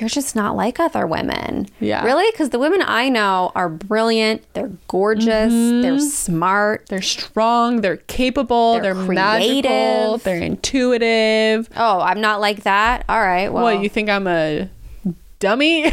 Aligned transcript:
you're 0.00 0.08
just 0.08 0.34
not 0.36 0.56
like 0.56 0.78
other 0.80 1.06
women. 1.06 1.66
Yeah. 1.80 2.04
Really? 2.04 2.30
Because 2.30 2.50
the 2.50 2.58
women 2.58 2.82
I 2.84 3.08
know 3.08 3.52
are 3.54 3.68
brilliant. 3.68 4.42
They're 4.54 4.70
gorgeous. 4.88 5.52
Mm-hmm. 5.52 5.80
They're 5.82 5.98
smart. 6.00 6.86
They're 6.88 7.02
strong, 7.02 7.80
they're 7.80 7.96
capable, 7.98 8.80
they're, 8.80 8.94
They're 8.94 9.04
magical, 9.04 9.60
creative. 10.18 10.22
they're 10.24 10.40
intuitive. 10.42 11.68
Oh, 11.76 12.00
I'm 12.00 12.20
not 12.20 12.40
like 12.40 12.62
that. 12.64 13.04
All 13.08 13.20
right. 13.20 13.52
Well, 13.52 13.64
What, 13.64 13.82
you 13.82 13.88
think 13.88 14.08
I'm 14.08 14.26
a 14.26 14.68
dummy? 15.38 15.92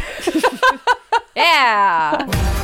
yeah. 1.36 2.62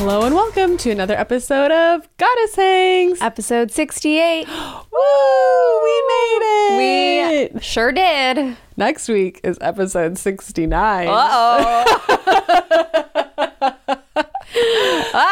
Hello 0.00 0.22
and 0.22 0.34
welcome 0.34 0.78
to 0.78 0.90
another 0.90 1.12
episode 1.14 1.70
of 1.70 2.08
Goddess 2.16 2.56
Hangs. 2.56 3.20
Episode 3.20 3.70
68. 3.70 4.48
Woo! 4.48 5.82
We 5.84 6.04
made 6.08 6.40
it. 6.40 7.52
We 7.52 7.60
sure 7.60 7.92
did. 7.92 8.56
Next 8.78 9.10
week 9.10 9.40
is 9.44 9.58
episode 9.60 10.16
69. 10.16 11.06
Uh 11.10 11.28
oh. 11.30 11.84
Uh, 15.12 15.26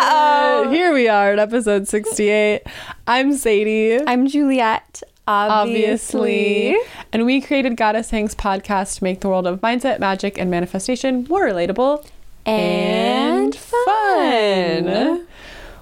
oh. 0.60 0.68
here 0.70 0.92
we 0.92 1.08
are 1.08 1.32
at 1.32 1.38
episode 1.38 1.88
68. 1.88 2.60
I'm 3.06 3.32
Sadie. 3.32 4.06
I'm 4.06 4.26
Juliet. 4.26 5.02
Obviously. 5.26 6.74
obviously. 6.74 6.90
And 7.14 7.24
we 7.24 7.40
created 7.40 7.78
Goddess 7.78 8.10
Hangs 8.10 8.34
podcast 8.34 8.98
to 8.98 9.04
make 9.04 9.20
the 9.20 9.30
world 9.30 9.46
of 9.46 9.62
mindset, 9.62 9.98
magic, 9.98 10.36
and 10.36 10.50
manifestation 10.50 11.24
more 11.26 11.46
relatable 11.46 12.06
And 12.48 13.54
fun. 13.54 15.26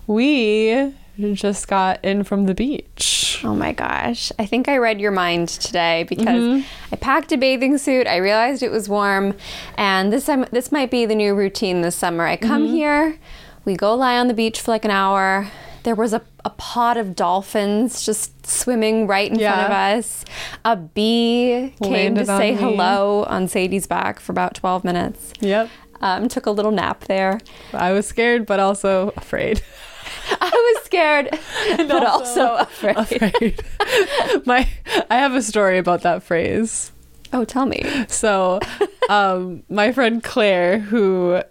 We 0.06 0.94
just 1.34 1.68
got 1.68 2.04
in 2.04 2.24
from 2.24 2.46
the 2.46 2.54
beach. 2.54 3.40
Oh 3.44 3.54
my 3.54 3.72
gosh. 3.72 4.32
I 4.38 4.46
think 4.46 4.68
I 4.68 4.78
read 4.78 5.00
your 5.00 5.12
mind 5.12 5.48
today 5.48 6.04
because 6.04 6.26
mm-hmm. 6.26 6.66
I 6.92 6.96
packed 6.96 7.32
a 7.32 7.36
bathing 7.36 7.78
suit. 7.78 8.06
I 8.06 8.16
realized 8.16 8.62
it 8.62 8.70
was 8.70 8.88
warm. 8.88 9.34
And 9.76 10.12
this 10.12 10.26
time, 10.26 10.46
this 10.52 10.72
might 10.72 10.90
be 10.90 11.06
the 11.06 11.14
new 11.14 11.34
routine 11.34 11.82
this 11.82 11.96
summer. 11.96 12.24
I 12.24 12.36
come 12.36 12.64
mm-hmm. 12.64 12.74
here, 12.74 13.18
we 13.64 13.76
go 13.76 13.94
lie 13.94 14.18
on 14.18 14.28
the 14.28 14.34
beach 14.34 14.60
for 14.60 14.70
like 14.70 14.84
an 14.84 14.90
hour. 14.90 15.50
There 15.82 15.94
was 15.94 16.12
a, 16.12 16.22
a 16.44 16.50
pod 16.50 16.96
of 16.96 17.14
dolphins 17.14 18.04
just 18.04 18.44
swimming 18.46 19.06
right 19.06 19.30
in 19.30 19.38
front 19.38 19.60
of 19.60 19.70
us. 19.70 20.24
A 20.64 20.76
bee 20.76 21.74
came 21.80 21.92
Landed 21.92 22.20
to 22.22 22.26
say 22.26 22.52
me. 22.52 22.58
hello 22.58 23.24
on 23.24 23.46
Sadie's 23.46 23.86
back 23.86 24.18
for 24.18 24.32
about 24.32 24.54
12 24.54 24.82
minutes. 24.82 25.32
Yep. 25.40 25.68
Um, 26.00 26.28
took 26.28 26.46
a 26.46 26.50
little 26.50 26.72
nap 26.72 27.04
there. 27.04 27.40
I 27.72 27.92
was 27.92 28.06
scared, 28.06 28.46
but 28.46 28.60
also 28.60 29.12
afraid. 29.16 29.62
I 30.40 30.74
was 30.74 30.84
scared, 30.84 31.30
but 31.76 32.04
also, 32.04 32.54
afraid. 32.56 32.96
afraid. 32.96 33.62
My, 34.46 34.68
I 35.10 35.16
have 35.16 35.34
a 35.34 35.42
story 35.42 35.78
about 35.78 36.02
that 36.02 36.22
phrase. 36.22 36.92
Oh, 37.32 37.44
tell 37.44 37.66
me. 37.66 37.82
So, 38.08 38.60
um, 39.08 39.64
my 39.68 39.90
friend 39.92 40.22
Claire, 40.22 40.78
who 40.78 41.42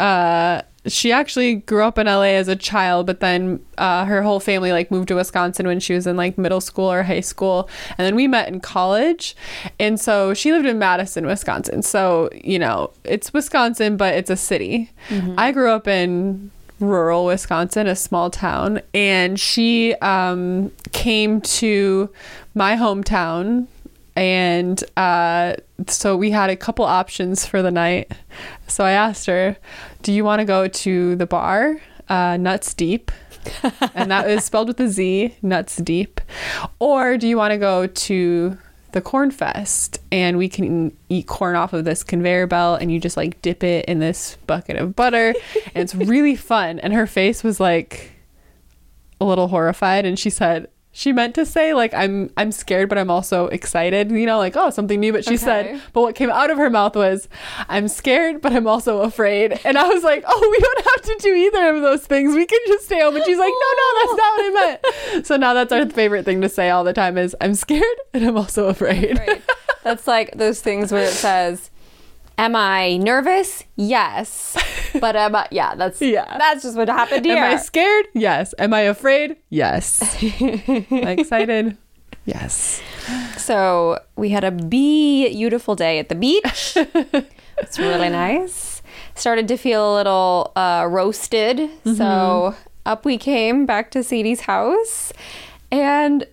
uh, 0.00 0.62
she 0.86 1.12
actually 1.12 1.56
grew 1.56 1.82
up 1.82 1.98
in 1.98 2.06
LA 2.06 2.22
as 2.22 2.48
a 2.48 2.56
child, 2.56 3.06
but 3.06 3.20
then 3.20 3.60
uh, 3.76 4.04
her 4.04 4.22
whole 4.22 4.40
family 4.40 4.72
like 4.72 4.90
moved 4.90 5.08
to 5.08 5.14
Wisconsin 5.14 5.66
when 5.66 5.80
she 5.80 5.94
was 5.94 6.06
in 6.06 6.16
like 6.16 6.38
middle 6.38 6.60
school 6.60 6.90
or 6.90 7.02
high 7.02 7.20
school, 7.20 7.68
and 7.96 8.06
then 8.06 8.14
we 8.14 8.28
met 8.28 8.48
in 8.48 8.60
college. 8.60 9.36
And 9.78 10.00
so 10.00 10.34
she 10.34 10.52
lived 10.52 10.66
in 10.66 10.78
Madison, 10.78 11.26
Wisconsin. 11.26 11.82
So 11.82 12.30
you 12.32 12.58
know 12.58 12.92
it's 13.04 13.32
Wisconsin, 13.32 13.96
but 13.96 14.14
it's 14.14 14.30
a 14.30 14.36
city. 14.36 14.90
I 15.36 15.52
grew 15.52 15.70
up 15.70 15.88
in 15.88 16.50
rural 16.80 17.26
Wisconsin, 17.26 17.86
a 17.86 17.96
small 17.96 18.30
town, 18.30 18.80
and 18.94 19.38
she 19.38 19.94
um, 19.96 20.70
came 20.92 21.40
to 21.40 22.08
my 22.54 22.76
hometown 22.76 23.66
and 24.18 24.82
uh, 24.96 25.54
so 25.86 26.16
we 26.16 26.32
had 26.32 26.50
a 26.50 26.56
couple 26.56 26.84
options 26.84 27.46
for 27.46 27.62
the 27.62 27.70
night. 27.70 28.10
So 28.66 28.84
I 28.84 28.90
asked 28.90 29.26
her, 29.26 29.56
"Do 30.02 30.12
you 30.12 30.24
want 30.24 30.40
to 30.40 30.44
go 30.44 30.66
to 30.66 31.14
the 31.14 31.26
bar, 31.26 31.80
uh, 32.08 32.36
Nuts 32.36 32.74
Deep?" 32.74 33.12
and 33.94 34.10
that 34.10 34.28
is 34.28 34.44
spelled 34.44 34.66
with 34.66 34.80
a 34.80 34.88
Z, 34.88 35.36
Nuts 35.40 35.76
Deep, 35.76 36.20
or 36.80 37.16
do 37.16 37.28
you 37.28 37.36
want 37.36 37.52
to 37.52 37.58
go 37.58 37.86
to 37.86 38.58
the 38.90 39.00
Corn 39.00 39.30
Fest 39.30 40.00
and 40.10 40.36
we 40.36 40.48
can 40.48 40.96
eat 41.08 41.26
corn 41.28 41.54
off 41.54 41.72
of 41.72 41.84
this 41.84 42.02
conveyor 42.02 42.48
belt 42.48 42.80
and 42.80 42.90
you 42.90 42.98
just 42.98 43.16
like 43.16 43.40
dip 43.42 43.62
it 43.62 43.84
in 43.84 44.00
this 44.00 44.36
bucket 44.46 44.76
of 44.76 44.96
butter 44.96 45.34
and 45.74 45.82
it's 45.84 45.94
really 45.94 46.34
fun. 46.34 46.80
And 46.80 46.92
her 46.92 47.06
face 47.06 47.44
was 47.44 47.60
like 47.60 48.12
a 49.20 49.24
little 49.24 49.48
horrified 49.48 50.04
and 50.04 50.18
she 50.18 50.30
said 50.30 50.68
she 50.98 51.12
meant 51.12 51.36
to 51.36 51.46
say 51.46 51.74
like 51.74 51.94
I'm 51.94 52.28
I'm 52.36 52.50
scared 52.50 52.88
but 52.88 52.98
I'm 52.98 53.08
also 53.08 53.46
excited, 53.46 54.10
you 54.10 54.26
know, 54.26 54.36
like 54.38 54.56
oh 54.56 54.70
something 54.70 54.98
new 54.98 55.12
but 55.12 55.22
she 55.24 55.34
Okay. 55.34 55.36
said 55.36 55.80
but 55.92 56.00
what 56.00 56.16
came 56.16 56.28
out 56.28 56.50
of 56.50 56.58
her 56.58 56.68
mouth 56.68 56.96
was 56.96 57.28
I'm 57.68 57.86
scared 57.86 58.40
but 58.42 58.52
I'm 58.52 58.66
also 58.66 59.02
afraid. 59.02 59.60
And 59.64 59.78
I 59.78 59.86
was 59.86 60.02
like, 60.02 60.24
"Oh, 60.26 60.48
we 60.50 60.58
don't 60.58 60.84
have 60.92 61.02
to 61.02 61.16
do 61.22 61.32
either 61.34 61.76
of 61.76 61.82
those 61.82 62.04
things. 62.04 62.34
We 62.34 62.46
can 62.46 62.58
just 62.66 62.86
stay 62.86 63.00
home." 63.00 63.14
And 63.14 63.24
she's 63.24 63.38
like, 63.38 63.52
"No, 63.64 63.70
no, 63.80 64.00
that's 64.00 64.18
not 64.18 64.32
what 64.32 64.40
I 64.44 64.50
meant." 65.12 65.26
So 65.28 65.36
now 65.36 65.54
that's 65.54 65.72
our 65.72 65.88
favorite 65.88 66.24
thing 66.24 66.40
to 66.40 66.48
say 66.48 66.70
all 66.70 66.82
the 66.82 66.92
time 66.92 67.16
is 67.16 67.36
I'm 67.40 67.54
scared 67.54 67.84
and 68.12 68.24
I'm 68.26 68.36
also 68.36 68.66
afraid. 68.66 69.18
Right. 69.18 69.42
That's 69.84 70.06
like 70.08 70.32
those 70.36 70.60
things 70.60 70.90
where 70.90 71.04
it 71.04 71.12
says, 71.12 71.70
"Am 72.38 72.56
I 72.56 72.96
nervous? 72.96 73.64
Yes." 73.76 74.56
But 75.00 75.16
am 75.16 75.36
I? 75.36 75.46
Yeah, 75.50 75.74
that's 75.74 76.00
Yeah. 76.00 76.24
That's 76.38 76.62
just 76.62 76.74
what 76.76 76.88
happened 76.88 77.26
here. 77.26 77.36
Am 77.36 77.52
I 77.52 77.56
scared? 77.60 78.06
Yes. 78.14 78.54
Am 78.58 78.72
I 78.72 78.80
afraid? 78.88 79.36
Yes. 79.50 80.00
Am 80.40 80.86
I 80.90 81.10
excited? 81.20 81.76
Yes. 82.24 82.80
so 83.36 83.98
we 84.16 84.30
had 84.30 84.44
a 84.44 84.50
beautiful 84.50 85.74
day 85.76 85.98
at 85.98 86.08
the 86.08 86.14
beach. 86.14 86.72
it's 87.58 87.78
really 87.78 88.08
nice. 88.08 88.80
Started 89.14 89.46
to 89.48 89.56
feel 89.58 89.92
a 89.92 89.94
little 89.94 90.52
uh, 90.56 90.86
roasted, 90.88 91.58
Mm-hmm. 91.84 91.94
so 91.94 92.54
up 92.86 93.04
we 93.04 93.18
came 93.18 93.66
back 93.66 93.90
to 93.92 94.02
Sadie's 94.02 94.40
house, 94.48 95.12
and 95.70 96.24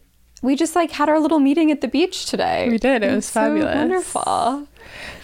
we 0.41 0.55
just 0.55 0.75
like 0.75 0.91
had 0.91 1.09
our 1.09 1.19
little 1.19 1.39
meeting 1.39 1.71
at 1.71 1.81
the 1.81 1.88
beach 1.89 2.25
today. 2.25 2.69
We 2.69 2.77
did. 2.77 3.03
It 3.03 3.13
was 3.13 3.25
so 3.25 3.41
fabulous. 3.41 3.75
wonderful. 3.75 4.67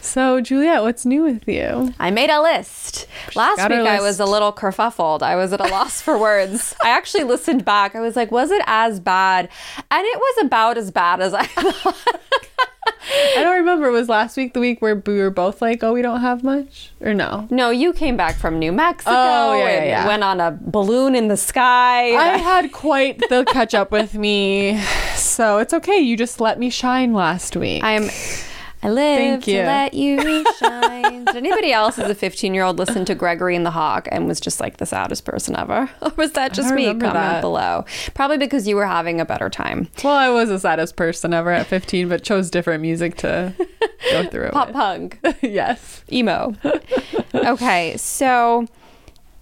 So, 0.01 0.41
Juliet, 0.41 0.81
what's 0.81 1.05
new 1.05 1.23
with 1.23 1.47
you? 1.47 1.93
I 1.99 2.11
made 2.11 2.29
a 2.29 2.41
list. 2.41 3.07
Last 3.35 3.69
week 3.69 3.79
I 3.79 4.01
was 4.01 4.19
a 4.19 4.25
little 4.25 4.51
kerfuffled. 4.51 5.21
I 5.21 5.35
was 5.35 5.53
at 5.53 5.59
a 5.61 5.67
loss 5.67 6.01
for 6.01 6.17
words. 6.17 6.75
I 6.83 6.89
actually 6.89 7.23
listened 7.23 7.63
back. 7.65 7.95
I 7.95 7.99
was 8.01 8.15
like, 8.15 8.31
was 8.31 8.51
it 8.51 8.63
as 8.65 8.99
bad? 8.99 9.49
And 9.89 10.05
it 10.05 10.17
was 10.17 10.45
about 10.45 10.77
as 10.77 10.91
bad 10.91 11.21
as 11.21 11.33
I 11.33 11.43
thought. 11.45 11.97
I 13.37 13.43
don't 13.43 13.57
remember. 13.57 13.87
It 13.87 13.91
was 13.91 14.09
last 14.09 14.37
week, 14.37 14.53
the 14.53 14.59
week 14.59 14.81
where 14.81 14.95
we 14.95 15.17
were 15.17 15.29
both 15.29 15.61
like, 15.61 15.83
oh, 15.83 15.93
we 15.93 16.01
don't 16.01 16.21
have 16.21 16.43
much? 16.43 16.91
Or 17.01 17.13
no? 17.13 17.47
No, 17.49 17.69
you 17.69 17.93
came 17.93 18.15
back 18.17 18.35
from 18.35 18.59
New 18.59 18.71
Mexico 18.71 19.11
Oh, 19.13 19.53
yeah, 19.53 19.63
yeah, 19.65 19.69
and 19.77 19.85
yeah. 19.87 20.07
went 20.07 20.23
on 20.23 20.39
a 20.39 20.57
balloon 20.59 21.15
in 21.15 21.27
the 21.27 21.37
sky. 21.37 22.15
I 22.15 22.37
had 22.37 22.71
quite 22.71 23.19
the 23.29 23.45
catch 23.51 23.73
up 23.73 23.91
with 23.91 24.15
me. 24.15 24.81
So 25.15 25.59
it's 25.59 25.73
okay. 25.73 25.97
You 25.99 26.17
just 26.17 26.39
let 26.41 26.59
me 26.59 26.69
shine 26.69 27.13
last 27.13 27.55
week. 27.55 27.83
I'm 27.83 28.09
I 28.83 28.89
live 28.89 29.17
Thank 29.17 29.43
to 29.45 29.51
you. 29.51 29.59
let 29.59 29.93
you 29.93 30.45
shine. 30.59 31.25
Did 31.25 31.35
anybody 31.35 31.71
else 31.71 31.99
as 31.99 32.09
a 32.09 32.15
15 32.15 32.53
year 32.53 32.63
old 32.63 32.79
listen 32.79 33.05
to 33.05 33.15
Gregory 33.15 33.55
and 33.55 33.65
the 33.65 33.71
Hawk 33.71 34.07
and 34.11 34.27
was 34.27 34.39
just 34.39 34.59
like 34.59 34.77
the 34.77 34.85
saddest 34.85 35.23
person 35.25 35.55
ever? 35.55 35.89
Or 36.01 36.11
was 36.17 36.31
that 36.31 36.53
just 36.53 36.73
me? 36.73 36.85
Comment 36.87 37.01
that. 37.13 37.41
below. 37.41 37.85
Probably 38.15 38.37
because 38.37 38.67
you 38.67 38.75
were 38.75 38.87
having 38.87 39.21
a 39.21 39.25
better 39.25 39.49
time. 39.49 39.87
well, 40.03 40.15
I 40.15 40.29
was 40.29 40.49
the 40.49 40.59
saddest 40.59 40.95
person 40.95 41.33
ever 41.33 41.51
at 41.51 41.67
15, 41.67 42.09
but 42.09 42.23
chose 42.23 42.49
different 42.49 42.81
music 42.81 43.17
to 43.17 43.53
go 44.11 44.25
through 44.29 44.45
it. 44.45 44.51
Pop 44.53 44.67
with. 44.69 44.75
punk. 44.75 45.19
yes. 45.41 46.03
emo. 46.11 46.55
okay, 47.35 47.95
so 47.97 48.67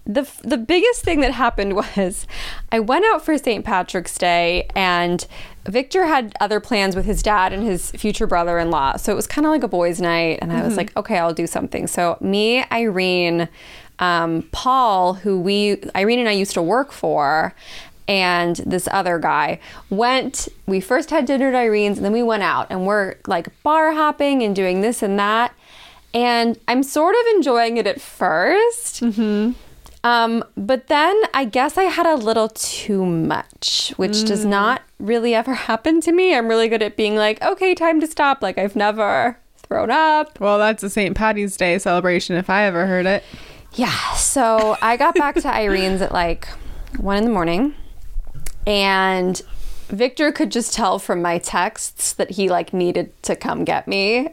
the 0.06 0.28
the 0.42 0.56
biggest 0.56 1.02
thing 1.04 1.20
that 1.20 1.32
happened 1.32 1.74
was 1.76 2.26
I 2.72 2.80
went 2.80 3.04
out 3.06 3.24
for 3.24 3.36
St. 3.38 3.64
Patrick's 3.64 4.16
Day 4.18 4.66
and 4.74 5.26
Victor 5.66 6.06
had 6.06 6.34
other 6.40 6.60
plans 6.60 6.96
with 6.96 7.04
his 7.04 7.22
dad 7.22 7.52
and 7.52 7.62
his 7.62 7.90
future 7.92 8.26
brother-in-law. 8.26 8.96
So 8.96 9.12
it 9.12 9.16
was 9.16 9.26
kind 9.26 9.46
of 9.46 9.50
like 9.50 9.62
a 9.62 9.68
boys' 9.68 10.00
night 10.00 10.38
and 10.40 10.52
I 10.52 10.62
was 10.62 10.76
like, 10.76 10.96
okay, 10.96 11.18
I'll 11.18 11.34
do 11.34 11.46
something. 11.46 11.86
So 11.86 12.16
me, 12.20 12.64
Irene, 12.72 13.48
um, 13.98 14.48
Paul, 14.52 15.14
who 15.14 15.38
we 15.38 15.82
Irene 15.94 16.18
and 16.18 16.28
I 16.28 16.32
used 16.32 16.54
to 16.54 16.62
work 16.62 16.92
for, 16.92 17.54
and 18.08 18.56
this 18.66 18.88
other 18.90 19.18
guy 19.20 19.60
went 19.88 20.48
we 20.66 20.80
first 20.80 21.10
had 21.10 21.26
dinner 21.26 21.48
at 21.48 21.54
Irene's 21.54 21.96
and 21.96 22.04
then 22.04 22.12
we 22.12 22.24
went 22.24 22.42
out 22.42 22.66
and 22.68 22.84
we're 22.84 23.14
like 23.28 23.48
bar 23.62 23.92
hopping 23.92 24.42
and 24.42 24.56
doing 24.56 24.80
this 24.80 25.00
and 25.00 25.16
that 25.20 25.54
and 26.12 26.58
I'm 26.66 26.82
sort 26.82 27.14
of 27.14 27.36
enjoying 27.36 27.76
it 27.76 27.86
at 27.86 27.98
1st 27.98 29.54
Um, 30.02 30.44
but 30.56 30.86
then 30.86 31.20
I 31.34 31.44
guess 31.44 31.76
I 31.76 31.84
had 31.84 32.06
a 32.06 32.14
little 32.14 32.48
too 32.48 33.04
much, 33.04 33.92
which 33.96 34.24
does 34.24 34.44
not 34.44 34.82
really 34.98 35.34
ever 35.34 35.54
happen 35.54 36.00
to 36.02 36.12
me. 36.12 36.34
I'm 36.34 36.48
really 36.48 36.68
good 36.68 36.82
at 36.82 36.96
being 36.96 37.16
like, 37.16 37.42
okay, 37.42 37.74
time 37.74 38.00
to 38.00 38.06
stop. 38.06 38.42
Like 38.42 38.56
I've 38.56 38.76
never 38.76 39.38
thrown 39.56 39.90
up. 39.90 40.40
Well, 40.40 40.58
that's 40.58 40.82
a 40.82 40.90
St. 40.90 41.14
Patty's 41.14 41.56
Day 41.56 41.78
celebration 41.78 42.36
if 42.36 42.48
I 42.48 42.64
ever 42.64 42.86
heard 42.86 43.06
it. 43.06 43.22
Yeah. 43.74 44.14
So 44.14 44.76
I 44.80 44.96
got 44.96 45.14
back 45.14 45.34
to 45.36 45.48
Irene's 45.54 46.00
at 46.00 46.12
like 46.12 46.48
one 46.98 47.18
in 47.18 47.24
the 47.24 47.30
morning, 47.30 47.74
and 48.66 49.40
Victor 49.88 50.32
could 50.32 50.50
just 50.50 50.72
tell 50.72 50.98
from 50.98 51.20
my 51.20 51.38
texts 51.38 52.14
that 52.14 52.32
he 52.32 52.48
like 52.48 52.72
needed 52.72 53.22
to 53.24 53.36
come 53.36 53.64
get 53.64 53.86
me. 53.86 54.28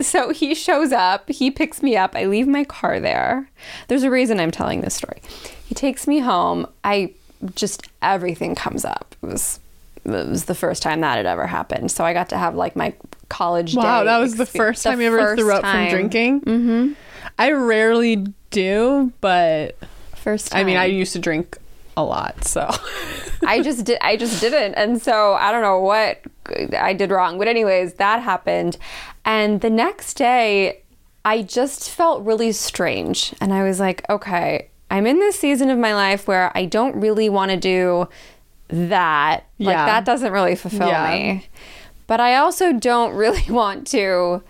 So 0.00 0.30
he 0.32 0.54
shows 0.54 0.92
up, 0.92 1.28
he 1.28 1.50
picks 1.50 1.82
me 1.82 1.96
up, 1.96 2.16
I 2.16 2.24
leave 2.24 2.48
my 2.48 2.64
car 2.64 2.98
there. 2.98 3.48
There's 3.88 4.02
a 4.02 4.10
reason 4.10 4.40
I'm 4.40 4.50
telling 4.50 4.80
this 4.80 4.94
story. 4.94 5.22
He 5.64 5.74
takes 5.74 6.06
me 6.08 6.18
home. 6.18 6.66
I 6.82 7.12
just 7.54 7.88
everything 8.00 8.54
comes 8.54 8.84
up. 8.84 9.14
It 9.22 9.26
was 9.26 9.60
it 10.04 10.10
was 10.10 10.46
the 10.46 10.54
first 10.54 10.82
time 10.82 11.00
that 11.02 11.16
had 11.16 11.26
ever 11.26 11.46
happened. 11.46 11.92
So 11.92 12.04
I 12.04 12.12
got 12.12 12.28
to 12.30 12.38
have 12.38 12.54
like 12.54 12.74
my 12.74 12.94
college 13.28 13.76
Wow, 13.76 14.04
that 14.04 14.18
was 14.18 14.34
the 14.36 14.46
first 14.46 14.82
the 14.82 14.90
time 14.90 15.00
you 15.00 15.06
ever 15.06 15.36
threw 15.36 15.52
up 15.52 15.62
time. 15.62 15.88
from 15.88 15.96
drinking. 15.96 16.40
Mm-hmm. 16.42 16.92
I 17.38 17.52
rarely 17.52 18.26
do, 18.50 19.12
but 19.20 19.76
First 20.22 20.52
time. 20.52 20.60
I 20.60 20.64
mean, 20.64 20.76
I 20.76 20.84
used 20.84 21.14
to 21.14 21.18
drink 21.18 21.58
a 21.96 22.04
lot, 22.04 22.44
so 22.44 22.70
I 23.46 23.60
just 23.60 23.84
did. 23.84 23.98
I 24.00 24.16
just 24.16 24.40
didn't, 24.40 24.74
and 24.74 25.02
so 25.02 25.34
I 25.34 25.50
don't 25.50 25.62
know 25.62 25.80
what 25.80 26.20
I 26.78 26.92
did 26.92 27.10
wrong. 27.10 27.38
But 27.38 27.48
anyways, 27.48 27.94
that 27.94 28.22
happened, 28.22 28.78
and 29.24 29.60
the 29.60 29.70
next 29.70 30.14
day, 30.14 30.82
I 31.24 31.42
just 31.42 31.90
felt 31.90 32.24
really 32.24 32.52
strange, 32.52 33.34
and 33.40 33.52
I 33.52 33.62
was 33.62 33.78
like, 33.80 34.04
okay, 34.10 34.68
I'm 34.90 35.06
in 35.06 35.18
this 35.20 35.38
season 35.38 35.70
of 35.70 35.78
my 35.78 35.94
life 35.94 36.26
where 36.28 36.50
I 36.54 36.64
don't 36.66 36.96
really 37.00 37.28
want 37.28 37.50
to 37.50 37.56
do 37.56 38.08
that. 38.68 39.44
Like 39.58 39.74
Yeah. 39.74 39.86
that 39.86 40.04
doesn't 40.04 40.32
really 40.32 40.54
fulfill 40.56 40.88
Yeah. 40.88 41.10
me, 41.10 41.46
but 42.06 42.20
I 42.20 42.36
also 42.36 42.72
don't 42.72 43.14
really 43.24 43.44
want 43.50 43.86
to 43.88 44.42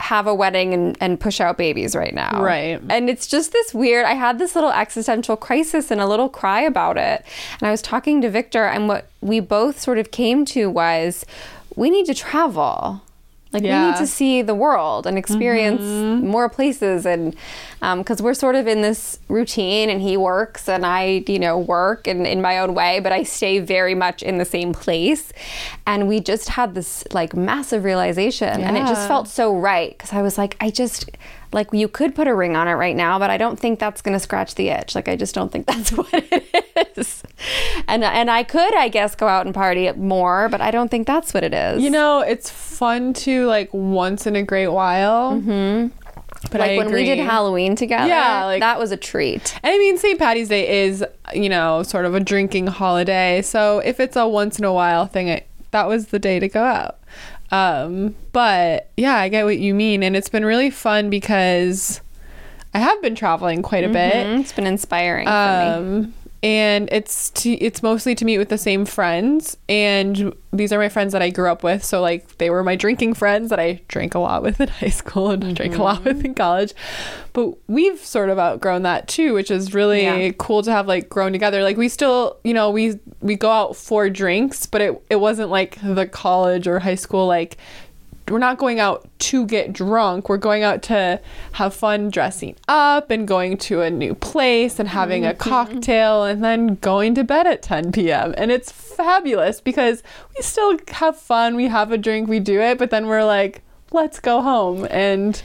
have 0.00 0.28
a 0.28 0.34
wedding 0.34 0.72
and, 0.72 0.96
and 1.00 1.18
push 1.18 1.40
out 1.40 1.58
babies 1.58 1.96
right 1.96 2.14
now. 2.14 2.40
Right. 2.40 2.80
And 2.88 3.10
it's 3.10 3.26
just 3.26 3.50
this 3.50 3.74
weird, 3.74 4.04
I 4.04 4.14
had 4.14 4.38
this 4.38 4.54
little 4.54 4.70
existential 4.70 5.36
crisis 5.36 5.90
and 5.90 6.00
a 6.00 6.06
little 6.06 6.28
cry 6.28 6.60
about 6.60 6.96
it. 6.96 7.24
And 7.60 7.66
I 7.66 7.72
was 7.72 7.82
talking 7.82 8.20
to 8.22 8.30
Victor, 8.30 8.64
and 8.64 8.86
what 8.86 9.08
we 9.20 9.40
both 9.40 9.80
sort 9.80 9.98
of 9.98 10.12
came 10.12 10.44
to 10.46 10.70
was 10.70 11.26
we 11.74 11.90
need 11.90 12.06
to 12.06 12.14
travel. 12.14 13.02
Like 13.52 13.62
we 13.62 13.70
need 13.70 13.96
to 13.96 14.06
see 14.06 14.42
the 14.42 14.54
world 14.54 15.06
and 15.06 15.16
experience 15.16 15.80
mm-hmm. 15.80 16.26
more 16.26 16.50
places, 16.50 17.06
and 17.06 17.34
um, 17.80 18.00
because 18.00 18.20
we're 18.20 18.34
sort 18.34 18.56
of 18.56 18.66
in 18.66 18.82
this 18.82 19.18
routine, 19.28 19.88
and 19.88 20.02
he 20.02 20.16
works 20.18 20.68
and 20.68 20.84
I, 20.84 21.24
you 21.26 21.38
know, 21.38 21.58
work 21.58 22.06
and 22.06 22.26
in 22.26 22.42
my 22.42 22.58
own 22.58 22.74
way, 22.74 23.00
but 23.00 23.10
I 23.10 23.22
stay 23.22 23.58
very 23.58 23.94
much 23.94 24.22
in 24.22 24.36
the 24.36 24.44
same 24.44 24.74
place. 24.74 25.32
And 25.86 26.08
we 26.08 26.20
just 26.20 26.50
had 26.50 26.74
this 26.74 27.04
like 27.12 27.34
massive 27.34 27.84
realization, 27.84 28.62
and 28.62 28.76
it 28.76 28.86
just 28.86 29.08
felt 29.08 29.28
so 29.28 29.56
right 29.56 29.96
because 29.96 30.12
I 30.12 30.20
was 30.20 30.36
like, 30.36 30.56
I 30.60 30.70
just 30.70 31.10
like 31.52 31.72
you 31.72 31.88
could 31.88 32.14
put 32.14 32.28
a 32.28 32.34
ring 32.34 32.56
on 32.56 32.68
it 32.68 32.72
right 32.74 32.94
now, 32.96 33.18
but 33.18 33.30
I 33.30 33.36
don't 33.38 33.58
think 33.58 33.78
that's 33.78 34.02
going 34.02 34.12
to 34.14 34.20
scratch 34.20 34.54
the 34.54 34.68
itch. 34.68 34.94
Like 34.94 35.08
I 35.08 35.16
just 35.16 35.34
don't 35.34 35.50
think 35.50 35.66
that's 35.72 35.92
what 35.92 36.08
it 36.12 36.44
is. 36.96 37.22
And 37.86 38.04
and 38.04 38.30
I 38.30 38.42
could, 38.42 38.74
I 38.74 38.88
guess, 38.88 39.14
go 39.14 39.28
out 39.28 39.46
and 39.46 39.54
party 39.54 39.90
more, 39.92 40.48
but 40.48 40.60
I 40.60 40.70
don't 40.70 40.90
think 40.90 41.06
that's 41.06 41.32
what 41.32 41.44
it 41.44 41.54
is. 41.54 41.82
you 41.82 41.90
know, 41.90 42.20
it's 42.20 42.50
fun 42.50 43.12
to 43.14 43.46
like 43.46 43.72
once 43.72 44.26
in 44.26 44.36
a 44.36 44.42
great 44.42 44.68
while. 44.68 45.32
Mm-hmm. 45.40 45.88
But 46.52 46.60
like 46.60 46.70
I 46.72 46.76
when 46.76 46.92
we 46.92 47.04
did. 47.04 47.18
Halloween 47.18 47.74
together, 47.74 48.06
Yeah, 48.08 48.44
like- 48.44 48.60
that 48.60 48.78
was 48.78 48.92
a 48.92 48.96
treat. 48.96 49.58
And 49.62 49.72
I 49.72 49.78
mean, 49.78 49.98
St. 49.98 50.18
Patty's 50.18 50.48
Day 50.48 50.84
is, 50.86 51.04
you 51.34 51.48
know, 51.48 51.82
sort 51.82 52.04
of 52.04 52.14
a 52.14 52.20
drinking 52.20 52.68
holiday. 52.68 53.42
So 53.42 53.80
if 53.80 53.98
it's 53.98 54.14
a 54.16 54.28
once 54.28 54.58
in 54.58 54.64
a 54.64 54.72
while 54.72 55.06
thing, 55.06 55.26
it, 55.28 55.48
that 55.72 55.88
was 55.88 56.08
the 56.08 56.18
day 56.20 56.38
to 56.38 56.48
go 56.48 56.62
out. 56.62 56.98
Um, 57.50 58.14
but 58.32 58.90
yeah, 58.96 59.16
I 59.16 59.28
get 59.28 59.44
what 59.44 59.58
you 59.58 59.74
mean. 59.74 60.02
And 60.02 60.16
it's 60.16 60.28
been 60.28 60.44
really 60.44 60.70
fun 60.70 61.08
because 61.10 62.00
I 62.74 62.78
have 62.78 63.00
been 63.02 63.14
traveling 63.14 63.62
quite 63.62 63.84
a 63.84 63.88
bit. 63.88 64.12
Mhm, 64.26 64.40
It's 64.40 64.52
been 64.52 64.66
inspiring 64.66 65.26
for 65.26 65.30
me. 65.32 65.96
Um, 66.02 66.14
and 66.42 66.88
it's 66.92 67.30
to, 67.30 67.50
it's 67.50 67.82
mostly 67.82 68.14
to 68.14 68.24
meet 68.24 68.38
with 68.38 68.48
the 68.48 68.58
same 68.58 68.84
friends. 68.84 69.56
And 69.68 70.32
these 70.52 70.72
are 70.72 70.78
my 70.78 70.88
friends 70.88 71.12
that 71.12 71.20
I 71.20 71.30
grew 71.30 71.50
up 71.50 71.64
with. 71.64 71.84
So 71.84 72.00
like 72.00 72.38
they 72.38 72.48
were 72.48 72.62
my 72.62 72.76
drinking 72.76 73.14
friends 73.14 73.50
that 73.50 73.58
I 73.58 73.80
drank 73.88 74.14
a 74.14 74.20
lot 74.20 74.42
with 74.42 74.60
in 74.60 74.68
high 74.80 74.88
school 74.88 75.30
and 75.30 75.56
drank 75.56 75.76
a 75.76 75.82
lot 75.82 75.96
mm-hmm. 75.96 76.04
with 76.04 76.24
in 76.24 76.34
college. 76.34 76.74
But 77.32 77.54
we've 77.68 77.98
sort 77.98 78.30
of 78.30 78.38
outgrown 78.38 78.82
that 78.82 79.08
too 79.08 79.34
which 79.34 79.50
is 79.50 79.74
really 79.74 80.02
Yeah. 80.02 80.30
cool 80.38 80.62
to 80.62 80.70
have 80.70 80.86
like 80.86 81.08
grown 81.08 81.32
together. 81.32 81.62
Like 81.62 81.76
we 81.76 81.88
still 81.88 82.38
you 82.44 82.54
know 82.54 82.70
we 82.70 83.00
we 83.20 83.34
go 83.34 83.50
out 83.50 83.76
for 83.76 84.08
drinks 84.08 84.64
but 84.66 84.80
it, 84.80 85.02
it 85.10 85.16
wasn't 85.16 85.50
like 85.50 85.78
the 85.82 86.06
college 86.06 86.68
or 86.68 86.78
high 86.78 86.94
school 86.94 87.26
like 87.26 87.56
we're 88.30 88.38
not 88.38 88.58
going 88.58 88.80
out 88.80 89.08
to 89.18 89.46
get 89.46 89.72
drunk. 89.72 90.28
We're 90.28 90.36
going 90.36 90.62
out 90.62 90.82
to 90.84 91.20
have 91.52 91.74
fun 91.74 92.10
dressing 92.10 92.56
up 92.68 93.10
and 93.10 93.26
going 93.26 93.56
to 93.58 93.82
a 93.82 93.90
new 93.90 94.14
place 94.14 94.78
and 94.78 94.88
having 94.88 95.24
a 95.24 95.30
mm-hmm. 95.30 95.48
cocktail 95.48 96.24
and 96.24 96.42
then 96.42 96.76
going 96.76 97.14
to 97.16 97.24
bed 97.24 97.46
at 97.46 97.62
10 97.62 97.92
p.m. 97.92 98.34
And 98.36 98.50
it's 98.50 98.70
fabulous 98.70 99.60
because 99.60 100.02
we 100.36 100.42
still 100.42 100.78
have 100.88 101.16
fun. 101.16 101.56
We 101.56 101.68
have 101.68 101.92
a 101.92 101.98
drink, 101.98 102.28
we 102.28 102.40
do 102.40 102.60
it, 102.60 102.78
but 102.78 102.90
then 102.90 103.06
we're 103.06 103.24
like, 103.24 103.62
let's 103.92 104.20
go 104.20 104.40
home. 104.40 104.86
And 104.90 105.40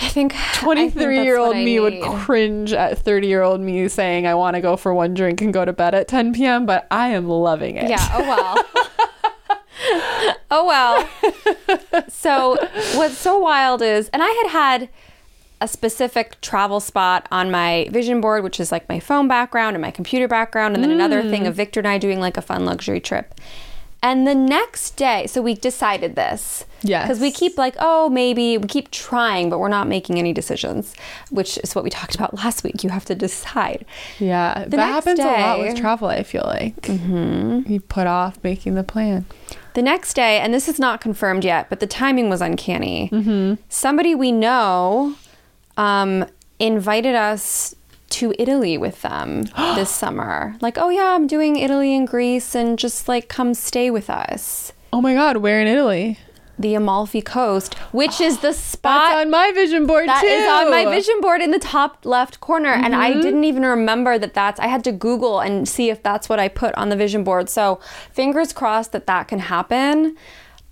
I 0.00 0.08
think 0.08 0.34
23 0.54 1.22
year 1.22 1.38
old 1.38 1.56
I 1.56 1.64
me 1.64 1.78
would 1.78 2.02
cringe 2.02 2.72
at 2.72 2.98
30 2.98 3.26
year 3.26 3.42
old 3.42 3.60
me 3.60 3.88
saying, 3.88 4.26
I 4.26 4.34
want 4.34 4.56
to 4.56 4.60
go 4.60 4.76
for 4.76 4.92
one 4.92 5.14
drink 5.14 5.40
and 5.40 5.52
go 5.52 5.64
to 5.64 5.72
bed 5.72 5.94
at 5.94 6.08
10 6.08 6.32
p.m., 6.34 6.66
but 6.66 6.86
I 6.90 7.08
am 7.08 7.28
loving 7.28 7.76
it. 7.76 7.88
Yeah. 7.88 8.08
Oh 8.12 8.20
well. 8.20 8.88
oh 10.50 10.64
well. 10.66 11.08
So 12.08 12.56
what's 12.94 13.18
so 13.18 13.38
wild 13.38 13.82
is, 13.82 14.08
and 14.08 14.22
I 14.22 14.28
had 14.28 14.50
had 14.50 14.88
a 15.60 15.68
specific 15.68 16.40
travel 16.40 16.80
spot 16.80 17.26
on 17.30 17.50
my 17.50 17.88
vision 17.90 18.20
board, 18.20 18.42
which 18.44 18.60
is 18.60 18.72
like 18.72 18.88
my 18.88 19.00
phone 19.00 19.28
background 19.28 19.76
and 19.76 19.82
my 19.82 19.90
computer 19.90 20.28
background, 20.28 20.74
and 20.74 20.82
then 20.82 20.90
another 20.90 21.22
thing 21.22 21.46
of 21.46 21.54
Victor 21.54 21.80
and 21.80 21.88
I 21.88 21.98
doing 21.98 22.20
like 22.20 22.36
a 22.36 22.42
fun 22.42 22.64
luxury 22.64 23.00
trip. 23.00 23.34
And 24.02 24.26
the 24.26 24.34
next 24.34 24.96
day, 24.96 25.26
so 25.26 25.40
we 25.40 25.54
decided 25.54 26.14
this. 26.14 26.66
Yes. 26.82 27.04
Because 27.06 27.20
we 27.20 27.30
keep 27.30 27.56
like, 27.56 27.74
oh, 27.78 28.10
maybe 28.10 28.58
we 28.58 28.68
keep 28.68 28.90
trying, 28.90 29.48
but 29.48 29.58
we're 29.58 29.68
not 29.68 29.88
making 29.88 30.18
any 30.18 30.34
decisions, 30.34 30.94
which 31.30 31.56
is 31.64 31.74
what 31.74 31.84
we 31.84 31.88
talked 31.88 32.14
about 32.14 32.34
last 32.34 32.62
week. 32.62 32.84
You 32.84 32.90
have 32.90 33.06
to 33.06 33.14
decide. 33.14 33.86
Yeah, 34.18 34.64
The 34.64 34.76
that 34.76 34.92
happens 34.92 35.20
a 35.20 35.24
lot 35.24 35.60
with 35.60 35.78
travel, 35.78 36.08
I 36.08 36.22
feel 36.22 36.42
like. 36.44 36.76
Mm-hmm. 36.82 37.72
You 37.72 37.80
put 37.80 38.06
off 38.06 38.36
making 38.44 38.74
the 38.74 38.84
plan. 38.84 39.24
The 39.74 39.82
next 39.82 40.14
day, 40.14 40.38
and 40.38 40.54
this 40.54 40.68
is 40.68 40.78
not 40.78 41.00
confirmed 41.00 41.44
yet, 41.44 41.68
but 41.68 41.80
the 41.80 41.86
timing 41.86 42.30
was 42.30 42.40
uncanny. 42.40 43.10
Somebody 43.68 44.14
we 44.14 44.30
know 44.32 45.16
um, 45.76 46.26
invited 46.60 47.14
us 47.16 47.74
to 48.10 48.32
Italy 48.38 48.78
with 48.78 49.02
them 49.02 49.42
this 49.74 49.90
summer. 49.90 50.54
Like, 50.60 50.78
oh 50.78 50.90
yeah, 50.90 51.14
I'm 51.14 51.26
doing 51.26 51.56
Italy 51.56 51.94
and 51.96 52.06
Greece, 52.06 52.54
and 52.54 52.78
just 52.78 53.08
like 53.08 53.28
come 53.28 53.52
stay 53.54 53.90
with 53.90 54.08
us. 54.08 54.72
Oh 54.92 55.00
my 55.00 55.14
God, 55.14 55.38
where 55.38 55.60
in 55.60 55.66
Italy? 55.66 56.18
The 56.58 56.74
Amalfi 56.74 57.20
Coast, 57.22 57.74
which 57.92 58.20
is 58.20 58.36
the 58.38 58.48
That's 58.52 58.58
spot 58.58 59.16
on 59.16 59.30
my 59.30 59.50
vision 59.52 59.86
board 59.86 60.08
that 60.08 60.20
too. 60.20 60.26
is 60.26 60.48
on 60.48 60.70
my 60.70 60.84
vision 60.86 61.20
board 61.20 61.40
in 61.42 61.50
the 61.50 61.58
top 61.58 62.04
left 62.06 62.40
corner 62.40 62.68
and 62.70 62.94
Mm-hmm. 62.94 63.02
i 63.02 63.12
didn't 63.12 63.44
even 63.44 63.64
remember 63.64 64.18
that 64.18 64.34
that's 64.34 64.60
i 64.60 64.66
had 64.68 64.84
to 64.84 64.92
google 64.92 65.40
and 65.40 65.68
see 65.68 65.90
if 65.90 66.02
that's 66.02 66.28
what 66.28 66.38
i 66.38 66.48
put 66.48 66.74
on 66.76 66.88
the 66.90 66.96
vision 66.96 67.24
board 67.24 67.48
so 67.48 67.80
fingers 68.12 68.52
crossed 68.52 68.92
that 68.92 69.06
that 69.06 69.26
can 69.28 69.38
happen 69.40 70.16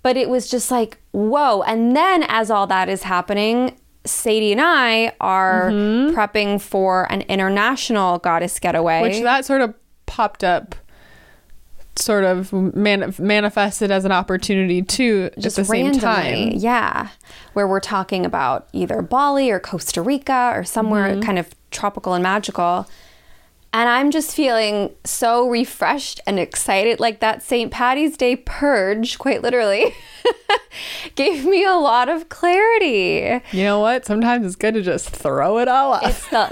but 0.03 0.15
it 0.15 0.29
was 0.29 0.49
just 0.49 0.71
like 0.71 0.97
whoa 1.11 1.61
and 1.63 1.95
then 1.95 2.23
as 2.23 2.49
all 2.51 2.67
that 2.67 2.87
is 2.87 3.03
happening 3.03 3.77
sadie 4.05 4.51
and 4.53 4.61
i 4.61 5.11
are 5.19 5.69
Mm-hmm. 5.69 6.15
prepping 6.17 6.61
for 6.61 7.11
an 7.11 7.21
international 7.21 8.19
goddess 8.19 8.59
getaway 8.59 9.01
Which 9.01 9.21
that 9.21 9.43
sort 9.45 9.61
of 9.61 9.73
popped 10.05 10.43
up, 10.43 10.75
sort 11.95 12.23
of 12.23 12.51
man- 12.51 13.13
manifested 13.19 13.91
as 13.91 14.03
an 14.05 14.11
opportunity 14.11 14.81
too 14.81 15.29
just 15.39 15.59
at 15.59 15.63
the 15.63 15.69
same 15.69 15.91
time. 15.93 16.51
Yeah. 16.55 17.09
Where 17.53 17.67
we're 17.67 17.79
talking 17.79 18.25
about 18.25 18.67
either 18.73 19.01
Bali 19.01 19.51
or 19.51 19.59
Costa 19.59 20.01
Rica 20.01 20.51
or 20.55 20.63
somewhere 20.63 21.09
Mm-hmm. 21.11 21.21
kind 21.21 21.39
of 21.39 21.53
tropical 21.71 22.13
and 22.13 22.23
magical. 22.23 22.87
And 23.75 23.89
I'm 23.89 24.11
just 24.11 24.35
feeling 24.35 24.91
so 25.03 25.49
refreshed 25.49 26.21
and 26.27 26.39
excited. 26.39 26.99
Like 26.99 27.21
that 27.21 27.41
St. 27.41 27.71
Patty's 27.71 28.15
Day 28.15 28.35
purge, 28.35 29.17
quite 29.17 29.41
literally, 29.41 29.95
gave 31.15 31.43
me 31.43 31.65
a 31.65 31.73
lot 31.73 32.07
of 32.07 32.29
clarity. 32.29 33.41
You 33.51 33.63
know 33.63 33.79
what? 33.79 34.05
Sometimes 34.05 34.45
it's 34.45 34.55
good 34.55 34.75
to 34.75 34.83
just 34.83 35.09
throw 35.09 35.57
it 35.57 35.67
all 35.67 35.93
off. 35.93 36.03
It's 36.03 36.29
the, 36.29 36.51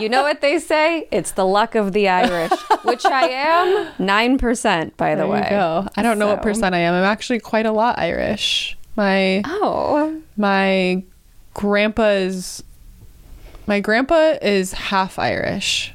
you 0.00 0.08
know 0.08 0.22
what 0.22 0.42
they 0.42 0.60
say? 0.60 1.08
It's 1.10 1.32
the 1.32 1.44
luck 1.44 1.74
of 1.74 1.92
the 1.92 2.08
Irish, 2.08 2.52
which 2.84 3.04
I 3.04 3.28
am 3.28 3.92
9%, 3.98 4.96
by 4.96 5.16
the 5.16 5.22
there 5.22 5.26
way. 5.28 5.42
you 5.42 5.50
go. 5.50 5.88
I 5.96 6.02
don't 6.02 6.20
know 6.20 6.28
what 6.28 6.40
percent 6.40 6.74
I 6.76 6.78
am. 6.78 6.94
I'm 6.94 7.02
actually 7.02 7.40
quite 7.40 7.66
a 7.66 7.72
lot 7.72 7.98
Irish. 7.98 8.76
My 8.94 9.42
Oh, 9.44 10.20
my 10.36 11.02
grandpa's 11.54 12.62
my 13.66 13.80
grandpa 13.80 14.34
is 14.40 14.72
half 14.72 15.18
Irish. 15.18 15.94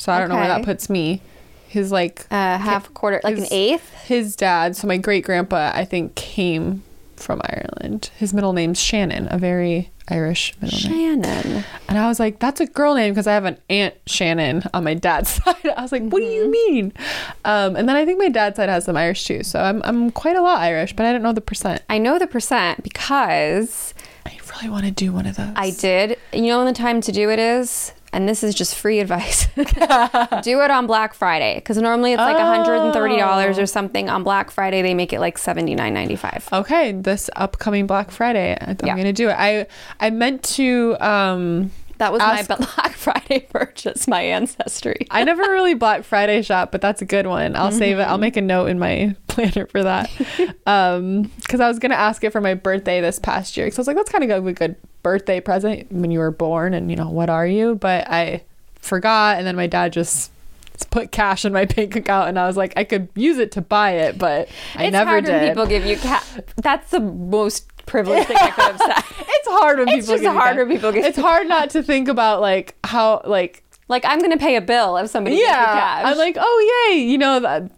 So 0.00 0.10
I 0.12 0.18
don't 0.18 0.30
know 0.30 0.36
where 0.36 0.48
that 0.48 0.60
Okay. 0.60 0.64
puts 0.64 0.88
me. 0.88 1.20
His 1.68 1.92
like 1.92 2.26
uh, 2.30 2.56
half 2.58 2.92
quarter, 2.94 3.20
like 3.22 3.34
an 3.36 3.40
his- 3.42 3.52
eighth? 3.52 3.94
his 4.04 4.34
dad, 4.34 4.74
so 4.76 4.86
my 4.88 4.96
great 4.96 5.24
grandpa 5.24 5.70
I 5.74 5.84
think 5.84 6.14
came 6.14 6.82
from 7.16 7.40
Ireland. 7.44 8.10
His 8.16 8.32
middle 8.32 8.52
name's 8.54 8.80
Shannon, 8.80 9.28
a 9.30 9.36
very 9.38 9.90
Irish 10.08 10.54
middle 10.60 10.78
name. 10.90 11.22
Shannon. 11.22 11.64
And 11.88 11.98
I 11.98 12.08
was 12.08 12.18
like, 12.18 12.38
that's 12.40 12.60
a 12.60 12.66
girl 12.66 12.94
name 12.94 13.12
because 13.12 13.26
I 13.26 13.34
have 13.34 13.44
an 13.44 13.58
aunt 13.68 13.94
Shannon 14.06 14.62
on 14.72 14.82
my 14.84 14.94
dad's 14.94 15.28
side. 15.44 15.54
I 15.76 15.82
was 15.82 15.92
like, 15.92 16.02
what 16.04 16.20
do 16.20 16.24
you 16.26 16.44
Mm-hmm. 16.44 16.50
mean? 16.74 16.92
Um, 17.44 17.76
and 17.76 17.86
then 17.88 17.94
I 17.94 18.04
think 18.06 18.18
my 18.18 18.30
dad's 18.30 18.56
side 18.56 18.68
has 18.70 18.86
some 18.86 18.96
Irish 18.96 19.24
too. 19.24 19.42
So 19.44 19.60
I'm, 19.60 19.82
I'm 19.84 20.10
quite 20.10 20.34
a 20.36 20.40
lot 20.42 20.60
Irish, 20.60 20.96
but 20.96 21.04
I 21.06 21.12
don't 21.12 21.22
know 21.22 21.32
the 21.34 21.40
percent. 21.42 21.82
I 21.90 21.98
know 21.98 22.18
the 22.18 22.26
percent 22.26 22.82
because 22.82 23.92
I 24.26 24.36
really 24.56 24.70
want 24.70 24.86
to 24.86 24.90
do 24.90 25.12
one 25.12 25.26
of 25.26 25.36
those. 25.36 25.52
I 25.54 25.70
did. 25.70 26.18
You 26.32 26.46
know 26.46 26.56
when 26.58 26.66
the 26.66 26.72
time 26.72 27.00
to 27.02 27.12
do 27.12 27.30
it 27.30 27.38
is? 27.38 27.92
And 28.12 28.28
this 28.28 28.42
is 28.42 28.54
just 28.56 28.74
free 28.74 28.98
advice. 28.98 29.46
do 29.54 29.62
it 30.62 30.70
on 30.70 30.86
Black 30.88 31.14
Friday 31.14 31.54
because 31.56 31.76
normally 31.78 32.12
it's 32.12 32.18
like 32.18 32.36
$130 32.36 33.58
or 33.62 33.66
something. 33.66 34.08
On 34.08 34.24
Black 34.24 34.50
Friday, 34.50 34.82
they 34.82 34.94
make 34.94 35.12
it 35.12 35.20
like 35.20 35.38
$79.95. 35.38 36.60
Okay, 36.60 36.92
this 36.92 37.30
upcoming 37.36 37.86
Black 37.86 38.10
Friday, 38.10 38.56
I- 38.60 38.70
I'm 38.70 38.76
Yeah. 38.84 38.96
gonna 38.96 39.12
do 39.12 39.28
it. 39.28 39.36
I 39.38 39.66
I 40.00 40.10
meant 40.10 40.42
to. 40.56 40.96
Um, 41.00 41.70
That 42.00 42.12
was 42.12 42.20
Ask- 42.20 42.48
my 42.50 42.56
Black 42.56 42.92
Friday 42.96 43.40
purchase, 43.50 44.08
my 44.08 44.20
ancestry. 44.22 45.06
I 45.10 45.22
never 45.24 45.42
really 45.42 45.74
Black 45.74 46.02
Friday 46.02 46.42
shop, 46.42 46.72
but 46.72 46.80
that's 46.80 47.00
a 47.02 47.04
good 47.04 47.26
one. 47.26 47.54
I'll 47.56 47.70
save 47.70 47.98
it. 47.98 48.02
I'll 48.02 48.18
make 48.18 48.36
a 48.36 48.40
note 48.40 48.66
in 48.66 48.78
my 48.78 49.14
planner 49.28 49.66
for 49.66 49.82
that. 49.82 50.10
Um, 50.66 51.30
because 51.40 51.60
I 51.60 51.68
was 51.68 51.78
gonna 51.78 51.94
ask 51.94 52.24
it 52.24 52.30
for 52.32 52.40
my 52.40 52.54
birthday 52.54 53.00
this 53.00 53.18
past 53.18 53.56
year. 53.56 53.66
Because 53.66 53.78
I 53.78 53.80
was 53.82 53.86
like, 53.86 53.96
that's 53.96 54.10
kind 54.10 54.24
of 54.30 54.46
a 54.46 54.52
good 54.52 54.76
birthday 55.02 55.40
present 55.40 55.90
when 55.92 56.10
you 56.10 56.18
were 56.18 56.30
born, 56.30 56.74
and 56.74 56.90
you 56.90 56.96
know 56.96 57.08
what 57.10 57.30
are 57.30 57.46
you? 57.46 57.74
But 57.76 58.10
I 58.10 58.42
forgot, 58.80 59.38
and 59.38 59.46
then 59.46 59.56
my 59.56 59.66
dad 59.66 59.92
just 59.92 60.32
put 60.90 61.12
cash 61.12 61.44
in 61.44 61.52
my 61.52 61.66
bank 61.66 61.94
account, 61.96 62.30
and 62.30 62.38
I 62.38 62.46
was 62.46 62.56
like, 62.56 62.72
I 62.76 62.84
could 62.84 63.08
use 63.14 63.36
it 63.36 63.52
to 63.52 63.60
buy 63.60 63.90
it, 63.92 64.16
but 64.18 64.48
I 64.74 64.84
it's 64.84 64.92
never 64.92 65.10
hard 65.10 65.26
did. 65.26 65.32
when 65.32 65.48
people 65.48 65.66
give 65.66 65.84
you 65.84 65.96
ca- 65.98 66.24
That's 66.56 66.90
the 66.90 67.00
most 67.00 67.66
privileged 67.90 68.26
thing 68.28 68.36
I 68.38 68.50
could 68.50 68.64
have 68.64 68.78
said. 68.78 69.04
it's 69.28 69.48
hard 69.48 69.78
when 69.78 69.88
It's 69.88 70.06
people 70.06 70.14
just 70.14 70.22
give 70.22 70.32
you 70.32 70.38
hard 70.38 70.56
when 70.56 70.68
people 70.68 70.92
get. 70.92 71.04
It's 71.04 71.18
hard 71.18 71.48
not 71.48 71.70
to 71.70 71.82
think 71.82 72.08
about 72.08 72.40
like 72.40 72.76
how 72.84 73.22
like 73.26 73.62
Like 73.88 74.04
I'm 74.06 74.20
gonna 74.20 74.38
pay 74.38 74.56
a 74.56 74.60
bill 74.60 74.96
if 74.96 75.10
somebody 75.10 75.36
gives 75.36 75.46
me 75.46 75.52
yeah 75.52 75.74
cash. 75.74 76.06
i'm 76.06 76.16
like 76.18 76.36
oh 76.40 76.88
yay 76.90 76.98
you 77.02 77.18
know 77.18 77.40
that 77.40 77.70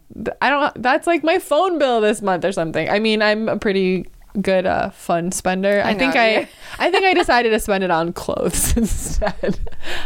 i 0.43 0.51
don't 0.51 0.83
that's 0.83 1.07
like 1.07 1.25
my 1.25 1.39
phone 1.39 1.79
bill 1.79 2.01
this 2.03 2.21
month 2.21 2.45
or 2.45 2.53
something 2.53 2.89
i 2.91 2.99
mean 2.99 3.23
i'm 3.23 3.49
a 3.49 3.57
pretty 3.57 4.07
good 4.43 4.67
uh 4.67 4.91
fun 4.91 5.33
spender 5.33 5.83
i, 5.85 5.91
I 5.91 5.95
think 5.95 6.15
i 6.17 6.47
i 6.79 6.91
think 6.91 7.05
i 7.05 7.15
decided 7.23 7.51
to 7.51 7.59
spend 7.61 7.83
it 7.85 7.91
on 7.91 8.13
clothes 8.13 8.77
instead 8.77 9.59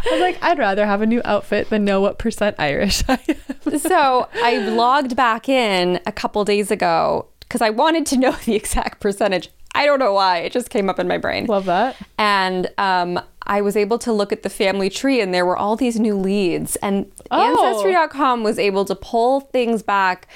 i 0.06 0.10
was 0.12 0.20
like 0.20 0.38
i'd 0.42 0.58
rather 0.58 0.86
have 0.86 1.02
a 1.02 1.06
new 1.06 1.20
outfit 1.24 1.70
than 1.70 1.84
know 1.84 2.00
what 2.00 2.18
percent 2.18 2.54
irish 2.58 3.02
i 3.08 3.18
am 3.28 3.78
so 3.78 4.28
I 4.42 4.58
logged 4.58 5.16
back 5.16 5.48
in 5.48 6.00
a 6.06 6.12
couple 6.12 6.44
days 6.44 6.70
ago 6.70 7.26
because 7.40 7.62
I 7.62 7.70
wanted 7.70 8.06
to 8.06 8.16
know 8.16 8.32
the 8.44 8.54
exact 8.54 9.00
percentage. 9.00 9.50
I 9.76 9.86
don't 9.86 9.98
know 9.98 10.12
why. 10.12 10.38
It 10.38 10.52
just 10.52 10.70
came 10.70 10.88
up 10.88 10.98
in 10.98 11.06
my 11.06 11.18
brain. 11.18 11.46
love 11.46 11.66
that 11.66 11.96
and 12.18 12.68
um, 12.78 13.20
I 13.46 13.60
was 13.60 13.76
able 13.76 13.98
to 14.00 14.12
look 14.12 14.32
at 14.32 14.42
the 14.42 14.50
family 14.50 14.90
tree, 14.90 15.20
and 15.20 15.32
there 15.32 15.46
were 15.46 15.56
all 15.56 15.76
these 15.76 16.00
new 16.00 16.16
leads. 16.16 16.76
And 16.76 17.10
Oh. 17.30 17.68
Ancestry.com 17.68 18.42
was 18.42 18.58
able 18.58 18.84
to 18.86 18.94
pull 18.94 19.40
things 19.40 19.82
back 19.82 20.26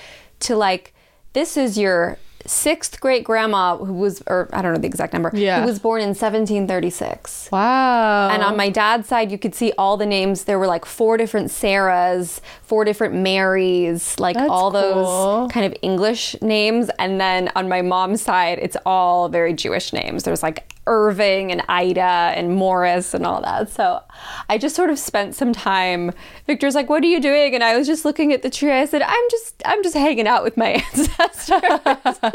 to 0.40 0.54
like, 0.56 0.94
this 1.32 1.56
is 1.56 1.76
your 1.78 2.18
sixth 2.46 3.00
great 3.00 3.22
grandma 3.24 3.76
who 3.76 3.92
was, 3.92 4.22
or 4.26 4.48
I 4.52 4.62
don't 4.62 4.72
know 4.72 4.78
the 4.80 4.86
exact 4.86 5.12
number, 5.12 5.30
Yeah. 5.34 5.60
who 5.60 5.66
was 5.66 5.78
born 5.78 6.00
in 6.02 6.14
1736. 6.14 7.48
wow 7.52 8.28
And 8.30 8.42
on 8.42 8.56
my 8.56 8.68
dad's 8.70 9.08
side, 9.08 9.30
you 9.30 9.38
could 9.38 9.54
see 9.54 9.72
all 9.78 9.96
the 9.96 10.06
names. 10.06 10.44
There 10.44 10.58
were 10.58 10.66
like 10.66 10.84
four 10.84 11.16
different 11.16 11.48
Sarahs, 11.50 12.40
four 12.62 12.84
different 12.84 13.14
Marys, 13.14 14.18
like 14.18 14.36
That's 14.36 14.50
all 14.50 14.70
cool. 14.70 14.80
those 14.80 15.52
kind 15.52 15.66
of 15.66 15.74
English 15.82 16.36
names. 16.42 16.90
And 16.98 17.20
then 17.20 17.50
on 17.56 17.68
my 17.68 17.82
mom's 17.82 18.22
side, 18.22 18.58
it's 18.60 18.76
all 18.86 19.28
very 19.28 19.52
Jewish 19.52 19.92
names. 19.92 20.22
There's 20.24 20.42
like 20.42 20.66
Irving 20.90 21.52
and 21.52 21.62
Ida 21.68 22.00
and 22.36 22.54
Morris 22.56 23.14
and 23.14 23.24
all 23.24 23.40
that. 23.42 23.70
So 23.70 24.02
I 24.48 24.58
just 24.58 24.74
sort 24.74 24.90
of 24.90 24.98
spent 24.98 25.34
some 25.36 25.52
time. 25.52 26.10
Victor's 26.46 26.74
like, 26.74 26.88
"What 26.90 27.02
are 27.04 27.06
you 27.06 27.20
doing?" 27.20 27.54
And 27.54 27.62
I 27.62 27.78
was 27.78 27.86
just 27.86 28.04
looking 28.04 28.32
at 28.32 28.42
the 28.42 28.50
tree. 28.50 28.72
I 28.72 28.84
said, 28.86 29.02
"I'm 29.02 29.24
just, 29.30 29.62
I'm 29.64 29.82
just 29.84 29.94
hanging 29.96 30.26
out 30.26 30.42
with 30.42 30.56
my 30.56 30.68
ancestors." 30.92 32.34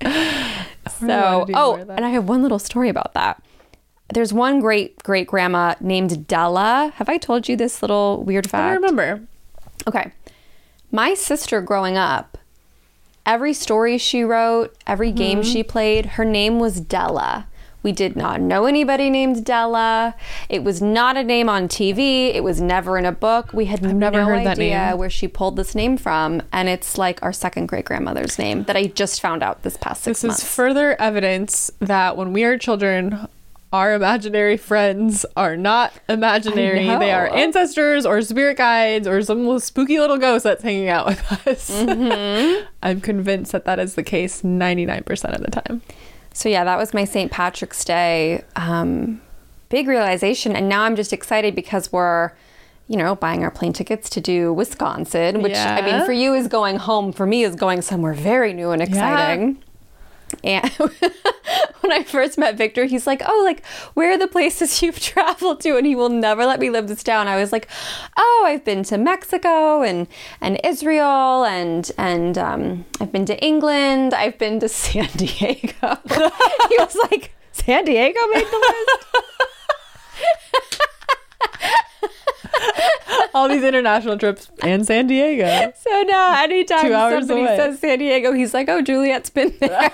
So, 0.88 1.46
oh, 1.52 1.72
more 1.72 1.80
of 1.80 1.86
that. 1.88 1.96
and 1.96 2.06
I 2.06 2.10
have 2.10 2.28
one 2.28 2.42
little 2.42 2.58
story 2.58 2.88
about 2.88 3.12
that. 3.14 3.42
There's 4.14 4.32
one 4.32 4.60
great 4.60 5.02
great 5.02 5.26
grandma 5.26 5.74
named 5.80 6.26
Della. 6.28 6.92
Have 6.96 7.08
I 7.08 7.18
told 7.18 7.48
you 7.48 7.56
this 7.56 7.82
little 7.82 8.22
weird 8.22 8.46
i 8.46 8.48
fact? 8.48 8.74
don't 8.80 8.82
remember 8.82 9.26
Okay. 9.86 10.12
My 10.92 11.14
sister 11.14 11.60
growing 11.60 11.96
up, 11.96 12.38
every 13.26 13.52
story 13.52 13.98
she 13.98 14.22
wrote, 14.22 14.74
every 14.86 15.10
game 15.12 15.40
Mm-hmm. 15.40 15.50
she 15.52 15.62
played, 15.64 16.06
her 16.16 16.24
name 16.24 16.58
was 16.60 16.80
Della. 16.80 17.46
We 17.86 17.92
did 17.92 18.16
not 18.16 18.40
know 18.40 18.66
anybody 18.66 19.10
named 19.10 19.44
Della. 19.44 20.16
It 20.48 20.64
was 20.64 20.82
not 20.82 21.16
a 21.16 21.22
name 21.22 21.48
on 21.48 21.68
TV. 21.68 22.34
It 22.34 22.42
was 22.42 22.60
never 22.60 22.98
in 22.98 23.06
a 23.06 23.12
book. 23.12 23.52
We 23.52 23.66
had 23.66 23.80
never 23.80 24.18
no 24.18 24.24
heard 24.24 24.44
that 24.44 24.58
idea 24.58 24.88
name. 24.88 24.98
where 24.98 25.08
she 25.08 25.28
pulled 25.28 25.54
this 25.54 25.72
name 25.72 25.96
from, 25.96 26.42
and 26.50 26.68
it's 26.68 26.98
like 26.98 27.22
our 27.22 27.32
second 27.32 27.66
great 27.66 27.84
grandmother's 27.84 28.40
name 28.40 28.64
that 28.64 28.74
I 28.76 28.88
just 28.88 29.20
found 29.20 29.44
out 29.44 29.62
this 29.62 29.76
past 29.76 30.02
six 30.02 30.22
This 30.22 30.28
months. 30.28 30.42
This 30.42 30.50
is 30.50 30.56
further 30.56 31.00
evidence 31.00 31.70
that 31.78 32.16
when 32.16 32.32
we 32.32 32.42
are 32.42 32.58
children, 32.58 33.28
our 33.72 33.94
imaginary 33.94 34.56
friends 34.56 35.24
are 35.36 35.56
not 35.56 35.92
imaginary. 36.08 36.86
They 36.86 37.12
are 37.12 37.32
ancestors 37.32 38.04
or 38.04 38.20
spirit 38.22 38.56
guides 38.56 39.06
or 39.06 39.22
some 39.22 39.44
little 39.44 39.60
spooky 39.60 40.00
little 40.00 40.18
ghost 40.18 40.42
that's 40.42 40.64
hanging 40.64 40.88
out 40.88 41.06
with 41.06 41.46
us. 41.46 41.70
Mm-hmm. 41.70 42.66
I'm 42.82 43.00
convinced 43.00 43.52
that 43.52 43.64
that 43.64 43.78
is 43.78 43.94
the 43.94 44.02
case 44.02 44.42
99% 44.42 45.34
of 45.36 45.40
the 45.40 45.50
time. 45.52 45.82
So 46.36 46.50
yeah, 46.50 46.64
that 46.64 46.76
was 46.76 46.92
my 46.92 47.06
St. 47.06 47.32
Patrick's 47.32 47.82
Day 47.82 48.44
um, 48.56 49.22
big 49.70 49.88
realization, 49.88 50.54
and 50.54 50.68
now 50.68 50.82
I'm 50.82 50.94
just 50.94 51.14
excited 51.14 51.54
because 51.54 51.90
we're, 51.90 52.32
you 52.88 52.98
know, 52.98 53.14
buying 53.14 53.42
our 53.42 53.50
plane 53.50 53.72
tickets 53.72 54.10
to 54.10 54.20
do 54.20 54.52
Wisconsin, 54.52 55.40
which 55.40 55.56
I 55.56 55.80
mean, 55.80 56.04
for 56.04 56.12
you 56.12 56.34
is 56.34 56.46
going 56.46 56.76
home. 56.76 57.10
For 57.12 57.24
me, 57.24 57.42
is 57.42 57.56
going 57.56 57.80
somewhere 57.80 58.12
very 58.12 58.52
new 58.52 58.70
and 58.70 58.82
exciting. 58.82 59.62
And 60.46 60.70
when 61.80 61.92
I 61.92 62.04
first 62.04 62.38
met 62.38 62.56
Victor, 62.56 62.84
he's 62.84 63.06
like, 63.06 63.20
"Oh, 63.26 63.42
like 63.44 63.64
where 63.94 64.12
are 64.12 64.18
the 64.18 64.28
places 64.28 64.80
you've 64.82 65.00
traveled 65.00 65.60
to?" 65.62 65.76
And 65.76 65.86
he 65.86 65.96
will 65.96 66.08
never 66.08 66.46
let 66.46 66.60
me 66.60 66.70
live 66.70 66.88
this 66.88 67.02
down. 67.02 67.26
I 67.26 67.36
was 67.36 67.52
like, 67.52 67.68
"Oh, 68.16 68.44
I've 68.46 68.64
been 68.64 68.84
to 68.84 68.98
Mexico 68.98 69.82
and 69.82 70.06
and 70.40 70.60
Israel 70.64 71.44
and 71.44 71.90
and 71.98 72.38
um, 72.38 72.84
I've 73.00 73.12
been 73.12 73.26
to 73.26 73.38
England. 73.44 74.14
I've 74.14 74.38
been 74.38 74.60
to 74.60 74.68
San 74.84 75.08
Diego." 75.16 75.98
he 76.08 76.78
was 76.78 76.96
like, 77.10 77.34
"San 77.52 77.84
Diego 77.84 78.20
made 78.32 78.46
the 78.46 78.58
list." 78.58 79.06
All 83.34 83.48
these 83.48 83.62
international 83.62 84.18
trips 84.18 84.50
and 84.62 84.86
San 84.86 85.06
Diego. 85.06 85.72
So 85.78 86.02
now, 86.02 86.42
anytime 86.42 86.86
Two 86.86 86.94
hours 86.94 87.26
somebody 87.26 87.42
away. 87.42 87.56
says 87.56 87.78
San 87.80 87.98
Diego, 87.98 88.32
he's 88.32 88.54
like, 88.54 88.68
"Oh, 88.68 88.80
Juliet's 88.82 89.30
been 89.30 89.54
there." 89.60 89.90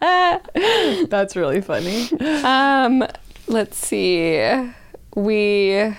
That's 1.08 1.36
really 1.36 1.60
funny. 1.60 2.08
Um, 2.42 3.06
let's 3.46 3.76
see. 3.76 4.40
We 5.14 5.94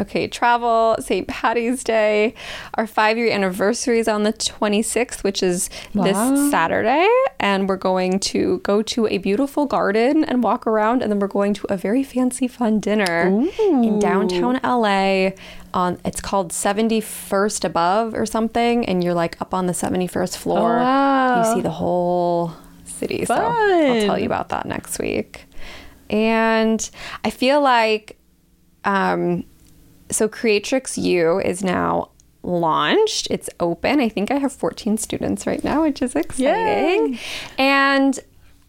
okay, 0.00 0.26
travel, 0.26 0.96
St. 1.00 1.28
Patty's 1.28 1.84
Day. 1.84 2.34
Our 2.74 2.86
five 2.86 3.16
year 3.18 3.30
anniversary 3.30 3.98
is 3.98 4.08
on 4.08 4.22
the 4.22 4.32
26th, 4.32 5.22
which 5.22 5.42
is 5.42 5.68
Wow. 5.94 6.04
this 6.04 6.50
Saturday. 6.50 7.08
And 7.38 7.68
we're 7.68 7.76
going 7.76 8.18
to 8.20 8.58
go 8.58 8.82
to 8.82 9.06
a 9.08 9.18
beautiful 9.18 9.66
garden 9.66 10.24
and 10.24 10.42
walk 10.42 10.66
around. 10.66 11.02
And 11.02 11.10
then 11.10 11.18
we're 11.18 11.26
going 11.28 11.54
to 11.54 11.66
a 11.70 11.76
very 11.76 12.02
fancy, 12.02 12.48
fun 12.48 12.80
dinner 12.80 13.26
in 13.58 13.98
downtown 13.98 14.60
LA. 14.64 15.30
On 15.72 15.98
it's 16.04 16.20
called 16.20 16.50
71st 16.50 17.64
Above 17.64 18.14
or 18.14 18.26
something. 18.26 18.84
And 18.86 19.04
you're 19.04 19.14
like 19.14 19.40
up 19.40 19.54
on 19.54 19.66
the 19.66 19.72
71st 19.72 20.36
floor. 20.36 20.78
Oh, 20.78 20.82
wow. 20.82 21.38
You 21.48 21.54
see 21.54 21.60
the 21.60 21.70
whole 21.70 22.52
city. 22.84 23.24
So 23.24 23.34
I'll 23.34 24.00
tell 24.06 24.18
you 24.18 24.26
about 24.26 24.48
that 24.48 24.66
next 24.66 24.98
week. 24.98 25.44
And 26.10 26.90
I 27.24 27.30
feel 27.30 27.60
like, 27.60 28.18
um, 28.84 29.44
so 30.10 30.28
Creatrix 30.28 30.98
U 30.98 31.40
is 31.40 31.62
now 31.62 32.10
launched. 32.42 33.28
It's 33.30 33.50
open. 33.60 34.00
I 34.00 34.08
think 34.08 34.30
I 34.30 34.36
have 34.36 34.52
14 34.52 34.96
students 34.98 35.46
right 35.46 35.62
now, 35.62 35.82
which 35.82 36.02
is 36.02 36.16
exciting. 36.16 37.14
Yay. 37.14 37.20
And 37.58 38.18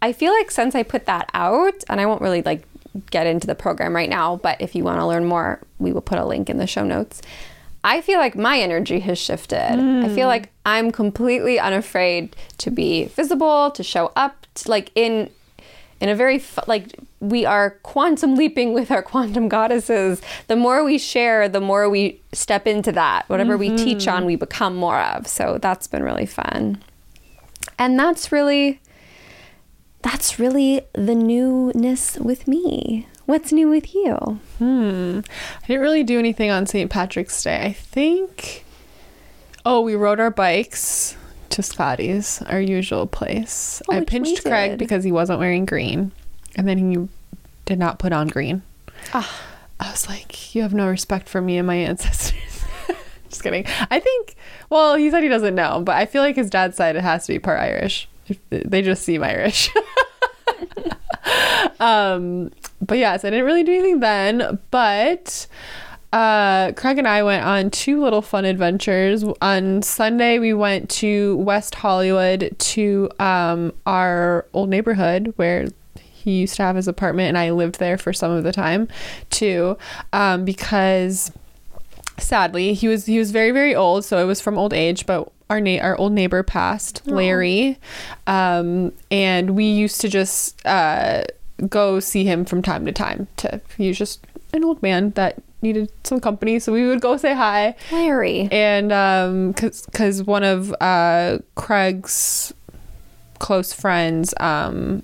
I 0.02 0.14
feel 0.14 0.34
like 0.34 0.52
since 0.52 0.76
I 0.76 0.84
put 0.84 1.06
that 1.06 1.30
out, 1.34 1.84
and 1.90 2.02
I 2.02 2.06
won't 2.06 2.22
really 2.22 2.42
like 2.42 2.64
get 3.10 3.28
into 3.28 3.48
the 3.48 3.56
program 3.56 3.96
right 3.96 4.10
now, 4.10 4.36
but 4.38 4.60
if 4.60 4.76
you 4.76 4.84
want 4.84 5.00
to 5.00 5.06
learn 5.06 5.26
more, 5.26 5.62
we 5.80 5.94
will 5.94 6.02
put 6.02 6.20
a 6.20 6.26
link 6.26 6.50
in 6.50 6.58
the 6.58 6.68
show 6.68 6.84
notes. 6.84 7.22
I 7.84 8.02
feel 8.02 8.20
like 8.20 8.36
my 8.36 8.60
energy 8.60 9.00
has 9.00 9.18
shifted. 9.18 9.58
I 9.58 10.08
feel 10.10 10.26
hmm. 10.26 10.30
like 10.30 10.50
I'm 10.66 10.92
completely 10.92 11.60
unafraid 11.60 12.36
to 12.60 12.70
be 12.70 13.06
visible, 13.06 13.72
to 13.72 13.82
show 13.82 14.12
up, 14.16 14.46
to, 14.56 14.70
like 14.70 14.92
in 14.94 15.32
in 16.02 16.10
a 16.10 16.16
very 16.16 16.44
like 16.68 17.00
we 17.20 17.46
are 17.46 17.78
quantum 17.84 18.36
leaping 18.36 18.74
with 18.74 18.92
our 18.92 19.04
quantum 19.04 19.48
goddesses. 19.48 20.20
The 20.48 20.56
more 20.56 20.84
we 20.84 20.98
share, 20.98 21.48
the 21.48 21.62
more 21.62 21.88
we 21.88 22.20
step 22.34 22.66
into 22.68 22.92
that. 22.94 23.30
Whatever 23.30 23.56
we 23.56 23.78
teach 23.78 24.08
on, 24.08 24.26
we 24.26 24.36
become 24.36 24.76
more 24.76 25.00
of. 25.00 25.28
So 25.28 25.60
that's 25.62 25.88
been 25.88 26.04
really 26.04 26.26
fun. 26.26 26.84
And 27.78 27.98
that's 27.98 28.32
really 28.32 28.82
that's 30.02 30.40
really 30.40 30.82
the 30.94 31.14
newness 31.14 32.18
with 32.18 32.48
me. 32.48 33.08
What's 33.28 33.52
new 33.54 33.70
with 33.70 33.94
you? 33.94 34.16
Hmm. 34.58 35.20
I 35.64 35.68
didn't 35.68 35.82
really 35.82 36.04
do 36.04 36.18
anything 36.18 36.50
on 36.50 36.66
St. 36.66 36.90
Patrick's 36.90 37.42
Day. 37.44 37.62
I 37.64 37.74
think. 37.74 38.66
Oh, 39.64 39.82
we 39.82 39.94
rode 39.94 40.20
our 40.20 40.32
bikes 40.32 41.16
to 41.52 41.64
Scotty's, 41.64 42.42
our 42.44 42.60
usual 42.60 43.08
place. 43.08 43.82
Oh, 43.90 43.96
I 43.96 44.04
pinched 44.04 44.44
Craig 44.44 44.78
because 44.78 45.04
he 45.04 45.12
wasn't 45.12 45.40
wearing 45.40 45.66
green, 45.66 46.12
and 46.56 46.68
then 46.68 46.78
he 46.78 47.08
did 47.66 47.80
not 47.80 48.00
put 48.00 48.14
on 48.14 48.28
green. 48.28 48.64
Ah. 49.14 49.48
I 49.82 49.90
was 49.90 50.08
like, 50.08 50.54
you 50.54 50.62
have 50.62 50.76
no 50.76 50.88
respect 50.88 51.28
for 51.28 51.42
me 51.42 51.58
and 51.58 51.66
my 51.66 51.76
ancestors. 51.76 52.64
Just 53.30 53.42
kidding. 53.42 53.66
I 53.90 54.00
think, 54.00 54.36
well, 54.70 54.96
he 54.96 55.10
said 55.10 55.24
he 55.24 55.30
doesn't 55.30 55.56
know, 55.56 55.82
but 55.84 55.96
I 55.96 56.06
feel 56.06 56.22
like 56.22 56.36
his 56.36 56.52
dad's 56.52 56.78
side 56.78 56.96
it 56.96 57.02
has 57.02 57.26
to 57.26 57.34
be 57.34 57.40
part 57.40 57.60
Irish. 57.60 58.08
They 58.50 58.82
just 58.82 59.04
seem 59.04 59.24
Irish. 59.24 59.70
um, 61.80 62.52
but 62.80 62.98
yes, 62.98 63.26
I 63.26 63.30
didn't 63.32 63.46
really 63.46 63.64
do 63.64 63.74
anything 63.74 64.00
then, 64.00 64.60
but 64.70 65.48
uh, 66.14 66.74
Craig 66.74 66.98
and 66.98 67.08
I 67.08 67.24
went 67.24 67.46
on 67.46 67.70
two 67.70 68.02
little 68.02 68.22
fun 68.22 68.44
adventures. 68.44 69.24
On 69.42 69.82
Sunday, 69.82 70.40
we 70.40 70.54
went 70.54 70.90
to 70.90 71.38
West 71.38 71.76
Hollywood 71.76 72.56
to 72.58 73.10
um, 73.20 73.74
our 73.86 74.46
old 74.54 74.70
neighborhood 74.70 75.34
where 75.38 75.68
he 75.96 76.42
used 76.42 76.56
to 76.58 76.64
have 76.64 76.76
his 76.76 76.88
apartment, 76.88 77.30
and 77.30 77.38
I 77.38 77.52
lived 77.52 77.80
there 77.80 77.98
for 77.98 78.14
some 78.14 78.32
of 78.32 78.44
the 78.44 78.52
time 78.52 78.88
too, 79.30 79.78
um, 80.14 80.46
because 80.46 81.32
sadly 82.18 82.74
he 82.74 82.88
was 82.88 83.06
he 83.06 83.18
was 83.18 83.32
very 83.32 83.52
very 83.52 83.74
old, 83.74 84.06
so 84.06 84.18
it 84.20 84.26
was 84.26 84.42
from 84.42 84.58
old 84.58 84.74
age, 84.74 85.06
but. 85.06 85.32
Our, 85.50 85.60
na- 85.60 85.82
our 85.82 85.98
old 85.98 86.14
neighbor 86.14 86.44
passed, 86.44 87.06
Larry, 87.06 87.78
um, 88.26 88.94
and 89.12 89.50
we 89.50 89.66
used 89.66 90.00
to 90.00 90.08
just 90.08 90.66
uh, 90.66 91.24
go 91.68 92.00
see 92.00 92.24
him 92.24 92.46
from 92.46 92.62
time 92.62 92.86
to 92.86 92.94
time. 92.94 93.28
To 93.36 93.60
he 93.78 93.90
was 93.90 93.98
just 93.98 94.26
an 94.54 94.64
old 94.64 94.82
man 94.82 95.10
that 95.12 95.44
needed 95.62 95.92
some 96.04 96.20
company, 96.20 96.60
so 96.60 96.72
we 96.74 96.88
would 96.88 97.02
go 97.02 97.18
say 97.18 97.34
hi. 97.34 97.76
Larry. 97.92 98.48
And 98.52 98.92
um, 98.92 99.54
cause, 99.54 99.88
cause 99.94 100.24
one 100.24 100.44
of 100.44 100.74
uh 100.82 101.40
Craig's 101.56 102.54
close 103.40 103.74
friends 103.74 104.34
um 104.40 105.04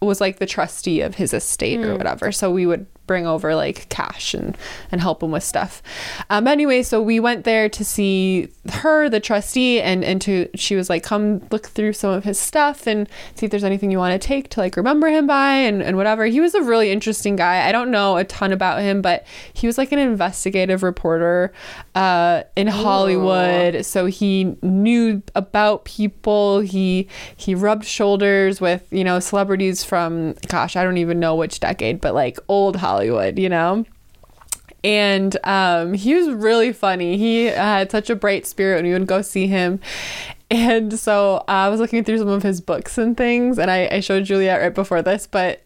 was 0.00 0.20
like 0.20 0.38
the 0.38 0.46
trustee 0.46 1.00
of 1.02 1.14
his 1.14 1.32
estate 1.32 1.80
or 1.80 1.96
whatever, 1.96 2.32
so 2.32 2.50
we 2.50 2.66
would 2.66 2.86
bring 3.06 3.26
over 3.26 3.54
like 3.54 3.88
cash 3.88 4.34
and 4.34 4.56
and 4.90 5.00
help 5.00 5.22
him 5.22 5.30
with 5.30 5.42
stuff. 5.42 5.82
Um, 6.30 6.46
anyway, 6.46 6.82
so 6.82 7.02
we 7.02 7.20
went 7.20 7.44
there 7.44 7.68
to 7.68 7.84
see 7.84 8.48
her, 8.70 9.08
the 9.08 9.20
trustee, 9.20 9.80
and 9.80 10.04
and 10.04 10.20
to 10.22 10.48
she 10.54 10.76
was 10.76 10.88
like, 10.88 11.02
come 11.02 11.42
look 11.50 11.66
through 11.66 11.92
some 11.92 12.10
of 12.10 12.24
his 12.24 12.38
stuff 12.38 12.86
and 12.86 13.08
see 13.34 13.46
if 13.46 13.50
there's 13.50 13.64
anything 13.64 13.90
you 13.90 13.98
want 13.98 14.20
to 14.20 14.26
take 14.26 14.48
to 14.50 14.60
like 14.60 14.76
remember 14.76 15.08
him 15.08 15.26
by 15.26 15.54
and 15.54 15.82
and 15.82 15.96
whatever. 15.96 16.26
He 16.26 16.40
was 16.40 16.54
a 16.54 16.62
really 16.62 16.90
interesting 16.90 17.36
guy. 17.36 17.66
I 17.66 17.72
don't 17.72 17.90
know 17.90 18.16
a 18.16 18.24
ton 18.24 18.52
about 18.52 18.80
him, 18.80 19.02
but 19.02 19.26
he 19.52 19.66
was 19.66 19.78
like 19.78 19.92
an 19.92 19.98
investigative 19.98 20.82
reporter 20.82 21.52
uh, 21.94 22.42
in 22.56 22.66
Hollywood, 22.66 23.84
so 23.84 24.06
he 24.06 24.56
knew 24.62 25.22
about 25.34 25.84
people. 25.84 26.60
He 26.60 27.08
he 27.36 27.54
rubbed 27.54 27.84
shoulders 27.84 28.60
with 28.60 28.86
you 28.90 29.04
know 29.04 29.20
celebrities 29.20 29.84
from 29.84 30.34
gosh, 30.48 30.76
I 30.76 30.84
don't 30.84 30.98
even 30.98 31.18
know 31.20 31.34
which 31.34 31.60
decade, 31.60 32.00
but 32.00 32.14
like 32.14 32.38
old 32.48 32.76
Hollywood, 32.76 32.91
you 33.00 33.48
know 33.48 33.84
and 34.84 35.36
um, 35.44 35.94
he 35.94 36.14
was 36.14 36.28
really 36.28 36.72
funny. 36.72 37.16
He 37.16 37.44
had 37.44 37.90
such 37.90 38.10
a 38.10 38.16
bright 38.16 38.46
spirit 38.46 38.76
when 38.76 38.86
we 38.86 38.92
would 38.92 39.06
go 39.06 39.22
see 39.22 39.46
him. 39.46 39.78
And 40.50 40.98
so 40.98 41.36
uh, 41.36 41.44
I 41.46 41.68
was 41.68 41.80
looking 41.80 42.04
through 42.04 42.18
some 42.18 42.28
of 42.28 42.42
his 42.42 42.60
books 42.60 42.98
and 42.98 43.16
things, 43.16 43.58
and 43.58 43.70
I, 43.70 43.88
I 43.90 44.00
showed 44.00 44.24
Juliet 44.24 44.60
right 44.60 44.74
before 44.74 45.00
this, 45.00 45.26
but 45.26 45.62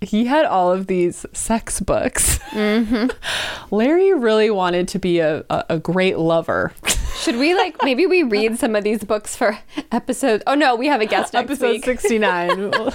he 0.00 0.24
had 0.24 0.46
all 0.46 0.72
of 0.72 0.86
these 0.86 1.26
sex 1.32 1.80
books. 1.80 2.38
Larry 3.70 4.14
really 4.14 4.50
wanted 4.50 4.88
to 4.88 4.98
be 4.98 5.18
a, 5.18 5.44
a, 5.50 5.64
a 5.70 5.78
great 5.78 6.18
lover. 6.18 6.72
Should 7.16 7.36
we 7.36 7.54
like 7.54 7.76
maybe 7.82 8.06
we 8.06 8.22
read 8.22 8.58
some 8.58 8.74
of 8.74 8.84
these 8.84 9.04
books 9.04 9.36
for 9.36 9.58
episode? 9.92 10.42
Oh 10.46 10.54
no, 10.54 10.74
we 10.74 10.86
have 10.86 11.00
a 11.00 11.06
guest 11.06 11.34
Episode 11.34 11.84
69. 11.84 12.72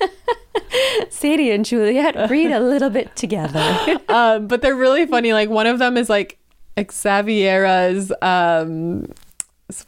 Sadie 1.10 1.50
and 1.50 1.64
Juliet 1.64 2.30
read 2.30 2.50
a 2.50 2.60
little 2.60 2.90
bit 2.90 3.14
together. 3.16 4.00
um, 4.08 4.46
but 4.46 4.62
they're 4.62 4.76
really 4.76 5.06
funny. 5.06 5.32
Like 5.32 5.48
one 5.48 5.66
of 5.66 5.78
them 5.78 5.96
is 5.96 6.08
like 6.10 6.38
Xaviera's 6.90 8.12
um 8.22 9.06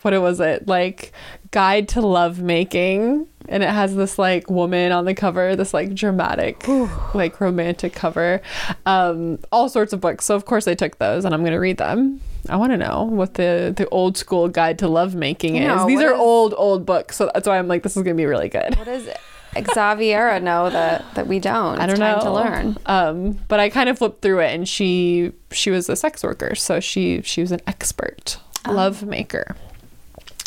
what 0.02 0.18
was 0.20 0.40
it? 0.40 0.66
Like 0.66 1.12
guide 1.50 1.88
to 1.90 2.00
love 2.00 2.40
making. 2.40 3.26
And 3.48 3.62
it 3.62 3.68
has 3.68 3.94
this 3.94 4.18
like 4.18 4.48
woman 4.48 4.92
on 4.92 5.04
the 5.04 5.14
cover, 5.14 5.54
this 5.54 5.74
like 5.74 5.94
dramatic, 5.94 6.66
like 7.14 7.38
romantic 7.40 7.92
cover. 7.92 8.40
Um, 8.86 9.38
all 9.52 9.68
sorts 9.68 9.92
of 9.92 10.00
books. 10.00 10.24
So 10.24 10.34
of 10.34 10.46
course 10.46 10.66
I 10.66 10.74
took 10.74 10.96
those 10.98 11.26
and 11.26 11.34
I'm 11.34 11.44
gonna 11.44 11.60
read 11.60 11.76
them. 11.76 12.20
I 12.48 12.56
wanna 12.56 12.78
know 12.78 13.02
what 13.04 13.34
the 13.34 13.74
the 13.76 13.86
old 13.90 14.16
school 14.16 14.48
guide 14.48 14.78
to 14.78 14.88
love 14.88 15.14
making 15.14 15.56
is. 15.56 15.66
No, 15.68 15.86
These 15.86 16.00
are 16.00 16.14
is- 16.14 16.18
old, 16.20 16.54
old 16.56 16.86
books. 16.86 17.16
So 17.16 17.30
that's 17.34 17.46
why 17.46 17.58
I'm 17.58 17.68
like, 17.68 17.82
this 17.82 17.96
is 17.96 18.02
gonna 18.02 18.14
be 18.14 18.26
really 18.26 18.48
good. 18.48 18.74
what 18.78 18.88
is 18.88 19.04
does 19.04 19.14
Xaviera 19.62 20.40
know 20.40 20.70
that 20.70 21.04
that 21.14 21.26
we 21.26 21.38
don't? 21.38 21.78
I 21.78 21.84
It's 21.84 21.94
don't 21.94 22.00
time 22.00 22.18
know 22.18 22.24
to 22.24 22.32
learn. 22.32 22.78
Um, 22.86 23.32
but 23.48 23.60
I 23.60 23.68
kind 23.70 23.88
of 23.88 23.98
flipped 23.98 24.22
through 24.22 24.40
it, 24.40 24.54
and 24.54 24.68
she 24.68 25.32
she 25.50 25.70
was 25.70 25.88
a 25.88 25.96
sex 25.96 26.22
worker, 26.22 26.54
so 26.54 26.80
she 26.80 27.22
she 27.22 27.40
was 27.40 27.52
an 27.52 27.60
expert 27.66 28.38
love 28.68 29.02
maker. 29.02 29.56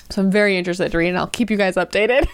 So 0.10 0.22
I'm 0.22 0.32
very 0.32 0.58
interested 0.58 0.92
to 0.92 0.98
read, 0.98 1.10
and 1.10 1.18
I'll 1.18 1.28
keep 1.28 1.50
you 1.50 1.58
guys 1.58 1.76
updated. 1.76 2.28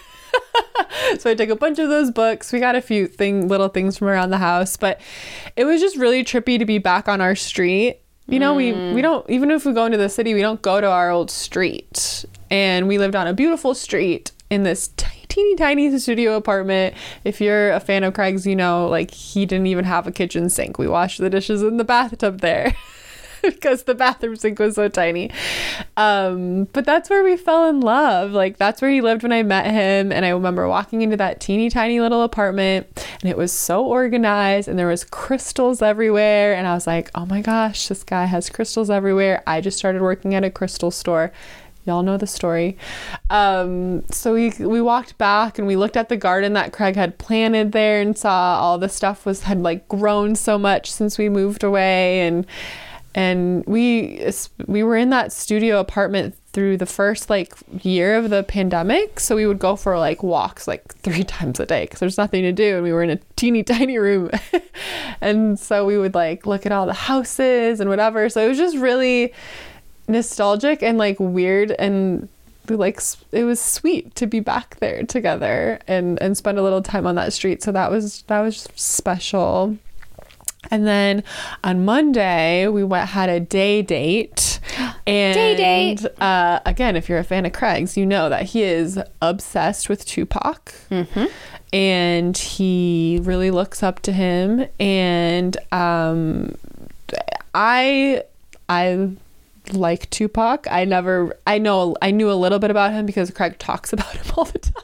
so 1.18 1.30
I 1.30 1.34
took 1.34 1.48
a 1.48 1.56
bunch 1.56 1.78
of 1.78 1.88
those 1.88 2.10
books. 2.10 2.52
We 2.52 2.60
got 2.60 2.76
a 2.76 2.80
few 2.80 3.06
thing 3.06 3.48
little 3.48 3.68
things 3.68 3.98
from 3.98 4.08
around 4.08 4.30
the 4.30 4.38
house, 4.38 4.76
but 4.76 5.00
it 5.56 5.64
was 5.64 5.80
just 5.80 5.96
really 5.96 6.24
trippy 6.24 6.58
to 6.58 6.64
be 6.64 6.78
back 6.78 7.08
on 7.08 7.20
our 7.20 7.34
street. 7.34 8.00
You 8.26 8.38
know, 8.38 8.54
we 8.54 8.72
we 8.94 9.02
don't 9.02 9.28
even 9.28 9.50
if 9.50 9.66
we 9.66 9.72
go 9.72 9.84
into 9.84 9.98
the 9.98 10.08
city, 10.08 10.32
we 10.32 10.40
don't 10.40 10.62
go 10.62 10.80
to 10.80 10.88
our 10.88 11.10
old 11.10 11.30
street. 11.30 12.24
And 12.50 12.88
we 12.88 12.98
lived 12.98 13.16
on 13.16 13.26
a 13.26 13.34
beautiful 13.34 13.74
street 13.74 14.30
in 14.48 14.62
this 14.62 14.88
teeny 15.34 15.56
tiny 15.56 15.98
studio 15.98 16.36
apartment. 16.36 16.94
If 17.24 17.40
you're 17.40 17.72
a 17.72 17.80
fan 17.80 18.04
of 18.04 18.14
Craig's, 18.14 18.46
you 18.46 18.54
know, 18.54 18.86
like 18.86 19.10
he 19.10 19.46
didn't 19.46 19.66
even 19.66 19.84
have 19.84 20.06
a 20.06 20.12
kitchen 20.12 20.48
sink. 20.48 20.78
We 20.78 20.86
washed 20.86 21.20
the 21.20 21.28
dishes 21.28 21.62
in 21.62 21.76
the 21.76 21.84
bathtub 21.84 22.40
there. 22.40 22.74
because 23.42 23.82
the 23.82 23.94
bathroom 23.94 24.36
sink 24.36 24.58
was 24.58 24.76
so 24.76 24.88
tiny. 24.88 25.30
Um, 25.96 26.64
but 26.72 26.84
that's 26.84 27.10
where 27.10 27.22
we 27.22 27.36
fell 27.36 27.68
in 27.68 27.80
love. 27.80 28.30
Like 28.32 28.56
that's 28.56 28.80
where 28.80 28.90
he 28.90 29.00
lived 29.00 29.22
when 29.22 29.32
I 29.32 29.42
met 29.42 29.66
him. 29.66 30.12
And 30.12 30.24
I 30.24 30.30
remember 30.30 30.66
walking 30.68 31.02
into 31.02 31.16
that 31.18 31.40
teeny 31.40 31.68
tiny 31.68 32.00
little 32.00 32.22
apartment 32.22 32.86
and 33.20 33.30
it 33.30 33.36
was 33.36 33.52
so 33.52 33.84
organized 33.84 34.68
and 34.68 34.78
there 34.78 34.88
was 34.88 35.04
crystals 35.04 35.82
everywhere. 35.82 36.54
And 36.54 36.66
I 36.66 36.74
was 36.74 36.86
like, 36.86 37.10
oh 37.14 37.26
my 37.26 37.42
gosh, 37.42 37.88
this 37.88 38.02
guy 38.02 38.24
has 38.24 38.48
crystals 38.48 38.88
everywhere. 38.88 39.42
I 39.46 39.60
just 39.60 39.78
started 39.78 40.00
working 40.00 40.34
at 40.34 40.44
a 40.44 40.50
crystal 40.50 40.90
store. 40.90 41.32
Y'all 41.86 42.02
know 42.02 42.16
the 42.16 42.26
story. 42.26 42.78
Um, 43.30 44.04
so 44.10 44.34
we 44.34 44.50
we 44.58 44.80
walked 44.80 45.18
back 45.18 45.58
and 45.58 45.66
we 45.66 45.76
looked 45.76 45.96
at 45.96 46.08
the 46.08 46.16
garden 46.16 46.54
that 46.54 46.72
Craig 46.72 46.96
had 46.96 47.18
planted 47.18 47.72
there 47.72 48.00
and 48.00 48.16
saw 48.16 48.58
all 48.58 48.78
the 48.78 48.88
stuff 48.88 49.26
was 49.26 49.42
had 49.42 49.60
like 49.60 49.86
grown 49.88 50.34
so 50.34 50.58
much 50.58 50.90
since 50.90 51.18
we 51.18 51.28
moved 51.28 51.62
away. 51.62 52.20
And 52.26 52.46
and 53.14 53.64
we 53.66 54.26
we 54.66 54.82
were 54.82 54.96
in 54.96 55.10
that 55.10 55.32
studio 55.32 55.78
apartment 55.78 56.34
through 56.54 56.76
the 56.76 56.86
first 56.86 57.28
like 57.28 57.52
year 57.82 58.16
of 58.16 58.30
the 58.30 58.44
pandemic. 58.44 59.20
So 59.20 59.36
we 59.36 59.46
would 59.46 59.58
go 59.58 59.76
for 59.76 59.98
like 59.98 60.22
walks 60.22 60.66
like 60.66 60.94
three 60.96 61.24
times 61.24 61.60
a 61.60 61.66
day 61.66 61.84
because 61.84 62.00
there's 62.00 62.16
nothing 62.16 62.42
to 62.42 62.52
do 62.52 62.76
and 62.76 62.82
we 62.82 62.92
were 62.92 63.02
in 63.02 63.10
a 63.10 63.18
teeny 63.36 63.62
tiny 63.64 63.98
room. 63.98 64.30
And 65.20 65.58
so 65.58 65.86
we 65.86 65.96
would 65.96 66.14
like 66.14 66.44
look 66.44 66.66
at 66.66 66.72
all 66.72 66.84
the 66.84 66.92
houses 66.92 67.80
and 67.80 67.88
whatever. 67.88 68.28
So 68.28 68.44
it 68.44 68.48
was 68.48 68.58
just 68.58 68.76
really 68.76 69.32
nostalgic 70.08 70.82
and 70.82 70.98
like 70.98 71.18
weird 71.18 71.72
and 71.72 72.28
like 72.68 73.00
it 73.32 73.44
was 73.44 73.60
sweet 73.60 74.14
to 74.14 74.26
be 74.26 74.40
back 74.40 74.76
there 74.80 75.02
together 75.02 75.78
and 75.86 76.20
and 76.22 76.36
spend 76.36 76.58
a 76.58 76.62
little 76.62 76.82
time 76.82 77.06
on 77.06 77.14
that 77.16 77.32
street. 77.32 77.62
So 77.62 77.72
that 77.72 77.90
was 77.90 78.22
that 78.22 78.40
was 78.40 78.68
special. 78.74 79.76
And 80.70 80.86
then 80.86 81.22
on 81.62 81.84
Monday 81.84 82.66
we 82.68 82.82
went 82.84 83.10
had 83.10 83.28
a 83.28 83.40
day 83.40 83.82
date. 83.82 84.60
And 85.06 85.34
Day 85.34 85.54
date. 85.54 86.06
Uh, 86.18 86.60
again 86.64 86.96
if 86.96 87.10
you're 87.10 87.18
a 87.18 87.24
fan 87.24 87.44
of 87.44 87.52
Craig's 87.52 87.94
you 87.94 88.06
know 88.06 88.30
that 88.30 88.44
he 88.44 88.62
is 88.62 88.98
obsessed 89.20 89.90
with 89.90 90.06
Tupac. 90.06 90.72
And 91.74 92.36
he 92.38 93.20
really 93.22 93.50
looks 93.50 93.82
up 93.82 94.00
to 94.00 94.12
him. 94.12 94.66
And 94.80 95.58
um 95.72 96.56
I 97.54 98.22
I 98.70 99.10
like 99.72 100.10
Tupac. 100.10 100.66
I 100.70 100.84
never 100.84 101.36
I 101.46 101.58
know 101.58 101.96
I 102.02 102.10
knew 102.10 102.30
a 102.30 102.34
little 102.34 102.58
bit 102.58 102.70
about 102.70 102.92
him 102.92 103.06
because 103.06 103.30
Craig 103.30 103.58
talks 103.58 103.92
about 103.94 104.14
him 104.14 104.26
all 104.36 104.44
the 104.44 104.58
time. 104.58 104.74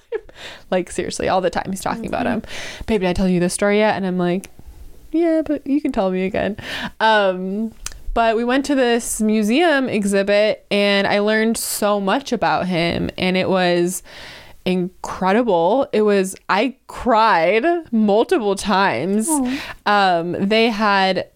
Like 0.71 0.91
seriously, 0.91 1.29
all 1.29 1.41
the 1.41 1.51
time 1.51 1.67
he's 1.71 1.83
talking 1.83 2.07
about 2.07 2.27
him. 2.27 2.43
Baby, 2.87 3.05
did 3.05 3.11
I 3.11 3.13
tell 3.13 3.29
you 3.29 3.41
this 3.41 3.55
story 3.55 3.79
yet? 3.79 3.97
And 3.97 4.07
I'm 4.07 4.19
like, 4.19 4.49
yeah, 5.13 5.43
but 5.45 5.67
you 5.67 5.81
can 5.81 5.93
tell 5.93 6.11
me 6.11 6.25
again. 6.25 6.57
Um 6.99 7.73
but 8.13 8.37
we 8.37 8.45
went 8.45 8.65
to 8.67 8.75
this 8.75 9.21
museum 9.21 9.89
exhibit 9.89 10.67
and 10.71 11.07
I 11.07 11.21
learned 11.21 11.57
so 11.57 12.01
much 12.01 12.33
about 12.33 12.67
him 12.67 13.09
and 13.17 13.37
it 13.37 13.49
was 13.49 14.03
incredible. 14.65 15.89
It 15.93 16.03
was 16.03 16.37
I 16.49 16.77
cried 16.87 17.65
multiple 17.93 18.57
times. 18.57 19.29
Um, 19.87 20.33
they 20.33 20.69
had 20.69 21.29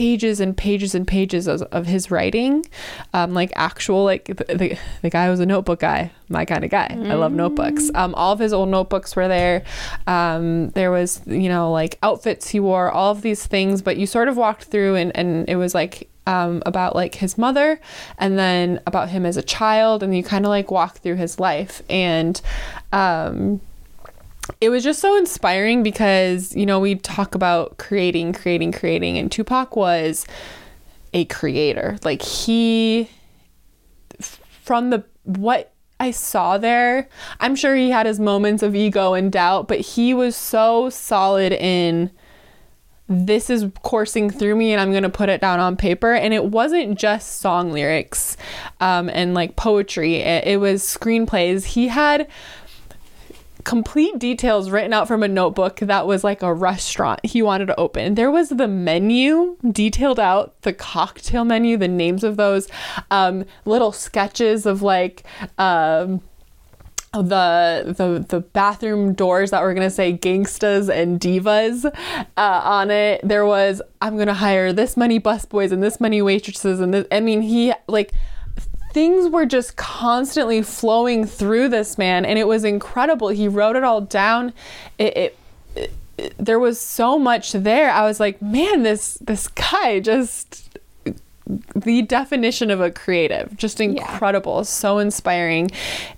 pages 0.00 0.40
and 0.40 0.56
pages 0.56 0.94
and 0.94 1.06
pages 1.06 1.46
of, 1.46 1.60
of 1.72 1.84
his 1.84 2.10
writing, 2.10 2.64
um, 3.12 3.34
like 3.34 3.52
actual 3.54 4.02
like 4.02 4.24
the, 4.24 4.56
the, 4.56 4.78
the 5.02 5.10
guy 5.10 5.28
was 5.28 5.40
a 5.40 5.44
notebook 5.44 5.80
guy, 5.80 6.10
my 6.30 6.46
kind 6.46 6.64
of 6.64 6.70
guy. 6.70 6.88
I 6.90 7.14
love 7.16 7.32
notebooks. 7.32 7.90
Um, 7.94 8.14
all 8.14 8.32
of 8.32 8.38
his 8.38 8.54
old 8.54 8.70
notebooks 8.70 9.14
were 9.14 9.28
there. 9.28 9.62
Um, 10.06 10.70
there 10.70 10.90
was 10.90 11.20
you 11.26 11.50
know 11.50 11.70
like 11.70 11.98
outfits 12.02 12.48
he 12.48 12.60
wore, 12.60 12.90
all 12.90 13.10
of 13.10 13.20
these 13.20 13.46
things. 13.46 13.82
But 13.82 13.98
you 13.98 14.06
sort 14.06 14.28
of 14.28 14.38
walked 14.38 14.64
through 14.64 14.94
and 14.94 15.14
and 15.14 15.46
it 15.50 15.56
was 15.56 15.74
like 15.74 16.08
um, 16.26 16.62
about 16.64 16.96
like 16.96 17.16
his 17.16 17.36
mother 17.36 17.78
and 18.16 18.38
then 18.38 18.80
about 18.86 19.10
him 19.10 19.26
as 19.26 19.36
a 19.36 19.42
child 19.42 20.02
and 20.02 20.16
you 20.16 20.22
kind 20.22 20.46
of 20.46 20.48
like 20.48 20.70
walk 20.70 20.98
through 20.98 21.16
his 21.16 21.38
life 21.38 21.82
and 21.90 22.40
um, 22.92 23.60
it 24.60 24.68
was 24.68 24.84
just 24.84 25.00
so 25.00 25.16
inspiring 25.16 25.82
because 25.82 26.54
you 26.54 26.66
know 26.66 26.80
we 26.80 26.94
talk 26.96 27.34
about 27.34 27.78
creating 27.78 28.32
creating 28.32 28.72
creating 28.72 29.18
and 29.18 29.30
tupac 29.30 29.76
was 29.76 30.26
a 31.12 31.24
creator 31.26 31.98
like 32.04 32.22
he 32.22 33.10
from 34.20 34.90
the 34.90 35.04
what 35.24 35.72
i 35.98 36.10
saw 36.10 36.58
there 36.58 37.08
i'm 37.40 37.54
sure 37.54 37.74
he 37.74 37.90
had 37.90 38.06
his 38.06 38.20
moments 38.20 38.62
of 38.62 38.74
ego 38.74 39.14
and 39.14 39.32
doubt 39.32 39.68
but 39.68 39.80
he 39.80 40.14
was 40.14 40.36
so 40.36 40.88
solid 40.90 41.52
in 41.52 42.10
this 43.10 43.50
is 43.50 43.66
coursing 43.82 44.30
through 44.30 44.54
me 44.54 44.70
and 44.72 44.80
I'm 44.80 44.92
going 44.92 45.02
to 45.02 45.10
put 45.10 45.28
it 45.28 45.40
down 45.40 45.58
on 45.58 45.76
paper. 45.76 46.14
And 46.14 46.32
it 46.32 46.44
wasn't 46.44 46.96
just 46.96 47.40
song 47.40 47.72
lyrics 47.72 48.36
um, 48.78 49.10
and 49.10 49.34
like 49.34 49.56
poetry, 49.56 50.16
it, 50.16 50.46
it 50.46 50.56
was 50.58 50.84
screenplays. 50.84 51.64
He 51.64 51.88
had 51.88 52.28
complete 53.64 54.18
details 54.18 54.70
written 54.70 54.92
out 54.92 55.08
from 55.08 55.22
a 55.22 55.28
notebook 55.28 55.76
that 55.80 56.06
was 56.06 56.24
like 56.24 56.42
a 56.42 56.52
restaurant 56.52 57.24
he 57.24 57.42
wanted 57.42 57.66
to 57.66 57.78
open. 57.78 58.14
There 58.14 58.30
was 58.30 58.50
the 58.50 58.68
menu 58.68 59.56
detailed 59.70 60.20
out, 60.20 60.60
the 60.62 60.72
cocktail 60.72 61.44
menu, 61.44 61.76
the 61.76 61.88
names 61.88 62.24
of 62.24 62.36
those, 62.36 62.68
um, 63.10 63.44
little 63.64 63.92
sketches 63.92 64.66
of 64.66 64.82
like, 64.82 65.24
um, 65.58 66.20
the 67.12 67.92
the 67.96 68.24
the 68.28 68.40
bathroom 68.40 69.14
doors 69.14 69.50
that 69.50 69.62
were 69.62 69.74
gonna 69.74 69.90
say 69.90 70.16
gangstas 70.16 70.88
and 70.88 71.18
divas 71.20 71.84
uh, 72.36 72.60
on 72.64 72.90
it. 72.92 73.20
There 73.24 73.44
was 73.44 73.82
I'm 74.00 74.16
gonna 74.16 74.34
hire 74.34 74.72
this 74.72 74.96
many 74.96 75.18
busboys 75.18 75.72
and 75.72 75.82
this 75.82 76.00
many 76.00 76.22
waitresses 76.22 76.78
and 76.78 76.94
this. 76.94 77.06
I 77.10 77.18
mean, 77.18 77.42
he 77.42 77.72
like 77.88 78.12
things 78.92 79.28
were 79.30 79.46
just 79.46 79.76
constantly 79.76 80.62
flowing 80.62 81.26
through 81.26 81.68
this 81.68 81.98
man, 81.98 82.24
and 82.24 82.38
it 82.38 82.46
was 82.46 82.64
incredible. 82.64 83.28
He 83.28 83.48
wrote 83.48 83.76
it 83.76 83.84
all 83.84 84.00
down. 84.00 84.52
It. 84.98 85.16
it, 85.16 85.38
it 85.76 85.92
there 86.36 86.58
was 86.58 86.78
so 86.78 87.18
much 87.18 87.52
there. 87.52 87.90
I 87.90 88.04
was 88.04 88.20
like, 88.20 88.42
man, 88.42 88.82
this 88.82 89.14
this 89.22 89.48
guy 89.48 90.00
just 90.00 90.78
the 91.74 92.02
definition 92.02 92.70
of 92.70 92.80
a 92.80 92.90
creative 92.90 93.56
just 93.56 93.80
incredible 93.80 94.58
yeah. 94.58 94.62
so 94.62 94.98
inspiring 94.98 95.70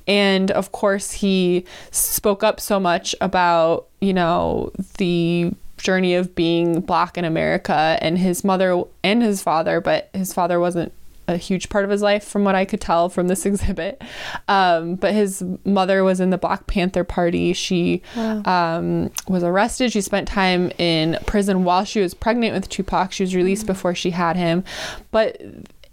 and 0.07 0.51
of 0.51 0.73
course 0.73 1.13
he 1.13 1.65
spoke 1.91 2.43
up 2.43 2.61
so 2.61 2.79
much 2.79 3.15
about 3.21 3.87
you 4.01 4.13
know 4.13 4.71
the 4.99 5.51
journey 5.79 6.15
of 6.15 6.35
being 6.35 6.81
black 6.81 7.17
in 7.17 7.25
america 7.25 7.97
and 8.01 8.19
his 8.19 8.45
mother 8.45 8.83
and 9.03 9.23
his 9.23 9.43
father 9.43 9.81
but 9.81 10.11
his 10.13 10.35
father 10.35 10.61
wasn't 10.61 10.93
a 11.29 11.37
huge 11.37 11.69
part 11.69 11.85
of 11.85 11.91
his 11.91 12.03
life 12.03 12.25
from 12.25 12.45
what 12.45 12.55
I 12.55 12.65
could 12.65 12.81
tell 12.81 13.09
from 13.09 13.29
this 13.29 13.47
exhibit. 13.47 14.03
Um, 14.49 14.97
but 14.97 15.15
his 15.15 15.45
mother 15.65 16.05
was 16.05 16.21
in 16.21 16.31
the 16.31 16.39
Black 16.39 16.67
Panther 16.67 17.05
Party. 17.05 17.53
She 17.53 18.03
wow. 18.17 18.43
um, 18.45 19.11
was 19.29 19.43
arrested. 19.43 19.93
She 19.93 20.01
spent 20.01 20.29
time 20.29 20.71
in 20.79 21.19
prison 21.27 21.65
while 21.65 21.85
she 21.85 22.01
was 22.01 22.15
pregnant 22.15 22.55
with 22.55 22.69
Tupac. 22.69 23.13
She 23.13 23.23
was 23.23 23.35
released 23.35 23.63
mm-hmm. 23.63 23.73
before 23.73 23.95
she 23.95 24.11
had 24.11 24.37
him. 24.37 24.65
But 25.11 25.41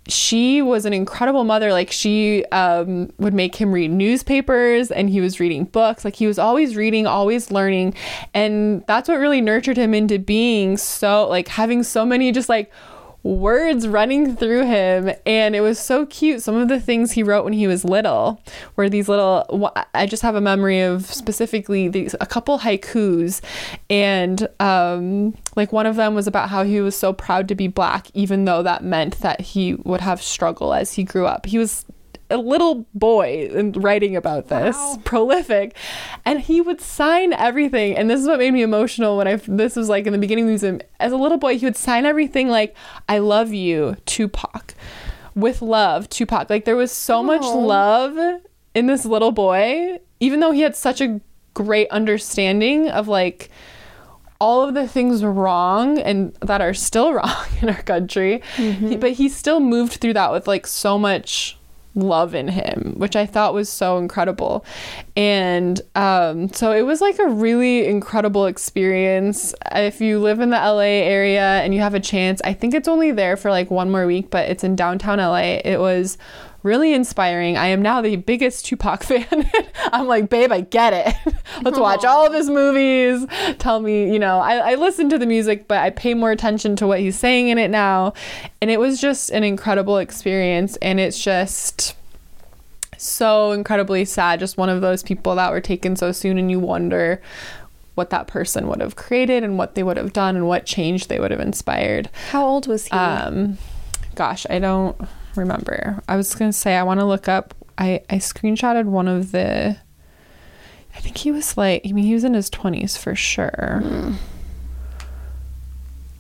she 0.10 0.62
was 0.62 0.86
an 0.86 0.94
incredible 0.94 1.44
mother. 1.44 1.72
Like 1.72 1.92
she 1.92 2.44
um, 2.46 3.12
would 3.20 3.34
make 3.34 3.56
him 3.56 3.72
read 3.72 3.92
newspapers 3.92 4.92
and 4.92 5.10
he 5.10 5.22
was 5.22 5.40
reading 5.40 5.66
books. 5.66 6.04
Like 6.04 6.16
he 6.16 6.28
was 6.28 6.40
always 6.40 6.76
reading, 6.76 7.08
always 7.08 7.52
learning. 7.52 7.94
And 8.34 8.84
that's 8.88 9.08
what 9.08 9.20
really 9.20 9.42
nurtured 9.42 9.78
him 9.78 9.94
into 9.94 10.20
being 10.20 10.78
so, 10.78 11.28
like 11.28 11.48
having 11.48 11.84
so 11.84 12.06
many 12.06 12.32
just 12.32 12.50
like 12.50 12.72
words 13.24 13.88
running 13.88 14.36
through 14.36 14.66
him 14.66 15.12
and 15.26 15.56
it 15.56 15.62
was 15.62 15.78
so 15.78 16.06
cute. 16.06 16.42
Some 16.42 16.56
of 16.56 16.70
the 16.70 16.80
things 16.80 17.12
he 17.12 17.24
wrote 17.24 17.44
when 17.44 17.54
he 17.54 17.68
was 17.68 17.84
little 17.84 18.42
were 18.76 18.90
these 18.90 19.10
little 19.10 19.74
i 19.94 20.06
just 20.06 20.24
have 20.24 20.36
a 20.36 20.42
memory 20.42 20.82
of 20.82 21.06
specifically 21.06 21.88
these 21.88 22.16
a 22.22 22.26
couple 22.26 22.60
haikus 22.60 23.42
and 23.90 24.48
um 24.60 25.36
like 25.56 25.72
one 25.74 25.86
of 25.86 25.96
them 25.96 26.16
was 26.16 26.28
about 26.28 26.50
how 26.50 26.64
he 26.64 26.80
was 26.80 26.96
so 26.96 27.12
proud 27.12 27.48
to 27.48 27.56
be 27.56 27.68
black 27.68 28.08
even 28.14 28.46
though 28.46 28.64
that 28.64 28.84
meant 28.84 29.20
that 29.20 29.42
he 29.42 29.74
would 29.74 30.02
have 30.02 30.22
struggle 30.22 30.74
as 30.74 30.94
he 30.94 31.04
grew 31.04 31.26
up. 31.26 31.46
He 31.46 31.58
was 31.58 31.86
a 32.30 32.38
little 32.38 32.86
boy 32.94 33.50
and 33.54 33.82
writing 33.84 34.16
about 34.16 34.48
this, 34.48 34.76
wow. 34.76 35.02
prolific, 35.04 35.76
and 36.26 36.40
he 36.42 36.62
would 36.62 36.82
sign 36.82 37.34
everything. 37.34 37.98
And 37.98 38.10
this 38.10 38.22
is 38.22 38.28
what 38.28 38.40
made 38.40 38.52
me 38.52 38.62
emotional 38.62 39.18
when 39.18 39.28
I 39.28 39.36
this 39.36 39.76
was 39.76 39.90
like 39.90 40.06
in 40.06 40.14
the 40.14 40.20
beginning 40.20 40.46
of 40.46 40.48
the 40.48 40.52
museum. 40.52 40.82
As 41.00 41.12
a 41.12 41.18
little 41.18 41.38
boy, 41.38 41.58
he 41.58 41.66
would 41.66 41.78
sign 41.78 42.06
everything 42.06 42.50
like 42.50 42.76
"I 43.08 43.20
love 43.20 43.54
you, 43.54 43.98
Tupac," 44.06 44.76
with 45.36 45.62
love, 45.62 46.10
Tupac. 46.10 46.50
Like 46.50 46.66
there 46.66 46.76
was 46.76 46.92
so 46.92 47.18
oh. 47.18 47.24
much 47.24 47.44
love 47.44 48.42
in 48.76 48.88
this 48.88 49.06
little 49.06 49.32
boy, 49.32 50.00
even 50.20 50.40
though 50.40 50.52
he 50.52 50.62
had 50.62 50.76
such 50.76 51.02
a 51.02 51.20
great 51.54 51.90
understanding 51.90 52.90
of 52.90 53.08
like 53.08 53.50
all 54.40 54.66
of 54.66 54.74
the 54.74 54.88
things 54.88 55.24
wrong 55.24 56.00
and 56.00 56.34
that 56.36 56.62
are 56.62 56.74
still 56.74 57.14
wrong 57.16 57.46
in 57.62 57.70
our 57.70 57.82
country. 57.82 58.42
Mm-hmm. 58.56 58.88
He, 58.88 58.98
but 58.98 59.12
he 59.14 59.30
still 59.30 59.60
moved 59.60 59.94
through 59.94 60.14
that 60.14 60.32
with 60.32 60.48
like 60.48 60.66
so 60.68 60.98
much 60.98 61.59
love 61.96 62.36
in 62.36 62.48
him, 62.48 62.94
which 62.98 63.16
I 63.16 63.26
thought 63.26 63.54
was 63.54 63.70
so 63.70 63.98
incredible. 63.98 64.66
And 65.16 65.82
um, 65.96 66.52
so 66.54 66.72
it 66.72 66.84
was 66.84 67.02
like 67.02 67.20
a 67.20 67.28
really 67.28 67.88
incredible 67.88 68.46
experience. 68.46 69.54
If 69.74 70.00
you 70.00 70.20
live 70.20 70.40
in 70.40 70.50
the 70.50 70.58
LA 70.58 70.80
area 70.80 71.62
and 71.62 71.74
you 71.74 71.82
have 71.82 71.94
a 71.94 72.00
chance, 72.00 72.42
I 72.44 72.54
think 72.54 72.74
it's 72.74 72.88
only 72.88 73.12
there 73.12 73.36
for 73.38 73.52
like 73.52 73.72
one 73.72 73.92
more 73.92 74.06
week, 74.06 74.30
but 74.30 74.50
it's 74.50 74.64
in 74.64 74.76
downtown 74.76 75.18
LA. 75.18 75.60
It 75.66 75.80
was 75.80 76.18
really 76.64 76.94
inspiring. 76.94 77.58
I 77.58 77.68
am 77.68 77.82
now 77.82 78.02
the 78.02 78.16
biggest 78.18 78.66
Tupac 78.66 79.04
fan. 79.04 79.50
I'm 79.92 80.08
like, 80.08 80.30
babe, 80.30 80.52
I 80.52 80.62
get 80.62 80.94
it. 80.94 81.36
Let's 81.62 81.80
watch 81.80 82.06
all 82.06 82.26
of 82.26 82.34
his 82.34 82.50
movies. 82.50 83.26
Tell 83.58 83.80
me, 83.80 84.12
you 84.12 84.20
know, 84.20 84.40
I, 84.40 84.72
I 84.72 84.76
listen 84.76 85.10
to 85.10 85.18
the 85.18 85.26
music, 85.26 85.68
but 85.68 85.80
I 85.80 85.90
pay 85.90 86.14
more 86.14 86.32
attention 86.32 86.76
to 86.78 86.88
what 86.88 87.00
he's 87.00 87.18
saying 87.18 87.50
in 87.50 87.58
it 87.58 87.70
now. 87.70 88.14
And 88.62 88.70
it 88.70 88.80
was 88.80 89.00
just 89.00 89.30
an 89.30 89.44
incredible 89.44 89.98
experience. 89.98 90.76
And 90.78 91.00
it's 91.00 91.22
just 91.22 91.96
so 92.98 93.52
incredibly 93.52 94.06
sad. 94.06 94.40
Just 94.40 94.58
one 94.58 94.70
of 94.70 94.82
those 94.82 95.04
people 95.04 95.36
that 95.36 95.52
were 95.52 95.62
taken 95.62 95.96
so 95.96 96.12
soon, 96.12 96.38
and 96.38 96.52
you 96.52 96.60
wonder 96.60 97.22
what 97.96 98.10
that 98.12 98.28
person 98.28 98.68
would 98.68 98.80
have 98.80 98.96
created 98.96 99.44
and 99.44 99.58
what 99.58 99.76
they 99.76 99.84
would 99.84 99.98
have 99.98 100.14
done 100.14 100.36
and 100.36 100.48
what 100.48 100.66
change 100.66 101.08
they 101.08 101.20
would 101.20 101.32
have 101.32 101.40
inspired. 101.40 102.10
How 102.30 102.46
old 102.46 102.68
was 102.68 102.86
he? 102.86 102.92
Um, 102.92 103.58
gosh, 104.16 104.46
I 104.50 104.60
don't 104.60 104.98
remember. 105.36 106.02
I 106.08 106.16
was 106.16 106.34
gonna 106.36 106.54
say 106.54 106.76
I 106.76 106.84
want 106.84 107.00
to 107.00 107.06
look 107.06 107.28
up. 107.28 107.54
I 107.78 108.02
I 108.10 108.16
screenshotted 108.16 108.86
one 108.86 109.08
of 109.08 109.32
the. 109.32 109.78
I 110.96 111.00
think 111.00 111.18
he 111.18 111.32
was 111.32 111.58
like. 111.58 111.82
I 111.86 111.92
mean, 111.92 112.06
he 112.06 112.14
was 112.14 112.24
in 112.24 112.34
his 112.34 112.50
twenties 112.50 112.98
for 112.98 113.16
sure. 113.16 113.82
Mm. 113.84 114.16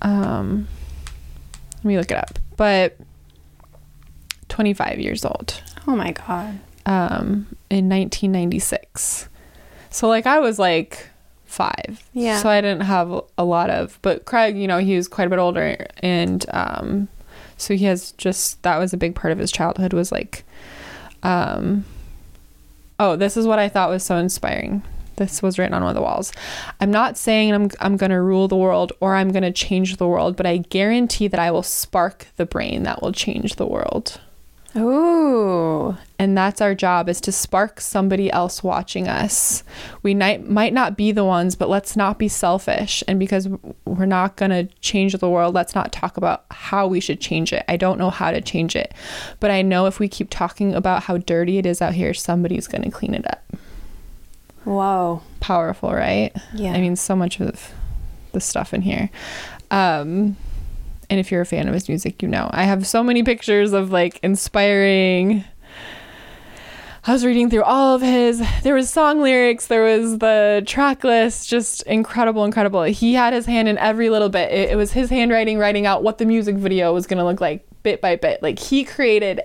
Um, 0.01 0.67
let 1.77 1.85
me 1.85 1.97
look 1.97 2.11
it 2.11 2.17
up. 2.17 2.39
But 2.55 2.97
twenty 4.47 4.73
five 4.73 4.99
years 4.99 5.25
old. 5.25 5.61
Oh 5.87 5.95
my 5.95 6.11
god. 6.11 6.59
Um, 6.85 7.47
in 7.69 7.87
nineteen 7.87 8.31
ninety 8.31 8.59
six. 8.59 9.27
So 9.89 10.07
like 10.07 10.25
I 10.27 10.39
was 10.39 10.59
like 10.59 11.09
five. 11.45 12.03
Yeah. 12.13 12.41
So 12.41 12.49
I 12.49 12.61
didn't 12.61 12.81
have 12.81 13.21
a 13.37 13.43
lot 13.43 13.69
of, 13.69 13.97
but 14.01 14.25
Craig, 14.25 14.55
you 14.55 14.67
know, 14.67 14.77
he 14.77 14.95
was 14.95 15.07
quite 15.07 15.27
a 15.27 15.29
bit 15.29 15.39
older, 15.39 15.87
and 15.97 16.45
um, 16.49 17.07
so 17.61 17.75
he 17.75 17.85
has 17.85 18.11
just 18.13 18.61
that 18.63 18.77
was 18.77 18.93
a 18.93 18.97
big 18.97 19.15
part 19.15 19.31
of 19.31 19.37
his 19.37 19.51
childhood 19.51 19.93
was 19.93 20.11
like 20.11 20.43
um 21.23 21.83
oh 22.99 23.15
this 23.15 23.37
is 23.37 23.45
what 23.45 23.59
i 23.59 23.69
thought 23.69 23.89
was 23.89 24.03
so 24.03 24.17
inspiring. 24.17 24.83
This 25.17 25.41
was 25.41 25.59
written 25.59 25.73
on 25.73 25.81
one 25.81 25.89
of 25.89 25.95
the 25.95 26.01
walls. 26.01 26.31
I'm 26.79 26.91
not 26.91 27.17
saying 27.17 27.53
i'm, 27.53 27.69
I'm 27.81 27.97
going 27.97 28.11
to 28.11 28.21
rule 28.21 28.47
the 28.47 28.55
world 28.55 28.93
or 29.01 29.15
i'm 29.15 29.31
going 29.31 29.43
to 29.43 29.51
change 29.51 29.97
the 29.97 30.07
world 30.07 30.37
but 30.37 30.45
i 30.45 30.57
guarantee 30.57 31.27
that 31.27 31.39
i 31.39 31.51
will 31.51 31.63
spark 31.63 32.27
the 32.37 32.45
brain 32.45 32.83
that 32.83 33.01
will 33.01 33.11
change 33.11 33.55
the 33.55 33.67
world 33.67 34.21
Ooh. 34.75 35.97
And 36.19 36.37
that's 36.37 36.61
our 36.61 36.75
job 36.75 37.09
is 37.09 37.19
to 37.21 37.31
spark 37.31 37.81
somebody 37.81 38.31
else 38.31 38.63
watching 38.63 39.07
us. 39.07 39.63
We 40.03 40.13
might 40.13 40.47
might 40.47 40.73
not 40.73 40.95
be 40.95 41.11
the 41.11 41.23
ones, 41.23 41.55
but 41.55 41.69
let's 41.69 41.95
not 41.95 42.19
be 42.19 42.27
selfish. 42.27 43.03
And 43.07 43.19
because 43.19 43.47
we're 43.85 44.05
not 44.05 44.35
going 44.35 44.51
to 44.51 44.65
change 44.81 45.13
the 45.13 45.29
world, 45.29 45.55
let's 45.55 45.73
not 45.73 45.91
talk 45.91 46.17
about 46.17 46.45
how 46.51 46.87
we 46.87 46.99
should 46.99 47.19
change 47.19 47.51
it. 47.51 47.63
I 47.67 47.77
don't 47.77 47.97
know 47.97 48.09
how 48.09 48.31
to 48.31 48.41
change 48.41 48.75
it. 48.75 48.93
But 49.39 49.49
I 49.49 49.61
know 49.61 49.87
if 49.87 49.99
we 49.99 50.07
keep 50.07 50.29
talking 50.29 50.75
about 50.75 51.03
how 51.03 51.17
dirty 51.17 51.57
it 51.57 51.65
is 51.65 51.81
out 51.81 51.93
here, 51.93 52.13
somebody's 52.13 52.67
going 52.67 52.83
to 52.83 52.91
clean 52.91 53.13
it 53.15 53.25
up. 53.27 53.43
Whoa. 54.65 55.23
Powerful, 55.39 55.91
right? 55.93 56.31
Yeah. 56.53 56.73
I 56.73 56.81
mean, 56.81 56.95
so 56.95 57.15
much 57.15 57.39
of 57.39 57.73
the 58.33 58.41
stuff 58.41 58.73
in 58.73 58.81
here. 58.81 59.09
Um, 59.71 60.37
and 61.09 61.19
if 61.19 61.31
you're 61.31 61.41
a 61.41 61.45
fan 61.45 61.67
of 61.67 61.73
his 61.73 61.89
music, 61.89 62.21
you 62.21 62.27
know. 62.27 62.49
I 62.51 62.63
have 62.63 62.85
so 62.85 63.03
many 63.03 63.23
pictures 63.23 63.73
of 63.73 63.91
like 63.91 64.19
inspiring. 64.21 65.43
I 67.05 67.13
was 67.13 67.25
reading 67.25 67.49
through 67.49 67.63
all 67.63 67.95
of 67.95 68.01
his. 68.01 68.43
There 68.61 68.75
was 68.75 68.89
song 68.89 69.21
lyrics, 69.21 69.67
there 69.67 69.83
was 69.83 70.19
the 70.19 70.63
track 70.67 71.03
list, 71.03 71.49
just 71.49 71.81
incredible, 71.83 72.43
incredible. 72.43 72.83
He 72.83 73.13
had 73.13 73.33
his 73.33 73.45
hand 73.45 73.67
in 73.67 73.77
every 73.77 74.09
little 74.09 74.29
bit. 74.29 74.51
It, 74.51 74.71
it 74.71 74.75
was 74.75 74.91
his 74.91 75.09
handwriting, 75.09 75.57
writing 75.57 75.85
out 75.85 76.03
what 76.03 76.17
the 76.17 76.25
music 76.25 76.57
video 76.57 76.93
was 76.93 77.07
going 77.07 77.17
to 77.17 77.25
look 77.25 77.41
like 77.41 77.65
bit 77.83 78.01
by 78.01 78.15
bit. 78.15 78.43
Like 78.43 78.59
he 78.59 78.83
created 78.83 79.41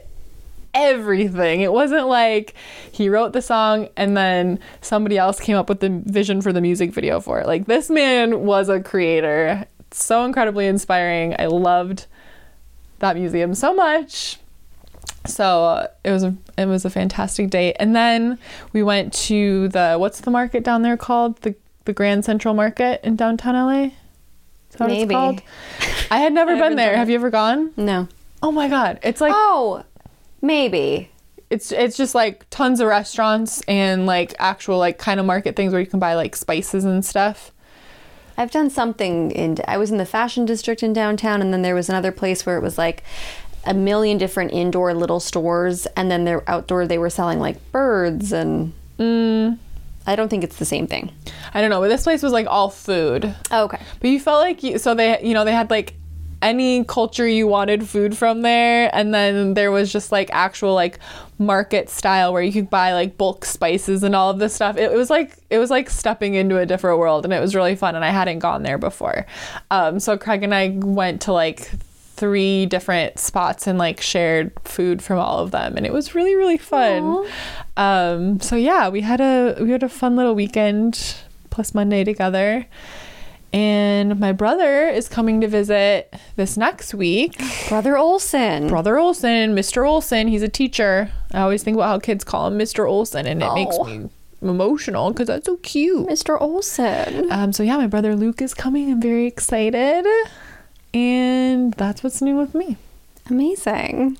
everything. 0.74 1.60
It 1.60 1.72
wasn't 1.72 2.08
like 2.08 2.54
he 2.92 3.08
wrote 3.08 3.32
the 3.32 3.40
song 3.40 3.88
and 3.96 4.16
then 4.16 4.58
somebody 4.80 5.16
else 5.16 5.40
came 5.40 5.56
up 5.56 5.68
with 5.68 5.80
the 5.80 6.02
vision 6.04 6.42
for 6.42 6.52
the 6.52 6.60
music 6.60 6.92
video 6.92 7.20
for 7.20 7.40
it. 7.40 7.46
Like 7.46 7.66
this 7.66 7.88
man 7.88 8.40
was 8.44 8.68
a 8.68 8.80
creator. 8.80 9.66
So 9.94 10.24
incredibly 10.24 10.66
inspiring. 10.66 11.34
I 11.38 11.46
loved 11.46 12.06
that 12.98 13.16
museum 13.16 13.54
so 13.54 13.72
much. 13.74 14.38
So 15.26 15.64
uh, 15.64 15.86
it 16.02 16.10
was 16.10 16.22
a 16.24 16.34
it 16.58 16.66
was 16.66 16.84
a 16.84 16.90
fantastic 16.90 17.50
day. 17.50 17.72
And 17.74 17.94
then 17.94 18.38
we 18.72 18.82
went 18.82 19.12
to 19.24 19.68
the 19.68 19.96
what's 19.96 20.20
the 20.20 20.30
market 20.30 20.64
down 20.64 20.82
there 20.82 20.96
called? 20.96 21.36
The 21.42 21.54
the 21.84 21.92
Grand 21.92 22.24
Central 22.24 22.54
Market 22.54 23.00
in 23.04 23.16
downtown 23.16 23.54
LA. 23.54 23.84
Is 23.84 23.92
that 24.78 24.80
what 24.80 24.88
Maybe. 24.88 25.02
it's 25.02 25.12
called? 25.12 25.42
I 26.10 26.18
had 26.18 26.32
never 26.32 26.52
I 26.56 26.58
been 26.60 26.76
there. 26.76 26.96
Have 26.96 27.08
you 27.08 27.14
ever 27.14 27.30
gone? 27.30 27.70
No. 27.76 28.08
Oh 28.42 28.50
my 28.52 28.68
god. 28.68 28.98
It's 29.02 29.20
like 29.20 29.32
Oh, 29.34 29.84
maybe. 30.42 31.10
it's 31.50 31.70
it's 31.72 31.96
just 31.96 32.14
like 32.14 32.48
tons 32.50 32.80
of 32.80 32.88
restaurants 32.88 33.62
and 33.68 34.06
like 34.06 34.34
actual 34.38 34.78
like 34.78 34.98
kind 34.98 35.20
of 35.20 35.26
market 35.26 35.56
things 35.56 35.72
where 35.72 35.80
you 35.80 35.86
can 35.86 36.00
buy 36.00 36.14
like 36.14 36.34
spices 36.36 36.84
and 36.84 37.04
stuff. 37.04 37.52
I've 38.36 38.50
done 38.50 38.70
something 38.70 39.30
in. 39.30 39.58
I 39.66 39.78
was 39.78 39.90
in 39.90 39.98
the 39.98 40.06
fashion 40.06 40.44
district 40.44 40.82
in 40.82 40.92
downtown, 40.92 41.40
and 41.40 41.52
then 41.52 41.62
there 41.62 41.74
was 41.74 41.88
another 41.88 42.12
place 42.12 42.44
where 42.44 42.56
it 42.56 42.62
was 42.62 42.78
like 42.78 43.02
a 43.64 43.74
million 43.74 44.18
different 44.18 44.52
indoor 44.52 44.94
little 44.94 45.20
stores, 45.20 45.86
and 45.96 46.10
then 46.10 46.24
they're 46.24 46.48
outdoor. 46.48 46.86
They 46.86 46.98
were 46.98 47.10
selling 47.10 47.38
like 47.38 47.72
birds, 47.72 48.32
and 48.32 48.72
mm. 48.98 49.58
I 50.06 50.16
don't 50.16 50.28
think 50.28 50.44
it's 50.44 50.56
the 50.56 50.64
same 50.64 50.86
thing. 50.86 51.12
I 51.52 51.60
don't 51.60 51.70
know, 51.70 51.80
but 51.80 51.88
this 51.88 52.02
place 52.02 52.22
was 52.22 52.32
like 52.32 52.46
all 52.46 52.70
food. 52.70 53.34
Oh, 53.50 53.64
okay. 53.64 53.80
But 54.00 54.10
you 54.10 54.20
felt 54.20 54.40
like 54.40 54.62
you 54.62 54.78
so 54.78 54.94
they 54.94 55.22
you 55.22 55.34
know 55.34 55.44
they 55.44 55.52
had 55.52 55.70
like 55.70 55.94
any 56.44 56.84
culture 56.84 57.26
you 57.26 57.46
wanted 57.46 57.88
food 57.88 58.16
from 58.16 58.42
there. 58.42 58.90
And 58.94 59.14
then 59.14 59.54
there 59.54 59.72
was 59.72 59.90
just 59.90 60.12
like 60.12 60.28
actual 60.32 60.74
like 60.74 60.98
market 61.38 61.88
style 61.88 62.32
where 62.32 62.42
you 62.42 62.52
could 62.52 62.70
buy 62.70 62.92
like 62.92 63.16
bulk 63.16 63.44
spices 63.44 64.02
and 64.02 64.14
all 64.14 64.30
of 64.30 64.38
this 64.38 64.54
stuff. 64.54 64.76
It, 64.76 64.92
it 64.92 64.96
was 64.96 65.10
like 65.10 65.36
it 65.50 65.58
was 65.58 65.70
like 65.70 65.88
stepping 65.88 66.34
into 66.34 66.58
a 66.58 66.66
different 66.66 66.98
world 66.98 67.24
and 67.24 67.32
it 67.32 67.40
was 67.40 67.54
really 67.54 67.74
fun 67.74 67.96
and 67.96 68.04
i 68.04 68.10
hadn't 68.10 68.38
gone 68.38 68.62
there 68.62 68.78
before. 68.78 69.26
Um, 69.70 69.98
so 69.98 70.16
craig 70.16 70.42
and 70.42 70.54
i 70.54 70.68
went 70.68 71.22
to 71.22 71.32
like 71.32 71.70
three 72.16 72.66
different 72.66 73.18
spots 73.18 73.66
and 73.66 73.76
like 73.76 74.00
shared 74.00 74.52
food 74.64 75.02
from 75.02 75.18
all 75.18 75.40
of 75.40 75.50
them 75.50 75.76
and 75.76 75.84
it 75.84 75.92
was 75.92 76.14
really 76.14 76.36
really 76.36 76.58
fun. 76.58 77.26
Um, 77.76 78.40
so 78.40 78.54
yeah 78.54 78.88
we 78.88 79.00
had 79.00 79.20
a 79.20 79.56
we 79.60 79.70
had 79.70 79.82
a 79.82 79.88
fun 79.88 80.14
little 80.14 80.34
weekend 80.34 81.16
plus 81.50 81.74
monday 81.74 82.04
together 82.04 82.66
and 83.54 84.18
my 84.18 84.32
brother 84.32 84.88
is 84.88 85.08
coming 85.08 85.40
to 85.40 85.46
visit 85.48 86.12
this 86.34 86.56
next 86.56 86.92
week. 86.92 87.40
Brother 87.68 87.96
Olson. 87.96 88.66
Brother 88.66 88.98
Olson, 88.98 89.54
Mr. 89.54 89.88
Olson, 89.88 90.26
he's 90.26 90.42
a 90.42 90.48
teacher. 90.48 91.10
I 91.32 91.40
always 91.42 91.62
think 91.62 91.76
about 91.76 91.88
how 91.88 91.98
kids 92.00 92.24
call 92.24 92.48
him 92.48 92.58
Mr. 92.58 92.88
Olson, 92.88 93.26
and 93.26 93.42
it 93.42 93.54
makes 93.54 93.76
Oh. 93.78 93.84
me 93.84 94.10
emotional 94.42 95.12
because 95.12 95.28
that's 95.28 95.46
so 95.46 95.56
cute. 95.58 96.08
Mr. 96.08 96.38
Olson. 96.40 97.30
Um, 97.30 97.52
so 97.52 97.62
yeah, 97.62 97.76
my 97.76 97.86
brother 97.86 98.16
Luke 98.16 98.42
is 98.42 98.54
coming. 98.54 98.90
I'm 98.90 99.00
very 99.00 99.26
excited, 99.26 100.04
and 100.92 101.72
that's 101.74 102.02
what's 102.02 102.20
new 102.20 102.36
with 102.36 102.54
me. 102.54 102.76
Amazing. 103.30 104.18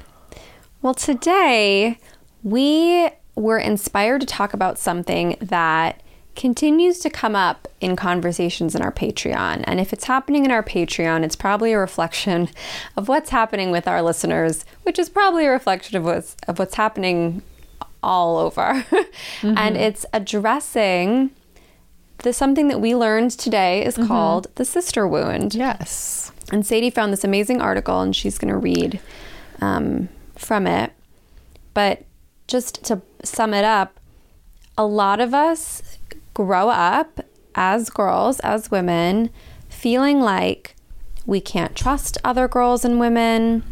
Well, 0.80 0.94
today 0.94 1.98
we 2.44 3.10
were 3.34 3.58
inspired 3.58 4.20
to 4.20 4.26
talk 4.28 4.54
about 4.54 4.78
something 4.78 5.36
that 5.40 6.00
continues 6.34 6.98
to 7.00 7.10
come 7.10 7.36
up 7.36 7.68
in 7.80 7.96
conversations 7.96 8.74
in 8.74 8.82
our 8.82 8.92
Patreon. 8.92 9.62
And 9.64 9.80
if 9.80 9.92
it's 9.92 10.04
happening 10.04 10.44
in 10.44 10.50
our 10.50 10.62
Patreon, 10.62 11.24
it's 11.24 11.36
probably 11.36 11.72
a 11.72 11.78
reflection 11.78 12.48
of 12.96 13.08
what's 13.08 13.30
happening 13.30 13.70
with 13.70 13.86
our 13.86 14.02
listeners, 14.02 14.64
which 14.82 14.98
is 14.98 15.08
probably 15.08 15.46
a 15.46 15.50
reflection 15.50 15.96
of 15.96 16.04
what's 16.04 16.36
of 16.48 16.58
what's 16.58 16.74
happening 16.74 17.42
all 18.02 18.38
over. 18.38 18.84
and 19.42 19.76
it's 19.76 20.04
addressing 20.12 21.30
the 22.18 22.32
something 22.32 22.68
that 22.68 22.80
we 22.80 22.94
learned 22.94 23.32
today 23.32 23.84
is 23.84 23.96
called 23.96 24.46
the 24.54 24.64
sister 24.64 25.06
wound. 25.06 25.54
Yes. 25.54 26.32
And 26.52 26.66
Sadie 26.66 26.90
found 26.90 27.12
this 27.12 27.24
amazing 27.24 27.60
article, 27.60 28.00
and 28.00 28.14
she's 28.14 28.38
going 28.38 28.52
to 28.52 28.58
read 28.58 29.00
um, 29.60 30.08
from 30.36 30.66
it. 30.66 30.92
But 31.72 32.04
just 32.46 32.84
to 32.84 33.02
sum 33.22 33.52
it 33.52 33.64
up, 33.64 33.98
a 34.76 34.86
lot 34.86 35.20
of 35.20 35.34
us 35.34 35.93
grow 36.34 36.68
up 36.68 37.20
as 37.54 37.88
girls, 37.90 38.40
as 38.40 38.70
women, 38.70 39.30
feeling 39.68 40.20
like 40.20 40.74
we 41.26 41.40
can't 41.40 41.74
trust 41.74 42.18
other 42.24 42.48
girls 42.48 42.84
and 42.84 43.00
women. 43.00 43.62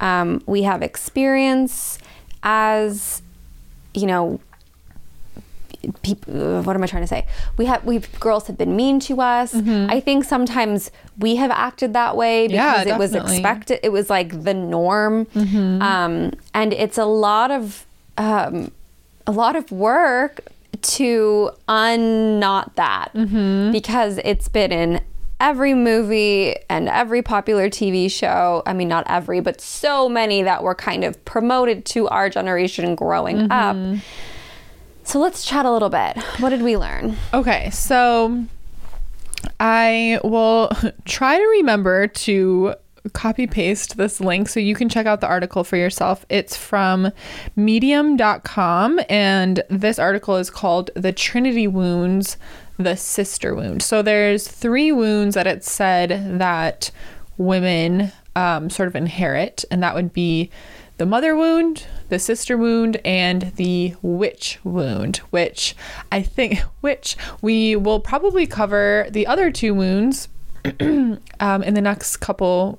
Um, 0.00 0.42
we 0.46 0.62
have 0.62 0.82
experience 0.82 1.98
as, 2.42 3.22
you 3.94 4.06
know, 4.06 4.40
people 6.02 6.62
what 6.62 6.74
am 6.74 6.82
i 6.82 6.86
trying 6.86 7.02
to 7.02 7.06
say? 7.06 7.26
We 7.56 7.66
have 7.66 7.84
we 7.84 8.00
girls 8.18 8.48
have 8.48 8.58
been 8.58 8.74
mean 8.74 8.98
to 9.00 9.20
us. 9.20 9.54
I 9.54 10.00
think 10.00 10.24
sometimes 10.24 10.90
we 11.18 11.36
have 11.36 11.50
acted 11.52 11.92
that 11.92 12.16
way 12.16 12.48
Yeah, 12.48 12.82
because 12.82 12.86
it 12.86 12.98
was 12.98 13.12
expected 13.14 13.80
it 13.84 13.90
was 13.90 14.10
like 14.10 14.42
the 14.42 14.54
norm. 14.54 15.26
Um, 15.36 16.32
and 16.54 16.72
it's 16.72 16.98
a 16.98 17.04
lot 17.04 17.50
of 17.52 17.86
um, 18.18 18.72
a 19.26 19.32
lot 19.32 19.54
of 19.54 19.70
work 19.70 20.40
to 20.82 21.50
unknot 21.68 22.76
that 22.76 23.10
mm-hmm. 23.14 23.72
because 23.72 24.18
it's 24.24 24.48
been 24.48 24.72
in 24.72 25.00
every 25.38 25.74
movie 25.74 26.56
and 26.68 26.88
every 26.88 27.22
popular 27.22 27.68
TV 27.68 28.10
show. 28.10 28.62
I 28.66 28.72
mean, 28.72 28.88
not 28.88 29.04
every, 29.08 29.40
but 29.40 29.60
so 29.60 30.08
many 30.08 30.42
that 30.42 30.62
were 30.62 30.74
kind 30.74 31.04
of 31.04 31.22
promoted 31.24 31.84
to 31.86 32.08
our 32.08 32.30
generation 32.30 32.94
growing 32.94 33.48
mm-hmm. 33.48 33.94
up. 33.94 34.02
So 35.04 35.20
let's 35.20 35.44
chat 35.44 35.66
a 35.66 35.70
little 35.70 35.90
bit. 35.90 36.16
What 36.40 36.50
did 36.50 36.62
we 36.62 36.76
learn? 36.76 37.16
Okay, 37.32 37.70
so 37.70 38.44
I 39.60 40.18
will 40.24 40.70
try 41.04 41.38
to 41.38 41.44
remember 41.44 42.08
to 42.08 42.74
copy 43.12 43.46
paste 43.46 43.96
this 43.96 44.20
link 44.20 44.48
so 44.48 44.60
you 44.60 44.74
can 44.74 44.88
check 44.88 45.06
out 45.06 45.20
the 45.20 45.26
article 45.26 45.64
for 45.64 45.76
yourself. 45.76 46.24
It's 46.28 46.56
from 46.56 47.12
medium.com 47.54 49.00
and 49.08 49.62
this 49.68 49.98
article 49.98 50.36
is 50.36 50.50
called 50.50 50.90
The 50.94 51.12
Trinity 51.12 51.66
Wounds, 51.66 52.36
the 52.78 52.96
Sister 52.96 53.54
Wound. 53.54 53.82
So 53.82 54.02
there's 54.02 54.48
three 54.48 54.92
wounds 54.92 55.34
that 55.34 55.46
it 55.46 55.64
said 55.64 56.38
that 56.38 56.90
women 57.38 58.12
um, 58.34 58.68
sort 58.70 58.86
of 58.86 58.94
inherit, 58.94 59.64
and 59.70 59.82
that 59.82 59.94
would 59.94 60.12
be 60.12 60.50
the 60.98 61.06
mother 61.06 61.36
wound, 61.36 61.86
the 62.08 62.18
sister 62.18 62.56
wound, 62.56 62.98
and 63.04 63.52
the 63.56 63.94
witch 64.02 64.58
wound, 64.64 65.18
which 65.30 65.74
I 66.10 66.22
think, 66.22 66.58
which 66.80 67.16
we 67.42 67.76
will 67.76 68.00
probably 68.00 68.46
cover 68.46 69.06
the 69.10 69.26
other 69.26 69.50
two 69.50 69.74
wounds 69.74 70.28
um, 70.80 71.62
in 71.62 71.74
the 71.74 71.80
next 71.80 72.18
couple 72.18 72.78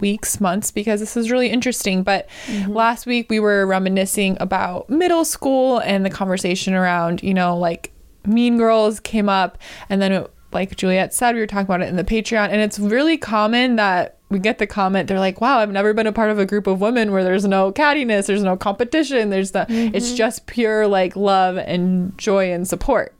weeks, 0.00 0.40
months, 0.40 0.70
because 0.70 1.00
this 1.00 1.16
is 1.16 1.30
really 1.30 1.48
interesting. 1.48 2.02
But 2.02 2.28
last 2.66 3.06
week 3.06 3.30
we 3.30 3.40
were 3.40 3.66
reminiscing 3.66 4.36
about 4.40 4.88
middle 4.90 5.24
school 5.24 5.78
and 5.78 6.04
the 6.04 6.10
conversation 6.10 6.74
around, 6.74 7.22
you 7.22 7.34
know, 7.34 7.56
like 7.56 7.92
Mean 8.26 8.58
Girls 8.58 9.00
came 9.00 9.28
up, 9.28 9.58
and 9.88 10.00
then 10.00 10.12
it, 10.12 10.32
like 10.52 10.76
Juliet 10.76 11.12
said, 11.12 11.34
we 11.34 11.40
were 11.40 11.46
talking 11.46 11.66
about 11.66 11.82
it 11.82 11.88
in 11.88 11.96
the 11.96 12.04
Patreon, 12.04 12.48
and 12.48 12.60
it's 12.60 12.78
really 12.78 13.16
common 13.16 13.76
that 13.76 14.18
we 14.30 14.40
get 14.40 14.58
the 14.58 14.66
comment 14.66 15.06
they're 15.06 15.20
like 15.20 15.40
wow 15.40 15.58
i've 15.58 15.70
never 15.70 15.94
been 15.94 16.08
a 16.08 16.12
part 16.12 16.30
of 16.30 16.38
a 16.40 16.46
group 16.46 16.66
of 16.66 16.80
women 16.80 17.12
where 17.12 17.22
there's 17.22 17.44
no 17.44 17.70
cattiness 17.70 18.26
there's 18.26 18.42
no 18.42 18.56
competition 18.56 19.30
there's 19.30 19.52
the 19.52 19.64
it's 19.68 20.12
just 20.14 20.46
pure 20.46 20.88
like 20.88 21.14
love 21.14 21.56
and 21.56 22.16
joy 22.18 22.52
and 22.52 22.66
support 22.66 23.14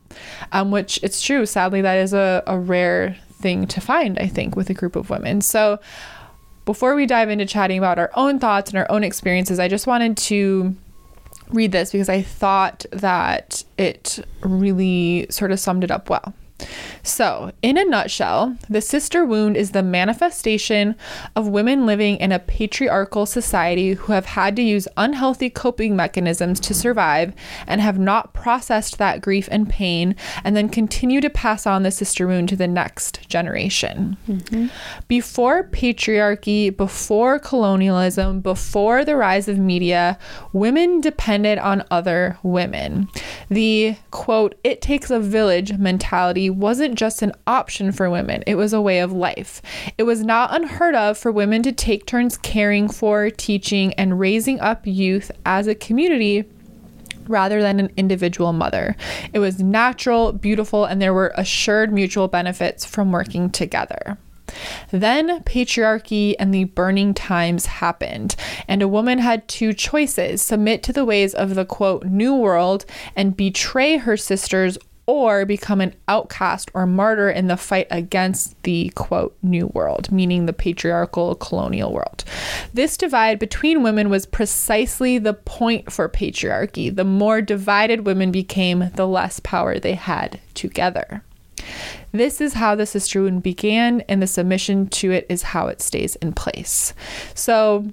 um, 0.50 0.72
which 0.72 0.98
it's 1.02 1.22
true 1.22 1.46
sadly 1.46 1.80
that 1.80 1.98
is 1.98 2.12
a, 2.12 2.42
a 2.46 2.58
rare 2.58 3.16
thing 3.34 3.66
to 3.66 3.80
find 3.80 4.18
i 4.18 4.26
think 4.26 4.56
with 4.56 4.68
a 4.70 4.74
group 4.74 4.96
of 4.96 5.08
women 5.08 5.40
so 5.40 5.78
before 6.64 6.94
we 6.94 7.06
dive 7.06 7.30
into 7.30 7.46
chatting 7.46 7.78
about 7.78 7.98
our 7.98 8.10
own 8.14 8.38
thoughts 8.38 8.70
and 8.70 8.78
our 8.78 8.90
own 8.90 9.04
experiences 9.04 9.58
i 9.58 9.68
just 9.68 9.86
wanted 9.86 10.16
to 10.16 10.74
read 11.50 11.72
this 11.72 11.92
because 11.92 12.08
i 12.08 12.22
thought 12.22 12.84
that 12.90 13.64
it 13.78 14.24
really 14.42 15.26
sort 15.30 15.52
of 15.52 15.60
summed 15.60 15.84
it 15.84 15.90
up 15.90 16.08
well 16.08 16.34
So, 17.02 17.52
in 17.60 17.76
a 17.76 17.84
nutshell, 17.84 18.56
the 18.70 18.80
sister 18.80 19.26
wound 19.26 19.56
is 19.56 19.72
the 19.72 19.82
manifestation 19.82 20.96
of 21.36 21.48
women 21.48 21.84
living 21.84 22.16
in 22.16 22.32
a 22.32 22.38
patriarchal 22.38 23.26
society 23.26 23.92
who 23.92 24.12
have 24.12 24.24
had 24.24 24.56
to 24.56 24.62
use 24.62 24.88
unhealthy 24.96 25.50
coping 25.50 25.94
mechanisms 25.96 26.58
to 26.60 26.72
survive 26.72 27.34
and 27.66 27.80
have 27.80 27.98
not 27.98 28.32
processed 28.32 28.96
that 28.98 29.20
grief 29.20 29.48
and 29.50 29.68
pain 29.68 30.16
and 30.44 30.56
then 30.56 30.68
continue 30.68 31.20
to 31.20 31.28
pass 31.28 31.66
on 31.66 31.82
the 31.82 31.90
sister 31.90 32.26
wound 32.26 32.48
to 32.48 32.56
the 32.56 32.68
next 32.68 33.28
generation. 33.28 34.16
Mm-hmm. 34.26 34.66
Before 35.08 35.64
patriarchy, 35.64 36.74
before 36.74 37.38
colonialism, 37.38 38.40
before 38.40 39.04
the 39.04 39.16
rise 39.16 39.48
of 39.48 39.58
media, 39.58 40.18
women 40.52 41.00
depended 41.00 41.58
on 41.58 41.84
other 41.90 42.38
women. 42.42 43.08
The 43.48 43.96
quote, 44.10 44.54
it 44.64 44.80
takes 44.80 45.10
a 45.10 45.20
village 45.20 45.76
mentality 45.78 46.50
wasn't 46.50 46.96
just 46.96 47.22
an 47.22 47.32
option 47.46 47.92
for 47.92 48.10
women, 48.10 48.42
it 48.46 48.54
was 48.54 48.72
a 48.72 48.80
way 48.80 49.00
of 49.00 49.12
life. 49.12 49.60
It 49.98 50.04
was 50.04 50.24
not 50.24 50.54
unheard 50.54 50.94
of 50.94 51.18
for 51.18 51.30
women 51.32 51.62
to 51.62 51.72
take 51.72 52.06
turns 52.06 52.36
caring 52.38 52.88
for, 52.88 53.30
teaching, 53.30 53.94
and 53.94 54.18
raising 54.18 54.60
up 54.60 54.86
youth 54.86 55.30
as 55.44 55.66
a 55.66 55.74
community 55.74 56.44
rather 57.28 57.62
than 57.62 57.80
an 57.80 57.92
individual 57.96 58.52
mother. 58.52 58.96
It 59.32 59.38
was 59.38 59.60
natural, 59.60 60.32
beautiful, 60.32 60.84
and 60.84 61.00
there 61.00 61.14
were 61.14 61.32
assured 61.36 61.92
mutual 61.92 62.28
benefits 62.28 62.84
from 62.84 63.12
working 63.12 63.50
together. 63.50 64.18
Then 64.90 65.42
patriarchy 65.44 66.34
and 66.38 66.52
the 66.52 66.64
burning 66.64 67.14
times 67.14 67.66
happened, 67.66 68.36
and 68.68 68.82
a 68.82 68.88
woman 68.88 69.18
had 69.18 69.48
two 69.48 69.72
choices 69.72 70.42
submit 70.42 70.82
to 70.84 70.92
the 70.92 71.04
ways 71.04 71.34
of 71.34 71.54
the 71.54 71.64
quote, 71.64 72.04
new 72.04 72.34
world 72.34 72.84
and 73.16 73.36
betray 73.36 73.98
her 73.98 74.16
sisters 74.16 74.78
or 75.06 75.44
become 75.44 75.80
an 75.80 75.94
outcast 76.08 76.70
or 76.74 76.86
martyr 76.86 77.28
in 77.28 77.46
the 77.46 77.56
fight 77.56 77.86
against 77.90 78.60
the 78.62 78.90
quote 78.94 79.36
new 79.42 79.66
world, 79.68 80.10
meaning 80.10 80.46
the 80.46 80.52
patriarchal 80.52 81.34
colonial 81.34 81.92
world. 81.92 82.24
This 82.72 82.96
divide 82.96 83.38
between 83.38 83.82
women 83.82 84.08
was 84.08 84.26
precisely 84.26 85.18
the 85.18 85.34
point 85.34 85.92
for 85.92 86.08
patriarchy. 86.08 86.94
The 86.94 87.04
more 87.04 87.42
divided 87.42 88.06
women 88.06 88.30
became, 88.30 88.90
the 88.94 89.06
less 89.06 89.40
power 89.40 89.78
they 89.78 89.94
had 89.94 90.40
together. 90.54 91.22
This 92.12 92.40
is 92.40 92.54
how 92.54 92.74
the 92.74 92.86
sister 92.86 93.30
began, 93.30 94.02
and 94.02 94.22
the 94.22 94.26
submission 94.26 94.88
to 94.88 95.10
it 95.10 95.26
is 95.28 95.42
how 95.42 95.68
it 95.68 95.80
stays 95.80 96.16
in 96.16 96.32
place. 96.32 96.94
So, 97.34 97.92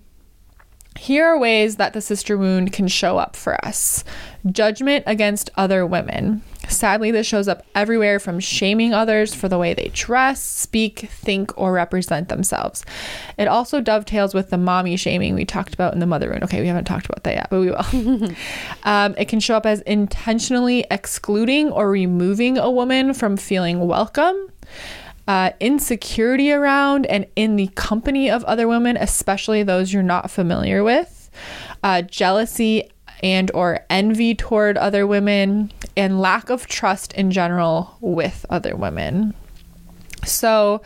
here 0.98 1.26
are 1.26 1.40
ways 1.40 1.78
that 1.78 1.94
the 1.94 2.02
sister 2.02 2.38
wound 2.38 2.74
can 2.74 2.88
show 2.88 3.18
up 3.18 3.36
for 3.36 3.64
us 3.66 4.04
judgment 4.50 5.04
against 5.08 5.50
other 5.56 5.86
women. 5.86 6.42
Sadly, 6.68 7.12
this 7.12 7.28
shows 7.28 7.48
up 7.48 7.66
everywhere 7.76 8.20
from 8.20 8.40
shaming 8.40 8.94
others 8.94 9.34
for 9.34 9.48
the 9.48 9.58
way 9.58 9.74
they 9.74 9.90
dress, 9.94 10.42
speak, 10.42 11.00
think, 11.00 11.58
or 11.58 11.74
represent 11.74 12.30
themselves. 12.30 12.86
It 13.38 13.48
also 13.48 13.82
dovetails 13.82 14.34
with 14.34 14.50
the 14.50 14.58
mommy 14.58 14.96
shaming 14.96 15.34
we 15.34 15.46
talked 15.46 15.74
about 15.74 15.94
in 15.94 16.00
the 16.00 16.06
mother 16.06 16.30
wound. 16.30 16.44
Okay, 16.44 16.62
we 16.62 16.68
haven't 16.68 16.86
talked 16.86 17.06
about 17.06 17.24
that 17.24 17.36
yet, 17.36 17.48
but 17.50 17.60
we 17.60 17.72
will. 17.72 18.32
um, 18.84 19.16
it 19.18 19.28
can 19.28 19.40
show 19.40 19.56
up 19.56 19.66
as 19.66 19.82
intentionally 19.82 20.86
excluding 20.92 21.72
or 21.72 21.90
removing 21.90 22.58
a 22.58 22.70
woman 22.70 23.14
from 23.14 23.38
feeling 23.38 23.88
welcome. 23.88 24.52
Uh, 25.32 25.52
insecurity 25.62 26.52
around 26.52 27.06
and 27.06 27.26
in 27.38 27.56
the 27.56 27.67
company 27.67 28.30
of 28.30 28.44
other 28.44 28.67
women, 28.67 28.98
especially 28.98 29.63
those 29.63 29.94
you're 29.94 30.04
not 30.04 30.30
familiar 30.30 30.84
with, 30.84 31.30
uh, 31.84 32.02
jealousy 32.02 32.91
and 33.24 33.50
or 33.54 33.80
envy 33.89 34.36
toward 34.36 34.78
other 34.78 35.08
women, 35.08 35.72
and 35.96 36.20
lack 36.20 36.50
of 36.50 36.67
trust 36.67 37.13
in 37.13 37.32
general 37.32 37.96
with 38.02 38.46
other 38.50 38.76
women. 38.76 39.34
So, 40.26 40.82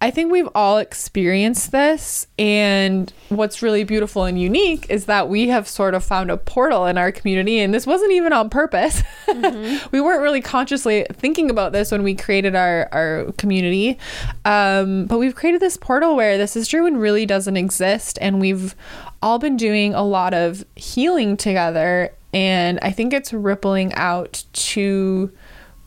I 0.00 0.12
think 0.12 0.30
we've 0.30 0.48
all 0.54 0.78
experienced 0.78 1.72
this. 1.72 2.28
And 2.38 3.12
what's 3.30 3.62
really 3.62 3.82
beautiful 3.82 4.24
and 4.24 4.40
unique 4.40 4.86
is 4.88 5.06
that 5.06 5.28
we 5.28 5.48
have 5.48 5.66
sort 5.66 5.94
of 5.94 6.04
found 6.04 6.30
a 6.30 6.36
portal 6.36 6.86
in 6.86 6.96
our 6.96 7.10
community. 7.10 7.58
And 7.58 7.74
this 7.74 7.84
wasn't 7.84 8.12
even 8.12 8.32
on 8.32 8.48
purpose. 8.48 9.02
Mm-hmm. 9.26 9.88
we 9.92 10.00
weren't 10.00 10.22
really 10.22 10.40
consciously 10.40 11.04
thinking 11.12 11.50
about 11.50 11.72
this 11.72 11.90
when 11.90 12.04
we 12.04 12.14
created 12.14 12.54
our, 12.54 12.88
our 12.92 13.32
community. 13.38 13.98
Um, 14.44 15.06
but 15.06 15.18
we've 15.18 15.34
created 15.34 15.60
this 15.60 15.76
portal 15.76 16.14
where 16.14 16.38
the 16.38 16.46
sister 16.46 16.80
wound 16.82 17.00
really 17.00 17.26
doesn't 17.26 17.56
exist. 17.56 18.18
And 18.20 18.40
we've 18.40 18.76
all 19.20 19.40
been 19.40 19.56
doing 19.56 19.94
a 19.94 20.04
lot 20.04 20.32
of 20.32 20.64
healing 20.76 21.36
together. 21.36 22.14
And 22.32 22.78
I 22.82 22.92
think 22.92 23.12
it's 23.12 23.32
rippling 23.32 23.92
out 23.94 24.44
to 24.52 25.32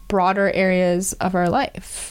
broader 0.10 0.52
areas 0.52 1.14
of 1.14 1.34
our 1.34 1.48
life. 1.48 2.11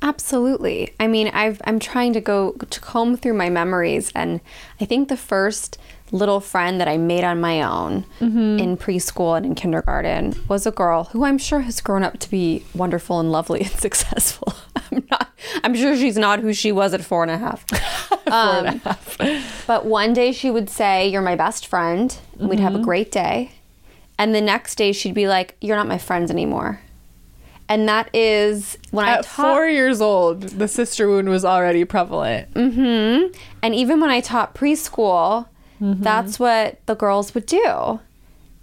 Absolutely. 0.00 0.92
I 1.00 1.08
mean, 1.08 1.28
I've 1.28 1.60
I'm 1.64 1.78
trying 1.78 2.12
to 2.12 2.20
go 2.20 2.52
to 2.52 2.80
comb 2.80 3.16
through 3.16 3.34
my 3.34 3.50
memories 3.50 4.12
and 4.14 4.40
I 4.80 4.84
think 4.84 5.08
the 5.08 5.16
first 5.16 5.78
little 6.12 6.40
friend 6.40 6.80
that 6.80 6.88
I 6.88 6.96
made 6.96 7.24
on 7.24 7.40
my 7.40 7.62
own 7.62 8.04
mm-hmm. 8.20 8.58
in 8.58 8.76
preschool 8.76 9.36
and 9.36 9.44
in 9.44 9.54
kindergarten 9.54 10.34
was 10.48 10.66
a 10.66 10.70
girl 10.70 11.04
who 11.04 11.24
I'm 11.24 11.36
sure 11.36 11.60
has 11.60 11.80
grown 11.80 12.02
up 12.02 12.18
to 12.20 12.30
be 12.30 12.64
wonderful 12.74 13.20
and 13.20 13.30
lovely 13.30 13.60
and 13.60 13.70
successful. 13.80 14.54
I'm 14.76 15.04
not 15.10 15.28
I'm 15.64 15.74
sure 15.74 15.96
she's 15.96 16.16
not 16.16 16.40
who 16.40 16.52
she 16.52 16.72
was 16.72 16.94
at 16.94 17.04
four 17.04 17.22
and 17.22 17.30
a 17.30 17.38
half. 17.38 17.68
four 18.08 18.32
um, 18.32 18.66
and 18.66 18.76
a 18.76 18.78
half. 18.78 19.64
but 19.66 19.84
one 19.84 20.12
day 20.12 20.32
she 20.32 20.50
would 20.50 20.70
say, 20.70 21.08
You're 21.08 21.22
my 21.22 21.36
best 21.36 21.66
friend. 21.66 22.10
Mm-hmm. 22.10 22.48
We'd 22.48 22.60
have 22.60 22.74
a 22.74 22.76
mm-hmm. 22.76 22.84
great 22.84 23.10
day. 23.10 23.52
And 24.16 24.34
the 24.34 24.40
next 24.40 24.76
day 24.76 24.92
she'd 24.92 25.14
be 25.14 25.28
like, 25.28 25.56
You're 25.60 25.76
not 25.76 25.88
my 25.88 25.98
friends 25.98 26.30
anymore 26.30 26.80
and 27.68 27.88
that 27.88 28.08
is 28.14 28.78
when 28.90 29.06
At 29.06 29.18
I 29.18 29.22
taught 29.22 29.54
four 29.54 29.66
years 29.66 30.00
old, 30.00 30.42
the 30.42 30.68
sister 30.68 31.08
wound 31.08 31.28
was 31.28 31.44
already 31.44 31.84
prevalent. 31.84 32.52
Mm-hmm. 32.54 33.36
And 33.62 33.74
even 33.74 34.00
when 34.00 34.10
I 34.10 34.20
taught 34.20 34.54
preschool, 34.54 35.46
mm-hmm. 35.80 36.02
that's 36.02 36.40
what 36.40 36.84
the 36.86 36.94
girls 36.94 37.34
would 37.34 37.46
do. 37.46 38.00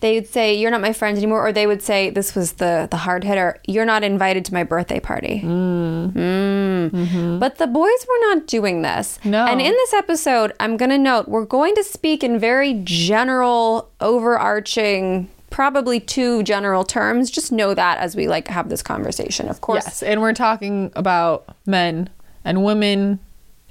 They 0.01 0.15
would 0.15 0.27
say, 0.27 0.53
"You're 0.53 0.71
not 0.71 0.81
my 0.81 0.91
friend 0.91 1.17
anymore," 1.17 1.47
or 1.47 1.51
they 1.51 1.67
would 1.67 1.81
say, 1.81 2.09
"This 2.09 2.35
was 2.35 2.53
the 2.53 2.87
the 2.91 2.97
hard 2.97 3.23
hitter. 3.23 3.59
You're 3.65 3.85
not 3.85 4.03
invited 4.03 4.43
to 4.45 4.53
my 4.53 4.63
birthday 4.63 4.99
party." 4.99 5.41
Mm. 5.43 6.11
Mm. 6.11 6.89
Mm-hmm. 6.91 7.39
But 7.39 7.57
the 7.57 7.67
boys 7.67 8.05
were 8.07 8.35
not 8.35 8.45
doing 8.45 8.81
this. 8.81 9.19
No. 9.23 9.45
And 9.45 9.61
in 9.61 9.71
this 9.71 9.93
episode, 9.93 10.51
I'm 10.59 10.77
going 10.77 10.91
to 10.91 10.97
note 10.97 11.27
we're 11.27 11.45
going 11.45 11.75
to 11.75 11.83
speak 11.83 12.23
in 12.23 12.37
very 12.37 12.81
general, 12.83 13.89
overarching 14.01 15.29
probably 15.55 16.01
two 16.01 16.43
general 16.43 16.83
terms. 16.83 17.31
Just 17.31 17.49
know 17.49 17.73
that 17.73 17.97
as 17.99 18.13
we 18.13 18.27
like 18.27 18.49
have 18.49 18.67
this 18.67 18.83
conversation, 18.83 19.47
of 19.47 19.61
course. 19.61 19.85
Yes, 19.85 20.03
and 20.03 20.19
we're 20.19 20.33
talking 20.33 20.91
about 20.97 21.55
men 21.65 22.09
and 22.43 22.65
women 22.65 23.21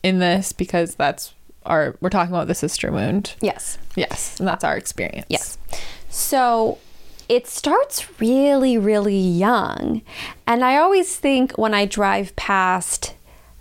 in 0.03 0.19
this 0.19 0.55
because 0.55 0.95
that's 0.95 1.35
our 1.67 1.95
we're 2.01 2.09
talking 2.09 2.35
about 2.35 2.47
the 2.47 2.55
sister 2.55 2.91
wound. 2.91 3.35
Yes. 3.43 3.77
Yes, 3.97 4.39
and 4.39 4.49
that's 4.49 4.65
our 4.65 4.79
experience. 4.79 5.27
Yes. 5.29 5.59
So 6.09 6.79
it 7.29 7.47
starts 7.47 8.19
really 8.19 8.79
really 8.79 9.19
young. 9.19 10.01
And 10.47 10.65
I 10.65 10.79
always 10.79 11.15
think 11.17 11.53
when 11.59 11.75
I 11.75 11.85
drive 11.85 12.35
past 12.35 13.15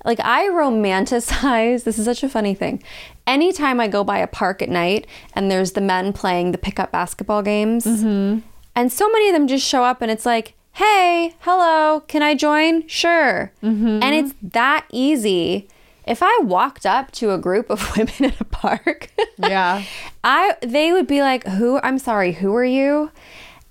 like 0.05 0.21
I 0.21 0.45
romanticize 0.45 1.83
this 1.83 1.99
is 1.99 2.05
such 2.05 2.23
a 2.23 2.29
funny 2.29 2.55
thing 2.55 2.81
anytime 3.27 3.79
I 3.79 3.87
go 3.87 4.03
by 4.03 4.19
a 4.19 4.27
park 4.27 4.61
at 4.61 4.69
night 4.69 5.07
and 5.33 5.49
there's 5.49 5.73
the 5.73 5.81
men 5.81 6.13
playing 6.13 6.51
the 6.51 6.57
pickup 6.57 6.91
basketball 6.91 7.41
games, 7.41 7.85
mm-hmm. 7.85 8.39
and 8.75 8.91
so 8.91 9.09
many 9.09 9.29
of 9.29 9.33
them 9.33 9.47
just 9.47 9.65
show 9.67 9.83
up 9.83 10.01
and 10.01 10.11
it's 10.11 10.25
like, 10.25 10.55
hey, 10.73 11.35
hello, 11.41 12.01
can 12.01 12.21
I 12.21 12.35
join? 12.35 12.87
Sure. 12.87 13.51
Mm-hmm. 13.63 13.99
And 14.01 14.15
it's 14.15 14.33
that 14.41 14.85
easy. 14.91 15.67
If 16.05 16.21
I 16.21 16.37
walked 16.43 16.85
up 16.85 17.11
to 17.11 17.31
a 17.31 17.37
group 17.37 17.69
of 17.69 17.91
women 17.97 18.13
in 18.19 18.33
a 18.39 18.43
park, 18.45 19.09
yeah, 19.37 19.83
I 20.23 20.57
they 20.61 20.91
would 20.91 21.07
be 21.07 21.21
like, 21.21 21.47
"Who? 21.47 21.79
I'm 21.81 21.97
sorry, 21.97 22.33
who 22.33 22.53
are 22.55 22.65
you?" 22.65 23.11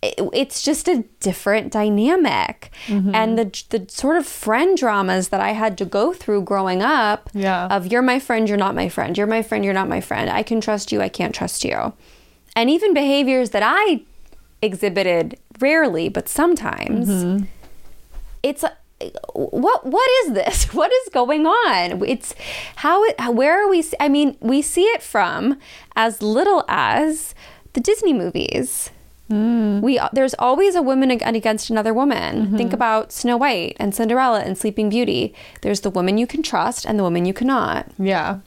It's 0.02 0.62
just 0.62 0.88
a 0.88 1.04
different 1.20 1.72
dynamic. 1.72 2.70
Mm-hmm. 2.86 3.14
and 3.14 3.38
the 3.38 3.64
the 3.70 3.86
sort 3.88 4.16
of 4.16 4.26
friend 4.26 4.76
dramas 4.76 5.28
that 5.28 5.40
I 5.40 5.52
had 5.52 5.78
to 5.78 5.84
go 5.84 6.12
through 6.12 6.42
growing 6.42 6.82
up 6.82 7.30
yeah. 7.32 7.66
of 7.66 7.86
you're 7.86 8.02
my 8.02 8.18
friend 8.18 8.48
you're 8.48 8.58
not 8.58 8.74
my 8.74 8.88
friend. 8.88 9.16
You're 9.16 9.26
my 9.26 9.42
friend 9.42 9.64
you're 9.64 9.74
not 9.74 9.88
my 9.88 10.00
friend. 10.00 10.28
I 10.28 10.42
can 10.42 10.60
trust 10.60 10.90
you 10.92 11.00
I 11.00 11.08
can't 11.08 11.34
trust 11.34 11.64
you. 11.64 11.92
And 12.56 12.68
even 12.68 12.92
behaviors 12.92 13.50
that 13.50 13.62
I 13.64 14.02
exhibited 14.60 15.38
rarely 15.60 16.08
but 16.08 16.28
sometimes 16.28 17.08
mm-hmm. 17.08 17.44
it's 18.42 18.64
what 19.34 19.86
what 19.86 20.10
is 20.24 20.34
this? 20.34 20.64
What 20.74 20.92
is 20.92 21.08
going 21.12 21.46
on? 21.46 22.04
It's 22.06 22.34
how 22.76 23.04
it 23.04 23.20
where 23.34 23.64
are 23.64 23.68
we 23.68 23.84
I 24.00 24.08
mean 24.08 24.36
we 24.40 24.62
see 24.62 24.84
it 24.84 25.02
from 25.02 25.58
as 25.94 26.22
little 26.22 26.64
as 26.68 27.34
the 27.74 27.80
Disney 27.80 28.12
movies 28.12 28.90
Mm. 29.32 29.80
We 29.80 29.98
there's 30.12 30.34
always 30.38 30.74
a 30.74 30.82
woman 30.82 31.10
against 31.10 31.70
another 31.70 31.94
woman. 31.94 32.46
Mm-hmm. 32.46 32.56
Think 32.58 32.72
about 32.72 33.12
Snow 33.12 33.36
White 33.38 33.76
and 33.78 33.94
Cinderella 33.94 34.40
and 34.40 34.58
Sleeping 34.58 34.90
Beauty. 34.90 35.34
There's 35.62 35.80
the 35.80 35.90
woman 35.90 36.18
you 36.18 36.26
can 36.26 36.42
trust 36.42 36.84
and 36.84 36.98
the 36.98 37.02
woman 37.02 37.24
you 37.24 37.32
cannot. 37.32 37.86
Yeah. 37.98 38.40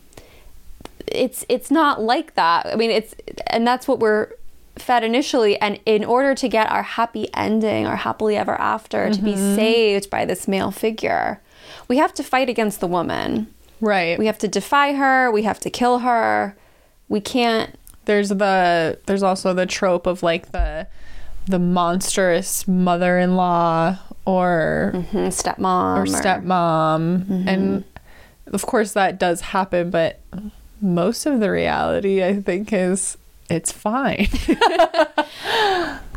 It's 1.08 1.46
it's 1.50 1.70
not 1.72 2.02
like 2.02 2.36
that. 2.36 2.66
I 2.68 2.76
mean, 2.76 2.92
it's 2.92 3.16
and 3.48 3.66
that's 3.66 3.88
what 3.88 4.00
we're 4.00 4.30
fed 4.78 5.04
initially 5.04 5.58
and 5.62 5.80
in 5.86 6.04
order 6.04 6.36
to 6.36 6.50
get 6.50 6.70
our 6.70 6.84
happy 6.84 7.30
ending 7.34 7.88
our 7.88 7.96
happily 7.96 8.36
ever 8.36 8.60
after 8.60 9.10
to 9.10 9.22
be 9.22 9.34
saved 9.56 10.10
by 10.10 10.26
this 10.26 10.50
male 10.50 10.70
figure 10.70 11.40
we 11.88 11.96
have 11.96 12.14
to 12.14 12.22
fight 12.22 12.50
against 12.50 12.82
the 12.82 12.88
woman 12.88 13.48
Right. 13.80 14.20
we 14.20 14.26
have 14.26 14.38
to 14.40 14.50
defy 14.50 14.92
her 14.92 15.32
we 15.32 15.44
have 15.44 15.62
to 15.62 15.70
kill 15.70 16.00
her 16.00 16.58
we 17.08 17.22
can't 17.22 17.80
there's 18.06 18.30
the 18.30 19.00
there's 19.06 19.24
also 19.24 19.54
the 19.54 19.66
trope 19.66 20.08
of 20.08 20.24
like 20.24 20.52
the 20.52 20.88
the 21.48 21.60
monstrous 21.60 22.68
mother-in-law 22.68 23.98
or 24.26 24.92
hmm, 25.12 25.18
stepmom 25.28 25.98
or 25.98 26.06
stepmom. 26.06 27.48
And 27.48 27.84
of 28.48 28.66
course 28.66 28.94
that 28.94 29.20
does 29.20 29.42
happen 29.42 29.90
but 29.90 30.22
most 30.82 31.26
of 31.26 31.40
the 31.40 31.50
reality 31.50 32.24
i 32.24 32.40
think 32.42 32.72
is 32.72 33.18
it's 33.50 33.72
fine. 33.72 34.28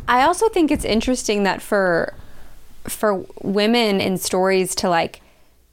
I 0.07 0.23
also 0.23 0.49
think 0.49 0.71
it's 0.71 0.85
interesting 0.85 1.43
that 1.43 1.61
for 1.61 2.13
for 2.85 3.25
women 3.43 4.01
in 4.01 4.17
stories 4.17 4.73
to 4.75 4.89
like 4.89 5.21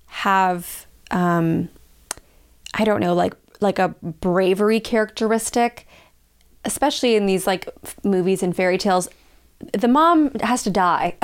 have 0.07 0.87
um 1.11 1.69
I 2.75 2.85
don't 2.85 3.01
know 3.01 3.15
like 3.15 3.35
like 3.61 3.79
a 3.79 3.89
bravery 3.89 4.81
characteristic 4.81 5.87
especially 6.67 7.17
in 7.17 7.27
these 7.27 7.47
like 7.47 7.69
f- 7.83 7.97
movies 8.05 8.43
and 8.43 8.55
fairy 8.55 8.77
tales 8.77 9.09
the 9.73 9.89
mom 9.89 10.35
has 10.41 10.63
to 10.65 10.71
die. 10.71 11.17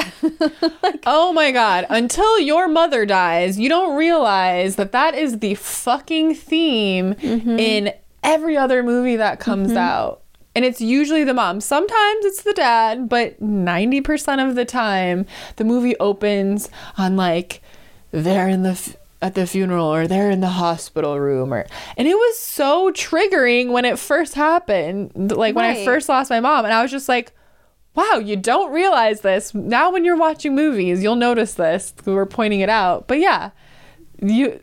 oh 1.07 1.35
my 1.35 1.53
god. 1.53 1.85
Until 1.91 2.39
your 2.41 2.67
mother 2.67 3.05
dies 3.05 3.59
you 3.59 3.69
don't 3.69 3.97
realize 3.97 4.77
that 4.77 4.93
that 4.93 5.15
is 5.15 5.41
the 5.41 5.55
fucking 5.55 6.35
theme 6.35 7.15
mm-hmm. 7.15 7.59
in 7.59 7.93
every 8.23 8.57
other 8.57 8.83
movie 8.83 9.17
that 9.17 9.39
comes 9.39 9.69
mm-hmm. 9.69 9.79
out. 9.79 10.23
And 10.55 10.65
it's 10.65 10.81
usually 10.81 11.25
the 11.25 11.35
mom. 11.35 11.61
Sometimes 11.61 12.25
it's 12.25 12.43
the 12.43 12.55
dad 12.55 13.09
but 13.09 13.39
90% 13.43 14.49
of 14.49 14.55
the 14.55 14.65
time 14.65 15.27
the 15.57 15.65
movie 15.65 15.97
opens 15.99 16.71
on 16.97 17.17
like 17.17 17.61
they're 18.13 18.49
in 18.49 18.63
the 18.63 18.71
f- 18.71 18.97
at 19.23 19.35
the 19.35 19.47
funeral 19.47 19.87
or 19.87 20.07
they're 20.07 20.31
in 20.31 20.41
the 20.41 20.49
hospital 20.49 21.19
room 21.19 21.55
or 21.55 21.65
and 21.97 22.09
it 22.09 22.15
was 22.15 22.39
so 22.39 22.91
triggering 22.91 23.71
when 23.71 23.85
it 23.85 23.99
first 23.99 24.35
happened 24.35 25.33
like 25.33 25.55
when 25.55 25.65
i 25.65 25.85
first 25.85 26.09
lost 26.09 26.29
my 26.29 26.41
mom 26.41 26.65
and 26.65 26.75
i 26.75 26.83
was 26.83 26.91
just 26.91 27.09
like 27.09 27.33
wow, 27.95 28.19
you 28.19 28.37
don't 28.37 28.73
realize 28.73 29.21
this. 29.21 29.55
Now 29.55 29.91
when 29.93 30.05
you're 30.05 30.17
watching 30.17 30.55
movies, 30.55 31.03
you'll 31.03 31.17
notice 31.17 31.55
this. 31.55 31.93
We're 32.05 32.27
pointing 32.27 32.61
it 32.61 32.69
out. 32.69 33.07
But 33.07 33.21
yeah, 33.21 33.51
you 34.21 34.61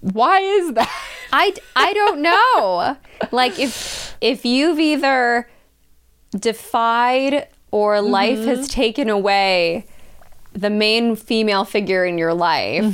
why 0.00 0.40
is 0.40 0.72
that? 0.74 1.04
I, 1.32 1.54
I 1.76 1.92
don't 1.92 2.20
know. 2.20 2.96
like 3.32 3.58
if 3.58 4.16
if 4.20 4.44
you've 4.44 4.78
either 4.78 5.48
defied 6.32 7.48
or 7.70 8.00
life 8.00 8.38
has 8.38 8.60
mm-hmm. 8.60 8.66
taken 8.66 9.08
away 9.08 9.86
the 10.52 10.70
main 10.70 11.14
female 11.16 11.64
figure 11.64 12.04
in 12.04 12.18
your 12.18 12.34
life, 12.34 12.84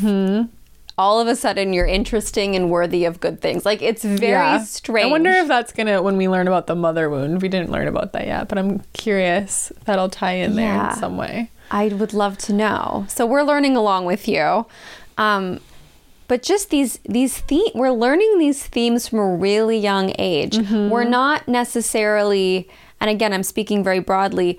all 0.96 1.20
of 1.20 1.26
a 1.26 1.34
sudden 1.34 1.72
you're 1.72 1.86
interesting 1.86 2.54
and 2.54 2.70
worthy 2.70 3.04
of 3.04 3.18
good 3.20 3.40
things. 3.40 3.64
Like 3.64 3.82
it's 3.82 4.04
very 4.04 4.30
Yeah. 4.32 4.62
strange. 4.64 5.06
I 5.06 5.10
wonder 5.10 5.30
if 5.30 5.48
that's 5.48 5.72
gonna 5.72 6.00
when 6.02 6.16
we 6.16 6.28
learn 6.28 6.46
about 6.46 6.66
the 6.68 6.76
mother 6.76 7.10
wound. 7.10 7.42
We 7.42 7.48
didn't 7.48 7.70
learn 7.72 7.88
about 7.88 8.12
that 8.12 8.26
yet, 8.26 8.48
but 8.48 8.58
I'm 8.58 8.82
curious 8.92 9.72
if 9.76 9.84
that'll 9.84 10.08
tie 10.08 10.34
in 10.34 10.54
there 10.56 10.66
Yeah. 10.74 10.90
in 10.94 10.96
some 11.00 11.16
way. 11.16 11.50
I 11.70 11.88
would 11.88 12.12
love 12.12 12.38
to 12.38 12.52
know. 12.52 13.06
So 13.08 13.26
we're 13.26 13.42
learning 13.42 13.76
along 13.76 14.04
with 14.04 14.28
you. 14.28 14.66
Um, 15.18 15.58
but 16.28 16.42
just 16.42 16.70
these 16.70 16.98
these 17.04 17.40
the- 17.48 17.72
we're 17.74 17.90
learning 17.90 18.38
these 18.38 18.62
themes 18.62 19.08
from 19.08 19.18
a 19.18 19.34
really 19.34 19.78
young 19.78 20.12
age. 20.18 20.56
We're 20.70 21.04
not 21.04 21.48
necessarily, 21.48 22.68
and 23.00 23.10
again, 23.10 23.32
I'm 23.32 23.42
speaking 23.42 23.82
very 23.82 23.98
broadly, 24.00 24.58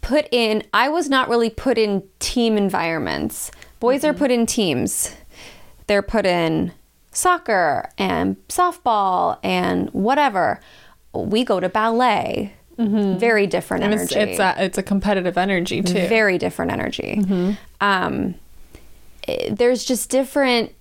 put 0.00 0.28
in. 0.32 0.62
I 0.72 0.88
was 0.88 1.08
not 1.08 1.28
really 1.28 1.50
put 1.50 1.78
in 1.78 2.02
team 2.18 2.56
environments. 2.56 3.50
Boys 3.80 4.04
are 4.04 4.10
mm-hmm. 4.12 4.18
put 4.18 4.30
in 4.30 4.46
teams. 4.46 5.14
They're 5.86 6.02
put 6.02 6.26
in 6.26 6.72
soccer 7.12 7.88
and 7.98 8.36
softball 8.48 9.38
and 9.42 9.88
whatever. 9.90 10.60
We 11.12 11.44
go 11.44 11.60
to 11.60 11.68
ballet. 11.68 12.54
Mm-hmm. 12.78 13.18
Very 13.18 13.46
different 13.46 13.84
And 13.84 13.92
energy 13.92 14.14
it's 14.14 14.30
it's 14.32 14.40
a, 14.40 14.64
it's 14.64 14.78
a 14.78 14.82
competitive 14.82 15.36
energy 15.36 15.82
too. 15.82 16.08
very 16.08 16.38
different 16.38 16.72
energy. 16.72 17.18
Mm-hmm. 17.20 17.52
Um, 17.82 18.34
i- 19.28 19.48
there's 19.50 19.84
just 19.84 20.08
different. 20.08 20.72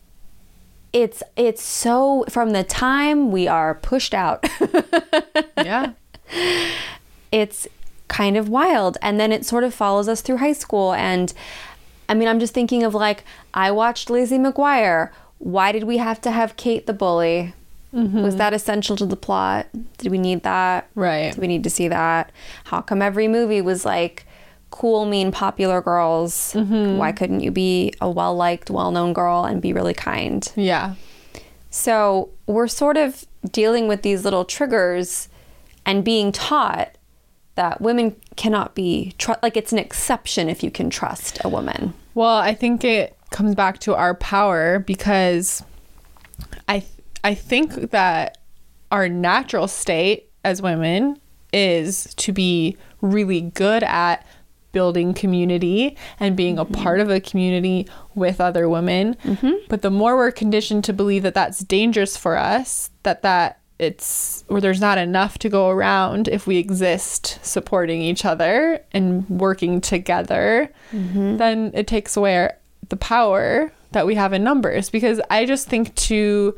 It's 0.94 1.22
it's 1.36 1.62
so 1.62 2.26
from 2.30 2.52
the 2.52 2.64
time 2.64 3.32
we 3.32 3.48
are 3.48 3.76
pushed 3.76 4.14
out, 4.14 4.48
yeah. 5.58 5.92
it's 7.34 7.68
kind 8.10 8.36
of 8.36 8.50
wild, 8.50 8.98
and 9.02 9.18
then 9.20 9.32
it 9.32 9.46
sort 9.46 9.64
of 9.64 9.74
follows 9.74 10.10
us 10.10 10.20
through 10.20 10.38
high 10.38 10.54
school. 10.54 10.94
And 10.94 11.34
I 12.10 12.14
mean, 12.14 12.28
I'm 12.28 12.40
just 12.40 12.54
thinking 12.54 12.84
of 12.84 12.94
like 12.94 13.24
I 13.54 13.72
watched 13.72 14.10
Lizzie 14.10 14.38
McGuire. 14.38 15.12
Why 15.38 15.72
did 15.72 15.86
we 15.86 15.98
have 15.98 16.20
to 16.22 16.32
have 16.32 16.58
Kate 16.58 16.86
the 16.86 16.94
bully? 16.94 17.54
Mm-hmm. 17.94 18.22
Was 18.22 18.36
that 18.36 18.54
essential 18.54 18.96
to 18.98 19.06
the 19.06 19.16
plot? 19.16 19.68
Did 19.98 20.12
we 20.12 20.18
need 20.18 20.44
that? 20.44 20.90
Right. 20.96 21.34
Do 21.34 21.42
we 21.42 21.48
need 21.48 21.64
to 21.64 21.70
see 21.70 21.88
that? 21.88 22.32
How 22.66 22.82
come 22.82 23.02
every 23.02 23.28
movie 23.28 23.62
was 23.62 23.86
like 23.86 24.26
cool, 24.70 25.06
mean, 25.06 25.32
popular 25.32 25.82
girls? 25.82 26.54
Mm-hmm. 26.54 26.98
Why 26.98 27.12
couldn't 27.12 27.40
you 27.40 27.52
be 27.52 27.94
a 28.02 28.10
well 28.10 28.36
liked, 28.36 28.70
well 28.70 28.92
known 28.92 29.14
girl 29.14 29.46
and 29.46 29.62
be 29.62 29.74
really 29.74 29.94
kind? 29.94 30.52
Yeah. 30.56 30.96
So 31.72 32.30
we're 32.48 32.68
sort 32.68 32.98
of 32.98 33.26
dealing 33.52 33.88
with 33.88 34.02
these 34.02 34.24
little 34.24 34.46
triggers 34.46 35.30
and 35.86 36.04
being 36.04 36.32
taught 36.32 36.96
that 37.60 37.82
women 37.82 38.16
cannot 38.38 38.74
be 38.74 39.14
tr- 39.18 39.34
like 39.44 39.58
it's 39.58 39.74
an 39.74 39.80
exception 39.80 40.48
if 40.48 40.64
you 40.64 40.72
can 40.72 40.90
trust 40.90 41.40
a 41.44 41.50
woman. 41.50 41.94
Well, 42.16 42.38
I 42.38 42.54
think 42.54 42.86
it 42.86 43.18
comes 43.32 43.54
back 43.54 43.80
to 43.80 43.94
our 43.96 44.16
power 44.16 44.80
because 44.80 45.62
I 46.70 46.86
I 47.22 47.36
think 47.36 47.92
that 47.92 48.38
our 48.94 49.10
natural 49.10 49.68
state 49.68 50.30
as 50.46 50.62
women 50.62 51.20
is 51.52 52.14
to 52.16 52.32
be 52.32 52.78
really 53.02 53.42
good 53.42 53.84
at 53.84 54.26
building 54.72 55.14
community 55.14 55.98
and 56.18 56.38
being 56.38 56.58
a 56.58 56.64
mm-hmm. 56.64 56.82
part 56.82 57.02
of 57.02 57.10
a 57.10 57.20
community 57.20 57.88
with 58.16 58.40
other 58.40 58.70
women. 58.70 59.16
Mm-hmm. 59.26 59.52
But 59.68 59.82
the 59.82 59.92
more 59.92 60.16
we're 60.16 60.32
conditioned 60.32 60.86
to 60.86 60.94
believe 60.94 61.24
that 61.24 61.34
that's 61.34 61.60
dangerous 61.60 62.16
for 62.16 62.38
us, 62.38 62.90
that 63.04 63.22
that 63.24 63.59
it's 63.80 64.44
or 64.50 64.60
there's 64.60 64.82
not 64.82 64.98
enough 64.98 65.40
to 65.40 65.50
go 65.50 65.70
around 65.70 66.28
if 66.28 66.46
we 66.46 66.58
exist 66.58 67.40
supporting 67.42 68.02
each 68.02 68.26
other 68.26 68.84
and 68.92 69.28
working 69.30 69.80
together, 69.82 70.70
then 71.38 71.72
it 71.74 71.88
takes 71.88 72.18
away 72.18 72.50
the 72.90 72.98
power 72.98 73.72
that 73.92 74.06
we 74.06 74.16
have 74.16 74.34
in 74.34 74.44
numbers. 74.44 74.90
Because 74.90 75.22
I 75.30 75.46
just 75.46 75.68
think 75.68 75.96
to 75.96 76.56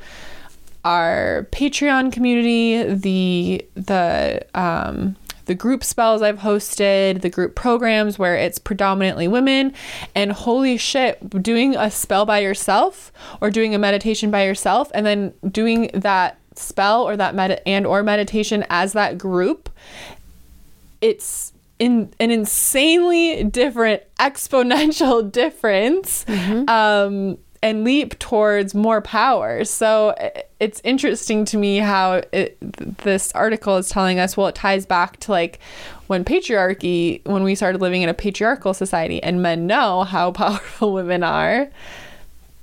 our 0.83 1.47
Patreon 1.51 2.11
community, 2.11 2.83
the 2.83 3.65
the 3.75 4.45
um, 4.55 5.15
the 5.45 5.55
group 5.55 5.83
spells 5.83 6.21
I've 6.21 6.39
hosted, 6.39 7.21
the 7.21 7.29
group 7.29 7.55
programs 7.55 8.17
where 8.17 8.35
it's 8.35 8.57
predominantly 8.57 9.27
women, 9.27 9.73
and 10.15 10.31
holy 10.31 10.77
shit, 10.77 11.43
doing 11.43 11.75
a 11.75 11.91
spell 11.91 12.25
by 12.25 12.39
yourself 12.39 13.11
or 13.41 13.51
doing 13.51 13.75
a 13.75 13.79
meditation 13.79 14.31
by 14.31 14.45
yourself, 14.45 14.89
and 14.93 15.05
then 15.05 15.33
doing 15.51 15.91
that 15.93 16.37
spell 16.55 17.03
or 17.03 17.17
that 17.17 17.35
med 17.35 17.61
and 17.65 17.85
or 17.85 18.03
meditation 18.03 18.65
as 18.69 18.93
that 18.93 19.17
group, 19.17 19.69
it's 21.01 21.53
in 21.79 22.13
an 22.19 22.29
insanely 22.29 23.43
different 23.43 24.03
exponential 24.19 25.31
difference 25.31 26.25
um, 26.67 27.37
and 27.63 27.83
leap 27.83 28.17
towards 28.19 28.75
more 28.75 29.01
power. 29.01 29.63
So 29.65 30.15
it's 30.59 30.79
interesting 30.83 31.43
to 31.45 31.57
me 31.57 31.77
how 31.77 32.21
it, 32.31 32.57
this 32.99 33.31
article 33.33 33.77
is 33.77 33.89
telling 33.89 34.19
us. 34.19 34.37
Well, 34.37 34.47
it 34.47 34.55
ties 34.55 34.85
back 34.85 35.19
to 35.21 35.31
like 35.31 35.59
when 36.05 36.23
patriarchy, 36.23 37.25
when 37.25 37.41
we 37.43 37.55
started 37.55 37.81
living 37.81 38.03
in 38.03 38.09
a 38.09 38.13
patriarchal 38.13 38.75
society, 38.75 39.21
and 39.23 39.41
men 39.41 39.65
know 39.65 40.03
how 40.03 40.31
powerful 40.33 40.93
women 40.93 41.23
are. 41.23 41.69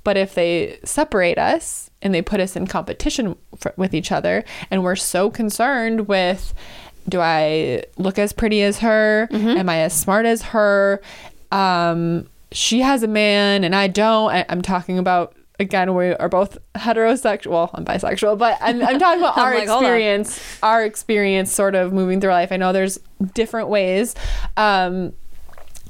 But 0.09 0.17
if 0.17 0.33
they 0.33 0.79
separate 0.83 1.37
us 1.37 1.91
and 2.01 2.15
they 2.15 2.23
put 2.23 2.39
us 2.39 2.55
in 2.55 2.65
competition 2.65 3.35
with 3.77 3.93
each 3.93 4.11
other, 4.11 4.43
and 4.71 4.83
we're 4.83 4.95
so 4.95 5.29
concerned 5.29 6.07
with 6.07 6.51
do 7.07 7.21
I 7.21 7.83
look 7.97 8.17
as 8.17 8.33
pretty 8.33 8.63
as 8.63 8.79
her? 8.79 9.27
Am 9.31 9.69
I 9.69 9.81
as 9.81 9.93
smart 9.93 10.25
as 10.25 10.41
her? 10.41 10.99
Um, 11.51 12.27
she 12.51 12.79
has 12.79 13.03
a 13.03 13.07
man 13.07 13.63
and 13.63 13.75
I 13.75 13.87
don't. 13.87 14.31
I, 14.31 14.47
I'm 14.49 14.63
talking 14.63 14.97
about, 14.97 15.35
again, 15.59 15.93
we 15.93 16.15
are 16.15 16.27
both 16.27 16.57
heterosexual. 16.73 17.51
Well, 17.51 17.69
I'm 17.75 17.85
bisexual, 17.85 18.39
but 18.39 18.57
I'm, 18.61 18.81
I'm 18.81 18.97
talking 18.97 19.21
about 19.21 19.37
I'm 19.37 19.43
our 19.43 19.53
like, 19.53 19.63
experience, 19.65 20.41
our 20.63 20.83
experience 20.83 21.51
sort 21.51 21.75
of 21.75 21.93
moving 21.93 22.19
through 22.19 22.31
life. 22.31 22.51
I 22.51 22.57
know 22.57 22.73
there's 22.73 22.97
different 23.35 23.67
ways. 23.69 24.15
Um, 24.57 25.13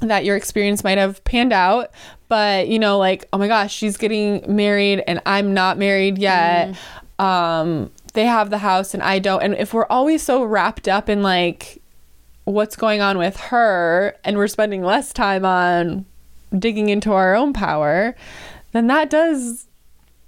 that 0.00 0.24
your 0.26 0.36
experience 0.36 0.84
might 0.84 0.98
have 0.98 1.22
panned 1.24 1.52
out 1.52 1.90
but 2.30 2.66
you 2.68 2.78
know 2.78 2.96
like 2.96 3.28
oh 3.34 3.38
my 3.38 3.46
gosh 3.46 3.74
she's 3.74 3.98
getting 3.98 4.42
married 4.48 5.04
and 5.06 5.20
i'm 5.26 5.52
not 5.52 5.76
married 5.76 6.16
yet 6.16 6.74
um 7.18 7.90
they 8.14 8.24
have 8.24 8.48
the 8.48 8.58
house 8.58 8.94
and 8.94 9.02
i 9.02 9.18
don't 9.18 9.42
and 9.42 9.54
if 9.56 9.74
we're 9.74 9.86
always 9.90 10.22
so 10.22 10.42
wrapped 10.42 10.88
up 10.88 11.10
in 11.10 11.22
like 11.22 11.82
what's 12.44 12.76
going 12.76 13.00
on 13.00 13.18
with 13.18 13.36
her 13.36 14.16
and 14.24 14.36
we're 14.36 14.48
spending 14.48 14.82
less 14.82 15.12
time 15.12 15.44
on 15.44 16.06
digging 16.56 16.88
into 16.88 17.12
our 17.12 17.34
own 17.34 17.52
power, 17.52 18.16
then 18.72 18.86
that 18.88 19.10
does 19.10 19.66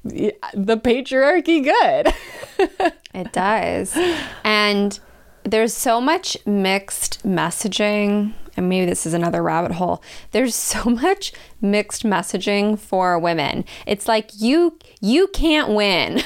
the 0.05 0.33
patriarchy 0.77 1.65
good. 1.65 2.93
It 3.15 3.31
does. 3.35 3.95
And 4.43 4.99
there's 5.45 5.75
so 5.75 6.01
much 6.01 6.39
mixed 6.47 7.23
messaging. 7.29 8.33
And 8.63 8.69
maybe 8.69 8.87
this 8.87 9.05
is 9.07 9.15
another 9.15 9.43
rabbit 9.43 9.73
hole. 9.73 10.03
There's 10.31 10.55
so 10.55 10.85
much 10.91 11.33
mixed 11.61 12.05
messaging 12.05 12.79
for 12.79 13.19
women. 13.19 13.65
It's 13.87 14.09
like 14.09 14.31
you 14.39 14.79
you 15.01 15.29
can't 15.29 15.71
win. 15.71 16.23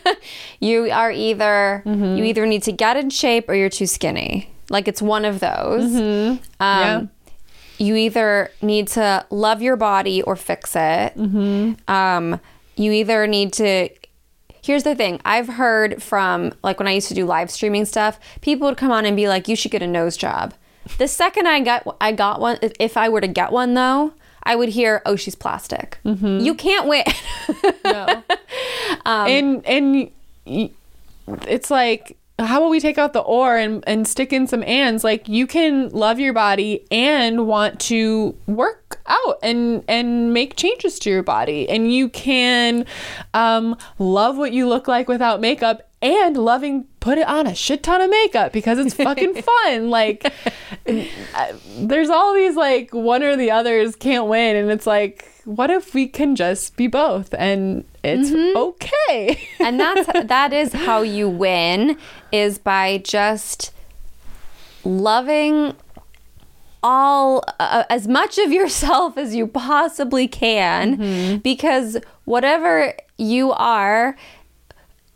you 0.60 0.90
are 0.90 1.10
either 1.12 1.82
Mm-hmm. 1.86 2.16
you 2.16 2.24
either 2.24 2.46
need 2.46 2.62
to 2.64 2.72
get 2.72 2.96
in 2.96 3.10
shape 3.10 3.48
or 3.48 3.54
you're 3.54 3.68
too 3.68 3.86
skinny. 3.86 4.50
Like 4.70 4.88
it's 4.88 5.02
one 5.02 5.24
of 5.24 5.40
those. 5.40 5.94
Um, 5.94 6.40
Yeah. 6.60 7.02
You 7.76 7.96
either 7.96 8.50
need 8.62 8.86
to 8.88 9.26
love 9.30 9.60
your 9.60 9.74
body 9.76 10.22
or 10.22 10.36
fix 10.36 10.76
it. 10.76 11.12
Um, 11.88 12.40
you 12.76 12.92
either 12.92 13.26
need 13.26 13.52
to. 13.54 13.88
Here's 14.62 14.84
the 14.84 14.94
thing 14.94 15.20
I've 15.24 15.48
heard 15.48 16.02
from, 16.02 16.52
like, 16.62 16.78
when 16.78 16.88
I 16.88 16.92
used 16.92 17.08
to 17.08 17.14
do 17.14 17.26
live 17.26 17.50
streaming 17.50 17.84
stuff, 17.84 18.18
people 18.40 18.66
would 18.68 18.78
come 18.78 18.90
on 18.92 19.04
and 19.04 19.14
be 19.16 19.28
like, 19.28 19.46
you 19.48 19.56
should 19.56 19.70
get 19.72 19.82
a 19.82 19.86
nose 19.86 20.16
job. 20.16 20.54
The 20.98 21.08
second 21.08 21.46
I 21.48 21.60
got, 21.60 21.96
I 22.00 22.12
got 22.12 22.40
one, 22.40 22.58
if- 22.78 22.96
I 22.96 23.08
were 23.08 23.20
to 23.20 23.26
get 23.28 23.52
one 23.52 23.74
though, 23.74 24.12
I 24.42 24.56
would 24.56 24.68
hear, 24.70 25.00
oh, 25.06 25.16
she's 25.16 25.34
plastic. 25.34 25.98
You 26.04 26.54
can't 26.54 26.86
win. 26.86 27.04
No. 27.84 28.22
Um, 29.06 29.28
and 29.28 29.66
and 29.66 30.70
it's 31.46 31.70
like 31.70 32.16
how 32.38 32.58
about 32.58 32.70
we 32.70 32.80
take 32.80 32.96
out 32.98 33.12
the 33.12 33.20
or 33.20 33.56
and, 33.56 33.84
and 33.86 34.08
stick 34.08 34.32
in 34.32 34.46
some 34.46 34.62
ands 34.64 35.04
like 35.04 35.28
you 35.28 35.46
can 35.46 35.88
love 35.90 36.18
your 36.18 36.32
body 36.32 36.84
and 36.90 37.46
want 37.46 37.78
to 37.80 38.34
work 38.46 39.00
out 39.06 39.38
and 39.42 39.84
and 39.88 40.32
make 40.32 40.56
changes 40.56 40.98
to 41.00 41.10
your 41.10 41.22
body 41.22 41.68
and 41.68 41.92
you 41.92 42.08
can 42.08 42.86
um, 43.34 43.76
love 43.98 44.36
what 44.38 44.52
you 44.52 44.66
look 44.66 44.88
like 44.88 45.06
without 45.08 45.40
makeup 45.40 45.88
and 46.04 46.36
loving 46.36 46.84
put 47.00 47.16
it 47.16 47.26
on 47.26 47.46
a 47.46 47.54
shit 47.54 47.82
ton 47.82 48.02
of 48.02 48.10
makeup 48.10 48.52
because 48.52 48.78
it's 48.78 48.92
fucking 48.94 49.34
fun. 49.64 49.88
Like 49.88 50.30
uh, 50.86 51.52
there's 51.78 52.10
all 52.10 52.34
these 52.34 52.54
like 52.56 52.92
one 52.92 53.22
or 53.22 53.36
the 53.36 53.50
others 53.50 53.96
can't 53.96 54.26
win 54.26 54.54
and 54.54 54.70
it's 54.70 54.86
like 54.86 55.30
what 55.46 55.70
if 55.70 55.92
we 55.94 56.06
can 56.06 56.36
just 56.36 56.76
be 56.76 56.86
both? 56.86 57.34
And 57.34 57.84
it's 58.02 58.30
okay. 58.56 59.48
And 59.60 59.80
that's 59.80 60.06
that 60.28 60.52
is 60.52 60.74
how 60.74 61.00
you 61.00 61.28
win 61.28 61.96
is 62.32 62.58
by 62.58 62.98
just 62.98 63.72
loving 64.84 65.74
all 66.82 67.42
uh, 67.58 67.84
as 67.88 68.06
much 68.06 68.36
of 68.36 68.52
yourself 68.52 69.16
as 69.16 69.34
you 69.34 69.46
possibly 69.46 70.28
can 70.28 71.38
because 71.38 71.96
whatever 72.26 72.92
you 73.16 73.52
are 73.52 74.16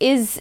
is 0.01 0.41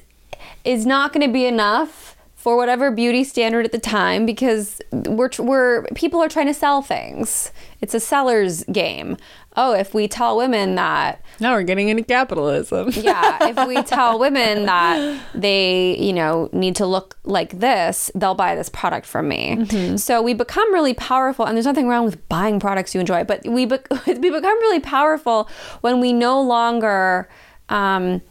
is 0.68 0.86
not 0.86 1.13
going 1.13 1.26
to 1.26 1.32
be 1.32 1.45
enough 1.45 2.15
for 2.36 2.55
whatever 2.55 2.91
beauty 2.91 3.24
standard 3.24 3.65
at 3.65 3.72
the 3.72 3.80
time 3.80 4.26
because 4.26 4.80
we're 4.91 5.30
we're 5.39 5.84
people 5.95 6.22
are 6.22 6.30
trying 6.30 6.45
to 6.45 6.53
sell 6.53 6.82
things. 6.82 7.51
It's 7.82 7.93
a 7.93 7.99
seller's 7.99 8.63
game. 8.65 9.18
Oh, 9.55 9.74
if 9.74 9.93
we 9.93 10.07
tell 10.07 10.38
women 10.38 10.76
that 10.76 11.24
now 11.39 11.53
we're 11.53 11.63
getting 11.63 11.89
into 11.89 12.03
capitalism 12.03 12.89
yeah, 12.93 13.49
if 13.49 13.68
we 13.68 13.82
tell 13.82 14.20
women 14.20 14.65
that 14.65 15.20
they, 15.34 15.97
you 15.97 16.13
know, 16.13 16.49
need 16.53 16.76
to 16.76 16.86
look 16.86 17.18
like 17.24 17.59
this, 17.59 18.11
they'll 18.13 18.36
buy 18.36 18.55
this 18.55 18.70
product 18.70 19.07
from 19.07 19.28
me. 19.30 19.97
So 19.97 20.22
we 20.22 20.34
become 20.34 20.72
really 20.74 20.93
powerful, 20.93 21.45
and 21.45 21.57
there's 21.57 21.65
nothing 21.65 21.88
wrong 21.88 22.05
with 22.05 22.28
buying 22.30 22.59
products 22.59 22.93
you 22.93 22.99
enjoy, 22.99 23.24
but 23.24 23.45
we 23.47 23.65
be- 23.65 23.78
we 24.05 24.13
become 24.13 24.59
really 24.59 24.80
powerful 24.80 25.49
when 25.82 25.99
we 25.99 26.13
no 26.13 26.39
longer 26.41 27.28
um, 27.70 28.22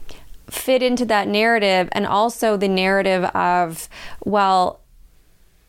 fit 0.49 0.81
into 0.81 1.05
that 1.05 1.27
narrative, 1.27 1.89
and 1.91 2.05
also 2.05 2.57
the 2.57 2.67
narrative 2.67 3.25
of, 3.25 3.89
well, 4.25 4.79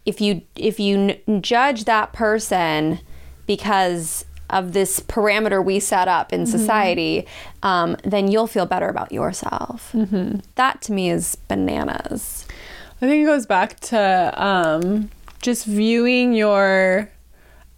if 0.06 0.20
you 0.20 0.42
if 0.56 0.80
you 0.80 1.14
n- 1.26 1.42
judge 1.42 1.84
that 1.84 2.12
person 2.12 3.00
because 3.46 4.24
of 4.50 4.72
this 4.72 5.00
parameter 5.00 5.62
we 5.62 5.78
set 5.78 6.08
up 6.08 6.32
in 6.32 6.46
society, 6.46 7.26
um, 7.62 7.96
then 8.04 8.28
you'll 8.30 8.46
feel 8.46 8.64
better 8.64 8.88
about 8.88 9.12
yourself. 9.12 9.92
That 10.54 10.80
to 10.82 10.92
me 10.92 11.10
is 11.10 11.34
bananas. 11.48 12.46
I 13.02 13.06
think 13.06 13.22
it 13.22 13.26
goes 13.26 13.44
back 13.44 13.78
to 13.80 14.32
um, 14.42 15.10
just 15.42 15.66
viewing 15.66 16.32
your 16.32 17.10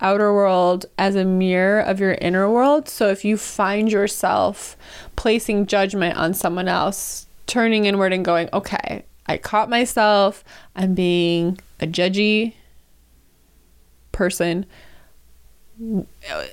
outer 0.00 0.32
world 0.32 0.86
as 0.98 1.14
a 1.14 1.24
mirror 1.24 1.80
of 1.80 2.00
your 2.00 2.14
inner 2.14 2.50
world. 2.50 2.88
So 2.88 3.08
if 3.08 3.24
you 3.24 3.36
find 3.36 3.90
yourself 3.90 4.76
placing 5.16 5.66
judgment 5.66 6.16
on 6.16 6.34
someone 6.34 6.68
else, 6.68 7.26
turning 7.46 7.86
inward 7.86 8.12
and 8.12 8.24
going, 8.24 8.48
okay, 8.52 9.04
I 9.26 9.36
caught 9.36 9.68
myself, 9.68 10.44
I'm 10.74 10.94
being 10.94 11.58
a 11.80 11.86
judgy 11.86 12.54
person. 14.12 14.66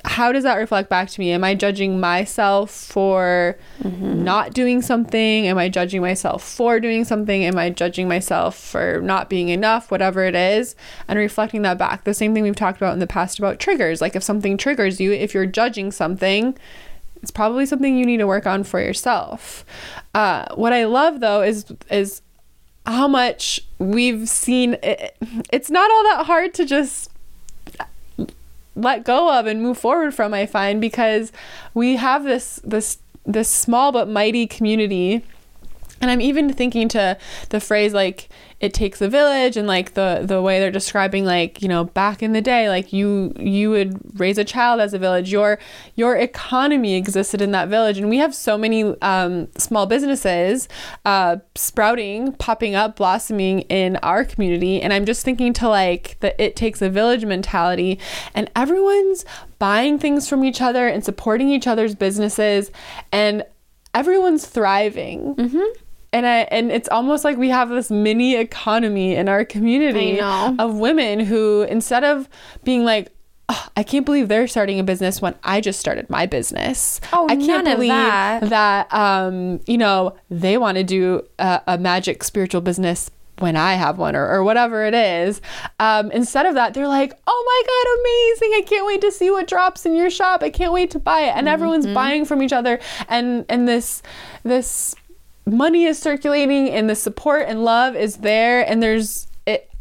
How 0.05 0.31
does 0.31 0.43
that 0.43 0.55
reflect 0.55 0.89
back 0.89 1.09
to 1.09 1.19
me? 1.19 1.31
Am 1.31 1.43
I 1.43 1.53
judging 1.53 1.99
myself 1.99 2.71
for 2.71 3.57
not 3.83 4.53
doing 4.53 4.81
something? 4.81 5.47
Am 5.47 5.57
I 5.57 5.67
judging 5.69 6.01
myself 6.01 6.43
for 6.43 6.79
doing 6.79 7.03
something? 7.03 7.43
Am 7.43 7.57
I 7.57 7.69
judging 7.69 8.07
myself 8.07 8.57
for 8.57 9.01
not 9.01 9.29
being 9.29 9.49
enough? 9.49 9.91
Whatever 9.91 10.23
it 10.23 10.35
is, 10.35 10.75
and 11.07 11.19
reflecting 11.19 11.61
that 11.63 11.77
back. 11.77 12.05
The 12.05 12.13
same 12.13 12.33
thing 12.33 12.43
we've 12.43 12.55
talked 12.55 12.77
about 12.77 12.93
in 12.93 12.99
the 12.99 13.07
past 13.07 13.37
about 13.37 13.59
triggers. 13.59 13.99
Like 13.99 14.15
if 14.15 14.23
something 14.23 14.57
triggers 14.57 15.01
you, 15.01 15.11
if 15.11 15.33
you're 15.33 15.45
judging 15.45 15.91
something, 15.91 16.57
it's 17.21 17.31
probably 17.31 17.65
something 17.65 17.97
you 17.97 18.05
need 18.05 18.17
to 18.17 18.27
work 18.27 18.45
on 18.45 18.63
for 18.63 18.79
yourself. 18.79 19.65
Uh, 20.13 20.45
what 20.55 20.71
I 20.71 20.85
love 20.85 21.19
though 21.19 21.41
is 21.41 21.65
is 21.89 22.21
how 22.85 23.07
much 23.07 23.59
we've 23.77 24.29
seen. 24.29 24.77
It, 24.81 25.17
it's 25.51 25.69
not 25.69 25.91
all 25.91 26.03
that 26.03 26.25
hard 26.25 26.53
to 26.53 26.65
just 26.65 27.11
let 28.77 29.03
go 29.03 29.37
of 29.37 29.45
and 29.47 29.61
move 29.61 29.77
forward 29.77 30.13
from 30.13 30.33
i 30.33 30.45
find 30.45 30.79
because 30.79 31.31
we 31.73 31.95
have 31.95 32.23
this 32.23 32.61
this 32.63 32.99
this 33.25 33.49
small 33.49 33.91
but 33.91 34.07
mighty 34.07 34.47
community. 34.47 35.25
And 35.99 36.09
i'm 36.11 36.21
even 36.21 36.53
thinking 36.53 36.87
to 36.89 37.17
the 37.49 37.59
phrase 37.59 37.93
like 37.93 38.29
it 38.59 38.73
takes 38.73 39.01
a 39.01 39.07
village 39.07 39.55
and 39.55 39.67
like 39.67 39.93
the 39.93 40.21
the 40.23 40.41
way 40.41 40.59
they're 40.59 40.71
describing 40.71 41.25
like 41.25 41.61
you 41.61 41.67
know 41.67 41.83
back 41.83 42.23
in 42.23 42.33
the 42.33 42.41
day 42.41 42.69
like 42.69 42.91
you 42.91 43.31
you 43.37 43.69
would 43.69 44.19
raise 44.19 44.37
a 44.39 44.43
child 44.43 44.81
as 44.81 44.93
a 44.93 44.99
village. 44.99 45.31
Your 45.31 45.59
your 45.95 46.15
economy 46.15 46.95
existed 46.95 47.41
in 47.41 47.51
that 47.51 47.69
village. 47.69 47.99
And 47.99 48.09
we 48.09 48.17
have 48.17 48.33
so 48.33 48.57
many 48.57 48.83
um, 49.01 49.47
small 49.57 49.85
businesses 49.85 50.67
uh, 51.05 51.37
sprouting 51.55 52.33
popping 52.33 52.73
up 52.73 52.95
blossoming 52.95 53.61
in 53.61 53.97
our 53.97 54.25
community. 54.25 54.81
And 54.81 54.91
i'm 54.91 55.05
just 55.05 55.23
thinking 55.23 55.53
to 55.53 55.69
like 55.69 56.17
the 56.21 56.41
it 56.41 56.55
takes 56.55 56.81
a 56.81 56.89
village 56.89 57.25
mentality. 57.25 57.99
And 58.33 58.49
everyone's 58.55 59.23
buying 59.59 59.99
things 59.99 60.27
from 60.27 60.43
each 60.43 60.61
other 60.61 60.87
and 60.87 61.03
supporting 61.03 61.49
each 61.49 61.67
other's 61.67 61.93
businesses. 61.93 62.71
And 63.11 63.43
everyone's 63.93 64.47
thriving 64.47 65.35
and 66.17 66.25
I 66.27 66.37
and 66.51 66.71
it's 66.71 66.89
almost 66.89 67.23
like 67.23 67.37
we 67.37 67.49
have 67.49 67.69
this 67.69 67.89
mini 67.89 68.35
economy 68.35 69.15
in 69.15 69.29
our 69.29 69.45
community 69.45 70.19
of 70.59 70.75
women 70.75 71.19
who 71.19 71.63
instead 71.63 72.03
of 72.03 72.27
being 72.63 72.83
like 72.83 73.11
"Oh, 73.49 73.67
I 73.77 73.83
can't 73.83 74.05
believe 74.05 74.27
they're 74.27 74.47
starting 74.47 74.79
a 74.79 74.83
business 74.83 75.21
when 75.21 75.35
I 75.43 75.61
just 75.61 75.79
started 75.79 76.09
my 76.09 76.25
business. 76.25 76.99
Oh, 77.13 77.27
I 77.29 77.35
can't 77.35 77.65
believe 77.65 77.89
that. 77.89 78.49
that 78.49 78.93
um, 78.93 79.59
you 79.67 79.77
know 79.77 80.15
they 80.29 80.57
want 80.57 80.77
to 80.77 80.83
do 80.83 81.23
a, 81.39 81.61
a 81.67 81.77
magic 81.77 82.23
spiritual 82.23 82.61
business 82.61 83.11
when 83.39 83.55
I 83.55 83.73
have 83.73 83.97
one 83.97 84.15
or, 84.15 84.27
or 84.27 84.43
whatever 84.43 84.85
it 84.85 84.93
is. 84.93 85.41
Um, 85.79 86.11
instead 86.11 86.45
of 86.45 86.55
that, 86.55 86.73
they're 86.73 86.87
like, 86.87 87.13
oh 87.27 87.43
my 87.45 87.63
God, 87.67 88.49
amazing. 88.49 88.57
I 88.57 88.67
can't 88.67 88.87
wait 88.87 89.01
to 89.01 89.11
see 89.11 89.29
what 89.29 89.47
drops 89.47 89.85
in 89.85 89.95
your 89.95 90.09
shop. 90.09 90.41
I 90.41 90.49
can't 90.49 90.73
wait 90.73 90.91
to 90.91 90.99
buy 90.99 91.21
it. 91.21 91.35
And 91.35 91.47
everyone's 91.47 91.85
buying 91.87 92.25
from 92.25 92.41
each 92.41 92.53
other. 92.53 92.79
And, 93.07 93.45
and 93.47 93.67
this, 93.67 94.01
this 94.43 94.95
money 95.47 95.85
is 95.85 95.97
circulating 95.97 96.69
and 96.69 96.89
the 96.89 96.95
support 96.95 97.45
and 97.47 97.63
love 97.63 97.95
is 97.95 98.17
there. 98.17 98.69
And 98.69 98.83
there's, 98.83 99.27
it, 99.45 99.71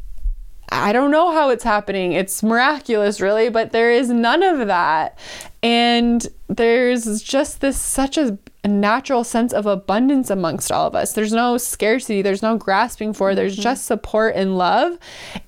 I 0.70 0.92
don't 0.92 1.10
know 1.10 1.32
how 1.32 1.50
it's 1.50 1.64
happening. 1.64 2.12
It's 2.12 2.42
miraculous, 2.42 3.20
really, 3.20 3.48
but 3.48 3.72
there 3.72 3.90
is 3.90 4.08
none 4.08 4.42
of 4.42 4.66
that. 4.68 5.18
And 5.62 6.26
there's 6.48 7.22
just 7.22 7.60
this 7.60 7.80
such 7.80 8.16
a, 8.16 8.38
a 8.62 8.68
natural 8.68 9.24
sense 9.24 9.52
of 9.52 9.66
abundance 9.66 10.30
amongst 10.30 10.70
all 10.70 10.86
of 10.86 10.94
us. 10.94 11.12
There's 11.12 11.32
no 11.32 11.58
scarcity, 11.58 12.22
there's 12.22 12.42
no 12.42 12.56
grasping 12.56 13.12
for, 13.12 13.34
there's 13.34 13.54
mm-hmm. 13.54 13.62
just 13.62 13.86
support 13.86 14.36
and 14.36 14.56
love. 14.56 14.98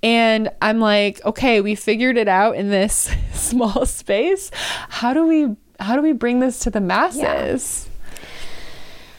And 0.02 0.50
I'm 0.60 0.80
like, 0.80 1.24
okay, 1.24 1.60
we 1.60 1.76
figured 1.76 2.16
it 2.16 2.28
out 2.28 2.56
in 2.56 2.70
this 2.70 3.14
small 3.32 3.86
space. 3.86 4.50
How 4.88 5.12
do 5.12 5.26
we 5.26 5.56
how 5.80 5.94
do 5.94 6.02
we 6.02 6.12
bring 6.12 6.40
this 6.40 6.58
to 6.60 6.70
the 6.70 6.80
masses? 6.80 7.88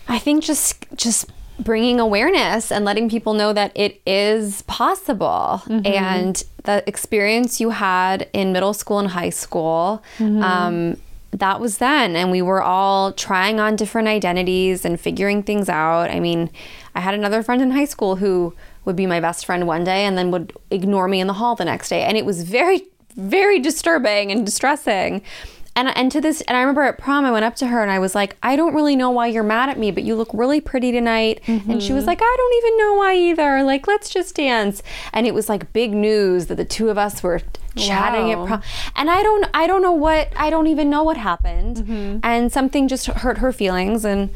I 0.10 0.20
think 0.20 0.43
just 0.43 0.86
just 0.95 1.32
bringing 1.60 1.99
awareness 1.99 2.72
and 2.72 2.86
letting 2.86 3.10
people 3.10 3.34
know 3.34 3.51
that 3.53 3.72
it 3.76 4.01
is 4.05 4.62
possible 4.64 5.62
Mm-hmm. 5.68 5.86
and 5.86 6.43
the 6.64 6.84
experience 6.88 7.60
you 7.60 7.70
had 7.72 8.30
in 8.34 8.51
middle 8.53 8.74
school 8.74 8.99
and 8.99 9.10
high 9.10 9.30
school. 9.30 10.01
Um, 10.20 10.97
that 11.32 11.60
was 11.60 11.78
then, 11.78 12.16
and 12.16 12.32
we 12.32 12.41
were 12.41 12.62
all 12.64 13.12
trying 13.14 13.60
on 13.60 13.76
different 13.76 14.07
identities 14.07 14.84
and 14.84 14.99
figuring 14.99 15.43
things 15.43 15.70
out. 15.70 16.10
I 16.10 16.20
mean, 16.20 16.49
I 16.95 17.01
had 17.01 17.14
another 17.14 17.43
friend 17.43 17.62
in 17.62 17.70
high 17.72 17.86
school 17.86 18.16
who 18.16 18.55
would 18.86 18.95
be 18.95 19.05
my 19.05 19.20
best 19.20 19.45
friend 19.45 19.68
one 19.68 19.84
day 19.84 20.05
and 20.05 20.18
then 20.18 20.32
would 20.32 20.53
ignore 20.72 21.07
me 21.07 21.20
in 21.20 21.28
the 21.28 21.34
hall 21.34 21.55
the 21.55 21.66
next 21.66 21.89
day, 21.89 22.01
and 22.01 22.18
it 22.18 22.26
was 22.26 22.41
very, 22.43 22.88
very 23.16 23.60
disturbing 23.60 24.32
and 24.32 24.43
distressing. 24.45 25.22
And, 25.80 25.95
and 25.95 26.11
to 26.11 26.19
this 26.19 26.41
and 26.41 26.57
I 26.57 26.59
remember 26.59 26.82
at 26.82 26.97
prom 26.97 27.23
I 27.23 27.32
went 27.32 27.45
up 27.45 27.55
to 27.55 27.67
her 27.67 27.82
and 27.82 27.89
I 27.89 27.99
was 27.99 28.13
like 28.13 28.36
I 28.43 28.57
don't 28.57 28.73
really 28.75 28.97
know 28.97 29.11
why 29.11 29.27
you're 29.27 29.43
mad 29.43 29.69
at 29.69 29.80
me 29.80 29.91
but 29.91 30.03
you 30.03 30.13
look 30.13 30.30
really 30.34 30.59
pretty 30.59 30.91
tonight. 30.91 31.39
And 31.47 31.82
she 31.82 31.93
was 31.93 32.01
mm-hmm. 32.01 32.09
like 32.09 32.19
I 32.21 32.36
don't 32.38 32.55
even 32.57 32.77
know 32.77 32.93
why 32.95 33.15
either. 33.15 33.63
Like 33.63 33.88
let's 33.88 34.09
just 34.09 34.36
dance. 34.36 34.84
And 35.13 35.25
it 35.25 35.34
was 35.34 35.47
like 35.47 35.71
big 35.71 35.93
news 35.93 36.47
that 36.47 36.55
the 36.55 36.65
two 36.65 36.89
of 36.89 36.97
us 36.97 37.23
were 37.23 37.41
chatting 37.77 38.27
Wow. 38.27 38.43
at 38.43 38.47
prom. 38.47 38.61
And 38.97 39.09
I 39.09 39.23
don't 39.23 39.45
I 39.53 39.67
don't 39.67 39.82
know 39.82 39.93
what 39.93 40.34
I 40.36 40.49
don't 40.49 40.67
even 40.67 40.89
know 40.89 41.03
what 41.03 41.15
happened. 41.15 41.77
Mm-hmm. 41.77 42.19
And 42.23 42.51
something 42.51 42.89
just 42.89 43.05
hurt 43.07 43.38
her 43.38 43.53
feelings. 43.53 44.03
And 44.03 44.32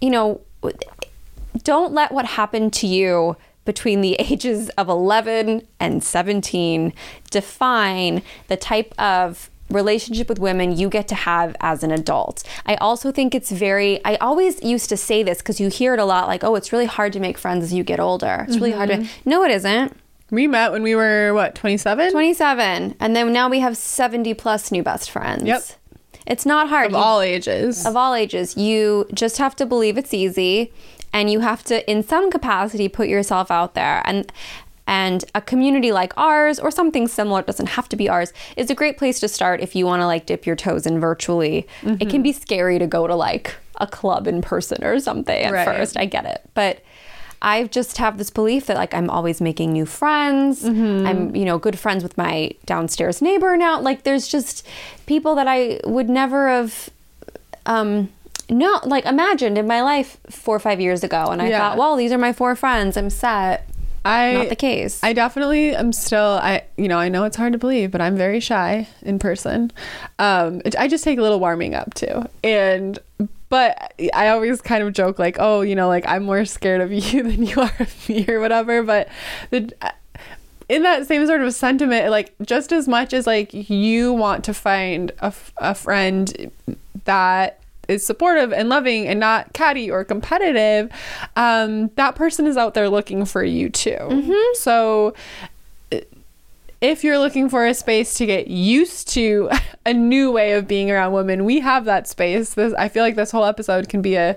you 0.00 0.10
know 0.10 0.40
don't 1.62 1.92
let 1.92 2.10
what 2.10 2.24
happened 2.24 2.72
to 2.72 2.88
you 2.88 3.36
between 3.64 4.00
the 4.00 4.14
ages 4.18 4.70
of 4.70 4.88
11 4.88 5.68
and 5.78 6.02
17 6.02 6.92
define 7.30 8.22
the 8.48 8.56
type 8.56 8.92
of 8.98 9.50
relationship 9.70 10.28
with 10.28 10.38
women 10.38 10.76
you 10.76 10.88
get 10.88 11.08
to 11.08 11.14
have 11.14 11.56
as 11.60 11.82
an 11.82 11.90
adult. 11.90 12.42
I 12.66 12.76
also 12.76 13.10
think 13.10 13.34
it's 13.34 13.50
very, 13.50 14.04
I 14.04 14.16
always 14.16 14.62
used 14.62 14.88
to 14.90 14.96
say 14.96 15.22
this 15.22 15.38
because 15.38 15.60
you 15.60 15.68
hear 15.68 15.94
it 15.94 16.00
a 16.00 16.04
lot 16.04 16.28
like, 16.28 16.44
oh, 16.44 16.54
it's 16.54 16.72
really 16.72 16.86
hard 16.86 17.12
to 17.14 17.20
make 17.20 17.38
friends 17.38 17.64
as 17.64 17.72
you 17.72 17.82
get 17.84 18.00
older. 18.00 18.44
It's 18.46 18.56
really 18.56 18.72
hard 18.72 18.90
to, 18.90 18.96
mm-hmm. 18.96 19.30
no, 19.30 19.42
it 19.44 19.50
isn't. 19.50 19.96
We 20.30 20.46
met 20.46 20.72
when 20.72 20.82
we 20.82 20.94
were 20.94 21.32
what, 21.34 21.54
27? 21.54 22.12
27. 22.12 22.96
And 22.98 23.16
then 23.16 23.32
now 23.32 23.48
we 23.48 23.60
have 23.60 23.76
70 23.76 24.34
plus 24.34 24.72
new 24.72 24.82
best 24.82 25.10
friends. 25.10 25.44
Yep. 25.44 25.62
It's 26.26 26.46
not 26.46 26.68
hard. 26.68 26.86
Of 26.86 26.92
You- 26.92 26.98
all 26.98 27.20
ages. 27.20 27.84
of 27.84 27.96
all 27.96 28.14
ages. 28.14 28.56
You 28.56 29.06
just 29.12 29.38
have 29.38 29.54
to 29.56 29.66
believe 29.66 29.98
it's 29.98 30.14
easy 30.14 30.72
and 31.12 31.30
you 31.30 31.40
have 31.40 31.62
to 31.64 31.88
in 31.88 32.02
some 32.02 32.30
capacity 32.30 32.88
put 32.88 33.08
yourself 33.08 33.50
out 33.50 33.74
there 33.74 34.02
and 34.04 34.30
and 34.86 35.24
a 35.34 35.40
community 35.40 35.92
like 35.92 36.12
ours 36.18 36.58
or 36.58 36.70
something 36.70 37.08
similar 37.08 37.40
it 37.40 37.46
doesn't 37.46 37.68
have 37.70 37.88
to 37.88 37.96
be 37.96 38.08
ours 38.08 38.32
is 38.56 38.68
a 38.70 38.74
great 38.74 38.98
place 38.98 39.18
to 39.20 39.28
start 39.28 39.60
if 39.60 39.74
you 39.74 39.86
want 39.86 40.00
to 40.00 40.06
like 40.06 40.26
dip 40.26 40.44
your 40.46 40.56
toes 40.56 40.86
in 40.86 41.00
virtually 41.00 41.66
it 42.00 42.10
can 42.10 42.22
be 42.22 42.32
scary 42.32 42.78
to 42.78 42.86
go 42.86 43.06
to 43.06 43.14
like 43.14 43.56
a 43.80 43.86
club 43.86 44.26
in 44.26 44.42
person 44.42 44.84
or 44.84 45.00
something 45.00 45.42
at 45.42 45.52
Right. 45.52 45.64
first 45.66 45.96
i 45.96 46.04
get 46.04 46.24
it 46.26 46.42
but 46.54 46.80
I 47.42 47.64
just 47.64 47.98
have 47.98 48.16
this 48.16 48.30
belief 48.30 48.64
that 48.66 48.76
like 48.78 48.94
I'm 48.94 49.10
always 49.10 49.38
making 49.42 49.72
new 49.74 49.84
friends. 49.84 50.64
I'm, 50.64 51.36
you 51.36 51.44
know, 51.44 51.58
good 51.58 51.78
friends 51.78 52.02
with 52.02 52.16
my 52.16 52.52
downstairs 52.64 53.20
neighbor 53.20 53.54
now. 53.58 53.78
Like 53.82 54.04
there's 54.04 54.26
just 54.28 54.66
people 55.04 55.34
that 55.34 55.46
I 55.46 55.78
would 55.84 56.08
never 56.08 56.48
have 56.48 56.88
um 57.66 58.08
no 58.48 58.80
like 58.84 59.04
imagined 59.04 59.58
in 59.58 59.66
my 59.66 59.82
life 59.82 60.16
four 60.30 60.56
or 60.56 60.58
five 60.58 60.80
years 60.80 61.04
ago 61.04 61.26
and 61.30 61.42
I 61.42 61.48
Yeah. 61.48 61.58
thought, 61.58 61.76
well, 61.76 61.96
these 61.96 62.12
are 62.12 62.18
my 62.18 62.32
four 62.32 62.56
friends. 62.56 62.96
I'm 62.96 63.10
set. 63.10 63.68
I 64.04 64.34
Not 64.34 64.48
the 64.50 64.56
case. 64.56 65.02
I 65.02 65.12
definitely 65.12 65.74
am 65.74 65.92
still 65.92 66.38
I 66.42 66.64
you 66.76 66.88
know 66.88 66.98
I 66.98 67.08
know 67.08 67.24
it's 67.24 67.36
hard 67.36 67.52
to 67.52 67.58
believe 67.58 67.90
but 67.90 68.00
I'm 68.00 68.16
very 68.16 68.40
shy 68.40 68.86
in 69.02 69.18
person. 69.18 69.70
Um 70.18 70.60
it- 70.64 70.76
I 70.78 70.88
just 70.88 71.04
take 71.04 71.18
a 71.18 71.22
little 71.22 71.40
warming 71.40 71.74
up 71.74 71.94
too. 71.94 72.24
And 72.42 72.98
but 73.48 73.94
I 74.14 74.28
always 74.28 74.60
kind 74.60 74.82
of 74.82 74.92
joke 74.92 75.18
like 75.18 75.36
oh 75.38 75.60
you 75.62 75.74
know 75.74 75.88
like 75.88 76.06
I'm 76.06 76.24
more 76.24 76.44
scared 76.44 76.80
of 76.80 76.92
you 76.92 77.22
than 77.22 77.44
you 77.44 77.60
are 77.60 77.72
of 77.80 78.08
me 78.08 78.26
or 78.28 78.40
whatever 78.40 78.82
but 78.82 79.08
the 79.50 79.70
in 80.68 80.82
that 80.82 81.06
same 81.06 81.26
sort 81.26 81.42
of 81.42 81.52
sentiment 81.54 82.10
like 82.10 82.34
just 82.42 82.72
as 82.72 82.88
much 82.88 83.12
as 83.12 83.26
like 83.26 83.52
you 83.52 84.12
want 84.12 84.44
to 84.44 84.54
find 84.54 85.12
a, 85.20 85.32
a 85.58 85.74
friend 85.74 86.50
that 87.04 87.60
is 87.88 88.04
supportive 88.04 88.52
and 88.52 88.68
loving 88.68 89.06
and 89.06 89.18
not 89.20 89.52
catty 89.52 89.90
or 89.90 90.04
competitive 90.04 90.90
um 91.36 91.88
that 91.96 92.14
person 92.14 92.46
is 92.46 92.56
out 92.56 92.74
there 92.74 92.88
looking 92.88 93.24
for 93.24 93.42
you 93.44 93.68
too 93.68 94.44
so 94.54 95.14
if 96.80 97.02
you're 97.02 97.18
looking 97.18 97.48
for 97.48 97.64
a 97.66 97.72
space 97.72 98.14
to 98.14 98.26
get 98.26 98.48
used 98.48 99.08
to 99.08 99.48
a 99.86 99.92
new 99.94 100.30
way 100.30 100.52
of 100.52 100.68
being 100.68 100.90
around 100.90 101.12
women, 101.12 101.44
we 101.46 101.60
have 101.60 101.86
that 101.86 102.06
space. 102.06 102.54
This 102.54 102.74
I 102.74 102.88
feel 102.88 103.02
like 103.02 103.16
this 103.16 103.30
whole 103.30 103.44
episode 103.44 103.88
can 103.88 104.02
be 104.02 104.16
a 104.16 104.36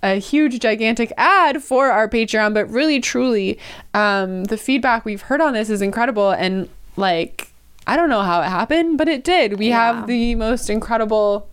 a 0.00 0.14
huge 0.20 0.60
gigantic 0.60 1.12
ad 1.16 1.60
for 1.60 1.90
our 1.90 2.08
Patreon, 2.08 2.54
but 2.54 2.68
really 2.70 3.00
truly 3.00 3.58
um 3.94 4.44
the 4.44 4.56
feedback 4.56 5.04
we've 5.04 5.22
heard 5.22 5.40
on 5.40 5.54
this 5.54 5.70
is 5.70 5.82
incredible 5.82 6.30
and 6.30 6.68
like 6.96 7.50
I 7.86 7.96
don't 7.96 8.10
know 8.10 8.22
how 8.22 8.42
it 8.42 8.48
happened, 8.48 8.98
but 8.98 9.08
it 9.08 9.24
did. 9.24 9.58
We 9.58 9.68
Yeah. 9.70 9.96
have 9.96 10.06
the 10.06 10.34
most 10.36 10.68
incredible 10.70 11.48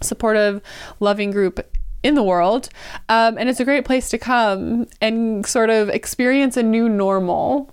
supportive, 0.00 0.60
loving 1.00 1.30
group 1.30 1.60
in 2.02 2.14
the 2.14 2.22
world. 2.22 2.68
Um, 3.08 3.36
and 3.38 3.48
it's 3.48 3.60
a 3.60 3.64
great 3.64 3.84
place 3.84 4.08
to 4.10 4.18
come 4.18 4.86
and 5.00 5.44
sort 5.46 5.70
of 5.70 5.88
experience 5.88 6.56
a 6.56 6.62
new 6.62 6.88
normal 6.88 7.70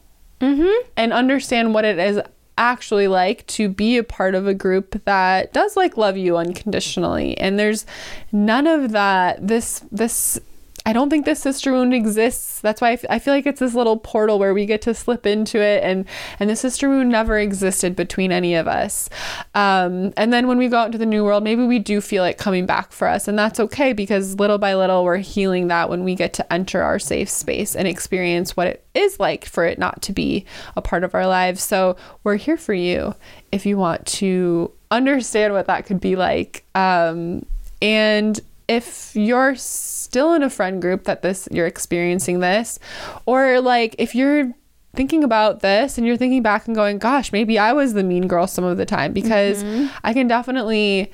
and 0.97 1.13
understand 1.13 1.73
what 1.73 1.85
it 1.85 1.97
is 1.97 2.19
actually 2.57 3.07
like 3.07 3.45
to 3.47 3.69
be 3.69 3.97
a 3.97 4.03
part 4.03 4.33
of 4.33 4.47
a 4.47 4.53
group 4.53 5.01
that 5.05 5.53
does 5.53 5.75
like 5.75 5.95
love 5.95 6.17
you 6.17 6.37
unconditionally 6.37 7.37
and 7.37 7.59
there's 7.59 7.85
none 8.31 8.65
of 8.65 8.91
that 8.91 9.47
this 9.47 9.83
this 9.91 10.39
I 10.87 10.93
don't 10.93 11.09
think 11.09 11.25
the 11.25 11.35
sister 11.35 11.73
wound 11.73 11.93
exists. 11.93 12.61
That's 12.61 12.79
why 12.79 12.91
I, 12.91 12.93
f- 12.93 13.05
I 13.09 13.19
feel 13.19 13.33
like 13.33 13.45
it's 13.45 13.59
this 13.59 13.75
little 13.75 13.97
portal 13.97 14.39
where 14.39 14.53
we 14.53 14.65
get 14.65 14.81
to 14.83 14.93
slip 14.93 15.25
into 15.25 15.59
it, 15.59 15.83
and 15.83 16.05
and 16.39 16.49
the 16.49 16.55
sister 16.55 16.87
wound 16.87 17.09
never 17.09 17.37
existed 17.37 17.93
between 17.93 18.31
any 18.31 18.55
of 18.55 18.69
us. 18.69 19.09
Um, 19.53 20.13
and 20.15 20.31
then 20.31 20.47
when 20.47 20.57
we 20.57 20.69
go 20.69 20.77
out 20.77 20.85
into 20.85 20.97
the 20.97 21.05
new 21.05 21.25
world, 21.25 21.43
maybe 21.43 21.65
we 21.65 21.77
do 21.77 21.99
feel 21.99 22.23
it 22.23 22.37
coming 22.37 22.65
back 22.65 22.93
for 22.93 23.05
us, 23.09 23.27
and 23.27 23.37
that's 23.37 23.59
okay 23.59 23.91
because 23.91 24.39
little 24.39 24.57
by 24.57 24.75
little 24.75 25.03
we're 25.03 25.17
healing 25.17 25.67
that 25.67 25.89
when 25.89 26.05
we 26.05 26.15
get 26.15 26.31
to 26.35 26.53
enter 26.53 26.81
our 26.81 26.99
safe 26.99 27.29
space 27.29 27.75
and 27.75 27.85
experience 27.85 28.55
what 28.55 28.67
it 28.67 28.85
is 28.93 29.19
like 29.19 29.43
for 29.43 29.65
it 29.65 29.77
not 29.77 30.01
to 30.03 30.13
be 30.13 30.45
a 30.77 30.81
part 30.81 31.03
of 31.03 31.13
our 31.13 31.27
lives. 31.27 31.61
So 31.61 31.97
we're 32.23 32.37
here 32.37 32.55
for 32.55 32.73
you 32.73 33.13
if 33.51 33.65
you 33.65 33.77
want 33.77 34.05
to 34.05 34.71
understand 34.89 35.51
what 35.51 35.67
that 35.67 35.85
could 35.85 35.99
be 35.99 36.15
like. 36.15 36.63
Um, 36.75 37.45
and 37.81 38.39
if 38.67 39.15
you're 39.15 39.55
still 39.55 40.33
in 40.33 40.43
a 40.43 40.49
friend 40.49 40.81
group 40.81 41.05
that 41.05 41.21
this 41.21 41.47
you're 41.51 41.67
experiencing 41.67 42.39
this 42.39 42.79
or 43.25 43.61
like 43.61 43.95
if 43.97 44.13
you're 44.13 44.51
thinking 44.95 45.23
about 45.23 45.59
this 45.59 45.97
and 45.97 46.07
you're 46.07 46.17
thinking 46.17 46.41
back 46.41 46.65
and 46.65 46.75
going 46.75 46.97
gosh 46.97 47.31
maybe 47.31 47.59
I 47.59 47.73
was 47.73 47.93
the 47.93 48.03
mean 48.03 48.27
girl 48.27 48.47
some 48.47 48.63
of 48.63 48.77
the 48.77 48.85
time 48.85 49.13
because 49.13 49.63
I 50.03 50.13
can 50.13 50.27
definitely 50.27 51.11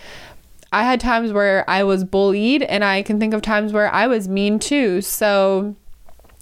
I 0.73 0.83
had 0.83 0.99
times 0.99 1.31
where 1.31 1.69
I 1.69 1.83
was 1.83 2.03
bullied 2.03 2.63
and 2.63 2.83
I 2.83 3.03
can 3.03 3.19
think 3.19 3.35
of 3.35 3.43
times 3.43 3.71
where 3.71 3.93
I 3.93 4.07
was 4.07 4.27
mean 4.27 4.57
too. 4.57 5.01
So 5.01 5.75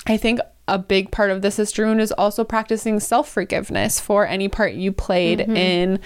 I 0.08 0.16
think 0.16 0.40
a 0.70 0.80
big 0.80 1.12
part 1.12 1.32
of 1.32 1.42
the 1.42 1.52
sister 1.52 1.86
wound 1.86 2.00
is 2.00 2.14
also 2.14 2.46
practicing 2.46 3.02
self 3.02 3.28
forgiveness 3.28 4.00
for 4.00 4.26
any 4.26 4.48
part 4.48 4.74
you 4.74 4.94
played 4.94 5.42
in, 5.42 6.00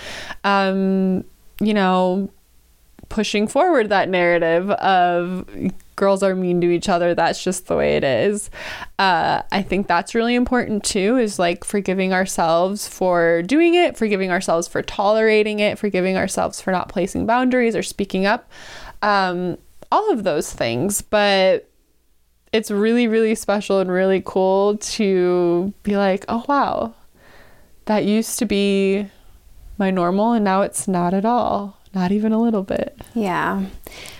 um, 0.43 1.23
you 1.59 1.73
know, 1.75 2.31
pushing 3.09 3.47
forward 3.47 3.89
that 3.89 4.09
narrative 4.09 4.69
of 4.71 5.47
girls 5.95 6.23
are 6.23 6.35
mean 6.35 6.59
to 6.61 6.69
each 6.69 6.89
other. 6.89 7.15
That's 7.15 7.43
just 7.43 7.67
the 7.67 7.75
way 7.75 7.95
it 7.95 8.03
is. 8.03 8.49
Uh, 8.99 9.43
I 9.51 9.61
think 9.61 9.87
that's 9.87 10.15
really 10.15 10.35
important 10.35 10.83
too, 10.83 11.17
is 11.17 11.39
like 11.39 11.63
forgiving 11.63 12.13
ourselves 12.13 12.87
for 12.87 13.41
doing 13.43 13.75
it, 13.75 13.97
forgiving 13.97 14.31
ourselves 14.31 14.67
for 14.67 14.81
tolerating 14.81 15.59
it, 15.59 15.79
forgiving 15.79 16.17
ourselves 16.17 16.59
for 16.59 16.71
not 16.71 16.89
placing 16.89 17.25
boundaries 17.25 17.75
or 17.75 17.83
speaking 17.83 18.25
up. 18.25 18.49
Um, 19.01 19.57
all 19.91 20.11
of 20.11 20.23
those 20.23 20.51
things. 20.51 21.01
But 21.01 21.69
it's 22.55 22.71
really 22.71 23.05
really 23.05 23.35
special 23.35 23.79
and 23.79 23.91
really 23.91 24.23
cool 24.25 24.77
to 24.77 25.73
be 25.83 25.97
like 25.97 26.23
oh 26.29 26.45
wow 26.47 26.93
that 27.83 28.05
used 28.05 28.39
to 28.39 28.45
be 28.45 29.05
my 29.77 29.91
normal 29.91 30.31
and 30.31 30.45
now 30.45 30.61
it's 30.61 30.87
not 30.87 31.13
at 31.13 31.25
all 31.25 31.77
not 31.95 32.11
even 32.11 32.31
a 32.31 32.39
little 32.41 32.61
bit 32.63 32.95
Yeah. 33.15 33.63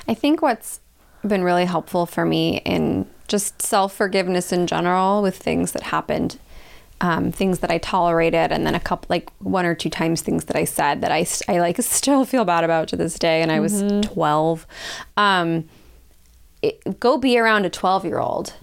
I 0.07 0.13
think 0.15 0.41
what's 0.41 0.79
been 1.27 1.43
really 1.43 1.65
helpful 1.65 2.05
for 2.05 2.25
me 2.25 2.61
in 2.65 3.07
just 3.27 3.61
self 3.61 3.93
forgiveness 3.93 4.51
in 4.51 4.67
general 4.67 5.21
with 5.21 5.35
things 5.35 5.71
that 5.73 5.83
happened, 5.83 6.37
um, 7.01 7.31
things 7.31 7.59
that 7.59 7.71
I 7.71 7.77
tolerated, 7.79 8.51
and 8.51 8.65
then 8.65 8.75
a 8.75 8.79
couple, 8.79 9.07
like 9.09 9.29
one 9.39 9.65
or 9.65 9.73
two 9.75 9.89
times 9.89 10.21
things 10.21 10.45
that 10.45 10.55
I 10.55 10.63
said 10.63 11.01
that 11.01 11.11
I, 11.11 11.25
I 11.47 11.59
like 11.59 11.77
still 11.81 12.25
feel 12.25 12.45
bad 12.45 12.63
about 12.63 12.87
to 12.89 12.95
this 12.95 13.17
day. 13.19 13.41
And 13.41 13.51
I 13.51 13.59
was 13.59 13.83
12. 14.03 14.67
Um, 15.17 15.67
it, 16.61 16.99
go 16.99 17.17
be 17.17 17.37
around 17.37 17.65
a 17.65 17.69
12 17.69 18.05
year 18.05 18.19
old. 18.19 18.53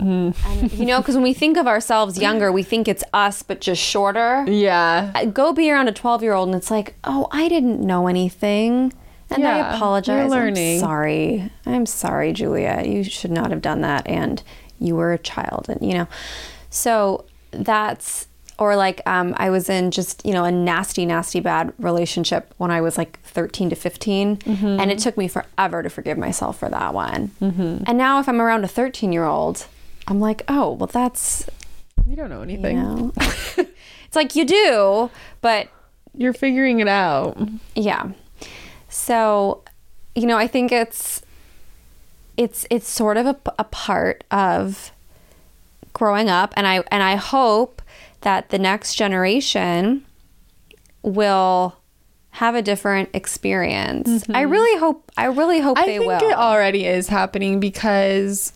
Hmm. 0.00 0.30
And, 0.46 0.72
you 0.72 0.84
know, 0.84 0.98
because 0.98 1.14
when 1.14 1.22
we 1.22 1.32
think 1.32 1.56
of 1.56 1.66
ourselves 1.66 2.18
younger, 2.18 2.50
we 2.50 2.62
think 2.62 2.88
it's 2.88 3.04
us, 3.12 3.42
but 3.42 3.60
just 3.60 3.80
shorter 3.82 4.44
yeah 4.48 5.12
I- 5.14 5.26
go 5.26 5.52
be 5.52 5.70
around 5.70 5.88
a 5.88 5.92
12 5.92 6.22
year 6.22 6.32
old 6.32 6.48
and 6.48 6.56
it's 6.56 6.70
like, 6.70 6.94
oh, 7.04 7.28
I 7.30 7.48
didn't 7.48 7.80
know 7.80 8.08
anything. 8.08 8.92
And 9.30 9.42
Yeah, 9.42 9.56
I 9.56 9.74
apologize. 9.74 10.30
you're 10.30 10.48
I'm 10.48 10.78
sorry. 10.78 11.50
I'm 11.64 11.86
sorry, 11.86 12.32
Julia. 12.32 12.82
You 12.84 13.02
should 13.04 13.30
not 13.30 13.50
have 13.50 13.62
done 13.62 13.80
that. 13.80 14.06
And 14.06 14.42
you 14.78 14.94
were 14.96 15.12
a 15.12 15.18
child. 15.18 15.68
And, 15.68 15.86
you 15.86 15.94
know, 15.94 16.08
so 16.68 17.24
that's, 17.50 18.28
or 18.58 18.76
like 18.76 19.00
um, 19.06 19.34
I 19.38 19.50
was 19.50 19.68
in 19.68 19.90
just 19.90 20.24
you 20.24 20.32
know 20.32 20.44
a 20.44 20.52
nasty, 20.52 21.04
nasty 21.04 21.40
bad 21.40 21.72
relationship 21.78 22.54
when 22.58 22.70
I 22.70 22.80
was 22.80 22.96
like 22.96 23.18
13 23.24 23.70
to 23.70 23.76
15, 23.76 24.36
mm-hmm. 24.36 24.66
and 24.66 24.90
it 24.90 24.98
took 24.98 25.16
me 25.16 25.26
forever 25.26 25.82
to 25.82 25.90
forgive 25.90 26.18
myself 26.18 26.58
for 26.58 26.68
that 26.68 26.94
one. 26.94 27.28
Mm-hmm. 27.40 27.84
And 27.86 27.98
now 27.98 28.20
if 28.20 28.28
I'm 28.28 28.40
around 28.40 28.64
a 28.64 28.68
13 28.68 29.12
year 29.12 29.24
old, 29.24 29.66
I'm 30.08 30.20
like, 30.20 30.42
oh 30.48 30.72
well, 30.72 30.86
that's 30.86 31.46
You 32.06 32.16
don't 32.16 32.30
know 32.30 32.38
you 32.38 32.54
anything. 32.58 32.76
know, 32.76 33.12
it's 33.16 34.16
like 34.16 34.34
you 34.34 34.44
do, 34.44 35.10
but 35.40 35.68
You're 36.16 36.32
figuring 36.32 36.80
it 36.80 36.88
out. 36.88 37.38
yeah. 37.74 38.10
So, 38.88 39.62
you 40.14 40.26
know, 40.26 40.36
I 40.36 40.46
think 40.46 40.72
it's 40.72 41.22
it's 42.36 42.66
it's 42.70 42.88
sort 42.88 43.16
of 43.16 43.26
a, 43.26 43.36
a 43.58 43.64
part 43.64 44.24
of 44.30 44.92
growing 45.92 46.28
up 46.28 46.54
and 46.56 46.66
I 46.66 46.82
and 46.90 47.02
I 47.02 47.16
hope 47.16 47.82
that 48.22 48.50
the 48.50 48.58
next 48.58 48.94
generation 48.94 50.04
will 51.02 51.76
have 52.30 52.54
a 52.54 52.62
different 52.62 53.10
experience. 53.14 54.08
I 54.08 54.42
mm-hmm. 54.42 54.50
really 54.50 54.78
hope 54.80 55.10
I 55.16 55.26
really 55.26 55.60
hope 55.60 55.76
they 55.76 55.98
will. 55.98 56.10
I 56.10 56.16
they 56.16 56.18
think 56.18 56.22
will. 56.22 56.30
it 56.30 56.36
already 56.36 56.86
is 56.86 57.08
happening 57.08 57.60
because 57.60 58.52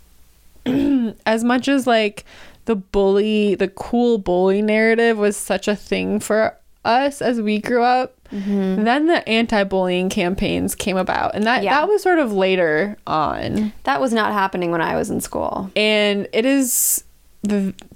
as 1.27 1.45
much 1.45 1.69
as 1.69 1.87
like 1.87 2.25
the 2.67 2.77
bully, 2.77 3.55
the 3.55 3.69
cool 3.69 4.19
bully 4.19 4.61
narrative 4.63 5.17
was 5.19 5.37
such 5.37 5.69
a 5.69 5.77
thing 5.77 6.19
for 6.21 6.57
us 6.85 7.21
as 7.23 7.41
we 7.41 7.59
grew 7.61 7.83
up, 7.83 8.13
Mm-hmm. 8.33 8.83
then 8.83 9.07
the 9.07 9.27
anti-bullying 9.29 10.09
campaigns 10.09 10.75
came 10.75 10.97
about, 10.97 11.37
and 11.37 11.45
that 11.47 11.63
Yeah. 11.63 11.75
that 11.79 11.89
was 11.89 12.03
sort 12.03 12.19
of 12.19 12.33
later 12.33 12.97
on. 13.07 13.73
that 13.85 14.01
was 14.01 14.13
not 14.13 14.33
happening 14.33 14.73
when 14.73 14.81
I 14.81 14.97
was 14.97 15.11
in 15.11 15.21
school. 15.21 15.71
and 15.77 16.27
it 16.33 16.45
is 16.45 17.05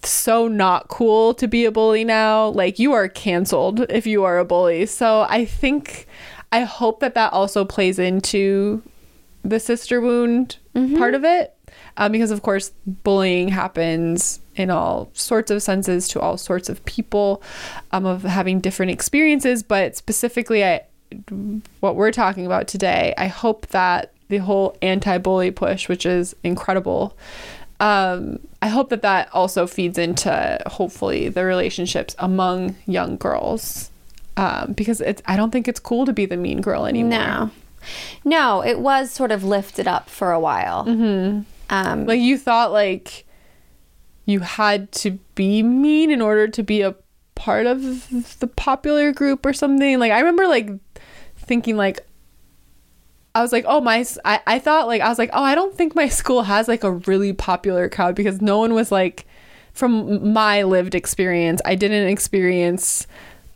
so 0.05 0.47
not 0.47 0.87
cool 0.87 1.35
to 1.35 1.49
be 1.49 1.65
a 1.65 1.73
bully 1.73 2.05
now 2.05 2.47
like 2.51 2.79
you 2.79 2.93
are 2.93 3.09
canceled 3.09 3.81
if 3.91 4.07
you 4.07 4.23
are 4.23 4.39
a 4.39 4.45
bully 4.45 4.87
so 4.87 5.27
i 5.29 5.45
think 5.45 6.07
i 6.53 6.61
hope 6.61 7.01
that 7.01 7.15
that 7.17 7.33
also 7.33 7.65
plays 7.65 7.99
into 7.99 8.81
the 9.45 9.59
sister 9.59 10.01
wound 10.01 10.57
part 10.97 11.15
of 11.17 11.25
it 11.25 11.57
um, 12.01 12.11
because 12.11 12.33
of 12.33 12.43
course 12.43 12.73
bullying 13.05 13.49
happens 13.49 14.41
in 14.57 14.71
all 14.71 15.11
sorts 15.13 15.51
of 15.53 15.63
senses 15.63 16.09
to 16.09 16.19
all 16.19 16.37
sorts 16.37 16.69
of 16.69 16.85
people 16.85 17.41
um, 17.93 18.05
of 18.07 18.23
having 18.23 18.59
different 18.59 18.91
experiences 18.91 19.63
but 19.63 19.97
specifically 19.97 20.65
i 20.65 20.81
what 21.81 21.95
we're 21.95 22.11
talking 22.11 22.47
about 22.47 22.67
today 22.67 23.15
i 23.19 23.27
hope 23.29 23.67
that 23.69 24.13
the 24.29 24.39
whole 24.39 24.77
anti-bully 24.83 25.51
push 25.51 25.89
which 25.89 26.05
is 26.07 26.35
incredible 26.43 27.17
um, 27.81 28.39
i 28.63 28.69
hope 28.69 28.89
that 28.91 29.03
that 29.03 29.29
also 29.33 29.67
feeds 29.67 29.99
into 29.99 30.59
hopefully 30.67 31.29
the 31.29 31.45
relationships 31.45 32.17
among 32.19 32.77
young 32.87 33.17
girls 33.17 33.91
um, 34.37 34.73
because 34.73 35.01
it's 35.01 35.21
i 35.27 35.37
don't 35.37 35.51
think 35.51 35.69
it's 35.69 35.81
cool 35.81 36.07
to 36.07 36.13
be 36.13 36.27
the 36.27 36.37
mean 36.37 36.61
girl 36.61 36.87
anymore 36.87 37.11
No. 37.11 37.51
No, 38.25 38.63
it 38.63 38.79
was 38.79 39.11
sort 39.11 39.33
of 39.33 39.43
lifted 39.43 39.89
up 39.89 40.11
for 40.11 40.33
a 40.33 40.39
while. 40.39 40.85
Mm-hmm. 40.85 41.41
Um, 41.71 42.07
like 42.07 42.21
you 42.21 42.37
thought 42.37 42.73
like 42.73 43.25
you 44.27 44.41
had 44.41 44.93
to 44.93 45.13
be 45.35 45.63
mean 45.63 46.11
in 46.11 46.21
order 46.21 46.47
to 46.49 46.63
be 46.63 46.83
a 46.83 46.95
part 47.35 47.67
of 47.67 47.81
the 48.41 48.47
popular 48.47 49.13
group 49.13 49.47
or 49.47 49.53
something? 49.53 49.99
Like 49.99 50.13
i 50.13 50.19
remember 50.19 50.47
like 50.47 50.71
thinking 51.37 51.77
like 51.77 52.07
i 53.35 53.41
was 53.41 53.51
like 53.53 53.65
oh 53.67 53.81
my 53.81 54.05
I, 54.25 54.41
I 54.47 54.59
thought 54.59 54.87
like 54.87 55.01
i 55.01 55.09
was 55.09 55.19
like 55.19 55.31
oh 55.33 55.43
i 55.43 55.55
don't 55.55 55.75
think 55.75 55.95
my 55.95 56.09
school 56.09 56.43
has 56.43 56.69
like 56.69 56.85
a 56.85 56.93
really 56.93 57.33
popular 57.33 57.89
crowd 57.89 58.15
because 58.15 58.43
no 58.43 58.59
one 58.59 58.75
was 58.75 58.93
like 58.93 59.27
from 59.73 60.33
my 60.33 60.63
lived 60.63 60.95
experience. 60.95 61.61
I 61.65 61.75
didn't 61.75 62.09
experience 62.09 63.07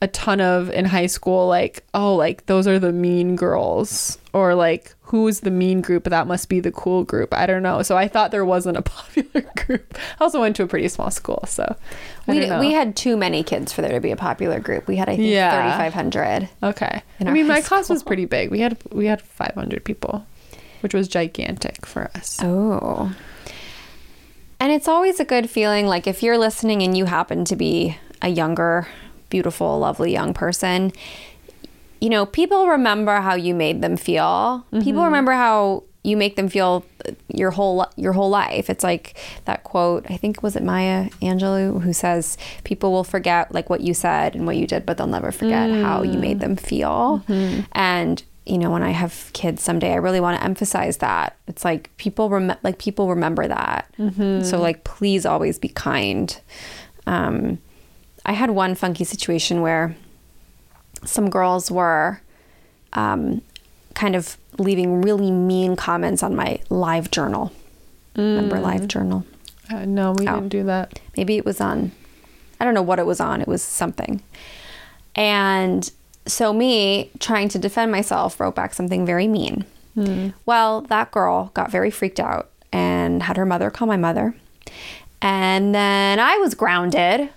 a 0.02 0.08
ton 0.08 0.40
of 0.40 0.68
in 0.70 0.84
high 0.84 1.06
school 1.06 1.46
like 1.48 1.82
oh 1.94 2.14
like 2.14 2.44
those 2.46 2.66
are 2.66 2.78
the 2.78 2.92
mean 2.92 3.36
girls 3.36 4.18
or 4.34 4.54
like 4.54 4.94
who's 5.02 5.40
the 5.40 5.50
mean 5.50 5.80
group 5.80 6.04
that 6.04 6.26
must 6.26 6.48
be 6.48 6.60
the 6.60 6.72
cool 6.72 7.04
group 7.04 7.32
i 7.32 7.46
don't 7.46 7.62
know 7.62 7.80
so 7.82 7.96
i 7.96 8.06
thought 8.08 8.30
there 8.30 8.44
wasn't 8.44 8.76
a 8.76 8.82
popular 8.96 9.40
group 9.64 9.96
i 10.20 10.24
also 10.24 10.40
went 10.40 10.54
to 10.56 10.62
a 10.62 10.66
pretty 10.66 10.88
small 10.88 11.10
school 11.10 11.42
so 11.46 11.64
I 12.28 12.32
we, 12.32 12.68
we 12.68 12.72
had 12.72 12.96
too 12.96 13.16
many 13.16 13.42
kids 13.42 13.72
for 13.72 13.80
there 13.82 13.92
to 13.92 14.00
be 14.00 14.10
a 14.10 14.16
popular 14.16 14.58
group. 14.60 14.88
We 14.88 14.96
had, 14.96 15.08
I 15.08 15.16
think, 15.16 15.28
Yeah. 15.28 15.50
3,500. 15.78 16.48
okay 16.62 17.02
i 17.20 17.30
mean 17.30 17.46
my 17.46 17.60
class 17.62 17.88
was 17.88 18.02
pretty 18.02 18.24
big 18.26 18.50
we 18.50 18.60
had 18.60 18.76
we 18.92 19.06
had 19.06 19.22
500 19.22 19.84
people 19.84 20.26
which 20.80 20.92
was 20.92 21.08
gigantic 21.08 21.86
for 21.86 22.10
us 22.14 22.38
Oh. 22.42 23.14
And 24.60 24.72
it's 24.72 24.88
always 24.88 25.20
a 25.20 25.24
good 25.24 25.50
feeling 25.50 25.86
like 25.86 26.06
if 26.06 26.22
you're 26.22 26.38
listening 26.38 26.82
and 26.82 26.96
you 26.96 27.04
happen 27.04 27.44
to 27.46 27.56
be 27.56 27.98
a 28.22 28.28
younger, 28.28 28.86
beautiful, 29.34 29.80
lovely 29.80 30.12
young 30.12 30.32
person, 30.32 30.92
you 32.00 32.08
know, 32.08 32.24
people 32.24 32.68
remember 32.68 33.16
how 33.20 33.34
you 33.34 33.52
made 33.52 33.82
them 33.82 33.96
feel. 33.96 34.64
People 34.70 34.84
mm-hmm. 34.92 35.04
remember 35.04 35.32
how 35.32 35.82
you 36.04 36.16
make 36.16 36.36
them 36.36 36.48
feel 36.48 36.84
uh, 37.08 37.12
your 37.28 37.50
whole 37.50 37.86
your 37.96 38.12
whole 38.12 38.30
life. 38.30 38.70
It's 38.70 38.84
like 38.84 39.18
that 39.46 39.64
quote, 39.64 40.06
I 40.08 40.16
think 40.16 40.42
was 40.42 40.54
it 40.54 40.62
Maya 40.62 41.08
Angelou 41.22 41.82
who 41.82 41.92
says 41.92 42.38
people 42.62 42.92
will 42.92 43.02
forget 43.04 43.52
like 43.52 43.70
what 43.70 43.80
you 43.80 43.94
said 43.94 44.36
and 44.36 44.46
what 44.46 44.56
you 44.56 44.66
did, 44.66 44.86
but 44.86 44.98
they'll 44.98 45.06
never 45.08 45.32
forget 45.32 45.70
how 45.70 46.02
you 46.02 46.18
made 46.18 46.36
mm. 46.36 46.40
them 46.40 46.56
feel. 46.56 47.24
Mm-hmm. 47.26 47.62
And 47.72 48.22
you 48.44 48.58
know, 48.58 48.70
when 48.70 48.82
I 48.82 48.90
have 48.90 49.30
kids 49.32 49.62
someday, 49.62 49.92
I 49.92 49.96
really 49.96 50.20
want 50.20 50.38
to 50.38 50.44
emphasize 50.44 50.98
that. 50.98 51.38
It's 51.48 51.64
like 51.64 51.90
people 51.96 52.28
rem- 52.28 52.58
like 52.62 52.78
people 52.78 53.08
remember 53.08 53.48
that. 53.48 53.90
Mm-hmm. 53.98 54.44
So 54.44 54.60
like 54.60 54.84
please 54.84 55.24
always 55.24 55.58
be 55.58 55.70
kind. 55.70 56.38
Um 57.06 57.58
I 58.24 58.32
had 58.32 58.50
one 58.50 58.74
funky 58.74 59.04
situation 59.04 59.60
where 59.60 59.94
some 61.04 61.28
girls 61.30 61.70
were 61.70 62.20
um, 62.94 63.42
kind 63.94 64.16
of 64.16 64.36
leaving 64.58 65.02
really 65.02 65.30
mean 65.30 65.76
comments 65.76 66.22
on 66.22 66.34
my 66.34 66.60
live 66.70 67.10
journal. 67.10 67.52
Remember 68.16 68.60
live 68.60 68.86
journal? 68.88 69.24
uh, 69.70 69.84
no 69.84 70.12
we 70.12 70.28
Oh. 70.28 70.34
didn't 70.34 70.50
do 70.50 70.62
that 70.64 71.00
Maybe 71.16 71.36
it 71.38 71.44
was 71.44 71.60
on, 71.60 71.90
I 72.60 72.64
don't 72.64 72.74
know 72.74 72.82
what 72.82 72.98
it 72.98 73.06
was 73.06 73.18
on. 73.20 73.40
It 73.40 73.48
was 73.48 73.62
something. 73.62 74.22
And 75.16 75.90
so, 76.26 76.52
me 76.52 77.10
trying 77.18 77.48
to 77.50 77.58
defend 77.58 77.90
myself 77.92 78.38
wrote 78.40 78.54
back 78.54 78.72
something 78.74 79.04
very 79.04 79.26
mean. 79.28 79.64
Well, 80.44 80.80
that 80.82 81.10
girl 81.12 81.50
got 81.54 81.70
very 81.70 81.90
freaked 81.90 82.18
out 82.18 82.50
and 82.72 83.22
had 83.22 83.36
her 83.36 83.46
mother 83.46 83.70
call 83.70 83.86
my 83.86 83.96
mother. 83.96 84.34
And 85.22 85.72
then 85.74 86.18
I 86.18 86.36
was 86.38 86.54
grounded. 86.54 87.30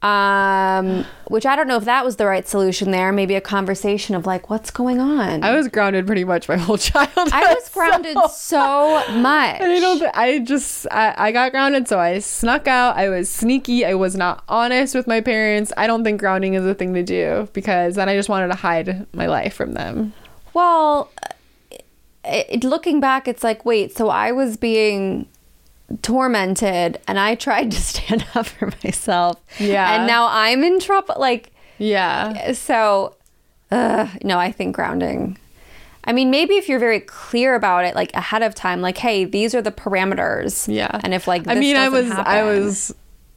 Um, 0.00 1.04
which 1.26 1.44
I 1.44 1.56
don't 1.56 1.66
know 1.66 1.76
if 1.76 1.84
that 1.84 2.04
was 2.04 2.16
the 2.16 2.26
right 2.26 2.46
solution 2.46 2.92
there. 2.92 3.12
Maybe 3.12 3.34
a 3.34 3.40
conversation 3.40 4.14
of 4.14 4.26
like, 4.26 4.48
what's 4.48 4.70
going 4.70 5.00
on? 5.00 5.42
i 5.42 5.54
was 5.54 5.66
grounded 5.68 6.06
pretty 6.06 6.24
much 6.24 6.48
my 6.48 6.56
whole 6.56 6.78
childhood 6.78 7.30
I 7.32 7.54
was 7.54 7.68
grounded 7.68 8.16
so 8.30 9.02
much. 9.12 9.60
I 9.60 9.80
don't. 9.80 10.02
I 10.14 10.38
just. 10.40 10.86
I, 10.90 11.14
I 11.16 11.32
got 11.32 11.50
grounded, 11.50 11.88
so 11.88 11.98
I 11.98 12.20
snuck 12.20 12.68
out. 12.68 12.96
I 12.96 13.08
was 13.08 13.28
sneaky. 13.28 13.84
I 13.84 13.94
was 13.94 14.16
not 14.16 14.44
honest 14.48 14.94
with 14.94 15.06
my 15.06 15.20
parents. 15.20 15.72
I 15.76 15.86
don't 15.86 16.04
think 16.04 16.20
grounding 16.20 16.54
is 16.54 16.64
a 16.64 16.74
thing 16.74 16.94
to 16.94 17.02
do 17.02 17.48
because 17.52 17.96
then 17.96 18.08
I 18.08 18.14
just 18.14 18.28
wanted 18.28 18.48
to 18.48 18.54
hide 18.54 19.06
my 19.12 19.26
life 19.26 19.54
from 19.54 19.74
them. 19.74 20.12
Well, 20.54 21.10
it, 22.24 22.64
looking 22.64 23.00
back, 23.00 23.26
it's 23.26 23.42
like, 23.42 23.64
wait, 23.64 23.96
so 23.96 24.08
I 24.08 24.32
was 24.32 24.56
being 24.56 25.26
tormented 26.02 26.98
and 27.06 27.18
I 27.18 27.34
tried 27.34 27.70
to 27.72 27.76
stand 27.80 28.24
up 28.34 28.46
for 28.46 28.72
myself. 28.84 29.38
Yeah. 29.58 29.94
And 29.96 30.06
now 30.06 30.28
I'm 30.30 30.62
in 30.64 30.80
trouble. 30.80 31.14
Like, 31.18 31.50
Yeah. 31.78 32.52
so, 32.52 33.14
uh, 33.70 34.08
no, 34.22 34.38
I 34.38 34.52
think 34.52 34.74
grounding. 34.74 35.38
I 36.04 36.12
mean, 36.12 36.30
maybe 36.30 36.54
if 36.54 36.68
you're 36.68 36.78
very 36.78 37.00
clear 37.00 37.54
about 37.54 37.84
it, 37.84 37.94
like 37.94 38.14
ahead 38.14 38.42
of 38.42 38.54
time, 38.54 38.80
like, 38.80 38.96
hey, 38.98 39.24
these 39.26 39.54
are 39.54 39.60
the 39.60 39.70
parameters. 39.72 40.72
Yeah. 40.72 41.00
And 41.04 41.12
if 41.12 41.28
like, 41.28 41.46
I 41.46 41.54
mean, 41.54 41.76
I 41.76 41.88
was. 41.90 42.08
doesn't 42.08 42.26
I 42.26 42.42
was 42.44 42.94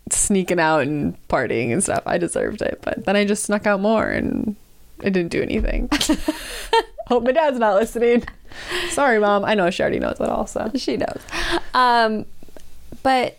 sneaking 0.09 0.59
out 0.59 0.81
and 0.83 1.15
partying 1.27 1.71
and 1.73 1.83
stuff. 1.83 2.03
I 2.05 2.17
deserved 2.17 2.61
it, 2.61 2.79
but 2.81 3.05
then 3.05 3.15
I 3.15 3.25
just 3.25 3.43
snuck 3.43 3.65
out 3.65 3.79
more 3.81 4.07
and 4.09 4.55
it 5.01 5.11
didn't 5.11 5.31
do 5.31 5.41
anything. 5.41 5.89
Hope 7.07 7.23
my 7.23 7.31
dad's 7.33 7.59
not 7.59 7.75
listening. 7.75 8.23
Sorry, 8.89 9.19
mom. 9.19 9.43
I 9.43 9.53
know 9.53 9.69
she 9.69 9.81
already 9.83 9.99
knows 9.99 10.19
it 10.19 10.29
also. 10.29 10.71
she 10.75 10.95
knows 10.97 11.19
um 11.73 12.25
but 13.03 13.37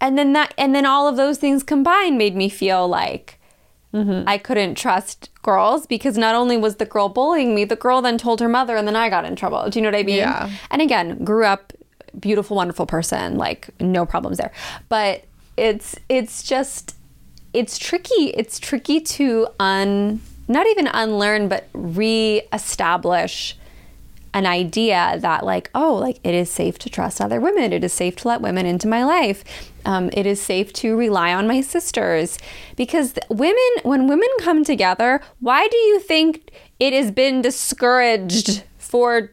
and 0.00 0.18
then 0.18 0.32
that 0.32 0.52
and 0.58 0.74
then 0.74 0.86
all 0.86 1.08
of 1.08 1.16
those 1.16 1.38
things 1.38 1.62
combined 1.62 2.18
made 2.18 2.36
me 2.36 2.48
feel 2.48 2.86
like 2.86 3.38
mm-hmm. 3.94 4.28
i 4.28 4.36
couldn't 4.36 4.74
trust 4.74 5.30
girls 5.42 5.86
because 5.86 6.18
not 6.18 6.34
only 6.34 6.56
was 6.56 6.76
the 6.76 6.84
girl 6.84 7.08
bullying 7.08 7.54
me 7.54 7.64
the 7.64 7.76
girl 7.76 8.02
then 8.02 8.18
told 8.18 8.40
her 8.40 8.48
mother 8.48 8.76
and 8.76 8.86
then 8.86 8.96
i 8.96 9.08
got 9.08 9.24
in 9.24 9.36
trouble. 9.36 9.68
Do 9.70 9.78
you 9.78 9.82
know 9.82 9.88
what 9.88 9.98
i 9.98 10.02
mean? 10.02 10.16
Yeah. 10.16 10.50
and 10.70 10.82
again 10.82 11.24
grew 11.24 11.44
up 11.44 11.72
beautiful 12.18 12.56
wonderful 12.56 12.86
person 12.86 13.36
like 13.36 13.68
no 13.80 14.06
problems 14.06 14.38
there. 14.38 14.52
But 14.88 15.24
it's 15.56 15.96
it's 16.08 16.42
just 16.42 16.96
it's 17.52 17.78
tricky 17.78 18.30
it's 18.34 18.58
tricky 18.58 19.00
to 19.00 19.48
un 19.58 20.20
not 20.48 20.66
even 20.66 20.86
unlearn 20.88 21.48
but 21.48 21.68
re-establish 21.72 23.56
an 24.36 24.44
idea 24.44 25.16
that 25.20 25.46
like 25.46 25.70
oh 25.74 25.94
like 25.94 26.18
it 26.22 26.34
is 26.34 26.50
safe 26.50 26.78
to 26.78 26.90
trust 26.90 27.22
other 27.22 27.40
women 27.40 27.72
it 27.72 27.82
is 27.82 27.92
safe 27.92 28.14
to 28.16 28.28
let 28.28 28.42
women 28.42 28.66
into 28.66 28.86
my 28.86 29.02
life 29.02 29.42
um, 29.86 30.10
it 30.12 30.26
is 30.26 30.40
safe 30.42 30.74
to 30.74 30.94
rely 30.94 31.32
on 31.32 31.46
my 31.46 31.62
sisters 31.62 32.38
because 32.76 33.14
women 33.30 33.72
when 33.82 34.06
women 34.06 34.28
come 34.40 34.62
together 34.62 35.22
why 35.40 35.66
do 35.68 35.76
you 35.78 35.98
think 36.00 36.50
it 36.78 36.92
has 36.92 37.10
been 37.10 37.40
discouraged 37.40 38.62
for 38.76 39.32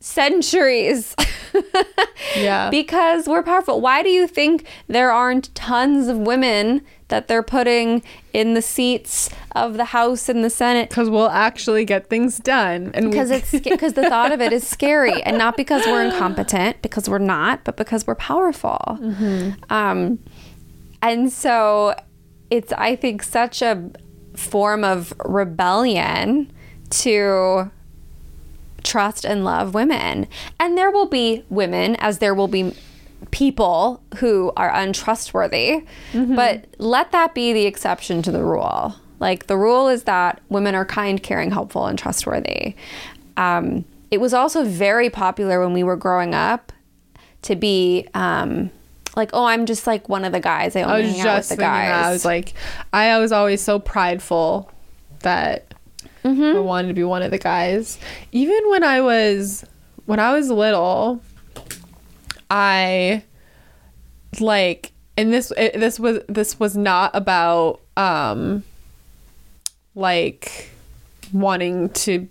centuries 0.00 1.14
Yeah. 2.36 2.68
because 2.70 3.28
we're 3.28 3.44
powerful. 3.44 3.80
Why 3.80 4.02
do 4.02 4.08
you 4.08 4.26
think 4.26 4.66
there 4.88 5.12
aren't 5.12 5.54
tons 5.54 6.08
of 6.08 6.18
women 6.18 6.82
that 7.14 7.28
they're 7.28 7.44
putting 7.44 8.02
in 8.32 8.54
the 8.54 8.62
seats 8.62 9.30
of 9.52 9.74
the 9.76 9.84
House 9.86 10.28
and 10.28 10.42
the 10.44 10.50
Senate? 10.50 10.88
Because 10.88 11.08
we'll 11.08 11.30
actually 11.30 11.84
get 11.84 12.08
things 12.10 12.38
done. 12.38 12.90
And 12.92 13.06
we- 13.06 13.10
Because 13.12 13.30
it's 13.30 13.50
because 13.52 13.92
the 13.92 14.08
thought 14.08 14.32
of 14.32 14.40
it 14.40 14.52
is 14.52 14.66
scary, 14.66 15.22
and 15.22 15.38
not 15.38 15.56
because 15.56 15.86
we're 15.86 16.02
incompetent, 16.02 16.82
because 16.82 17.08
we're 17.08 17.18
not, 17.18 17.62
but 17.64 17.76
because 17.76 18.04
we're 18.06 18.16
powerful. 18.16 18.98
Um, 19.70 20.18
and 21.00 21.32
so 21.32 21.94
it's 22.50 22.72
I 22.72 22.96
think 22.96 23.22
such 23.22 23.62
a 23.62 23.90
form 24.34 24.82
of 24.82 25.12
rebellion 25.24 26.50
to 26.90 27.70
trust 28.82 29.24
and 29.24 29.44
love 29.44 29.72
women. 29.74 30.26
And 30.58 30.76
there 30.76 30.90
will 30.90 31.06
be 31.06 31.44
women, 31.48 31.94
as 31.96 32.18
there 32.18 32.34
will 32.34 32.48
be 32.48 32.74
people 33.30 34.02
who 34.18 34.52
are 34.56 34.72
untrustworthy, 34.74 35.84
but 36.12 36.66
let 36.78 37.12
that 37.12 37.34
be 37.34 37.52
the 37.52 37.66
exception 37.66 38.22
to 38.22 38.32
the 38.32 38.42
rule. 38.42 38.94
Like 39.20 39.46
the 39.46 39.56
rule 39.56 39.88
is 39.88 40.04
that 40.04 40.40
women 40.48 40.74
are 40.74 40.84
kind, 40.84 41.22
caring, 41.22 41.50
helpful, 41.50 41.86
and 41.86 41.98
trustworthy. 41.98 42.74
Um, 43.36 43.84
it 44.10 44.20
was 44.20 44.34
also 44.34 44.64
very 44.64 45.10
popular 45.10 45.60
when 45.60 45.72
we 45.72 45.82
were 45.82 45.96
growing 45.96 46.34
up 46.34 46.72
to 47.42 47.56
be 47.56 48.06
um, 48.14 48.70
like, 49.16 49.30
oh, 49.32 49.44
I'm 49.44 49.66
just 49.66 49.86
like 49.86 50.08
one 50.08 50.24
of 50.24 50.32
the 50.32 50.40
guys. 50.40 50.76
I 50.76 50.80
I 50.80 50.82
only 50.84 51.06
was 51.06 51.16
hang 51.16 51.26
out 51.26 51.36
with 51.38 51.48
the 51.50 51.56
guys. 51.56 51.88
that. 51.88 52.04
I 52.04 52.10
was 52.12 52.24
like, 52.24 52.54
I 52.92 53.18
was 53.18 53.32
always 53.32 53.60
so 53.60 53.78
prideful 53.78 54.70
that 55.20 55.74
Mm-hmm. 56.24 56.56
I 56.56 56.60
wanted 56.60 56.88
to 56.88 56.94
be 56.94 57.04
one 57.04 57.20
of 57.22 57.30
the 57.30 57.38
guys. 57.38 57.98
Even 58.32 58.70
when 58.70 58.82
I 58.82 59.02
was 59.02 59.62
when 60.06 60.18
I 60.18 60.32
was 60.32 60.48
little, 60.50 61.20
I 62.50 63.24
like 64.40 64.92
and 65.16 65.32
this 65.32 65.52
it, 65.56 65.78
this 65.78 66.00
was 66.00 66.20
this 66.28 66.58
was 66.58 66.76
not 66.76 67.14
about 67.14 67.80
um 67.96 68.64
like 69.94 70.70
wanting 71.32 71.88
to 71.90 72.28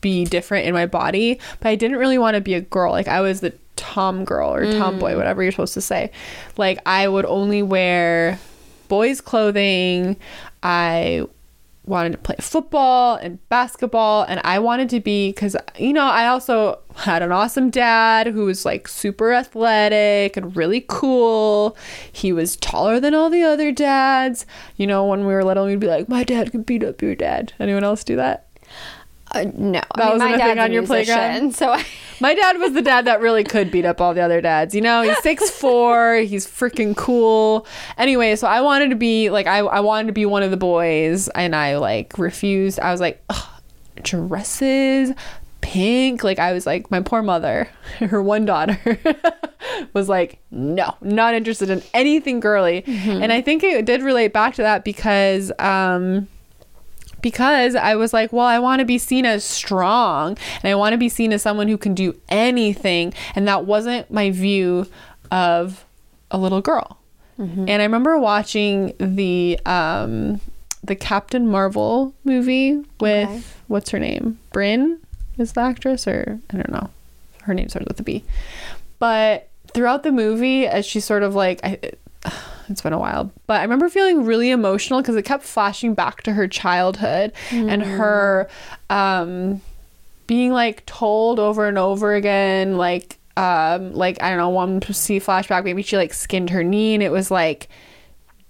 be 0.00 0.24
different 0.24 0.66
in 0.66 0.74
my 0.74 0.86
body, 0.86 1.38
but 1.60 1.68
I 1.68 1.74
didn't 1.76 1.98
really 1.98 2.18
want 2.18 2.34
to 2.34 2.40
be 2.40 2.54
a 2.54 2.60
girl. 2.60 2.92
Like 2.92 3.08
I 3.08 3.20
was 3.20 3.40
the 3.40 3.54
tom 3.76 4.24
girl 4.24 4.52
or 4.54 4.64
tomboy, 4.72 5.16
whatever 5.16 5.42
you're 5.42 5.52
supposed 5.52 5.74
to 5.74 5.80
say. 5.80 6.10
Like 6.56 6.78
I 6.86 7.08
would 7.08 7.24
only 7.24 7.62
wear 7.62 8.38
boys' 8.88 9.20
clothing. 9.20 10.16
I 10.62 11.26
wanted 11.84 12.12
to 12.12 12.18
play 12.18 12.36
football 12.40 13.16
and 13.16 13.46
basketball 13.48 14.22
and 14.22 14.40
I 14.44 14.58
wanted 14.60 14.88
to 14.90 15.00
be 15.00 15.32
cuz 15.32 15.56
you 15.78 15.92
know, 15.92 16.06
I 16.06 16.26
also 16.26 16.78
had 16.96 17.22
an 17.22 17.32
awesome 17.32 17.70
dad 17.70 18.28
who 18.28 18.44
was 18.44 18.64
like 18.64 18.86
super 18.86 19.32
athletic 19.32 20.36
and 20.36 20.56
really 20.56 20.84
cool. 20.86 21.76
He 22.12 22.32
was 22.32 22.56
taller 22.56 23.00
than 23.00 23.14
all 23.14 23.30
the 23.30 23.42
other 23.42 23.72
dads. 23.72 24.46
You 24.76 24.86
know, 24.86 25.04
when 25.06 25.26
we 25.26 25.32
were 25.34 25.44
little 25.44 25.66
we'd 25.66 25.80
be 25.80 25.86
like, 25.86 26.08
"My 26.08 26.24
dad 26.24 26.52
could 26.52 26.66
beat 26.66 26.84
up 26.84 27.02
your 27.02 27.14
dad." 27.14 27.52
Anyone 27.58 27.84
else 27.84 28.04
do 28.04 28.16
that? 28.16 28.46
Uh, 29.34 29.44
no, 29.54 29.80
That 29.96 30.12
wasn't 30.12 30.34
a 30.34 30.38
thing 30.38 30.58
on 30.58 30.72
your 30.72 30.82
musician, 30.82 31.14
playground? 31.14 31.54
So 31.54 31.70
I, 31.70 31.84
My 32.20 32.34
dad 32.34 32.58
was 32.58 32.72
the 32.72 32.82
dad 32.82 33.06
that 33.06 33.20
really 33.20 33.42
could 33.44 33.70
beat 33.70 33.84
up 33.84 34.00
all 34.00 34.14
the 34.14 34.20
other 34.20 34.40
dads. 34.40 34.74
You 34.74 34.80
know, 34.80 35.02
he's 35.02 35.18
six 35.22 35.50
four. 35.58 36.16
He's 36.16 36.46
freaking 36.46 36.96
cool. 36.96 37.66
Anyway, 37.98 38.36
so 38.36 38.46
I 38.46 38.60
wanted 38.60 38.90
to 38.90 38.96
be 38.96 39.30
like 39.30 39.46
I, 39.46 39.58
I 39.58 39.80
wanted 39.80 40.06
to 40.08 40.12
be 40.12 40.26
one 40.26 40.42
of 40.42 40.50
the 40.50 40.56
boys, 40.56 41.28
and 41.30 41.56
I 41.56 41.78
like 41.78 42.18
refused. 42.18 42.78
I 42.78 42.92
was 42.92 43.00
like, 43.00 43.22
Ugh, 43.28 43.62
dresses, 44.02 45.12
pink. 45.62 46.22
Like 46.22 46.38
I 46.38 46.52
was 46.52 46.66
like 46.66 46.90
my 46.90 47.00
poor 47.00 47.22
mother, 47.22 47.68
her 47.98 48.22
one 48.22 48.44
daughter, 48.44 48.78
was 49.94 50.08
like, 50.08 50.38
no, 50.50 50.94
not 51.00 51.34
interested 51.34 51.70
in 51.70 51.82
anything 51.94 52.40
girly. 52.40 52.84
And 52.86 53.32
I 53.32 53.40
think 53.40 53.62
it 53.64 53.84
did 53.84 54.02
relate 54.02 54.32
back 54.32 54.54
to 54.56 54.62
that 54.62 54.84
because 54.84 55.50
um 55.58 56.28
because 57.22 57.74
I 57.74 57.94
was 57.94 58.12
like, 58.12 58.32
well, 58.32 58.46
I 58.46 58.58
want 58.58 58.80
to 58.80 58.84
be 58.84 58.98
seen 58.98 59.24
as 59.24 59.44
strong 59.44 60.36
and 60.62 60.70
I 60.70 60.74
want 60.74 60.92
to 60.92 60.98
be 60.98 61.08
seen 61.08 61.32
as 61.32 61.40
someone 61.42 61.68
who 61.68 61.78
can 61.78 61.94
do 61.94 62.14
anything. 62.28 63.14
And 63.34 63.46
that 63.48 63.64
wasn't 63.64 64.10
my 64.10 64.30
view 64.30 64.86
of 65.30 65.84
a 66.30 66.38
little 66.38 66.60
girl. 66.60 66.98
And 67.38 67.70
I 67.70 67.82
remember 67.84 68.18
watching 68.18 68.94
the 68.98 69.58
um, 69.66 70.40
the 70.84 70.94
Captain 70.94 71.48
Marvel 71.48 72.14
movie 72.24 72.84
with 73.00 73.28
Okay. 73.28 73.42
what's 73.66 73.90
her 73.90 73.98
name? 73.98 74.38
Bryn 74.52 75.00
is 75.38 75.52
the 75.54 75.60
actress, 75.62 76.06
or 76.06 76.38
I 76.50 76.56
don't 76.56 76.70
know. 76.70 76.90
Her 77.42 77.54
name 77.54 77.68
starts 77.68 77.88
with 77.88 77.98
a 77.98 78.04
B. 78.04 78.22
But 79.00 79.48
throughout 79.74 80.04
the 80.04 80.12
movie, 80.12 80.68
as 80.68 80.86
she's 80.86 81.04
sort 81.04 81.24
of 81.24 81.34
like, 81.34 81.58
I, 81.64 81.80
it's 82.68 82.82
been 82.82 82.92
a 82.92 82.98
while, 82.98 83.32
but 83.46 83.60
I 83.60 83.62
remember 83.62 83.88
feeling 83.88 84.24
really 84.24 84.50
emotional 84.50 85.00
because 85.00 85.16
it 85.16 85.22
kept 85.22 85.42
flashing 85.44 85.94
back 85.94 86.22
to 86.22 86.32
her 86.32 86.46
childhood 86.48 87.32
and 87.50 87.82
her 87.82 88.48
um, 88.90 89.60
being 90.26 90.52
like 90.52 90.84
told 90.86 91.38
over 91.38 91.66
and 91.66 91.78
over 91.78 92.14
again, 92.14 92.76
like, 92.76 93.18
um, 93.36 93.92
like 93.94 94.22
I 94.22 94.28
don't 94.28 94.38
know, 94.38 94.50
one 94.50 94.80
see 94.82 95.20
flashback, 95.20 95.64
maybe 95.64 95.82
she 95.82 95.96
like 95.96 96.12
skinned 96.14 96.50
her 96.50 96.62
knee, 96.62 96.94
and 96.94 97.02
it 97.02 97.10
was 97.12 97.30
like, 97.30 97.68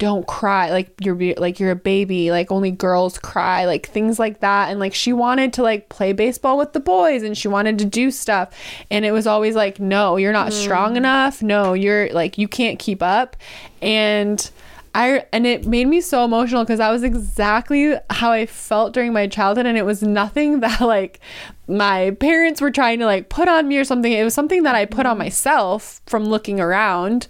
don't 0.02 0.26
cry 0.26 0.68
like 0.68 0.92
you're 1.00 1.16
like 1.36 1.60
you're 1.60 1.70
a 1.70 1.76
baby 1.76 2.32
like 2.32 2.50
only 2.50 2.72
girls 2.72 3.18
cry 3.18 3.66
like 3.66 3.88
things 3.88 4.18
like 4.18 4.40
that. 4.40 4.68
And 4.68 4.80
like 4.80 4.94
she 4.94 5.12
wanted 5.12 5.52
to 5.52 5.62
like 5.62 5.90
play 5.90 6.12
baseball 6.12 6.58
with 6.58 6.72
the 6.72 6.80
boys 6.80 7.22
and 7.22 7.38
she 7.38 7.46
wanted 7.46 7.78
to 7.78 7.84
do 7.84 8.10
stuff. 8.10 8.52
And 8.90 9.04
it 9.04 9.12
was 9.12 9.28
always 9.28 9.54
like 9.54 9.78
no 9.78 10.16
you're 10.16 10.32
not 10.32 10.52
strong 10.52 10.96
enough. 10.96 11.40
No 11.40 11.72
you're 11.72 12.12
like 12.12 12.36
you 12.36 12.48
can't 12.48 12.80
keep 12.80 13.00
up. 13.00 13.36
And 13.80 14.50
I 14.92 15.24
and 15.32 15.46
it 15.46 15.66
made 15.66 15.86
me 15.86 16.00
so 16.00 16.24
emotional 16.24 16.64
because 16.64 16.78
that 16.78 16.90
was 16.90 17.04
exactly 17.04 17.94
how 18.10 18.32
I 18.32 18.44
felt 18.46 18.92
during 18.92 19.12
my 19.12 19.28
childhood. 19.28 19.66
And 19.66 19.78
it 19.78 19.86
was 19.86 20.02
nothing 20.02 20.60
that 20.66 20.80
like 20.80 21.20
my 21.68 22.10
parents 22.18 22.60
were 22.60 22.72
trying 22.72 22.98
to 22.98 23.06
like 23.06 23.28
put 23.28 23.46
on 23.46 23.68
me 23.68 23.78
or 23.78 23.84
something. 23.84 24.12
It 24.12 24.24
was 24.24 24.34
something 24.34 24.64
that 24.64 24.74
I 24.74 24.84
put 24.84 25.06
on 25.06 25.16
myself 25.16 26.02
from 26.06 26.24
looking 26.24 26.58
around. 26.58 27.28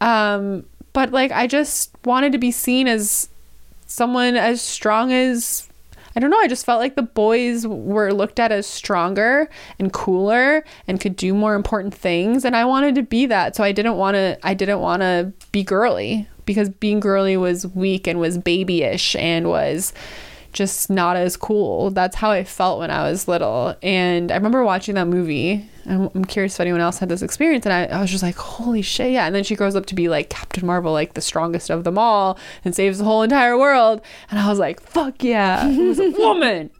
Um 0.00 0.66
but 0.92 1.10
like 1.10 1.32
I 1.32 1.46
just 1.46 1.90
wanted 2.04 2.32
to 2.32 2.38
be 2.38 2.50
seen 2.50 2.88
as 2.88 3.28
someone 3.86 4.36
as 4.36 4.60
strong 4.60 5.12
as 5.12 5.68
I 6.14 6.20
don't 6.20 6.28
know, 6.28 6.40
I 6.40 6.48
just 6.48 6.66
felt 6.66 6.80
like 6.80 6.94
the 6.94 7.02
boys 7.02 7.66
were 7.66 8.12
looked 8.12 8.38
at 8.38 8.52
as 8.52 8.66
stronger 8.66 9.48
and 9.78 9.92
cooler 9.92 10.62
and 10.86 11.00
could 11.00 11.16
do 11.16 11.32
more 11.32 11.54
important 11.54 11.94
things 11.94 12.44
and 12.44 12.54
I 12.54 12.64
wanted 12.66 12.94
to 12.96 13.02
be 13.02 13.26
that. 13.26 13.56
So 13.56 13.64
I 13.64 13.72
didn't 13.72 13.96
want 13.96 14.16
to 14.16 14.38
I 14.42 14.54
didn't 14.54 14.80
want 14.80 15.02
to 15.02 15.32
be 15.52 15.62
girly 15.62 16.28
because 16.44 16.68
being 16.68 17.00
girly 17.00 17.36
was 17.36 17.66
weak 17.68 18.06
and 18.06 18.20
was 18.20 18.36
babyish 18.36 19.16
and 19.16 19.48
was 19.48 19.92
just 20.52 20.90
not 20.90 21.16
as 21.16 21.36
cool. 21.36 21.90
That's 21.90 22.16
how 22.16 22.30
I 22.30 22.44
felt 22.44 22.78
when 22.78 22.90
I 22.90 23.08
was 23.10 23.26
little. 23.26 23.74
And 23.82 24.30
I 24.30 24.36
remember 24.36 24.64
watching 24.64 24.94
that 24.96 25.06
movie. 25.06 25.68
I'm, 25.86 26.10
I'm 26.14 26.24
curious 26.24 26.54
if 26.54 26.60
anyone 26.60 26.80
else 26.80 26.98
had 26.98 27.08
this 27.08 27.22
experience. 27.22 27.66
And 27.66 27.72
I, 27.72 27.96
I 27.96 28.00
was 28.00 28.10
just 28.10 28.22
like, 28.22 28.36
holy 28.36 28.82
shit, 28.82 29.12
yeah. 29.12 29.26
And 29.26 29.34
then 29.34 29.44
she 29.44 29.56
grows 29.56 29.74
up 29.74 29.86
to 29.86 29.94
be 29.94 30.08
like 30.08 30.28
Captain 30.28 30.66
Marvel, 30.66 30.92
like 30.92 31.14
the 31.14 31.20
strongest 31.20 31.70
of 31.70 31.84
them 31.84 31.98
all, 31.98 32.38
and 32.64 32.74
saves 32.74 32.98
the 32.98 33.04
whole 33.04 33.22
entire 33.22 33.58
world. 33.58 34.02
And 34.30 34.38
I 34.38 34.48
was 34.48 34.58
like, 34.58 34.80
fuck 34.80 35.22
yeah, 35.22 35.68
who's 35.72 35.98
a 35.98 36.10
woman? 36.10 36.70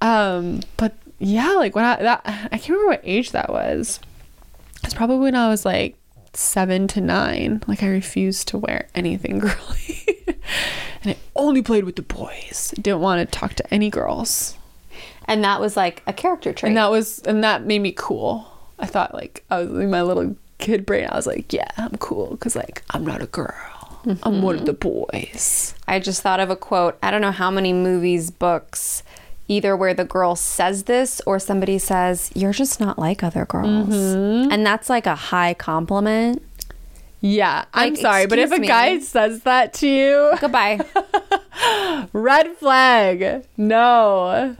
um, 0.00 0.60
but 0.76 0.94
yeah, 1.18 1.50
like 1.52 1.74
when 1.74 1.84
I 1.84 2.02
that 2.02 2.22
I 2.24 2.56
can't 2.56 2.70
remember 2.70 2.92
what 2.92 3.00
age 3.04 3.32
that 3.32 3.50
was. 3.50 4.00
It's 4.82 4.94
probably 4.94 5.18
when 5.18 5.34
I 5.34 5.48
was 5.48 5.64
like 5.66 5.96
seven 6.32 6.88
to 6.88 7.00
nine. 7.00 7.62
Like 7.66 7.82
I 7.82 7.88
refused 7.88 8.48
to 8.48 8.58
wear 8.58 8.88
anything 8.94 9.38
girly. 9.40 10.19
And 11.02 11.12
I 11.12 11.16
only 11.36 11.62
played 11.62 11.84
with 11.84 11.96
the 11.96 12.02
boys. 12.02 12.72
Didn't 12.76 13.00
want 13.00 13.20
to 13.20 13.38
talk 13.38 13.54
to 13.54 13.74
any 13.74 13.90
girls. 13.90 14.56
and 15.26 15.44
that 15.44 15.60
was 15.60 15.76
like 15.76 16.02
a 16.06 16.12
character 16.12 16.52
trait. 16.52 16.68
And 16.68 16.76
that 16.76 16.90
was 16.90 17.20
and 17.20 17.42
that 17.44 17.64
made 17.64 17.80
me 17.80 17.92
cool. 17.96 18.46
I 18.78 18.86
thought 18.86 19.14
like 19.14 19.44
I 19.50 19.60
was 19.60 19.70
in 19.70 19.90
my 19.90 20.02
little 20.02 20.36
kid 20.58 20.84
brain. 20.86 21.08
I 21.10 21.16
was 21.16 21.26
like, 21.26 21.52
yeah, 21.52 21.70
I'm 21.76 21.96
cool 21.98 22.30
because 22.30 22.56
like 22.56 22.82
I'm 22.90 23.04
not 23.04 23.22
a 23.22 23.26
girl. 23.26 23.54
I'm 24.22 24.40
one 24.40 24.56
of 24.56 24.64
the 24.64 24.72
boys. 24.72 25.74
I 25.86 25.98
just 25.98 26.22
thought 26.22 26.40
of 26.40 26.48
a 26.48 26.56
quote. 26.56 26.96
I 27.02 27.10
don't 27.10 27.20
know 27.20 27.32
how 27.32 27.50
many 27.50 27.74
movies, 27.74 28.30
books, 28.30 29.02
either 29.46 29.76
where 29.76 29.92
the 29.92 30.06
girl 30.06 30.36
says 30.36 30.84
this 30.84 31.20
or 31.26 31.38
somebody 31.38 31.78
says, 31.78 32.30
You're 32.34 32.54
just 32.54 32.80
not 32.80 32.98
like 32.98 33.22
other 33.22 33.44
girls. 33.44 33.88
Mm-hmm. 33.90 34.52
And 34.52 34.64
that's 34.64 34.88
like 34.88 35.04
a 35.06 35.14
high 35.14 35.52
compliment. 35.52 36.42
Yeah, 37.20 37.64
I'm 37.74 37.90
Like, 37.94 38.00
sorry, 38.00 38.26
but 38.26 38.38
if 38.38 38.50
a 38.50 38.54
excuse 38.54 38.68
guy 38.68 38.98
says 39.00 39.42
that 39.42 39.74
to 39.74 39.86
you, 39.88 40.32
Goodbye. 40.40 40.80
red 42.12 42.56
flag. 42.56 43.44
No. 43.56 44.56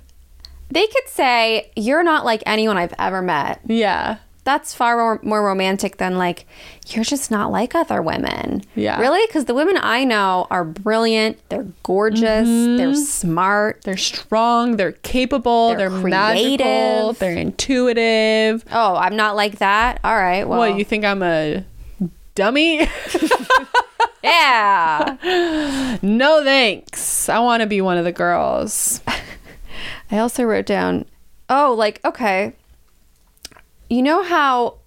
they 0.71 0.87
could 0.87 1.09
say 1.09 1.71
you're 1.77 2.03
not 2.03 2.25
like 2.25 2.43
anyone 2.47 2.77
I've 2.77 2.95
ever 2.99 3.23
met. 3.23 3.61
Yeah. 3.67 4.19
That's 4.43 4.75
far 4.75 5.21
more, 5.23 5.45
romantic 5.45 5.99
than 5.99 6.17
like 6.17 6.47
you're 6.89 7.05
just 7.05 7.31
not 7.31 7.53
like 7.53 7.75
other 7.75 8.01
women. 8.03 8.63
Yeah. 8.75 8.99
Really? 9.01 9.25
Because 9.27 9.45
the 9.45 9.55
women 9.55 9.77
I 9.81 10.05
know 10.05 10.47
are 10.51 10.65
brilliant. 10.65 11.39
They're 11.51 11.67
gorgeous. 11.83 12.49
Mm-hmm. 12.49 12.77
They're 12.79 12.95
smart. 12.95 13.83
They're 13.85 13.97
strong, 13.99 14.77
they're 14.77 14.93
capable, 14.93 15.75
They're 15.77 15.91
they're, 15.91 16.01
magical, 16.09 16.57
creative. 16.57 17.19
they're 17.19 17.37
intuitive. 17.37 18.65
Oh, 18.73 18.97
I'm 18.97 19.15
not 19.15 19.37
like 19.37 19.59
that. 19.59 20.01
All 20.05 20.17
right. 20.17 20.49
Well, 20.49 20.59
What, 20.61 20.77
you 20.79 20.85
think 20.85 21.05
I'm 21.05 21.23
a 21.23 21.65
dummy? 22.35 22.89
yeah. 24.23 25.17
no 26.03 26.45
thanks. 26.45 27.29
I 27.29 27.39
want 27.41 27.63
to 27.63 27.67
be 27.67 27.81
one 27.81 27.99
of 27.99 28.05
the 28.05 28.13
girls. 28.13 29.01
I 30.11 30.19
also 30.19 30.45
wrote 30.45 30.67
down, 30.67 31.07
oh, 31.49 31.75
like, 31.77 32.05
okay. 32.05 32.55
You 33.89 34.03
know 34.03 34.23
how, 34.23 34.79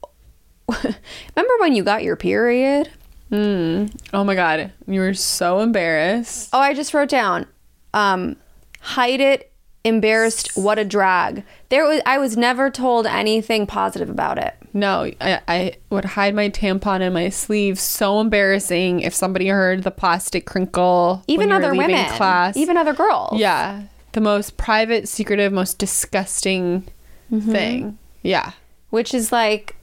remember 0.70 1.54
when 1.60 1.76
you 1.76 1.84
got 1.84 2.04
your 2.04 2.16
period? 2.16 2.90
Oh 3.32 4.24
my 4.24 4.36
god, 4.36 4.72
you 4.88 5.00
were 5.00 5.14
so 5.14 5.60
embarrassed. 5.60 6.50
Oh, 6.54 6.60
I 6.60 6.74
just 6.74 6.94
wrote 6.94 7.10
down, 7.10 7.48
um, 7.94 8.36
hide 8.80 9.22
it, 9.22 9.52
embarrassed, 9.84 10.52
what 10.56 10.80
a 10.80 10.86
drag. 10.86 11.44
There 11.70 11.86
was, 11.88 12.02
I 12.06 12.18
was 12.18 12.38
never 12.38 12.70
told 12.70 13.06
anything 13.06 13.66
positive 13.68 14.10
about 14.10 14.38
it. 14.38 14.54
No, 14.74 15.12
I, 15.22 15.42
I 15.48 15.74
would 15.90 16.06
hide 16.06 16.34
my 16.34 16.50
tampon 16.50 17.02
in 17.02 17.14
my 17.14 17.30
sleeve. 17.30 17.80
So 17.80 18.20
embarrassing 18.20 19.02
if 19.02 19.14
somebody 19.14 19.48
heard 19.48 19.84
the 19.84 19.92
plastic 19.92 20.46
crinkle. 20.46 21.24
Even 21.28 21.50
when 21.50 21.56
you 21.62 21.62
were 21.62 21.68
other 21.74 21.78
women, 21.78 22.06
class. 22.16 22.58
even 22.58 22.78
other 22.78 22.94
girls. 22.94 23.40
yeah, 23.40 23.84
the 24.14 24.22
most 24.22 24.58
private, 24.58 25.08
secretive, 25.08 25.52
most 25.54 25.78
disgusting 25.80 26.88
Mm-hmm. 27.32 27.52
thing. 27.52 27.98
Yeah, 28.22 28.52
which 28.92 29.14
is 29.14 29.32
like 29.32 29.76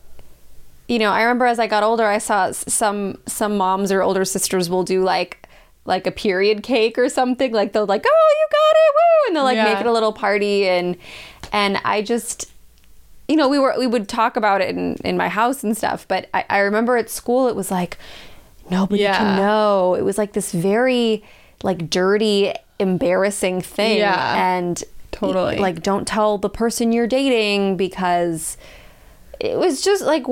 you 0.86 0.98
know 1.00 1.10
i 1.10 1.22
remember 1.22 1.46
as 1.46 1.58
i 1.58 1.66
got 1.66 1.82
older 1.82 2.04
i 2.04 2.18
saw 2.18 2.50
some 2.52 3.16
some 3.26 3.56
moms 3.56 3.90
or 3.90 4.02
older 4.02 4.24
sisters 4.24 4.68
will 4.70 4.82
do 4.84 5.02
like 5.02 5.39
like 5.84 6.06
a 6.06 6.10
period 6.10 6.62
cake 6.62 6.98
or 6.98 7.08
something 7.08 7.52
like 7.52 7.72
they'll 7.72 7.86
like 7.86 8.04
oh 8.06 8.34
you 8.38 8.46
got 8.50 8.76
it 8.76 8.94
woo 8.94 9.28
and 9.28 9.36
they'll 9.36 9.44
like 9.44 9.56
Yeah. 9.56 9.72
make 9.74 9.80
it 9.80 9.86
a 9.86 9.92
little 9.92 10.12
party 10.12 10.68
and 10.68 10.96
and 11.52 11.78
i 11.84 12.02
just 12.02 12.50
you 13.28 13.36
know 13.36 13.48
we 13.48 13.58
were 13.58 13.74
we 13.78 13.86
would 13.86 14.08
talk 14.08 14.36
about 14.36 14.60
it 14.60 14.70
in 14.76 14.94
in 15.04 15.16
my 15.16 15.28
house 15.28 15.64
and 15.64 15.76
stuff 15.76 16.06
but 16.06 16.28
i, 16.34 16.44
I 16.50 16.58
remember 16.58 16.96
at 16.96 17.08
school 17.10 17.48
it 17.48 17.56
was 17.56 17.70
like 17.70 17.96
nobody 18.70 19.02
Yeah. 19.02 19.16
can 19.18 19.36
know 19.36 19.94
it 19.94 20.02
was 20.02 20.18
like 20.18 20.32
this 20.34 20.52
very 20.52 21.24
like 21.62 21.90
dirty 21.90 22.52
embarrassing 22.78 23.60
thing 23.62 23.98
Yeah. 23.98 24.54
and 24.56 24.82
Totally. 25.12 25.56
like 25.58 25.82
don't 25.82 26.06
tell 26.06 26.38
the 26.38 26.48
person 26.50 26.92
you're 26.92 27.06
dating 27.06 27.76
because 27.76 28.56
it 29.40 29.58
was 29.58 29.82
just 29.82 30.02
like 30.04 30.24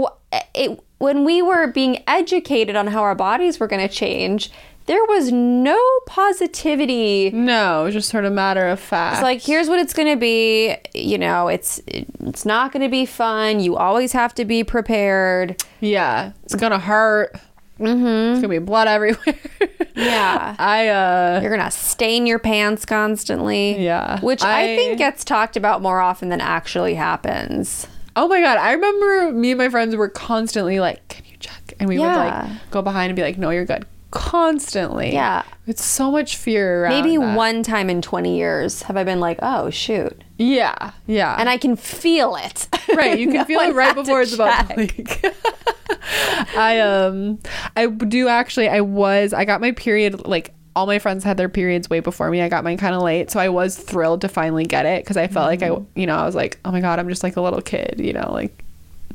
it 0.55 0.79
when 0.99 1.25
we 1.25 1.43
were 1.43 1.67
being 1.69 2.03
educated 2.07 2.75
on 2.77 2.89
how 2.89 3.03
our 3.03 3.15
bodies 3.15 3.59
were 3.61 3.67
going 3.67 3.87
to 3.87 3.93
change 3.93 4.51
there 4.89 5.05
was 5.05 5.31
no 5.31 5.79
positivity 6.07 7.31
no, 7.31 7.89
just 7.91 8.09
sort 8.09 8.25
of 8.25 8.33
matter 8.33 8.67
of 8.67 8.81
fact. 8.81 9.15
it's 9.17 9.23
like 9.23 9.41
here's 9.41 9.69
what 9.69 9.79
it's 9.79 9.93
going 9.93 10.09
to 10.09 10.17
be 10.17 10.77
you 10.95 11.19
know 11.19 11.49
it's 11.49 11.81
it's 11.87 12.45
not 12.45 12.73
going 12.73 12.83
to 12.83 12.89
be 12.89 13.07
fun 13.07 13.61
you 13.61 13.77
always 13.77 14.13
have 14.13 14.35
to 14.35 14.45
be 14.45 14.65
prepared 14.65 15.63
yeah, 15.81 16.33
it's 16.43 16.57
gonna 16.57 16.79
hurt. 16.81 17.33
Mm-hmm. 17.79 18.33
It's 18.33 18.39
gonna 18.41 18.49
be 18.49 18.59
blood 18.59 18.89
everywhere. 18.89 19.37
yeah 19.95 20.57
I 20.59 20.89
uh, 20.89 21.39
you're 21.41 21.55
going 21.57 21.65
to 21.65 21.71
stain 21.71 22.27
your 22.27 22.41
pants 22.41 22.85
constantly 22.85 23.81
Yeah. 23.85 24.19
which 24.21 24.43
I, 24.43 24.63
I- 24.73 24.77
think 24.77 24.99
gets 24.99 25.23
talked 25.25 25.57
about 25.57 25.81
more 25.83 26.01
often 26.01 26.29
than 26.29 26.41
actually 26.41 26.95
happens 26.95 27.87
Oh 28.17 28.27
my 28.27 28.41
god, 28.41 28.59
I 28.59 28.73
remember 28.73 29.31
me 29.33 29.53
and 29.53 29.59
my 29.59 29.69
friends 29.69 29.95
were 29.95 30.09
constantly 30.09 30.81
like, 30.81 31.07
"Can 31.07 31.25
you 31.31 31.37
check?" 31.39 31.75
And 31.79 31.89
we 31.89 31.99
Yeah. 31.99 32.07
would 32.43 32.51
like 32.51 32.71
go 32.73 32.83
behind 32.83 33.11
and 33.11 33.17
be 33.17 33.23
like, 33.23 33.39
"No, 33.39 33.51
you're 33.51 33.65
good." 33.65 33.87
Constantly. 34.11 35.13
Yeah. 35.13 35.43
It's 35.67 35.85
so 35.85 36.11
much 36.11 36.37
fear 36.37 36.85
around 36.85 36.93
maybe 37.03 37.17
that. 37.19 37.37
one 37.37 37.63
time 37.63 37.91
in 37.91 38.01
20 38.01 38.37
years 38.39 38.83
have 38.85 38.97
i 38.97 39.05
been 39.05 39.21
like 39.21 39.39
oh 39.43 39.69
shoot 39.71 40.25
Yeah. 40.39 40.93
Yeah. 41.07 41.37
and 41.39 41.49
I 41.49 41.59
can 41.59 41.77
feel 41.77 42.37
it. 42.37 42.69
right, 42.97 43.19
you 43.19 43.27
can 43.27 43.37
No 43.37 43.45
feel 43.45 43.61
it 43.61 43.75
right 43.75 43.95
before 43.95 44.23
it's 44.23 44.33
about 44.35 44.69
to 44.71 44.87
check. 44.87 44.99
leak. 44.99 45.25
I 46.57 46.81
um 46.81 47.39
I 47.77 47.87
do 47.87 48.29
actually 48.29 48.69
I 48.69 48.81
was 48.81 49.33
I 49.33 49.45
got 49.45 49.61
my 49.61 49.73
period 49.73 50.27
like 50.27 50.55
all 50.75 50.87
my 50.87 50.99
friends 51.01 51.25
had 51.25 51.37
their 51.37 51.49
periods 51.49 51.91
way 51.91 51.99
before 52.01 52.31
me. 52.31 52.41
I 52.41 52.49
got 52.49 52.63
mine 52.63 52.77
kind 52.79 52.95
of 52.95 53.03
late, 53.03 53.31
so 53.33 53.41
I 53.41 53.49
was 53.49 53.77
thrilled 53.77 54.21
to 54.21 54.29
finally 54.29 54.65
get 54.65 54.87
it 54.87 55.03
because 55.05 55.17
I 55.17 55.27
felt 55.27 55.47
like 55.49 55.61
I, 55.63 55.71
Mm-hmm. 55.71 55.99
you 56.01 56.07
know, 56.07 56.15
I 56.17 56.25
was 56.25 56.37
like, 56.37 56.61
oh 56.65 56.71
my 56.71 56.81
god, 56.81 56.99
I'm 57.01 57.09
just 57.09 57.25
like 57.25 57.37
a 57.37 57.41
little 57.41 57.61
kid, 57.61 57.97
you 57.99 58.13
know, 58.13 58.31
like 58.33 58.65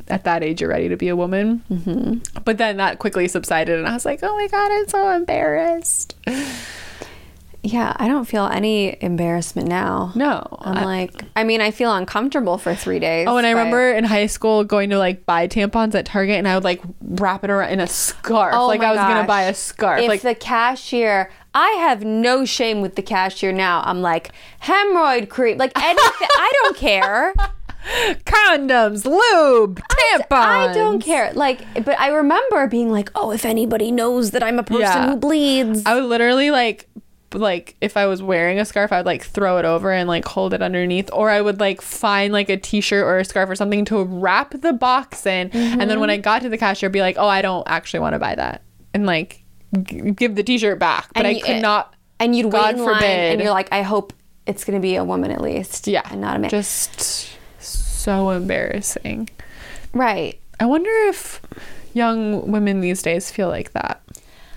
at 0.07 0.23
that 0.25 0.43
age 0.43 0.61
you're 0.61 0.69
ready 0.69 0.89
to 0.89 0.97
be 0.97 1.07
a 1.09 1.15
woman. 1.15 1.63
Mm-hmm. 1.71 2.41
But 2.43 2.57
then 2.57 2.77
that 2.77 2.99
quickly 2.99 3.27
subsided, 3.27 3.77
and 3.79 3.87
I 3.87 3.93
was 3.93 4.05
like, 4.05 4.19
oh 4.23 4.35
my 4.35 4.47
god, 4.47 4.71
I'm 4.71 4.87
so 4.87 5.09
embarrassed. 5.09 6.15
Yeah, 7.65 7.93
I 7.95 8.09
don't 8.09 8.25
feel 8.25 8.45
any 8.47 8.97
embarrassment 9.01 9.69
now. 9.69 10.11
No, 10.15 10.45
I'm 10.59 10.79
I- 10.79 10.83
like, 10.83 11.23
I 11.37 11.45
mean, 11.45 11.61
I 11.61 11.71
feel 11.71 11.95
uncomfortable 11.95 12.57
for 12.57 12.75
three 12.75 12.99
days. 12.99 13.25
Oh, 13.29 13.37
and 13.37 13.47
I 13.47 13.51
remember 13.51 13.89
in 13.93 14.03
high 14.03 14.25
school 14.25 14.65
going 14.65 14.89
to 14.89 14.97
like 14.97 15.25
buy 15.25 15.47
tampons 15.47 15.95
at 15.95 16.05
Target, 16.05 16.35
and 16.39 16.47
I 16.47 16.55
would 16.55 16.65
like 16.65 16.81
wrap 17.01 17.45
it 17.45 17.49
around 17.49 17.69
in 17.71 17.79
a 17.79 17.87
scarf, 17.87 18.53
Oh 18.53 18.67
like 18.67 18.81
I 18.81 18.89
was 18.91 18.97
gonna 18.99 19.25
buy 19.25 19.43
a 19.43 19.53
scarf. 19.53 20.01
If 20.01 20.09
like 20.09 20.21
the 20.23 20.35
cashier, 20.35 21.31
I 21.53 21.69
have 21.79 22.03
no 22.03 22.43
shame 22.43 22.81
with 22.81 22.95
the 22.95 23.01
cashier 23.01 23.53
now. 23.53 23.81
I'm 23.85 24.01
like, 24.01 24.31
hemorrhoid 24.61 25.29
creep. 25.29 25.57
like 25.57 25.71
anything. 25.81 26.27
I 26.37 26.51
don't 26.63 26.75
care. 26.75 27.33
condoms, 28.25 29.05
lube, 29.05 29.81
tampons. 29.81 30.31
I 30.31 30.73
don't 30.73 30.99
care. 30.99 31.33
Like, 31.33 31.61
but 31.83 31.99
I 31.99 32.09
remember 32.09 32.67
being 32.67 32.91
like, 32.91 33.11
oh, 33.15 33.31
if 33.31 33.45
anybody 33.45 33.91
knows 33.91 34.31
that 34.31 34.43
I'm 34.43 34.59
a 34.59 34.63
person 34.63 34.81
Yeah. 34.81 35.09
who 35.11 35.15
bleeds. 35.17 35.83
I 35.85 35.95
would 35.95 36.05
literally 36.05 36.51
like 36.51 36.87
like 37.33 37.75
if 37.81 37.97
I 37.97 38.05
was 38.05 38.21
wearing 38.21 38.59
a 38.59 38.65
scarf, 38.65 38.91
I 38.91 38.97
would 38.97 39.05
like 39.07 39.23
throw 39.23 39.57
it 39.57 39.65
over 39.65 39.91
and 39.91 40.07
like 40.07 40.25
hold 40.25 40.53
it 40.53 40.61
underneath, 40.61 41.09
or 41.11 41.29
I 41.29 41.41
would 41.41 41.59
like 41.59 41.81
find 41.81 42.31
like 42.31 42.49
a 42.49 42.57
t-shirt 42.57 43.03
or 43.03 43.17
a 43.17 43.25
scarf 43.25 43.49
or 43.49 43.55
something 43.55 43.85
to 43.85 44.03
wrap 44.03 44.51
the 44.61 44.71
box 44.73 45.25
in, 45.25 45.49
and 45.51 45.81
then 45.81 45.89
mm-hmm. 45.89 45.99
when 45.99 46.09
I 46.11 46.17
got 46.17 46.43
to 46.43 46.49
the 46.49 46.57
cashier, 46.59 46.89
be 46.89 47.01
like, 47.01 47.17
oh, 47.17 47.27
I 47.27 47.41
don't 47.41 47.67
actually 47.67 48.01
want 48.01 48.13
to 48.13 48.19
buy 48.19 48.35
that, 48.35 48.61
and 48.93 49.07
like 49.07 49.43
g- 49.81 50.11
give 50.11 50.35
the 50.35 50.43
t-shirt 50.43 50.77
back, 50.77 51.07
but 51.13 51.25
And 51.25 51.35
I 51.35 51.39
could 51.39 51.49
eh, 51.55 51.59
not. 51.59 51.95
and 52.19 52.35
you'd 52.35 52.51
God 52.51 52.75
wait 52.75 52.79
in 52.81 52.85
line, 52.85 52.95
forbid. 52.97 53.31
and 53.31 53.41
you're 53.41 53.49
like, 53.51 53.69
I 53.71 53.81
hope 53.81 54.13
it's 54.45 54.63
going 54.63 54.77
to 54.77 54.81
be 54.81 54.95
a 54.95 55.03
woman 55.03 55.31
at 55.31 55.41
least. 55.41 55.87
Yeah, 55.87 56.03
And 56.11 56.21
not 56.21 56.35
a 56.35 56.39
man. 56.39 56.49
Just 56.51 57.31
so 58.03 58.29
embarrassing. 58.31 59.29
right. 59.93 60.39
I 60.59 60.65
wonder 60.65 60.89
if 61.07 61.41
young 61.93 62.51
women 62.51 62.79
these 62.81 63.01
days 63.01 63.31
feel 63.31 63.49
like 63.49 63.73
that. 63.73 64.01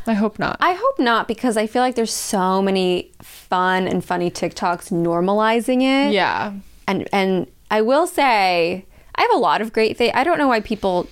I 0.07 0.13
hope 0.15 0.39
not. 0.39 0.57
I 0.61 0.73
hope 0.75 0.99
not 0.99 1.27
because 1.27 1.57
I 1.57 1.67
feel 1.67 1.83
like 1.83 1.95
there's 1.97 2.13
so 2.13 2.63
many 2.63 3.11
fun 3.23 3.89
and 3.89 4.05
funny 4.05 4.31
TikToks 4.31 4.93
normalizing 4.93 5.83
it. 5.83 6.13
yeah. 6.13 6.53
And 6.87 7.09
and 7.13 7.47
I 7.71 7.81
will 7.83 8.07
say 8.07 8.85
I 9.17 9.23
have 9.23 9.33
a 9.33 9.39
lot 9.39 9.61
of 9.61 9.73
great 9.73 9.97
things. 9.97 10.13
I 10.15 10.23
don't 10.23 10.39
know 10.39 10.49
why 10.49 10.61
people 10.61 11.09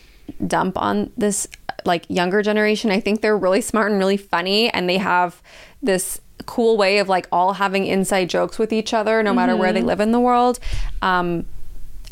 dump 0.46 0.78
on 0.78 1.10
this 1.16 1.48
like 1.84 2.04
younger 2.08 2.42
generation. 2.42 2.90
I 2.90 3.00
think 3.00 3.20
they're 3.20 3.36
really 3.36 3.60
smart 3.60 3.90
and 3.90 3.98
really 3.98 4.16
funny 4.16 4.70
and 4.72 4.88
they 4.88 4.98
have 4.98 5.42
this 5.82 6.20
cool 6.46 6.76
way 6.76 6.98
of 6.98 7.08
like 7.08 7.26
all 7.32 7.54
having 7.54 7.86
inside 7.86 8.28
jokes 8.28 8.58
with 8.58 8.72
each 8.72 8.92
other 8.94 9.22
no 9.22 9.32
matter 9.32 9.56
where 9.56 9.72
they 9.72 9.82
live 9.82 10.00
in 10.00 10.12
the 10.12 10.20
world. 10.20 10.60
Um 11.02 11.46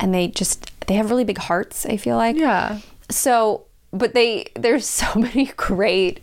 and 0.03 0.13
they 0.13 0.29
just 0.29 0.71
they 0.89 0.95
have 0.95 1.09
really 1.11 1.25
big 1.25 1.39
hearts, 1.39 1.87
I 1.87 1.97
feel 1.97 2.17
like 2.17 2.37
Yeah. 2.37 2.81
so 3.09 3.65
but 3.93 4.13
they 4.15 4.51
there's 4.55 4.87
so 5.03 5.07
many 5.19 5.47
great 5.57 6.21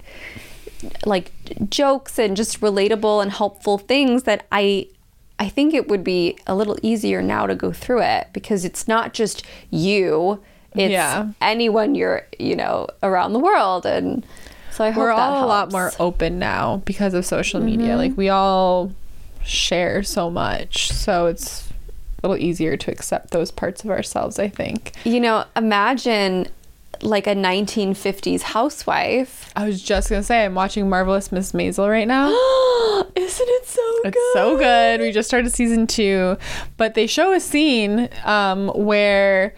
like 1.06 1.32
jokes 1.70 2.18
and 2.20 2.38
just 2.38 2.62
relatable 2.62 3.22
and 3.22 3.32
helpful 3.32 3.78
things 3.78 4.24
that 4.24 4.46
i 4.52 4.88
i 5.38 5.50
think 5.50 5.74
it 5.74 5.90
would 5.90 6.04
be 6.06 6.38
a 6.48 6.56
little 6.56 6.78
easier 6.82 7.22
now 7.22 7.46
to 7.46 7.54
go 7.54 7.74
through 7.74 8.02
it 8.02 8.28
because 8.32 8.64
it's 8.64 8.88
not 8.88 9.14
just 9.14 9.44
you 9.72 10.42
it's 10.74 10.92
Yeah. 10.92 11.30
anyone 11.42 11.96
you're 11.96 12.26
you 12.40 12.56
know 12.56 12.88
around 13.04 13.34
the 13.34 13.40
world 13.40 13.86
and 13.86 14.26
so 14.72 14.86
i 14.86 14.90
hope 14.92 15.02
we're 15.02 15.12
all 15.12 15.44
a 15.44 15.48
lot 15.48 15.72
more 15.72 15.92
open 16.00 16.40
now 16.40 16.78
because 16.86 17.14
of 17.14 17.26
social 17.26 17.60
media. 17.60 17.90
Mm-hmm. 17.90 17.98
Like 17.98 18.18
we 18.18 18.30
all 18.30 18.92
share 19.44 20.02
so 20.04 20.30
much, 20.30 20.92
so 20.94 21.26
it's 21.26 21.69
a 22.22 22.28
little 22.28 22.44
easier 22.44 22.78
to 22.78 22.92
accept 22.92 23.32
those 23.32 23.52
parts 23.52 23.84
of 23.84 23.90
ourselves. 23.90 24.40
I 24.40 24.48
think. 24.50 24.94
you 25.04 25.20
know 25.20 25.46
imagine 25.56 26.48
like 27.02 27.28
a 27.28 27.34
1950s 27.34 28.42
housewife 28.42 29.52
I 29.56 29.66
was 29.66 29.82
just 29.82 30.10
gonna 30.10 30.24
say 30.24 30.44
I'm 30.44 30.54
watching 30.56 30.90
Marvelous 30.90 31.32
Miss 31.32 31.54
Maisel 31.54 31.90
right 31.90 32.08
now. 32.08 32.28
isn't 33.16 33.50
it 33.50 33.66
so 33.66 33.82
It's 34.04 34.34
so 34.34 34.58
good. 34.58 35.02
We 35.02 35.12
just 35.12 35.28
started 35.28 35.54
season 35.54 35.88
two, 35.88 36.38
but 36.78 36.96
they 36.96 37.08
show 37.08 37.34
a 37.34 37.40
scene 37.40 38.10
um, 38.26 38.70
where 38.70 39.54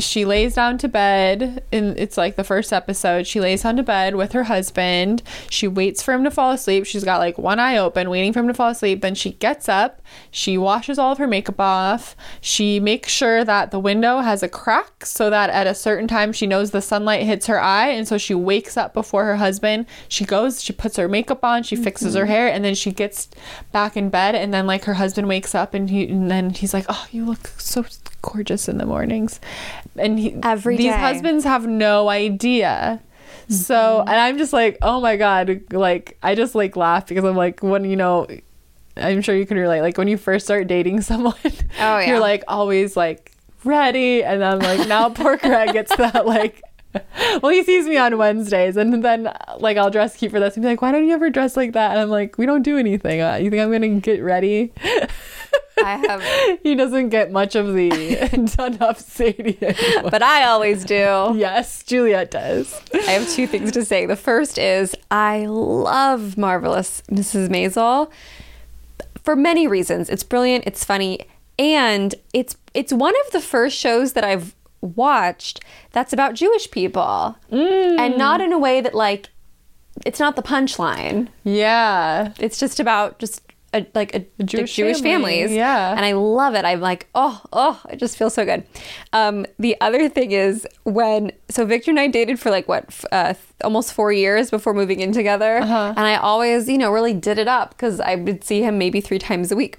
she 0.00 0.24
lays 0.24 0.54
down 0.54 0.78
to 0.78 0.86
bed 0.86 1.64
and 1.72 1.98
it's 1.98 2.16
like 2.16 2.36
the 2.36 2.44
first 2.44 2.72
episode. 2.72 3.26
She 3.26 3.40
lays 3.40 3.64
down 3.64 3.76
to 3.76 3.82
bed 3.82 4.14
with 4.14 4.30
her 4.30 4.44
husband. 4.44 5.24
She 5.50 5.66
waits 5.66 6.02
for 6.04 6.14
him 6.14 6.22
to 6.22 6.30
fall 6.30 6.52
asleep. 6.52 6.86
She's 6.86 7.02
got 7.02 7.18
like 7.18 7.36
one 7.36 7.58
eye 7.58 7.76
open 7.76 8.08
waiting 8.08 8.32
for 8.32 8.38
him 8.38 8.46
to 8.46 8.54
fall 8.54 8.70
asleep. 8.70 9.00
Then 9.00 9.16
she 9.16 9.32
gets 9.32 9.68
up. 9.68 10.00
She 10.30 10.56
washes 10.56 11.00
all 11.00 11.10
of 11.10 11.18
her 11.18 11.26
makeup 11.26 11.58
off. 11.58 12.14
She 12.40 12.78
makes 12.78 13.10
sure 13.10 13.42
that 13.42 13.72
the 13.72 13.80
window 13.80 14.20
has 14.20 14.44
a 14.44 14.48
crack 14.48 15.04
so 15.04 15.30
that 15.30 15.50
at 15.50 15.66
a 15.66 15.74
certain 15.74 16.06
time 16.06 16.32
she 16.32 16.46
knows 16.46 16.70
the 16.70 16.80
sunlight 16.80 17.26
hits 17.26 17.48
her 17.48 17.60
eye. 17.60 17.88
And 17.88 18.06
so 18.06 18.18
she 18.18 18.34
wakes 18.34 18.76
up 18.76 18.94
before 18.94 19.24
her 19.24 19.36
husband. 19.36 19.86
She 20.06 20.24
goes 20.24 20.62
she 20.62 20.72
puts 20.72 20.96
her 20.96 21.08
makeup 21.08 21.42
on 21.42 21.64
she 21.64 21.74
fixes 21.74 22.14
her 22.14 22.22
mm-hmm. 22.22 22.30
hair 22.30 22.48
and 22.48 22.64
then 22.64 22.76
she 22.76 22.92
gets 22.92 23.28
back 23.72 23.96
in 23.96 24.10
bed. 24.10 24.36
And 24.36 24.54
then 24.54 24.64
like 24.64 24.84
her 24.84 24.94
husband 24.94 25.26
wakes 25.26 25.56
up 25.56 25.74
and 25.74 25.90
he 25.90 26.06
and 26.06 26.30
then 26.30 26.50
he's 26.50 26.72
like 26.72 26.86
oh 26.88 27.06
you 27.10 27.24
look 27.24 27.48
so 27.58 27.84
gorgeous 28.22 28.68
in 28.68 28.78
the 28.78 28.86
mornings 28.86 29.40
and 29.96 30.18
he, 30.18 30.36
Every 30.42 30.76
these 30.76 30.92
day. 30.92 30.98
husbands 30.98 31.44
have 31.44 31.66
no 31.66 32.08
idea 32.08 33.00
so 33.48 33.74
Mm-hmm. 33.74 34.08
and 34.08 34.20
i'm 34.20 34.36
just 34.38 34.52
like 34.52 34.76
oh 34.82 35.00
my 35.00 35.16
god 35.16 35.62
like 35.72 36.18
i 36.22 36.34
just 36.34 36.54
like 36.54 36.76
laugh 36.76 37.06
because 37.06 37.24
i'm 37.24 37.36
like 37.36 37.62
when 37.62 37.84
you 37.84 37.96
know 37.96 38.26
i'm 38.96 39.22
sure 39.22 39.34
you 39.34 39.46
can 39.46 39.56
relate 39.56 39.80
like 39.80 39.96
when 39.96 40.06
you 40.08 40.16
first 40.18 40.44
start 40.46 40.66
dating 40.66 41.00
someone 41.10 41.34
Oh, 41.44 41.52
yeah. 41.78 42.06
you're 42.08 42.20
like 42.20 42.44
always 42.48 42.96
like 42.96 43.32
ready 43.64 44.22
and 44.22 44.42
then 44.42 44.52
I'm 44.54 44.58
like 44.58 44.86
now 44.88 45.08
poor 45.20 45.36
greg 45.36 45.72
gets 45.72 45.94
that 45.96 46.26
like 46.26 46.62
well 47.42 47.50
he 47.52 47.62
sees 47.64 47.86
me 47.86 47.96
on 47.96 48.16
wednesdays 48.18 48.76
and 48.76 49.02
then 49.04 49.32
like 49.58 49.76
i'll 49.76 49.90
dress 49.90 50.16
cute 50.16 50.30
for 50.32 50.40
this 50.40 50.54
and 50.56 50.62
be 50.62 50.68
like 50.68 50.80
why 50.82 50.90
don't 50.92 51.06
you 51.06 51.12
ever 51.14 51.28
dress 51.30 51.56
like 51.56 51.72
that 51.72 51.90
and 51.92 52.00
i'm 52.00 52.08
like 52.08 52.38
we 52.38 52.46
don't 52.46 52.62
do 52.62 52.76
anything 52.78 53.20
uh, 53.20 53.34
you 53.36 53.50
think 53.50 53.62
i'm 53.62 53.70
gonna 53.72 53.88
get 54.00 54.22
ready 54.22 54.72
I 55.84 56.02
have, 56.06 56.58
he 56.62 56.74
doesn't 56.74 57.08
get 57.10 57.30
much 57.30 57.54
of 57.54 57.74
the 57.74 57.88
done 58.56 58.78
up 58.80 58.98
Sadie 58.98 59.58
anymore. 59.62 60.10
but 60.10 60.22
I 60.22 60.44
always 60.44 60.84
do. 60.84 61.34
Yes, 61.36 61.82
Juliet 61.82 62.30
does. 62.30 62.80
I 62.92 63.12
have 63.12 63.28
two 63.28 63.46
things 63.46 63.72
to 63.72 63.84
say. 63.84 64.06
The 64.06 64.16
first 64.16 64.58
is 64.58 64.94
I 65.10 65.46
love 65.46 66.36
Marvelous 66.36 67.02
Mrs. 67.10 67.48
Maisel 67.48 68.10
for 69.22 69.36
many 69.36 69.66
reasons. 69.66 70.08
It's 70.08 70.22
brilliant, 70.22 70.64
it's 70.66 70.84
funny, 70.84 71.26
and 71.58 72.14
it's 72.32 72.56
it's 72.74 72.92
one 72.92 73.14
of 73.26 73.32
the 73.32 73.40
first 73.40 73.76
shows 73.78 74.12
that 74.12 74.24
I've 74.24 74.54
watched 74.80 75.60
that's 75.92 76.12
about 76.12 76.34
Jewish 76.34 76.70
people. 76.70 77.36
Mm. 77.50 77.98
And 77.98 78.18
not 78.18 78.40
in 78.40 78.52
a 78.52 78.58
way 78.58 78.80
that 78.80 78.94
like 78.94 79.28
it's 80.06 80.20
not 80.20 80.36
the 80.36 80.42
punchline. 80.42 81.28
Yeah. 81.44 82.32
It's 82.38 82.58
just 82.58 82.78
about 82.80 83.18
just 83.18 83.42
a, 83.74 83.86
like 83.94 84.14
a, 84.14 84.24
A 84.38 84.44
Jewish 84.44 84.74
Jewish, 84.76 85.00
family, 85.00 85.36
families. 85.40 85.52
yeah. 85.56 85.90
And 85.90 86.00
I 86.04 86.12
love 86.12 86.54
it. 86.54 86.64
I'm 86.64 86.80
like, 86.80 87.06
oh, 87.14 87.40
oh, 87.52 87.80
it 87.90 87.96
just 87.96 88.16
feels 88.16 88.34
so 88.34 88.44
good. 88.44 88.64
Um, 89.12 89.44
the 89.58 89.76
other 89.80 90.08
thing 90.08 90.32
is 90.32 90.66
when, 90.84 91.32
so 91.50 91.66
Victor 91.66 91.90
and 91.90 92.00
I 92.00 92.06
dated 92.08 92.40
for 92.40 92.50
like 92.50 92.66
what, 92.66 92.84
f- 92.88 93.04
uh, 93.12 93.34
almost 93.62 93.92
four 93.92 94.10
years 94.12 94.50
before 94.50 94.72
moving 94.72 95.00
in 95.00 95.12
together. 95.12 95.58
Uh-huh. 95.58 95.88
And 95.96 96.06
I 96.06 96.16
always, 96.16 96.68
you 96.68 96.78
know, 96.78 96.90
really 96.90 97.12
did 97.14 97.38
it 97.38 97.48
up 97.48 97.70
because 97.70 98.00
I 98.00 98.14
would 98.14 98.42
see 98.42 98.62
him 98.62 98.78
maybe 98.78 99.00
three 99.00 99.18
times 99.18 99.52
a 99.52 99.56
week. 99.56 99.78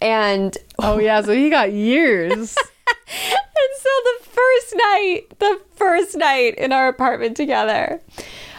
And 0.00 0.56
Oh 0.78 0.98
yeah, 0.98 1.20
so 1.20 1.32
he 1.34 1.50
got 1.50 1.72
years. 1.72 2.32
and 2.88 3.70
so 3.80 3.90
the 4.04 4.24
first 4.24 4.74
night, 4.76 5.20
the 5.38 5.60
first 5.76 6.16
night 6.16 6.54
in 6.56 6.72
our 6.72 6.88
apartment 6.88 7.36
together, 7.36 8.00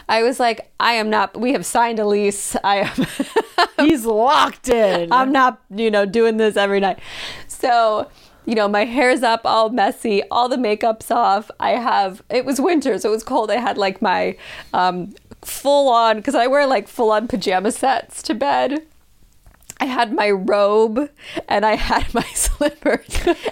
I 0.10 0.24
was 0.24 0.40
like, 0.40 0.72
I 0.80 0.94
am 0.94 1.10
not, 1.10 1.40
we 1.40 1.54
have 1.54 1.66
signed 1.66 2.00
a 2.00 2.06
lease. 2.06 2.56
I 2.64 2.78
am. 2.78 3.08
He's 3.88 4.06
locked 4.06 4.68
in. 4.68 5.14
I'm 5.14 5.32
not, 5.32 5.62
you 5.70 5.92
know, 5.92 6.06
doing 6.06 6.38
this 6.38 6.58
every 6.58 6.80
night. 6.80 7.00
So, 7.48 8.10
you 8.46 8.56
know, 8.56 8.68
my 8.68 8.86
hair's 8.86 9.22
up 9.22 9.42
all 9.46 9.70
messy, 9.70 10.24
all 10.32 10.50
the 10.50 10.58
makeup's 10.58 11.12
off. 11.12 11.52
I 11.60 11.72
have, 11.72 12.24
it 12.30 12.44
was 12.44 12.60
winter, 12.60 12.98
so 12.98 13.10
it 13.10 13.12
was 13.12 13.24
cold. 13.24 13.52
I 13.52 13.58
had 13.58 13.78
like 13.78 14.02
my 14.02 14.36
um, 14.74 15.14
full 15.44 15.90
on, 15.90 16.18
because 16.18 16.34
I 16.34 16.48
wear 16.48 16.66
like 16.66 16.88
full 16.88 17.12
on 17.12 17.28
pajama 17.28 17.72
sets 17.72 18.24
to 18.24 18.34
bed. 18.34 18.82
I 19.82 19.86
had 19.86 20.12
my 20.14 20.30
robe 20.32 21.10
and 21.48 21.66
I 21.66 21.76
had 21.76 22.14
my 22.14 22.24
slippers. 22.34 23.08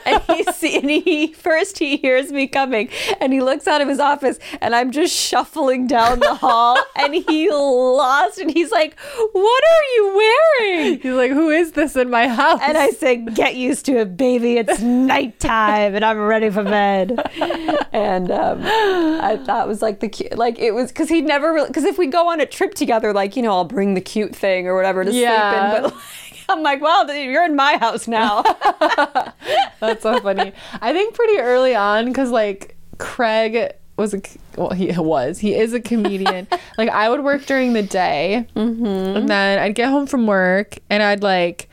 And 0.06 0.22
he 0.24 0.44
see, 0.54 0.78
and 0.78 0.90
he 0.90 1.32
first 1.34 1.80
he 1.80 1.98
hears 1.98 2.32
me 2.32 2.48
coming 2.48 2.90
and 3.22 3.32
he 3.32 3.40
looks 3.42 3.68
out 3.68 3.80
of 3.82 3.88
his 3.88 4.00
office 4.00 4.38
and 4.62 4.76
I'm 4.76 4.92
just 4.92 5.16
shuffling 5.16 5.88
down 5.88 6.20
the 6.20 6.36
hall 6.36 6.78
and 6.98 7.14
he 7.16 7.50
lost 7.50 8.40
and 8.40 8.52
he's 8.52 8.72
like, 8.72 8.98
"What 9.32 9.64
are 9.64 9.84
you 9.96 10.16
wearing?" 10.60 11.00
He's 11.00 11.14
like, 11.14 11.32
who 11.32 11.50
is 11.50 11.72
this 11.74 11.96
in 11.96 12.10
my 12.10 12.28
house? 12.28 12.60
And 12.62 12.78
I 12.78 12.90
say, 12.90 13.18
"Get 13.18 13.56
used 13.56 13.86
to 13.86 13.98
it, 14.00 14.18
baby. 14.18 14.58
It's 14.58 14.82
nighttime 14.82 15.96
and 15.96 16.04
I'm 16.04 16.20
ready 16.20 16.50
for 16.50 16.64
bed." 16.64 17.12
And 17.94 18.32
um, 18.32 18.62
I 18.64 19.38
thought 19.46 19.68
was 19.68 19.82
like 19.82 20.02
the 20.02 20.10
cute, 20.10 20.38
like 20.38 20.60
it 20.60 20.72
was 20.72 20.90
because 20.92 21.10
he'd 21.10 21.26
never 21.26 21.54
really 21.54 21.68
because 21.68 21.84
if 21.86 21.98
we 21.98 22.08
go 22.08 22.30
on 22.30 22.42
a 22.42 22.46
trip 22.46 22.74
together, 22.74 23.14
like 23.14 23.36
you 23.36 23.42
know, 23.44 23.52
I'll 23.52 23.64
bring 23.66 23.94
the 23.94 24.02
cute 24.02 24.36
thing 24.36 24.68
or 24.68 24.76
whatever 24.76 25.04
to 25.04 25.12
Yeah. 25.12 25.50
sleep 25.52 25.64
in, 25.64 25.72
but. 25.72 25.94
Like, 25.96 26.04
I'm 26.50 26.64
like, 26.64 26.82
well, 26.82 27.14
you're 27.14 27.46
in 27.46 27.56
my 27.56 27.78
house 27.78 28.08
now. 28.08 28.42
That's 29.80 30.04
so 30.04 30.20
funny. 30.22 30.54
I 30.82 30.94
think 30.94 31.14
pretty 31.14 31.40
early 31.40 31.76
on, 31.76 32.06
because 32.06 32.32
like 32.32 32.78
Craig 32.98 33.74
was 33.98 34.14
a 34.14 34.22
well, 34.56 34.72
he 34.72 34.92
was 34.98 35.40
he 35.40 35.56
is 35.56 35.74
a 35.74 35.82
comedian. 35.82 36.48
like 36.78 36.90
I 36.90 37.10
would 37.10 37.24
work 37.24 37.46
during 37.46 37.74
the 37.74 37.84
day, 37.84 38.48
mm-hmm. 38.56 38.86
and 38.86 39.30
then 39.30 39.60
I'd 39.60 39.76
get 39.76 39.90
home 39.90 40.08
from 40.08 40.26
work 40.28 40.78
and 40.90 41.04
I'd 41.04 41.24
like 41.24 41.70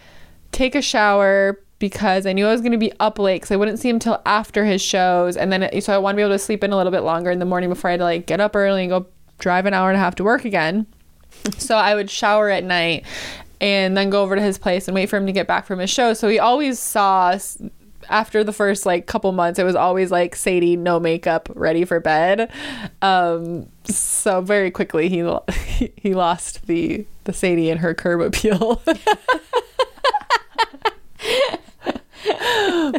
take 0.52 0.74
a 0.74 0.82
shower 0.82 1.60
because 1.78 2.26
I 2.26 2.32
knew 2.32 2.46
I 2.46 2.52
was 2.52 2.60
going 2.60 2.72
to 2.72 2.78
be 2.78 2.92
up 2.98 3.18
late 3.18 3.36
because 3.36 3.50
I 3.50 3.56
wouldn't 3.56 3.78
see 3.78 3.88
him 3.88 3.98
till 3.98 4.20
after 4.26 4.64
his 4.64 4.82
shows, 4.82 5.36
and 5.36 5.52
then 5.52 5.64
uh, 5.64 5.80
so 5.80 5.94
I 5.94 5.98
wanted 5.98 6.14
to 6.14 6.16
be 6.16 6.22
able 6.22 6.34
to 6.34 6.38
sleep 6.38 6.64
in 6.64 6.72
a 6.72 6.76
little 6.76 6.92
bit 6.92 7.02
longer 7.02 7.30
in 7.30 7.38
the 7.38 7.44
morning 7.44 7.68
before 7.68 7.90
I 7.90 7.92
had 7.92 7.98
to 7.98 8.04
like 8.04 8.26
get 8.26 8.40
up 8.40 8.56
early 8.56 8.82
and 8.82 8.90
go 8.90 9.06
drive 9.38 9.66
an 9.66 9.74
hour 9.74 9.90
and 9.90 9.96
a 9.96 10.00
half 10.00 10.14
to 10.16 10.24
work 10.24 10.44
again. 10.44 10.86
so 11.58 11.76
I 11.76 11.94
would 11.94 12.10
shower 12.10 12.48
at 12.48 12.64
night 12.64 13.04
and 13.64 13.96
then 13.96 14.10
go 14.10 14.22
over 14.22 14.36
to 14.36 14.42
his 14.42 14.58
place 14.58 14.86
and 14.88 14.94
wait 14.94 15.08
for 15.08 15.16
him 15.16 15.24
to 15.24 15.32
get 15.32 15.46
back 15.46 15.64
from 15.64 15.78
his 15.78 15.88
show. 15.88 16.12
So 16.12 16.28
he 16.28 16.38
always 16.38 16.78
saw 16.78 17.28
us 17.28 17.56
after 18.10 18.44
the 18.44 18.52
first 18.52 18.84
like 18.84 19.06
couple 19.06 19.32
months 19.32 19.58
it 19.58 19.64
was 19.64 19.74
always 19.74 20.10
like 20.10 20.36
Sadie 20.36 20.76
no 20.76 21.00
makeup 21.00 21.48
ready 21.54 21.86
for 21.86 21.98
bed. 21.98 22.52
Um 23.00 23.70
so 23.84 24.42
very 24.42 24.70
quickly 24.70 25.08
he 25.08 25.22
lo- 25.22 25.46
he 25.96 26.12
lost 26.12 26.66
the 26.66 27.06
the 27.24 27.32
Sadie 27.32 27.70
and 27.70 27.80
her 27.80 27.94
curb 27.94 28.20
appeal. 28.20 28.82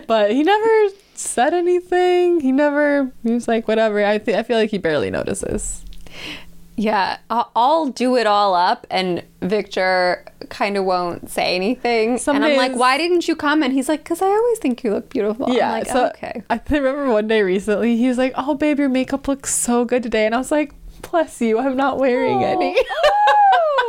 but 0.08 0.32
he 0.32 0.42
never 0.42 0.90
said 1.14 1.54
anything. 1.54 2.40
He 2.40 2.52
never 2.52 3.12
he 3.22 3.34
was 3.34 3.48
like 3.48 3.68
whatever. 3.68 4.04
I 4.04 4.18
th- 4.18 4.36
I 4.36 4.42
feel 4.42 4.58
like 4.58 4.72
he 4.72 4.80
barely 4.80 5.12
notices. 5.12 5.86
Yeah, 6.78 7.20
I'll, 7.30 7.88
do 7.88 8.18
it 8.18 8.28
all 8.28 8.54
up, 8.54 8.86
and 8.90 9.24
Victor 9.42 10.26
kind 10.50 10.76
of 10.76 10.84
won't 10.84 11.30
say 11.30 11.56
anything. 11.56 12.18
Some 12.18 12.36
and 12.36 12.44
I'm 12.44 12.58
like, 12.58 12.76
why 12.76 12.98
didn't 12.98 13.28
you 13.28 13.36
comment? 13.36 13.74
He's 13.74 13.88
like, 13.88 14.04
because 14.04 14.22
I 14.22 14.28
always 14.28 14.60
think 14.60 14.84
you 14.84 14.92
look 14.92 15.10
beautiful. 15.10 15.50
Yeah, 15.50 15.72
I'm 15.72 15.80
like, 15.80 15.88
so 15.88 16.08
okay. 16.08 16.44
I 16.50 16.60
remember 16.70 17.10
one 17.10 17.28
day 17.28 17.44
recently 17.44 17.96
he 17.96 18.08
was 18.08 18.18
like, 18.18 18.34
"Oh, 18.36 18.56
babe, 18.56 18.80
your 18.80 18.90
makeup 18.90 19.28
looks 19.28 19.56
so 19.56 19.86
good 19.86 20.04
today," 20.04 20.26
and 20.26 20.36
I 20.36 20.38
was 20.38 20.52
like, 20.52 20.74
"Bless 21.02 21.40
you, 21.42 21.60
I'm 21.60 21.78
not 21.78 21.98
wearing 21.98 22.44
any." 22.44 22.76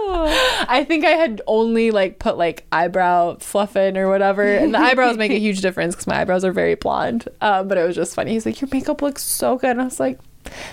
I 0.08 0.84
think 0.86 1.04
I 1.04 1.10
had 1.10 1.42
only 1.46 1.90
like 1.90 2.20
put 2.20 2.38
like 2.38 2.66
eyebrow 2.70 3.38
fluff 3.38 3.74
in 3.74 3.96
or 3.96 4.08
whatever, 4.08 4.44
and 4.44 4.72
the 4.72 4.78
eyebrows 4.78 5.16
make 5.16 5.32
a 5.32 5.38
huge 5.38 5.60
difference 5.60 5.94
because 5.94 6.06
my 6.06 6.20
eyebrows 6.20 6.44
are 6.44 6.52
very 6.52 6.76
blonde. 6.76 7.28
Um, 7.40 7.66
but 7.66 7.78
it 7.78 7.84
was 7.84 7.96
just 7.96 8.14
funny. 8.14 8.32
He's 8.32 8.46
like, 8.46 8.60
"Your 8.60 8.68
makeup 8.72 9.02
looks 9.02 9.24
so 9.24 9.56
good," 9.56 9.70
and 9.70 9.80
I 9.80 9.84
was 9.84 9.98
like, 9.98 10.20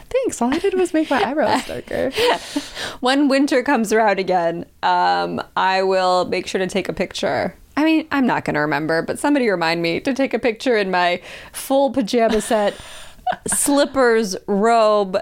"Thanks." 0.10 0.42
All 0.42 0.54
I 0.54 0.60
did 0.60 0.74
was 0.76 0.94
make 0.94 1.10
my 1.10 1.24
eyebrows 1.24 1.66
darker. 1.66 2.12
when 3.00 3.28
winter 3.28 3.64
comes 3.64 3.91
around 3.94 4.20
again, 4.20 4.66
um, 4.82 5.41
I 5.56 5.84
will 5.84 6.26
make 6.26 6.48
sure 6.48 6.60
to 6.60 6.68
take 6.68 6.90
a 6.90 6.94
picture. 6.94 7.56
I 7.76 7.84
mean, 7.84 8.08
I'm 8.12 8.28
not 8.28 8.45
going 8.45 8.54
to 8.54 8.60
remember, 8.60 9.02
but 9.02 9.18
somebody 9.18 9.50
remind 9.50 9.82
me 9.82 10.00
to 10.02 10.14
take 10.14 10.34
a 10.34 10.40
picture 10.40 10.78
in 10.78 10.91
my 10.91 11.22
full 11.52 11.90
pajama 11.91 12.40
set, 12.41 12.76
slippers, 13.48 14.36
robe. 14.48 15.18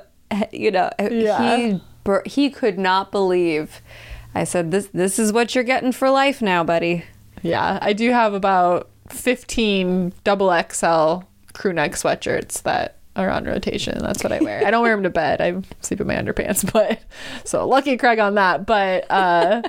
You 0.52 0.72
know, 0.72 0.90
Yeah. 1.00 1.56
he 1.56 1.82
he 2.26 2.50
could 2.50 2.78
not 2.80 3.12
believe. 3.12 3.82
I 4.34 4.44
said, 4.46 4.72
"This 4.72 4.88
this 4.94 5.20
is 5.20 5.32
what 5.34 5.54
you're 5.56 5.64
getting 5.64 5.92
for 5.92 6.10
life 6.10 6.42
now, 6.42 6.64
buddy." 6.64 7.06
Yeah, 7.42 7.80
I 7.82 7.94
do 7.94 8.12
have 8.12 8.34
about 8.34 8.90
15 9.10 10.14
double 10.24 10.50
XL 10.70 11.26
crew 11.54 11.74
neck 11.74 11.94
sweatshirts 11.94 12.62
that 12.64 12.98
are 13.16 13.30
on 13.30 13.46
rotation. 13.46 13.98
That's 14.00 14.24
what 14.24 14.32
I 14.32 14.40
wear. 14.40 14.66
I 14.66 14.72
don't 14.72 14.82
wear 14.82 14.96
them 14.96 15.04
to 15.04 15.10
bed. 15.10 15.42
I 15.42 15.62
sleep 15.82 16.02
in 16.02 16.08
my 16.08 16.16
underpants, 16.16 16.72
but 16.74 17.02
so 17.44 17.68
lucky 17.68 17.98
Craig 17.98 18.20
on 18.20 18.36
that. 18.36 18.66
But 18.66 19.06
uh, 19.10 19.62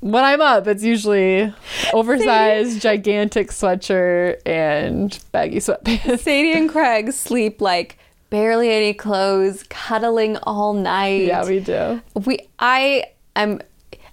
when 0.00 0.24
I'm 0.24 0.40
up, 0.40 0.66
it's 0.66 0.82
usually 0.82 1.52
oversized, 1.92 2.80
gigantic 2.80 3.48
sweatshirt 3.50 4.38
and 4.46 5.18
baggy 5.32 5.58
sweatpants. 5.58 6.20
Sadie 6.20 6.52
and 6.52 6.70
Craig 6.70 7.12
sleep 7.12 7.60
like 7.60 7.98
barely 8.30 8.70
any 8.70 8.94
clothes, 8.94 9.64
cuddling 9.68 10.36
all 10.38 10.72
night. 10.72 11.26
Yeah, 11.26 11.44
we 11.46 11.60
do. 11.60 12.00
we 12.14 12.38
I 12.58 13.04
am 13.36 13.60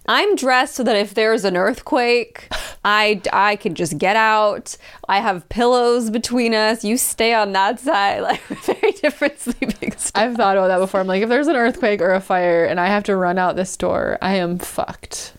I'm 0.07 0.35
dressed 0.35 0.75
so 0.75 0.83
that 0.83 0.95
if 0.95 1.13
there's 1.13 1.45
an 1.45 1.55
earthquake, 1.55 2.47
I 2.83 3.21
I 3.31 3.55
can 3.57 3.75
just 3.75 3.97
get 3.97 4.15
out. 4.15 4.75
I 5.07 5.19
have 5.19 5.47
pillows 5.49 6.09
between 6.09 6.53
us. 6.55 6.83
You 6.83 6.97
stay 6.97 7.33
on 7.33 7.51
that 7.53 7.79
side. 7.79 8.21
Like 8.31 8.41
very 8.41 8.91
different 8.93 9.39
sleeping 9.39 9.91
styles. 9.93 10.11
I've 10.15 10.35
thought 10.35 10.57
about 10.57 10.67
that 10.69 10.79
before. 10.79 10.99
I'm 11.01 11.07
like, 11.07 11.21
if 11.23 11.29
there's 11.29 11.47
an 11.47 11.55
earthquake 11.55 12.01
or 12.01 12.13
a 12.13 12.19
fire 12.21 12.65
and 12.65 12.79
I 12.79 12.87
have 12.87 13.03
to 13.05 13.15
run 13.15 13.37
out 13.37 13.55
this 13.55 13.75
door, 13.77 14.17
I 14.21 14.35
am 14.35 14.57
fucked. 14.57 15.33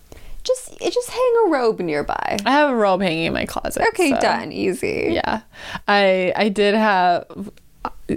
Just 0.44 0.78
just 0.80 1.10
hang 1.10 1.34
a 1.47 1.51
robe 1.51 1.80
nearby. 1.80 2.39
I 2.44 2.51
have 2.51 2.70
a 2.70 2.74
robe 2.76 3.01
hanging 3.02 3.24
in 3.26 3.32
my 3.32 3.44
closet. 3.47 3.86
Okay, 3.89 4.10
so- 4.10 4.20
done. 4.20 4.52
Easy. 4.52 5.10
Yeah. 5.12 5.43
I 5.89 6.32
I 6.36 6.48
did 6.48 6.74
have 6.74 7.26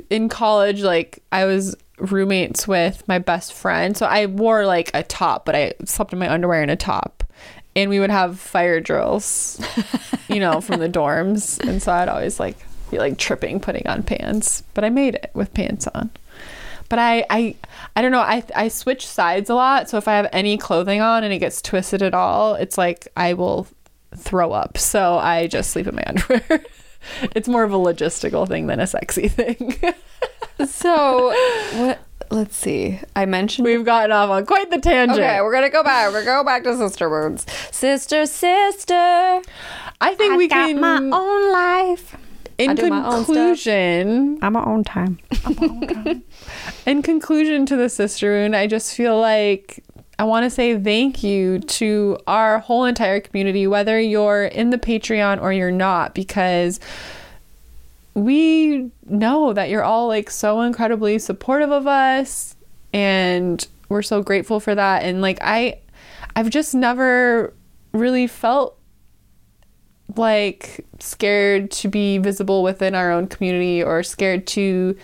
in 0.10 0.30
college 0.30 0.82
like 0.84 1.24
I 1.32 1.46
was 1.46 1.76
roommates 1.98 2.68
with 2.68 3.08
my 3.08 3.20
best 3.20 3.54
friend. 3.54 3.96
So 3.96 4.06
I 4.06 4.26
wore 4.26 4.66
like 4.66 4.92
a 4.94 5.04
top, 5.04 5.46
but 5.46 5.56
I 5.56 5.74
slept 5.86 6.14
in 6.14 6.20
my 6.20 6.32
underwear 6.32 6.62
and 6.62 6.72
a 6.72 6.76
top. 6.76 7.24
And 7.76 7.90
we 7.90 8.00
would 8.00 8.10
have 8.10 8.40
fire 8.40 8.80
drills, 8.80 9.62
you 10.30 10.40
know, 10.40 10.62
from 10.62 10.80
the 10.80 10.88
dorms. 10.88 11.60
And 11.60 11.82
so 11.82 11.92
I'd 11.92 12.08
always 12.08 12.40
like 12.40 12.58
be 12.90 13.00
like 13.00 13.18
tripping 13.18 13.60
putting 13.60 13.86
on 13.88 14.04
pants, 14.04 14.64
but 14.74 14.84
I 14.84 14.90
made 14.90 15.16
it 15.16 15.32
with 15.34 15.54
pants 15.54 15.88
on. 15.88 16.10
But 16.88 17.00
I 17.00 17.26
I 17.30 17.56
I 17.96 18.02
don't 18.02 18.12
know, 18.12 18.20
I 18.20 18.44
I 18.56 18.68
switch 18.68 19.06
sides 19.06 19.50
a 19.50 19.56
lot. 19.56 19.90
So 19.90 19.98
if 19.98 20.08
I 20.08 20.14
have 20.14 20.30
any 20.32 20.58
clothing 20.58 21.02
on 21.02 21.24
and 21.24 21.34
it 21.34 21.40
gets 21.40 21.62
twisted 21.62 22.02
at 22.02 22.14
all, 22.14 22.56
it's 22.56 22.78
like 22.78 23.08
I 23.18 23.34
will 23.34 23.68
throw 24.16 24.52
up. 24.52 24.78
So 24.78 25.18
I 25.18 25.48
just 25.48 25.72
sleep 25.72 25.88
in 25.88 25.96
my 25.96 26.04
underwear. 26.08 26.64
it's 27.36 27.48
more 27.48 27.64
of 27.64 27.74
a 27.74 27.78
logistical 27.78 28.48
thing 28.48 28.68
than 28.68 28.80
a 28.80 28.88
sexy 28.88 29.28
thing. 29.28 29.76
So 30.66 31.34
what? 31.78 32.00
Let's 32.32 32.56
see. 32.56 33.00
I 33.16 33.26
mentioned. 33.26 33.66
We've 33.66 33.86
gotten 33.86 34.12
off 34.12 34.30
on 34.30 34.46
quite 34.46 34.72
the 34.72 34.80
tangent. 34.80 35.20
Okay, 35.20 35.42
we're 35.42 35.54
gonna 35.54 35.70
go 35.70 35.84
back. 35.84 36.12
We're 36.12 36.26
gonna 36.26 36.44
back 36.44 36.64
to 36.64 36.76
sister 36.76 37.10
wounds. 37.10 37.46
Sister, 37.72 38.26
sister. 38.26 39.42
I 40.02 40.16
think 40.16 40.34
I 40.34 40.38
we 40.38 40.48
got 40.48 40.68
can 40.68 40.80
my 40.80 40.98
own 40.98 41.52
life. 41.52 42.16
in 42.58 42.72
I 42.72 42.74
do 42.74 42.90
my 42.90 43.06
own 43.06 43.24
stuff. 43.24 43.26
conclusion 43.28 44.40
I'm 44.42 44.54
my 44.54 44.64
own 44.64 44.84
time. 44.84 45.20
in 46.86 47.02
conclusion 47.02 47.66
to 47.68 47.76
the 47.76 47.90
sister 47.90 48.32
wound, 48.32 48.56
I 48.56 48.68
just 48.68 48.96
feel 48.96 49.20
like 49.20 49.84
I 50.18 50.24
want 50.24 50.46
to 50.46 50.50
say 50.50 50.78
thank 50.80 51.24
you 51.24 51.60
to 51.60 52.18
our 52.26 52.60
whole 52.60 52.86
entire 52.86 53.20
community, 53.20 53.68
whether 53.68 54.00
you're 54.00 54.46
in 54.46 54.70
the 54.70 54.78
Patreon 54.78 55.42
or 55.42 55.52
you're 55.52 55.72
not, 55.72 56.16
because 56.16 56.80
we 58.16 58.90
know 59.06 59.54
that 59.54 59.70
you're 59.70 59.84
all 59.84 60.08
like 60.08 60.32
so 60.32 60.62
incredibly 60.62 61.20
supportive 61.20 61.70
of 61.70 61.86
us 61.86 62.56
and 62.94 63.68
we're 63.90 64.02
so 64.02 64.24
grateful 64.24 64.60
for 64.60 64.74
that. 64.74 65.04
And 65.04 65.22
like, 65.22 65.38
I, 65.42 65.80
I've 66.36 66.50
just 66.50 66.74
never 66.74 67.54
really 67.92 68.26
felt 68.26 68.80
like 70.16 70.86
scared 71.00 71.72
to 71.72 71.90
be 71.90 72.18
visible 72.18 72.64
within 72.64 72.96
our 72.96 73.12
own 73.12 73.28
community 73.28 73.84
or 73.84 74.02
scared 74.02 74.48
to 74.48 74.98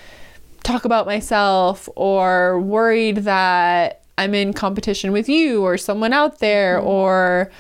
talk 0.64 0.86
about 0.86 1.06
myself 1.06 1.90
or 1.96 2.62
worried 2.62 3.18
that 3.18 4.04
I'm 4.18 4.34
in 4.34 4.54
competition 4.54 5.12
with 5.12 5.28
you 5.28 5.64
or 5.64 5.78
someone 5.78 6.14
out 6.14 6.40
there 6.40 6.78
mm-hmm. 6.78 6.88
or 6.88 7.52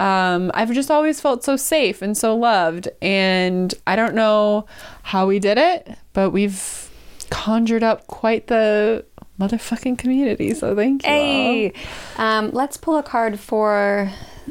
um, 0.00 0.50
I've 0.54 0.72
just 0.72 0.90
always 0.90 1.20
felt 1.20 1.44
so 1.44 1.56
safe 1.56 2.00
and 2.00 2.16
so 2.16 2.34
loved 2.34 2.88
and 3.02 3.72
I 3.86 3.96
don't 3.96 4.14
know 4.14 4.66
how 5.02 5.26
we 5.26 5.38
did 5.38 5.58
it 5.58 5.96
but 6.14 6.30
we've 6.30 6.90
conjured 7.28 7.82
up 7.82 8.06
quite 8.06 8.46
the 8.48 9.04
motherfucking 9.38 9.98
community 9.98 10.54
so 10.54 10.74
thank 10.74 11.04
you. 11.04 11.08
Hey, 11.08 11.72
um, 12.16 12.50
let's 12.52 12.76
pull 12.76 12.96
a 12.96 13.02
card 13.02 13.38
for. 13.38 14.10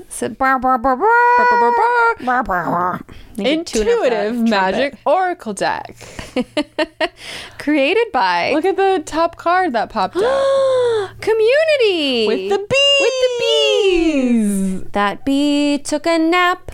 Bar- 0.09 0.59
bar- 0.59 2.43
bar- 2.43 2.43
bar- 2.43 3.01
intuitive 3.37 4.35
magic 4.35 4.97
oracle 5.05 5.53
deck. 5.53 5.95
Created 7.59 8.11
by 8.11 8.51
look 8.53 8.65
at 8.65 8.75
the 8.75 9.01
top 9.05 9.35
card 9.37 9.73
that 9.73 9.89
popped 9.89 10.17
up. 10.17 10.21
Community. 11.21 12.27
With 12.27 12.49
the 12.49 12.57
bees 12.57 12.99
With 12.99 13.13
the 13.21 13.29
bees. 13.39 14.83
That 14.91 15.23
bee 15.25 15.77
took 15.77 16.05
a 16.05 16.17
nap 16.17 16.71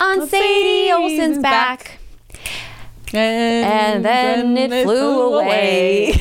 on 0.00 0.26
Sadie 0.26 0.88
Sadie's 0.88 0.92
Olson's 0.92 1.38
back. 1.38 1.98
And, 3.12 3.66
And 3.66 4.04
then 4.04 4.56
it 4.56 4.84
flew 4.84 5.34
away. 5.38 6.12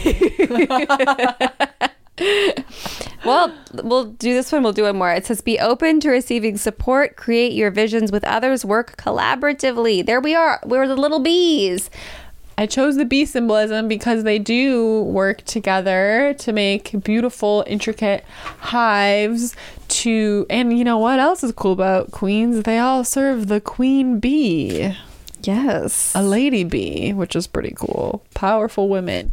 well, 3.25 3.53
we'll 3.83 4.05
do 4.05 4.33
this 4.33 4.51
one. 4.51 4.63
We'll 4.63 4.73
do 4.73 4.83
one 4.83 4.97
more. 4.97 5.11
It 5.11 5.25
says, 5.25 5.41
"Be 5.41 5.59
open 5.59 5.99
to 6.01 6.09
receiving 6.09 6.57
support. 6.57 7.15
Create 7.15 7.53
your 7.53 7.71
visions 7.71 8.11
with 8.11 8.23
others. 8.23 8.65
Work 8.65 8.97
collaboratively." 8.97 10.05
There 10.05 10.21
we 10.21 10.35
are. 10.35 10.59
We're 10.65 10.87
the 10.87 10.95
little 10.95 11.19
bees. 11.19 11.89
I 12.57 12.65
chose 12.65 12.97
the 12.97 13.05
bee 13.05 13.23
symbolism 13.23 13.87
because 13.87 14.23
they 14.25 14.37
do 14.37 15.03
work 15.03 15.45
together 15.45 16.35
to 16.39 16.51
make 16.51 16.91
beautiful, 17.05 17.63
intricate 17.67 18.25
hives. 18.59 19.55
To 19.87 20.45
and 20.49 20.77
you 20.77 20.83
know 20.83 20.97
what 20.97 21.19
else 21.19 21.41
is 21.43 21.51
cool 21.53 21.71
about 21.71 22.11
queens? 22.11 22.63
They 22.63 22.77
all 22.77 23.03
serve 23.03 23.47
the 23.47 23.61
queen 23.61 24.19
bee, 24.19 24.93
Yes. 25.41 26.11
a 26.13 26.21
lady 26.21 26.63
bee, 26.63 27.13
which 27.13 27.35
is 27.35 27.47
pretty 27.47 27.73
cool. 27.75 28.23
Powerful 28.35 28.89
women 28.89 29.31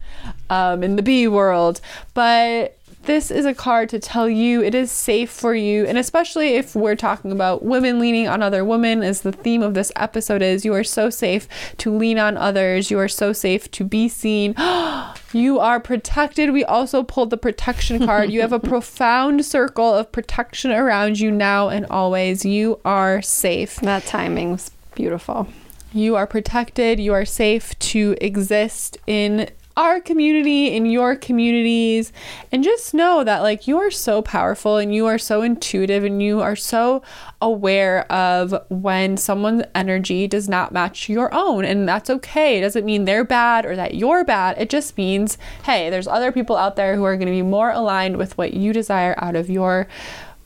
um, 0.49 0.83
in 0.85 0.97
the 0.97 1.03
bee 1.03 1.27
world, 1.29 1.81
but. 2.15 2.76
This 3.07 3.31
is 3.31 3.47
a 3.47 3.55
card 3.55 3.89
to 3.91 4.01
tell 4.01 4.29
you 4.29 4.65
it 4.65 4.75
is 4.75 4.91
safe 4.91 5.31
for 5.31 5.55
you, 5.55 5.87
and 5.87 5.97
especially 5.97 6.55
if 6.57 6.75
we're 6.75 6.97
talking 6.97 7.31
about 7.31 7.65
women 7.65 8.01
leaning 8.01 8.27
on 8.27 8.43
other 8.43 8.65
women, 8.65 9.05
as 9.05 9.21
the 9.21 9.31
theme 9.31 9.63
of 9.63 9.75
this 9.75 9.93
episode 9.95 10.43
is, 10.43 10.65
you 10.65 10.75
are 10.75 10.83
so 10.83 11.09
safe 11.09 11.47
to 11.79 11.97
lean 11.97 12.19
on 12.19 12.37
others. 12.37 12.91
You 12.91 12.99
are 12.99 13.07
so 13.07 13.33
safe 13.33 13.71
to 13.71 13.85
be 13.85 14.09
seen. 14.09 14.57
you 15.33 15.61
are 15.61 15.79
protected. 15.79 16.51
We 16.51 16.65
also 16.65 17.05
pulled 17.05 17.31
the 17.31 17.37
protection 17.37 18.05
card. 18.05 18.33
You 18.33 18.41
have 18.41 18.53
a 18.53 18.59
profound 18.75 19.45
circle 19.45 19.95
of 19.95 20.11
protection 20.11 20.73
around 20.73 21.21
you 21.21 21.31
now 21.31 21.69
and 21.69 21.87
always. 21.87 22.45
You 22.45 22.81
are 22.85 23.23
safe. 23.23 23.77
That 23.77 24.05
timing 24.05 24.51
was 24.51 24.73
beautiful. 24.97 25.47
You 25.93 26.17
are 26.17 26.27
protected. 26.27 26.99
You 26.99 27.13
are 27.13 27.25
safe 27.25 27.79
to 27.79 28.17
exist 28.21 28.99
in 29.07 29.49
our 29.77 30.01
community, 30.01 30.75
in 30.75 30.87
your 30.87 31.17
communities. 31.17 32.13
And 32.51 32.65
just 32.65 32.95
know 32.95 33.23
that, 33.25 33.43
like, 33.43 33.69
you 33.69 33.79
are 33.79 33.91
so 33.91 34.23
powerful 34.23 34.79
and 34.79 34.95
you 34.95 35.07
are 35.07 35.19
so 35.19 35.43
intuitive 35.43 36.05
and 36.05 36.23
you 36.23 36.41
are 36.41 36.57
so 36.57 37.03
aware 37.43 38.11
of 38.11 38.55
when 38.69 39.17
someone's 39.17 39.65
energy 39.75 40.27
does 40.27 40.49
not 40.49 40.73
match 40.73 41.09
your 41.09 41.33
own. 41.35 41.65
And 41.65 41.89
that's 41.89 42.09
okay. 42.09 42.59
It 42.59 42.63
doesn't 42.63 42.85
mean 42.85 43.05
they're 43.05 43.25
bad 43.25 43.67
or 43.67 43.77
that 43.77 43.95
you're 43.95 44.25
bad. 44.25 44.59
It 44.59 44.71
just 44.71 44.97
means, 44.97 45.37
hey, 45.65 45.91
there's 45.91 46.09
other 46.09 46.33
people 46.33 46.57
out 46.57 46.77
there 46.77 46.97
who 46.97 47.05
are 47.05 47.17
going 47.17 47.27
to 47.27 47.33
be 47.33 47.43
more 47.43 47.71
aligned 47.71 48.17
with 48.17 48.39
what 48.39 48.55
you 48.55 48.73
desire 48.73 49.15
out 49.19 49.37
of 49.37 49.51
your 49.51 49.87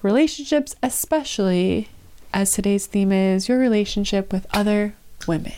relationships, 0.02 0.74
especially 0.82 1.88
as 2.32 2.52
today's 2.52 2.86
theme 2.86 3.12
is 3.12 3.48
your 3.48 3.58
relationship 3.58 4.32
with 4.32 4.46
other 4.52 4.94
women. 5.26 5.52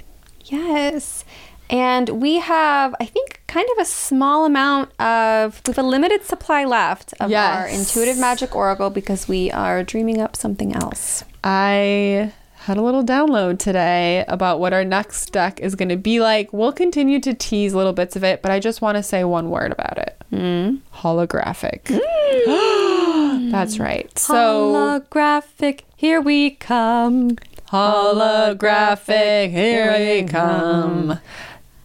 Yes. 0.47 1.25
And 1.73 2.11
we 2.21 2.39
have, 2.39 2.95
I 3.01 3.07
think, 3.07 3.41
kind 3.47 3.67
of 3.73 3.83
a 3.83 3.87
small 3.87 4.45
amount 4.45 4.93
of, 5.01 5.63
we 5.67 5.71
have 5.73 5.79
a 5.79 5.89
limited 5.89 6.23
supply 6.25 6.67
left 6.67 7.15
of 7.19 7.33
our 7.33 7.67
intuitive 7.67 8.19
magic 8.19 8.55
oracle 8.55 8.91
because 8.91 9.27
we 9.27 9.51
are 9.51 9.83
dreaming 9.83 10.21
up 10.21 10.37
something 10.37 10.75
else. 10.75 11.25
I 11.43 12.33
had 12.57 12.77
a 12.77 12.83
little 12.83 13.03
download 13.03 13.59
today 13.59 14.25
about 14.29 14.61
what 14.61 14.75
our 14.75 14.85
next 14.85 15.33
deck 15.33 15.61
is 15.61 15.75
going 15.75 15.89
to 15.89 15.97
be 15.97 16.21
like. 16.21 16.53
We'll 16.53 16.73
continue 16.73 17.19
to 17.21 17.33
tease 17.33 17.73
little 17.73 17.95
bits 17.95 18.17
of 18.17 18.23
it, 18.23 18.43
but 18.43 18.53
I 18.53 18.61
just 18.61 18.83
want 18.83 18.99
to 18.99 19.03
say 19.03 19.25
one 19.25 19.49
word 19.49 19.73
about 19.73 19.97
it 19.97 20.23
hmm? 20.33 20.77
holographic. 20.95 21.89
Hmm. 21.89 23.51
That's 23.51 23.79
right. 23.79 24.17
So, 24.19 24.35
holographic, 24.35 25.81
here 25.97 26.21
we 26.21 26.51
come. 26.51 27.37
holographic, 27.69 29.51
here 29.51 29.93
we 29.93 30.29
come. 30.29 31.19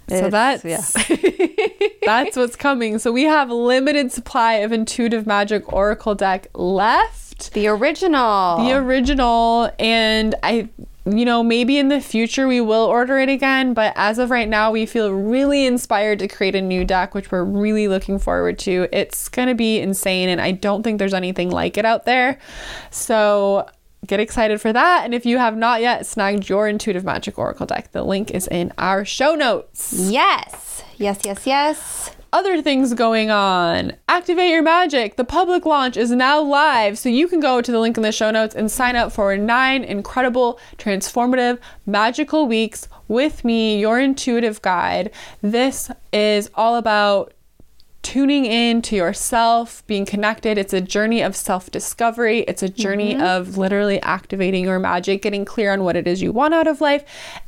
So 0.10 0.30
that's 0.30 0.64
yeah. 0.64 0.82
that's 2.06 2.38
what's 2.38 2.56
coming. 2.56 2.98
So 3.00 3.12
we 3.12 3.24
have 3.24 3.50
limited 3.50 4.12
supply 4.12 4.56
of 4.56 4.72
intuitive 4.72 5.28
magic 5.28 5.72
oracle 5.72 6.16
deck 6.16 6.48
left. 6.54 7.54
The 7.54 7.68
original. 7.68 8.58
the 8.66 8.72
original 8.74 9.70
and 9.78 10.34
i 10.42 10.68
you 11.06 11.24
know 11.24 11.44
maybe 11.44 11.78
in 11.78 11.90
the 11.90 12.02
future 12.02 12.48
we 12.48 12.60
will 12.60 12.86
order 12.86 13.20
it 13.20 13.30
again 13.30 13.74
but 13.76 13.94
as 13.96 14.18
of 14.18 14.32
right 14.32 14.50
now 14.50 14.72
we 14.72 14.88
feel 14.88 15.12
really 15.12 15.66
inspired 15.66 16.20
to 16.20 16.28
create 16.28 16.56
a 16.56 16.62
new 16.62 16.84
deck 16.84 17.14
which 17.14 17.32
we're 17.32 17.44
really 17.44 17.88
looking 17.88 18.18
forward 18.18 18.58
to 18.58 18.88
it's 18.92 19.30
going 19.30 19.48
to 19.48 19.54
be 19.54 19.80
insane 19.80 20.30
and 20.30 20.42
i 20.42 20.52
don't 20.52 20.82
think 20.82 20.98
there's 21.00 21.14
anything 21.14 21.50
like 21.52 21.78
it 21.78 21.86
out 21.86 22.06
there 22.06 22.40
so 22.90 23.68
get 24.06 24.19
excited 24.19 24.61
for 24.61 24.72
that 24.72 25.03
and 25.03 25.14
if 25.14 25.26
you 25.26 25.38
have 25.38 25.57
not 25.57 25.82
yet 25.82 26.06
snagged 26.06 26.48
your 26.48 26.68
intuitive 26.68 27.03
magic 27.03 27.38
oracle 27.38 27.65
deck 27.65 27.91
the 27.91 28.03
link 28.03 28.32
is 28.32 28.48
in 28.48 28.72
our 28.78 29.03
show 29.03 29.36
notes 29.36 29.94
yes. 29.94 30.84
Yes, 30.99 31.19
yes, 31.24 31.45
yes. 31.45 32.11
other 32.34 32.60
things 32.61 32.95
going 32.95 33.30
on. 33.30 33.94
Activate 34.10 34.49
Your 34.49 34.64
Magic. 34.64 35.15
The 35.15 35.24
public 35.24 35.64
launch 35.64 35.95
is 35.95 36.10
now 36.10 36.41
live, 36.41 36.98
so 36.98 37.07
you 37.07 37.28
can 37.28 37.40
go 37.40 37.61
to 37.61 37.72
the 37.72 37.80
link 37.80 37.98
in 37.98 38.03
the 38.03 38.11
show 38.11 38.32
notes 38.32 38.56
and 38.56 38.72
sign 38.72 38.95
up 38.95 39.11
for 39.11 39.38
nine 39.38 39.84
incredible, 39.84 40.60
transformative, 40.78 41.60
magical 41.86 42.48
weeks 42.48 42.88
with 43.07 43.45
me, 43.45 43.80
your 43.80 43.99
intuitive 43.99 44.60
guide. 44.64 45.11
This 45.41 45.91
is 46.11 46.49
all 46.56 46.78
about 46.78 47.34
tuning 48.08 48.46
in 48.46 48.82
to 48.82 48.96
yourself, 48.96 49.86
being 49.86 50.06
connected. 50.06 50.58
It's 50.58 50.72
a 50.72 50.80
journey 50.80 51.22
of 51.22 51.36
self 51.36 51.70
discovery. 51.70 52.40
It's 52.48 52.64
a 52.64 52.70
journey 52.70 53.16
mm-hmm. 53.16 53.22
of 53.22 53.58
literally 53.58 54.02
activating 54.02 54.64
your 54.64 54.80
magic, 54.80 55.22
getting 55.22 55.44
clear 55.44 55.74
on 55.74 55.84
what 55.84 55.98
it 55.98 56.08
is 56.08 56.22
you 56.22 56.32
want 56.32 56.54
out 56.54 56.68
of 56.68 56.80
life, 56.80 57.04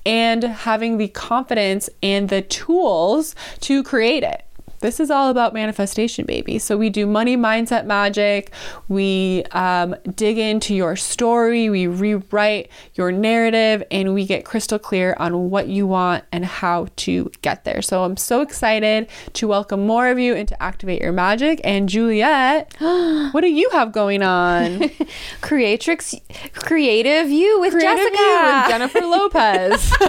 and 0.06 0.44
having 0.44 0.98
the 0.98 1.08
confidence 1.08 1.90
and 2.04 2.28
the 2.28 2.42
tools 2.42 3.36
to 3.62 3.84
create 3.84 4.24
it 4.24 4.49
this 4.82 5.00
is 5.00 5.12
all 5.12 5.30
about 5.30 5.54
manifestation, 5.54 6.26
baby. 6.26 6.60
So 6.60 6.78
we 6.78 6.90
do 6.90 7.06
money 7.06 7.36
mindset 7.36 7.86
magic. 7.86 8.52
We 8.88 9.44
um, 9.52 9.96
dig 10.16 10.38
into 10.38 10.74
your 10.74 10.96
story. 10.96 11.70
We 11.70 11.88
rewrite 11.88 12.70
your 12.96 13.12
narrative, 13.12 13.84
and 13.92 14.14
we 14.14 14.26
get 14.26 14.46
crystal 14.46 14.80
clear 14.80 15.16
on 15.20 15.50
what 15.50 15.68
you 15.68 15.86
want 15.86 16.24
and 16.32 16.46
how 16.46 16.88
to 16.98 17.32
get 17.42 17.66
there. 17.66 17.82
So 17.82 18.04
I'm 18.04 18.18
so 18.18 18.42
excited 18.42 19.08
to 19.34 19.48
welcome 19.48 19.86
more 19.86 20.08
of 20.08 20.20
you 20.20 20.34
into 20.34 20.62
Activate 20.62 21.02
Your 21.02 21.12
Magic. 21.12 21.60
And 21.64 21.90
Juliet, 21.90 22.74
what 22.80 23.42
do 23.42 23.50
you 23.50 23.70
have 23.72 23.92
going 23.92 24.24
on? 24.24 24.90
Creatrix, 25.42 26.16
creative 26.54 27.30
you 27.30 27.60
with 27.60 27.74
creative 27.74 27.98
Jessica, 27.98 28.18
you 28.18 28.52
with 28.56 28.68
Jennifer 28.70 29.02
Lopez. 29.02 29.94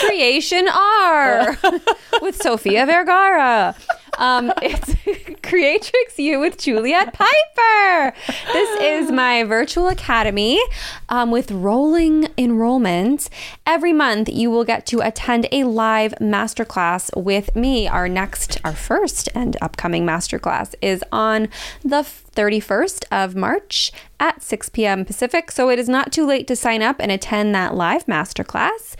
Creation 0.00 0.68
R 0.68 1.56
with 2.24 2.40
Sofia 2.42 2.86
Vergara. 2.86 3.76
Um, 4.16 4.50
it's 4.62 4.94
Creatrix 5.42 6.18
U 6.18 6.40
with 6.40 6.56
Juliet 6.56 7.12
Piper. 7.12 8.16
This 8.52 8.80
is 8.80 9.12
my 9.12 9.44
virtual 9.44 9.88
academy 9.88 10.58
um, 11.10 11.30
with 11.30 11.50
rolling 11.50 12.28
enrollment. 12.38 13.28
Every 13.66 13.92
month, 13.92 14.30
you 14.30 14.50
will 14.50 14.64
get 14.64 14.86
to 14.86 15.00
attend 15.00 15.46
a 15.52 15.64
live 15.64 16.14
masterclass 16.20 17.14
with 17.14 17.54
me. 17.54 17.86
Our 17.86 18.08
next, 18.08 18.58
our 18.64 18.74
first 18.74 19.28
and 19.34 19.58
upcoming 19.60 20.06
masterclass 20.06 20.74
is 20.80 21.04
on 21.12 21.48
the 21.82 22.06
31st 22.34 23.04
of 23.12 23.36
March 23.36 23.92
at 24.18 24.42
6 24.42 24.70
p.m. 24.70 25.04
Pacific. 25.04 25.50
So 25.50 25.68
it 25.68 25.78
is 25.78 25.90
not 25.90 26.10
too 26.10 26.24
late 26.24 26.46
to 26.46 26.56
sign 26.56 26.80
up 26.80 26.96
and 27.00 27.12
attend 27.12 27.54
that 27.54 27.74
live 27.74 28.06
masterclass. 28.06 28.96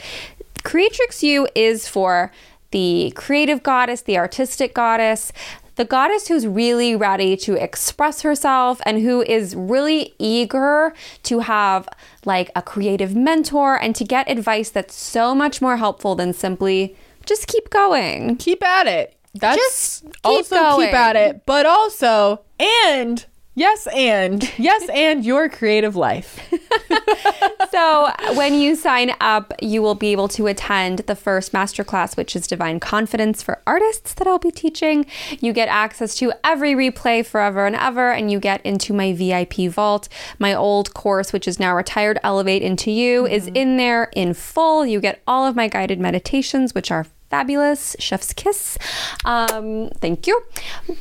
Creatrix 0.62 1.22
U 1.22 1.46
is 1.55 1.86
for 1.86 2.32
the 2.74 3.12
creative 3.14 3.62
goddess, 3.62 4.02
the 4.02 4.18
artistic 4.18 4.74
goddess, 4.74 5.32
the 5.76 5.84
goddess 5.84 6.26
who's 6.26 6.44
really 6.44 6.96
ready 6.96 7.36
to 7.36 7.55
express 7.55 8.22
herself 8.22 8.80
and 8.84 9.01
who 9.01 9.22
is 9.22 9.55
really 9.55 10.12
eager 10.18 10.92
to 11.22 11.38
have 11.38 11.88
like 12.24 12.51
a 12.56 12.62
creative 12.62 13.14
mentor 13.14 13.80
and 13.80 13.94
to 13.94 14.02
get 14.02 14.28
advice 14.28 14.70
that's 14.70 14.94
so 14.94 15.36
much 15.36 15.62
more 15.62 15.76
helpful 15.76 16.16
than 16.16 16.32
simply 16.32 16.96
just 17.26 17.46
keep 17.46 17.70
going. 17.70 18.34
Keep 18.38 18.64
at 18.64 18.88
it. 18.88 19.16
That's 19.34 19.56
just 19.56 20.05
keep 20.05 20.14
also 20.24 20.56
going. 20.56 20.86
keep 20.88 20.94
at 20.94 21.14
it, 21.14 21.46
but 21.46 21.66
also 21.66 22.40
and 22.59 23.24
Yes, 23.56 23.86
and 23.94 24.51
yes, 24.59 24.89
and 24.93 25.24
your 25.24 25.48
creative 25.48 25.94
life. 25.94 26.40
so, 27.70 28.10
when 28.35 28.55
you 28.55 28.74
sign 28.74 29.14
up, 29.20 29.52
you 29.62 29.81
will 29.81 29.94
be 29.94 30.09
able 30.09 30.26
to 30.28 30.48
attend 30.48 31.01
the 31.01 31.14
first 31.14 31.52
masterclass, 31.52 32.16
which 32.16 32.35
is 32.35 32.48
Divine 32.48 32.81
Confidence 32.81 33.44
for 33.44 33.62
Artists, 33.64 34.12
that 34.14 34.26
I'll 34.26 34.40
be 34.40 34.51
teaching. 34.51 35.06
You 35.39 35.52
get 35.52 35.68
access 35.68 36.16
to 36.16 36.32
every 36.43 36.74
replay 36.74 37.24
forever 37.24 37.64
and 37.64 37.76
ever, 37.76 38.10
and 38.10 38.28
you 38.28 38.40
get 38.40 38.60
into 38.66 38.93
my 38.93 39.12
VIP 39.12 39.70
vault. 39.70 40.09
My 40.40 40.52
old 40.52 40.93
course, 40.93 41.32
which 41.32 41.47
is 41.47 41.60
now 41.60 41.76
retired, 41.76 42.18
Elevate 42.24 42.62
into 42.62 42.90
You, 42.90 43.22
mm-hmm. 43.22 43.35
is 43.35 43.47
in 43.55 43.76
there 43.76 44.10
in 44.16 44.35
full. 44.35 44.85
You 44.85 45.01
get 45.01 45.22
all 45.28 45.47
of 45.47 45.55
my 45.55 45.68
guided 45.68 46.01
meditations, 46.01 46.74
which 46.74 46.90
are 46.90 47.06
fabulous. 47.30 47.96
Chef's 47.98 48.32
kiss. 48.32 48.78
Um, 49.24 49.90
thank 50.01 50.26
you. 50.26 50.42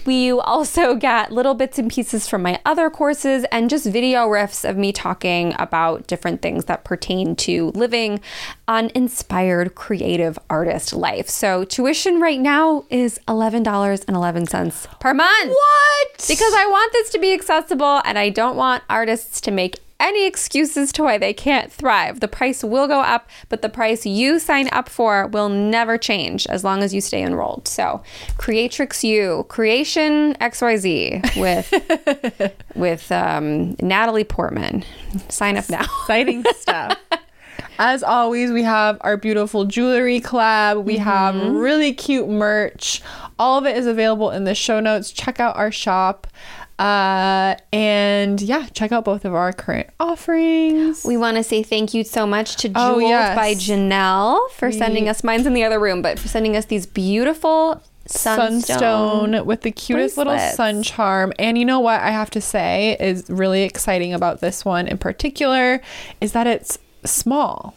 We 0.05 0.31
also 0.31 0.95
get 0.95 1.31
little 1.31 1.53
bits 1.53 1.77
and 1.77 1.91
pieces 1.91 2.27
from 2.27 2.41
my 2.41 2.59
other 2.65 2.89
courses 2.89 3.45
and 3.51 3.69
just 3.69 3.85
video 3.85 4.27
riffs 4.27 4.67
of 4.67 4.77
me 4.77 4.91
talking 4.91 5.53
about 5.59 6.07
different 6.07 6.41
things 6.41 6.65
that 6.65 6.83
pertain 6.83 7.35
to 7.35 7.71
living 7.71 8.19
an 8.67 8.91
inspired 8.95 9.75
creative 9.75 10.39
artist 10.49 10.93
life. 10.93 11.29
So 11.29 11.63
tuition 11.65 12.19
right 12.19 12.39
now 12.39 12.85
is 12.89 13.19
$11.11 13.27 14.99
per 14.99 15.13
month. 15.13 15.49
What? 15.49 16.25
Because 16.27 16.53
I 16.53 16.65
want 16.67 16.91
this 16.93 17.09
to 17.11 17.19
be 17.19 17.33
accessible 17.33 18.01
and 18.05 18.17
I 18.17 18.29
don't 18.29 18.55
want 18.55 18.83
artists 18.89 19.41
to 19.41 19.51
make 19.51 19.79
any 20.03 20.27
excuses 20.27 20.91
to 20.93 21.03
why 21.03 21.17
they 21.17 21.33
can't 21.33 21.71
thrive. 21.71 22.19
The 22.19 22.27
price 22.27 22.63
will 22.63 22.87
go 22.87 22.99
up, 22.99 23.29
but 23.47 23.61
the 23.61 23.69
price 23.69 24.05
you 24.05 24.37
sign 24.37 24.67
up 24.71 24.89
for 24.89 25.27
will 25.27 25.49
never 25.49 25.97
change 25.97 26.45
as 26.47 26.63
long 26.63 26.83
as 26.83 26.93
you 26.93 26.99
stay 26.99 27.23
enrolled. 27.23 27.67
So, 27.67 28.03
Creatrix 28.37 29.03
U, 29.03 29.45
Creation 29.47 30.35
XYZ 30.35 31.39
with 31.39 32.53
with 32.75 33.11
um, 33.11 33.75
Natalie 33.81 34.25
Portman. 34.25 34.83
Sign 35.29 35.57
up 35.57 35.69
now. 35.69 35.83
Exciting 35.83 36.43
stuff. 36.57 36.97
As 37.79 38.03
always, 38.03 38.51
we 38.51 38.61
have 38.63 38.97
our 39.01 39.17
beautiful 39.17 39.65
jewelry 39.65 40.21
collab. 40.21 40.83
We 40.83 40.95
mm-hmm. 40.95 41.03
have 41.03 41.35
really 41.35 41.93
cute 41.93 42.29
merch. 42.29 43.01
All 43.39 43.57
of 43.57 43.65
it 43.65 43.75
is 43.75 43.87
available 43.87 44.29
in 44.29 44.43
the 44.43 44.53
show 44.53 44.79
notes. 44.79 45.11
Check 45.11 45.39
out 45.39 45.55
our 45.55 45.71
shop. 45.71 46.27
Uh, 46.79 47.55
and 47.71 48.41
yeah, 48.41 48.67
check 48.73 48.91
out 48.91 49.05
both 49.05 49.25
of 49.25 49.33
our 49.33 49.53
current 49.53 49.89
offerings. 49.99 51.05
We 51.05 51.17
want 51.17 51.37
to 51.37 51.43
say 51.43 51.63
thank 51.63 51.93
you 51.93 52.03
so 52.03 52.25
much 52.25 52.55
to 52.57 52.69
oh, 52.69 52.95
Jeweled 52.95 53.03
oh, 53.03 53.07
yes. 53.07 53.35
by 53.35 53.53
Janelle 53.53 54.49
for 54.51 54.69
we, 54.69 54.77
sending 54.77 55.07
us, 55.07 55.23
mine's 55.23 55.45
in 55.45 55.53
the 55.53 55.63
other 55.63 55.79
room, 55.79 56.01
but 56.01 56.17
for 56.17 56.27
sending 56.27 56.55
us 56.57 56.65
these 56.65 56.85
beautiful 56.85 57.81
sunstone, 58.07 58.61
sunstone 58.61 59.45
with 59.45 59.61
the 59.61 59.71
cutest 59.71 60.15
bracelets. 60.15 60.41
little 60.41 60.55
sun 60.55 60.83
charm. 60.83 61.33
And 61.37 61.57
you 61.57 61.65
know 61.65 61.79
what 61.79 62.01
I 62.01 62.09
have 62.09 62.29
to 62.31 62.41
say 62.41 62.97
is 62.99 63.29
really 63.29 63.63
exciting 63.63 64.13
about 64.13 64.41
this 64.41 64.65
one 64.65 64.87
in 64.87 64.97
particular 64.97 65.81
is 66.21 66.31
that 66.33 66.47
it's 66.47 66.79
small. 67.05 67.75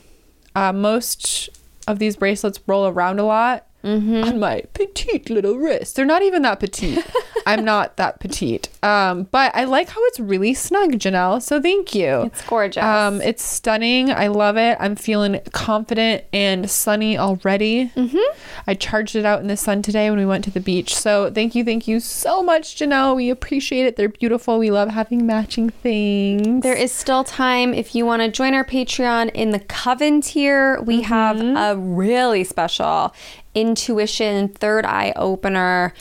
Uh, 0.55 0.73
most 0.73 1.51
of 1.86 1.98
these 1.98 2.16
bracelets 2.16 2.59
roll 2.66 2.86
around 2.86 3.18
a 3.18 3.24
lot 3.24 3.66
mm-hmm. 3.87 4.25
on 4.25 4.41
my 4.41 4.63
petite 4.75 5.31
little 5.31 5.57
wrist. 5.57 5.97
They're 5.97 6.05
not 6.05 6.23
even 6.23 6.43
that 6.43 6.61
petite. 6.61 7.07
I'm 7.47 7.65
not 7.65 7.97
that 7.97 8.19
petite. 8.19 8.69
Um, 8.83 9.25
but 9.31 9.55
I 9.55 9.65
like 9.65 9.89
how 9.89 10.03
it's 10.07 10.19
really 10.19 10.53
snug, 10.53 10.93
Janelle. 10.93 11.41
So 11.41 11.63
thank 11.63 11.95
you. 11.95 12.23
It's 12.23 12.43
gorgeous. 12.43 12.83
Um, 12.83 13.21
it's 13.21 13.43
stunning. 13.43 14.11
I 14.11 14.27
love 14.27 14.57
it. 14.57 14.77
I'm 14.81 14.97
feeling 14.97 15.41
confident 15.53 16.25
and 16.33 16.69
sunny 16.69 17.17
already. 17.17 17.93
Mm-hmm. 17.95 18.39
I 18.67 18.75
charged 18.75 19.15
it 19.15 19.25
out 19.25 19.41
in 19.41 19.47
the 19.47 19.57
sun 19.57 19.83
today 19.83 20.11
when 20.11 20.19
we 20.19 20.27
went 20.27 20.45
to 20.45 20.51
the 20.51 20.61
beach. 20.61 20.97
So 20.97 21.31
thank 21.31 21.55
you, 21.55 21.65
thank 21.65 21.87
you 21.87 22.01
so 22.01 22.43
much, 22.43 22.77
Janelle. 22.77 23.15
We 23.15 23.31
appreciate 23.31 23.87
it. 23.87 23.97
They're 23.97 24.09
beautiful. 24.09 24.59
We 24.59 24.73
love 24.73 24.89
having 24.89 25.25
matching 25.25 25.71
things. 25.71 26.63
There 26.63 26.77
is 26.77 26.91
still 26.91 27.23
time 27.23 27.75
if 27.75 27.95
you 27.95 28.05
want 28.05 28.23
to 28.23 28.31
join 28.31 28.55
our 28.55 28.65
Patreon 28.65 29.31
in 29.35 29.51
the 29.51 29.61
Coven 29.61 30.21
tier. 30.21 30.81
We 30.83 31.03
mm-hmm. 31.03 31.05
have 31.05 31.41
a 31.41 31.79
really 31.79 32.43
special 32.43 33.15
intuition 33.57 34.49
third 34.49 34.85
eye 34.85 35.12
opener 35.16 35.93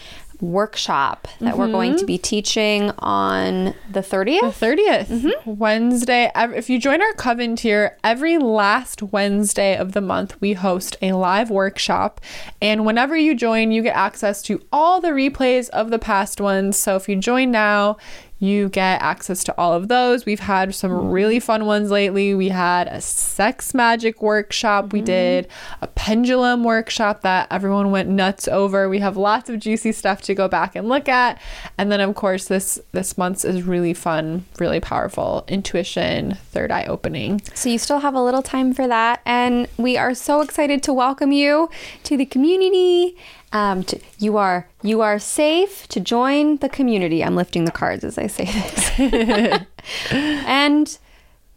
workshop 0.41 1.27
that 1.39 1.51
mm-hmm. 1.51 1.59
we're 1.59 1.71
going 1.71 1.93
to 1.93 1.99
mm-hmm. 1.99 2.05
be 2.05 2.17
teaching 2.17 2.91
on 2.99 3.73
the 3.89 4.01
30th. 4.01 4.59
The 4.59 4.65
30th, 4.65 5.05
mm-hmm. 5.07 5.55
Wednesday. 5.55 6.31
If 6.35 6.69
you 6.69 6.79
join 6.79 7.01
our 7.01 7.13
coven 7.13 7.55
tier, 7.55 7.97
every 8.03 8.37
last 8.37 9.01
Wednesday 9.01 9.75
of 9.77 9.93
the 9.93 10.01
month, 10.01 10.39
we 10.41 10.53
host 10.53 10.97
a 11.01 11.13
live 11.13 11.49
workshop. 11.49 12.21
And 12.61 12.85
whenever 12.85 13.15
you 13.15 13.35
join, 13.35 13.71
you 13.71 13.81
get 13.81 13.95
access 13.95 14.41
to 14.43 14.61
all 14.71 15.01
the 15.01 15.09
replays 15.09 15.69
of 15.69 15.89
the 15.89 15.99
past 15.99 16.41
ones. 16.41 16.77
So 16.77 16.95
if 16.95 17.07
you 17.07 17.15
join 17.15 17.51
now, 17.51 17.97
you 18.39 18.67
get 18.69 19.01
access 19.01 19.43
to 19.45 19.55
all 19.57 19.73
of 19.73 19.87
those. 19.87 20.25
We've 20.25 20.39
had 20.39 20.75
some 20.75 20.91
mm. 20.91 21.11
really 21.11 21.39
fun 21.39 21.65
ones 21.65 21.89
lately. 21.89 22.33
We 22.35 22.49
had 22.49 22.87
a 22.87 22.99
sex 22.99 23.73
magic 23.73 24.21
workshop. 24.21 24.91
We 24.91 24.99
mm-hmm. 24.99 25.05
did 25.05 25.47
a 25.81 25.87
pendulum 25.87 26.63
workshop 26.63 27.21
that 27.21 27.47
everyone 27.49 27.91
went 27.91 28.09
nuts 28.09 28.47
over. 28.47 28.89
We 28.89 28.99
have 28.99 29.15
lots 29.15 29.49
of 29.49 29.59
juicy 29.59 29.93
stuff 29.93 30.21
to 30.23 30.35
go 30.35 30.47
back 30.47 30.75
and 30.75 30.89
look 30.89 31.07
at. 31.07 31.41
And 31.77 31.91
then 31.91 32.01
of 32.01 32.15
course 32.15 32.45
this 32.45 32.79
this 32.91 33.17
month's 33.17 33.45
is 33.45 33.63
really 33.63 33.93
fun, 33.93 34.45
really 34.59 34.81
powerful. 34.81 35.45
Intuition, 35.47 36.35
third 36.51 36.71
eye 36.71 36.85
opening. 36.85 37.41
So 37.53 37.69
you 37.69 37.77
still 37.77 37.99
have 37.99 38.15
a 38.15 38.21
little 38.21 38.43
time 38.43 38.73
for 38.73 38.87
that 38.87 39.21
and 39.25 39.67
we 39.77 39.97
are 39.97 40.13
so 40.13 40.41
excited 40.41 40.83
to 40.83 40.93
welcome 40.93 41.31
you 41.31 41.69
to 42.03 42.17
the 42.17 42.25
community 42.25 43.15
um, 43.55 43.83
to, 43.85 43.99
you 44.19 44.37
are 44.37 44.67
you 44.83 45.01
are 45.01 45.17
safe 45.19 45.87
to 45.87 45.99
join 45.99 46.57
the 46.57 46.69
community. 46.69 47.23
I'm 47.23 47.35
lifting 47.35 47.63
the 47.65 47.71
cards 47.71 48.03
as 48.03 48.17
I 48.17 48.27
say 48.27 48.45
this. 48.45 48.99
and 50.11 50.97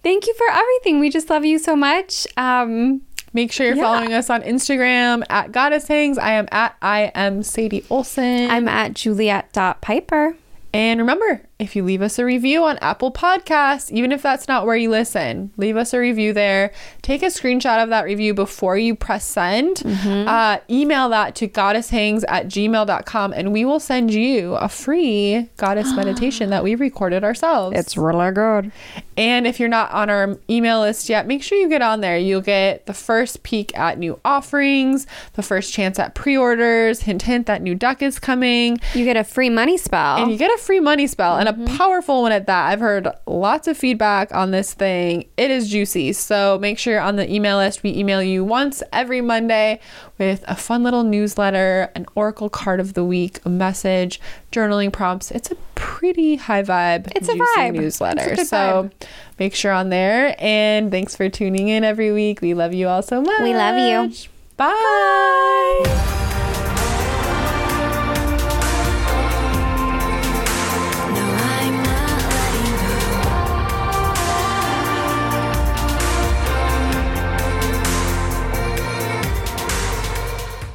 thank 0.03 0.27
you 0.27 0.35
for 0.35 0.47
everything. 0.51 1.01
We 1.01 1.11
just 1.11 1.29
love 1.31 1.45
you 1.45 1.59
so 1.59 1.75
much. 1.77 2.27
Um, 2.37 3.03
Make 3.35 3.53
sure 3.53 3.67
you're 3.67 3.77
Yeah. 3.77 3.83
following 3.83 4.15
us 4.15 4.31
on 4.31 4.41
Instagram 4.43 5.23
at 5.29 5.53
Goddess 5.53 5.87
Hangs. 5.87 6.17
I 6.17 6.33
am 6.33 6.49
at 6.51 6.75
I 6.81 7.13
am 7.15 7.43
Sadie 7.43 7.85
Olson. 7.91 8.51
I'm 8.51 8.67
at 8.69 8.95
juliet.piper. 8.95 10.35
And 10.73 11.01
remember, 11.01 11.43
if 11.59 11.75
you 11.75 11.83
leave 11.83 12.03
us 12.03 12.21
a 12.21 12.25
review 12.25 12.63
on 12.63 12.79
Apple 12.79 13.11
Podcasts, 13.11 13.91
even 13.91 14.13
if 14.13 14.23
that's 14.23 14.47
not 14.47 14.65
where 14.65 14.77
you 14.77 14.91
listen, 14.91 15.53
leave 15.57 15.77
us 15.77 15.93
a 15.93 15.99
review 15.99 16.33
there. 16.33 16.73
Take 17.03 17.23
a 17.23 17.27
screenshot 17.27 17.83
of 17.83 17.89
that 17.89 18.05
review 18.05 18.33
before 18.33 18.79
you 18.79 18.95
press 18.95 19.27
send. 19.27 19.79
Mm-hmm. 19.79 20.29
Uh, 20.29 20.59
email 20.71 21.09
that 21.09 21.35
to 21.37 21.49
goddesshangs 21.49 22.23
at 22.29 22.47
gmail.com 22.47 23.33
and 23.33 23.53
we 23.53 23.65
will 23.65 23.81
send 23.81 24.15
you 24.15 24.55
a 24.55 24.69
free 24.69 25.49
goddess 25.57 25.93
meditation 25.97 26.51
that 26.51 26.63
we 26.63 26.77
recorded 26.77 27.25
ourselves. 27.25 27.77
It's 27.77 27.97
really 27.97 28.31
good. 28.31 28.71
And 29.17 29.45
if 29.45 29.59
you're 29.59 29.69
not 29.69 29.91
on 29.91 30.11
our 30.11 30.39
email 30.49 30.81
list 30.81 31.09
yet, 31.09 31.27
make 31.27 31.43
sure 31.43 31.59
you 31.59 31.69
get 31.69 31.83
on 31.83 32.01
there. 32.03 32.17
You'll 32.17 32.41
get 32.41 32.87
the 32.87 32.95
first 32.95 33.43
peek 33.43 33.77
at 33.77 33.99
new 33.99 34.21
offerings, 34.25 35.09
the 35.33 35.43
first 35.43 35.73
chance 35.73 35.99
at 35.99 36.15
pre 36.15 36.37
orders. 36.37 37.03
Hint, 37.03 37.23
hint, 37.23 37.47
that 37.47 37.63
new 37.63 37.75
duck 37.75 38.01
is 38.01 38.21
coming. 38.21 38.79
You 38.95 39.05
get 39.05 39.17
a 39.17 39.25
free 39.25 39.51
money 39.51 39.77
spell. 39.77 40.19
And 40.19 40.31
you 40.31 40.39
get 40.39 40.55
a 40.55 40.59
free 40.59 40.79
money 40.79 41.09
spell 41.09 41.37
and 41.37 41.48
Mm-hmm. 41.53 41.75
a 41.75 41.77
powerful 41.79 42.23
one 42.23 42.33
at 42.33 42.47
that. 42.47 42.69
I've 42.71 42.81
heard 42.81 43.09
lots 43.27 43.69
of 43.69 43.77
feedback 43.77 44.35
on 44.35 44.51
this 44.51 44.75
thing. 44.75 45.29
It 45.37 45.51
is 45.51 45.69
juicy. 45.69 46.13
So 46.13 46.59
make 46.61 46.79
sure 46.79 46.95
you're 46.95 47.03
on 47.03 47.17
the 47.17 47.33
email 47.33 47.57
list. 47.59 47.83
We 47.83 47.95
email 47.97 48.23
you 48.23 48.45
once 48.45 48.83
every 48.93 49.21
Monday 49.21 49.81
with 50.19 50.45
a 50.49 50.57
fun 50.57 50.83
little 50.83 51.05
newsletter, 51.05 51.91
an 51.95 52.07
oracle 52.15 52.49
card 52.51 52.81
of 52.81 52.95
the 52.95 53.05
week, 53.05 53.41
a 53.45 53.49
message, 53.49 54.21
journaling 54.53 54.93
prompts. 54.93 55.31
It's 55.31 55.51
a 55.51 55.57
pretty 55.75 56.37
high 56.37 56.63
vibe 56.63 57.13
It's 57.15 57.29
a 57.29 57.35
vibe. 57.35 57.75
newsletter. 57.75 58.33
A 58.33 58.45
so 58.45 58.91
vibe. 59.01 59.09
make 59.39 59.55
sure 59.55 59.73
on 59.73 59.91
there. 59.91 60.35
And 60.39 60.91
thanks 60.91 61.15
for 61.17 61.29
tuning 61.29 61.69
in 61.69 61.85
every 61.85 62.13
week. 62.13 62.41
We 62.41 62.55
love 62.55 62.75
you 62.75 62.89
all 62.89 63.03
so 63.03 63.21
much. 63.23 63.41
We 63.43 63.55
love 63.55 63.77
you. 63.79 64.13
Bye. 64.57 66.35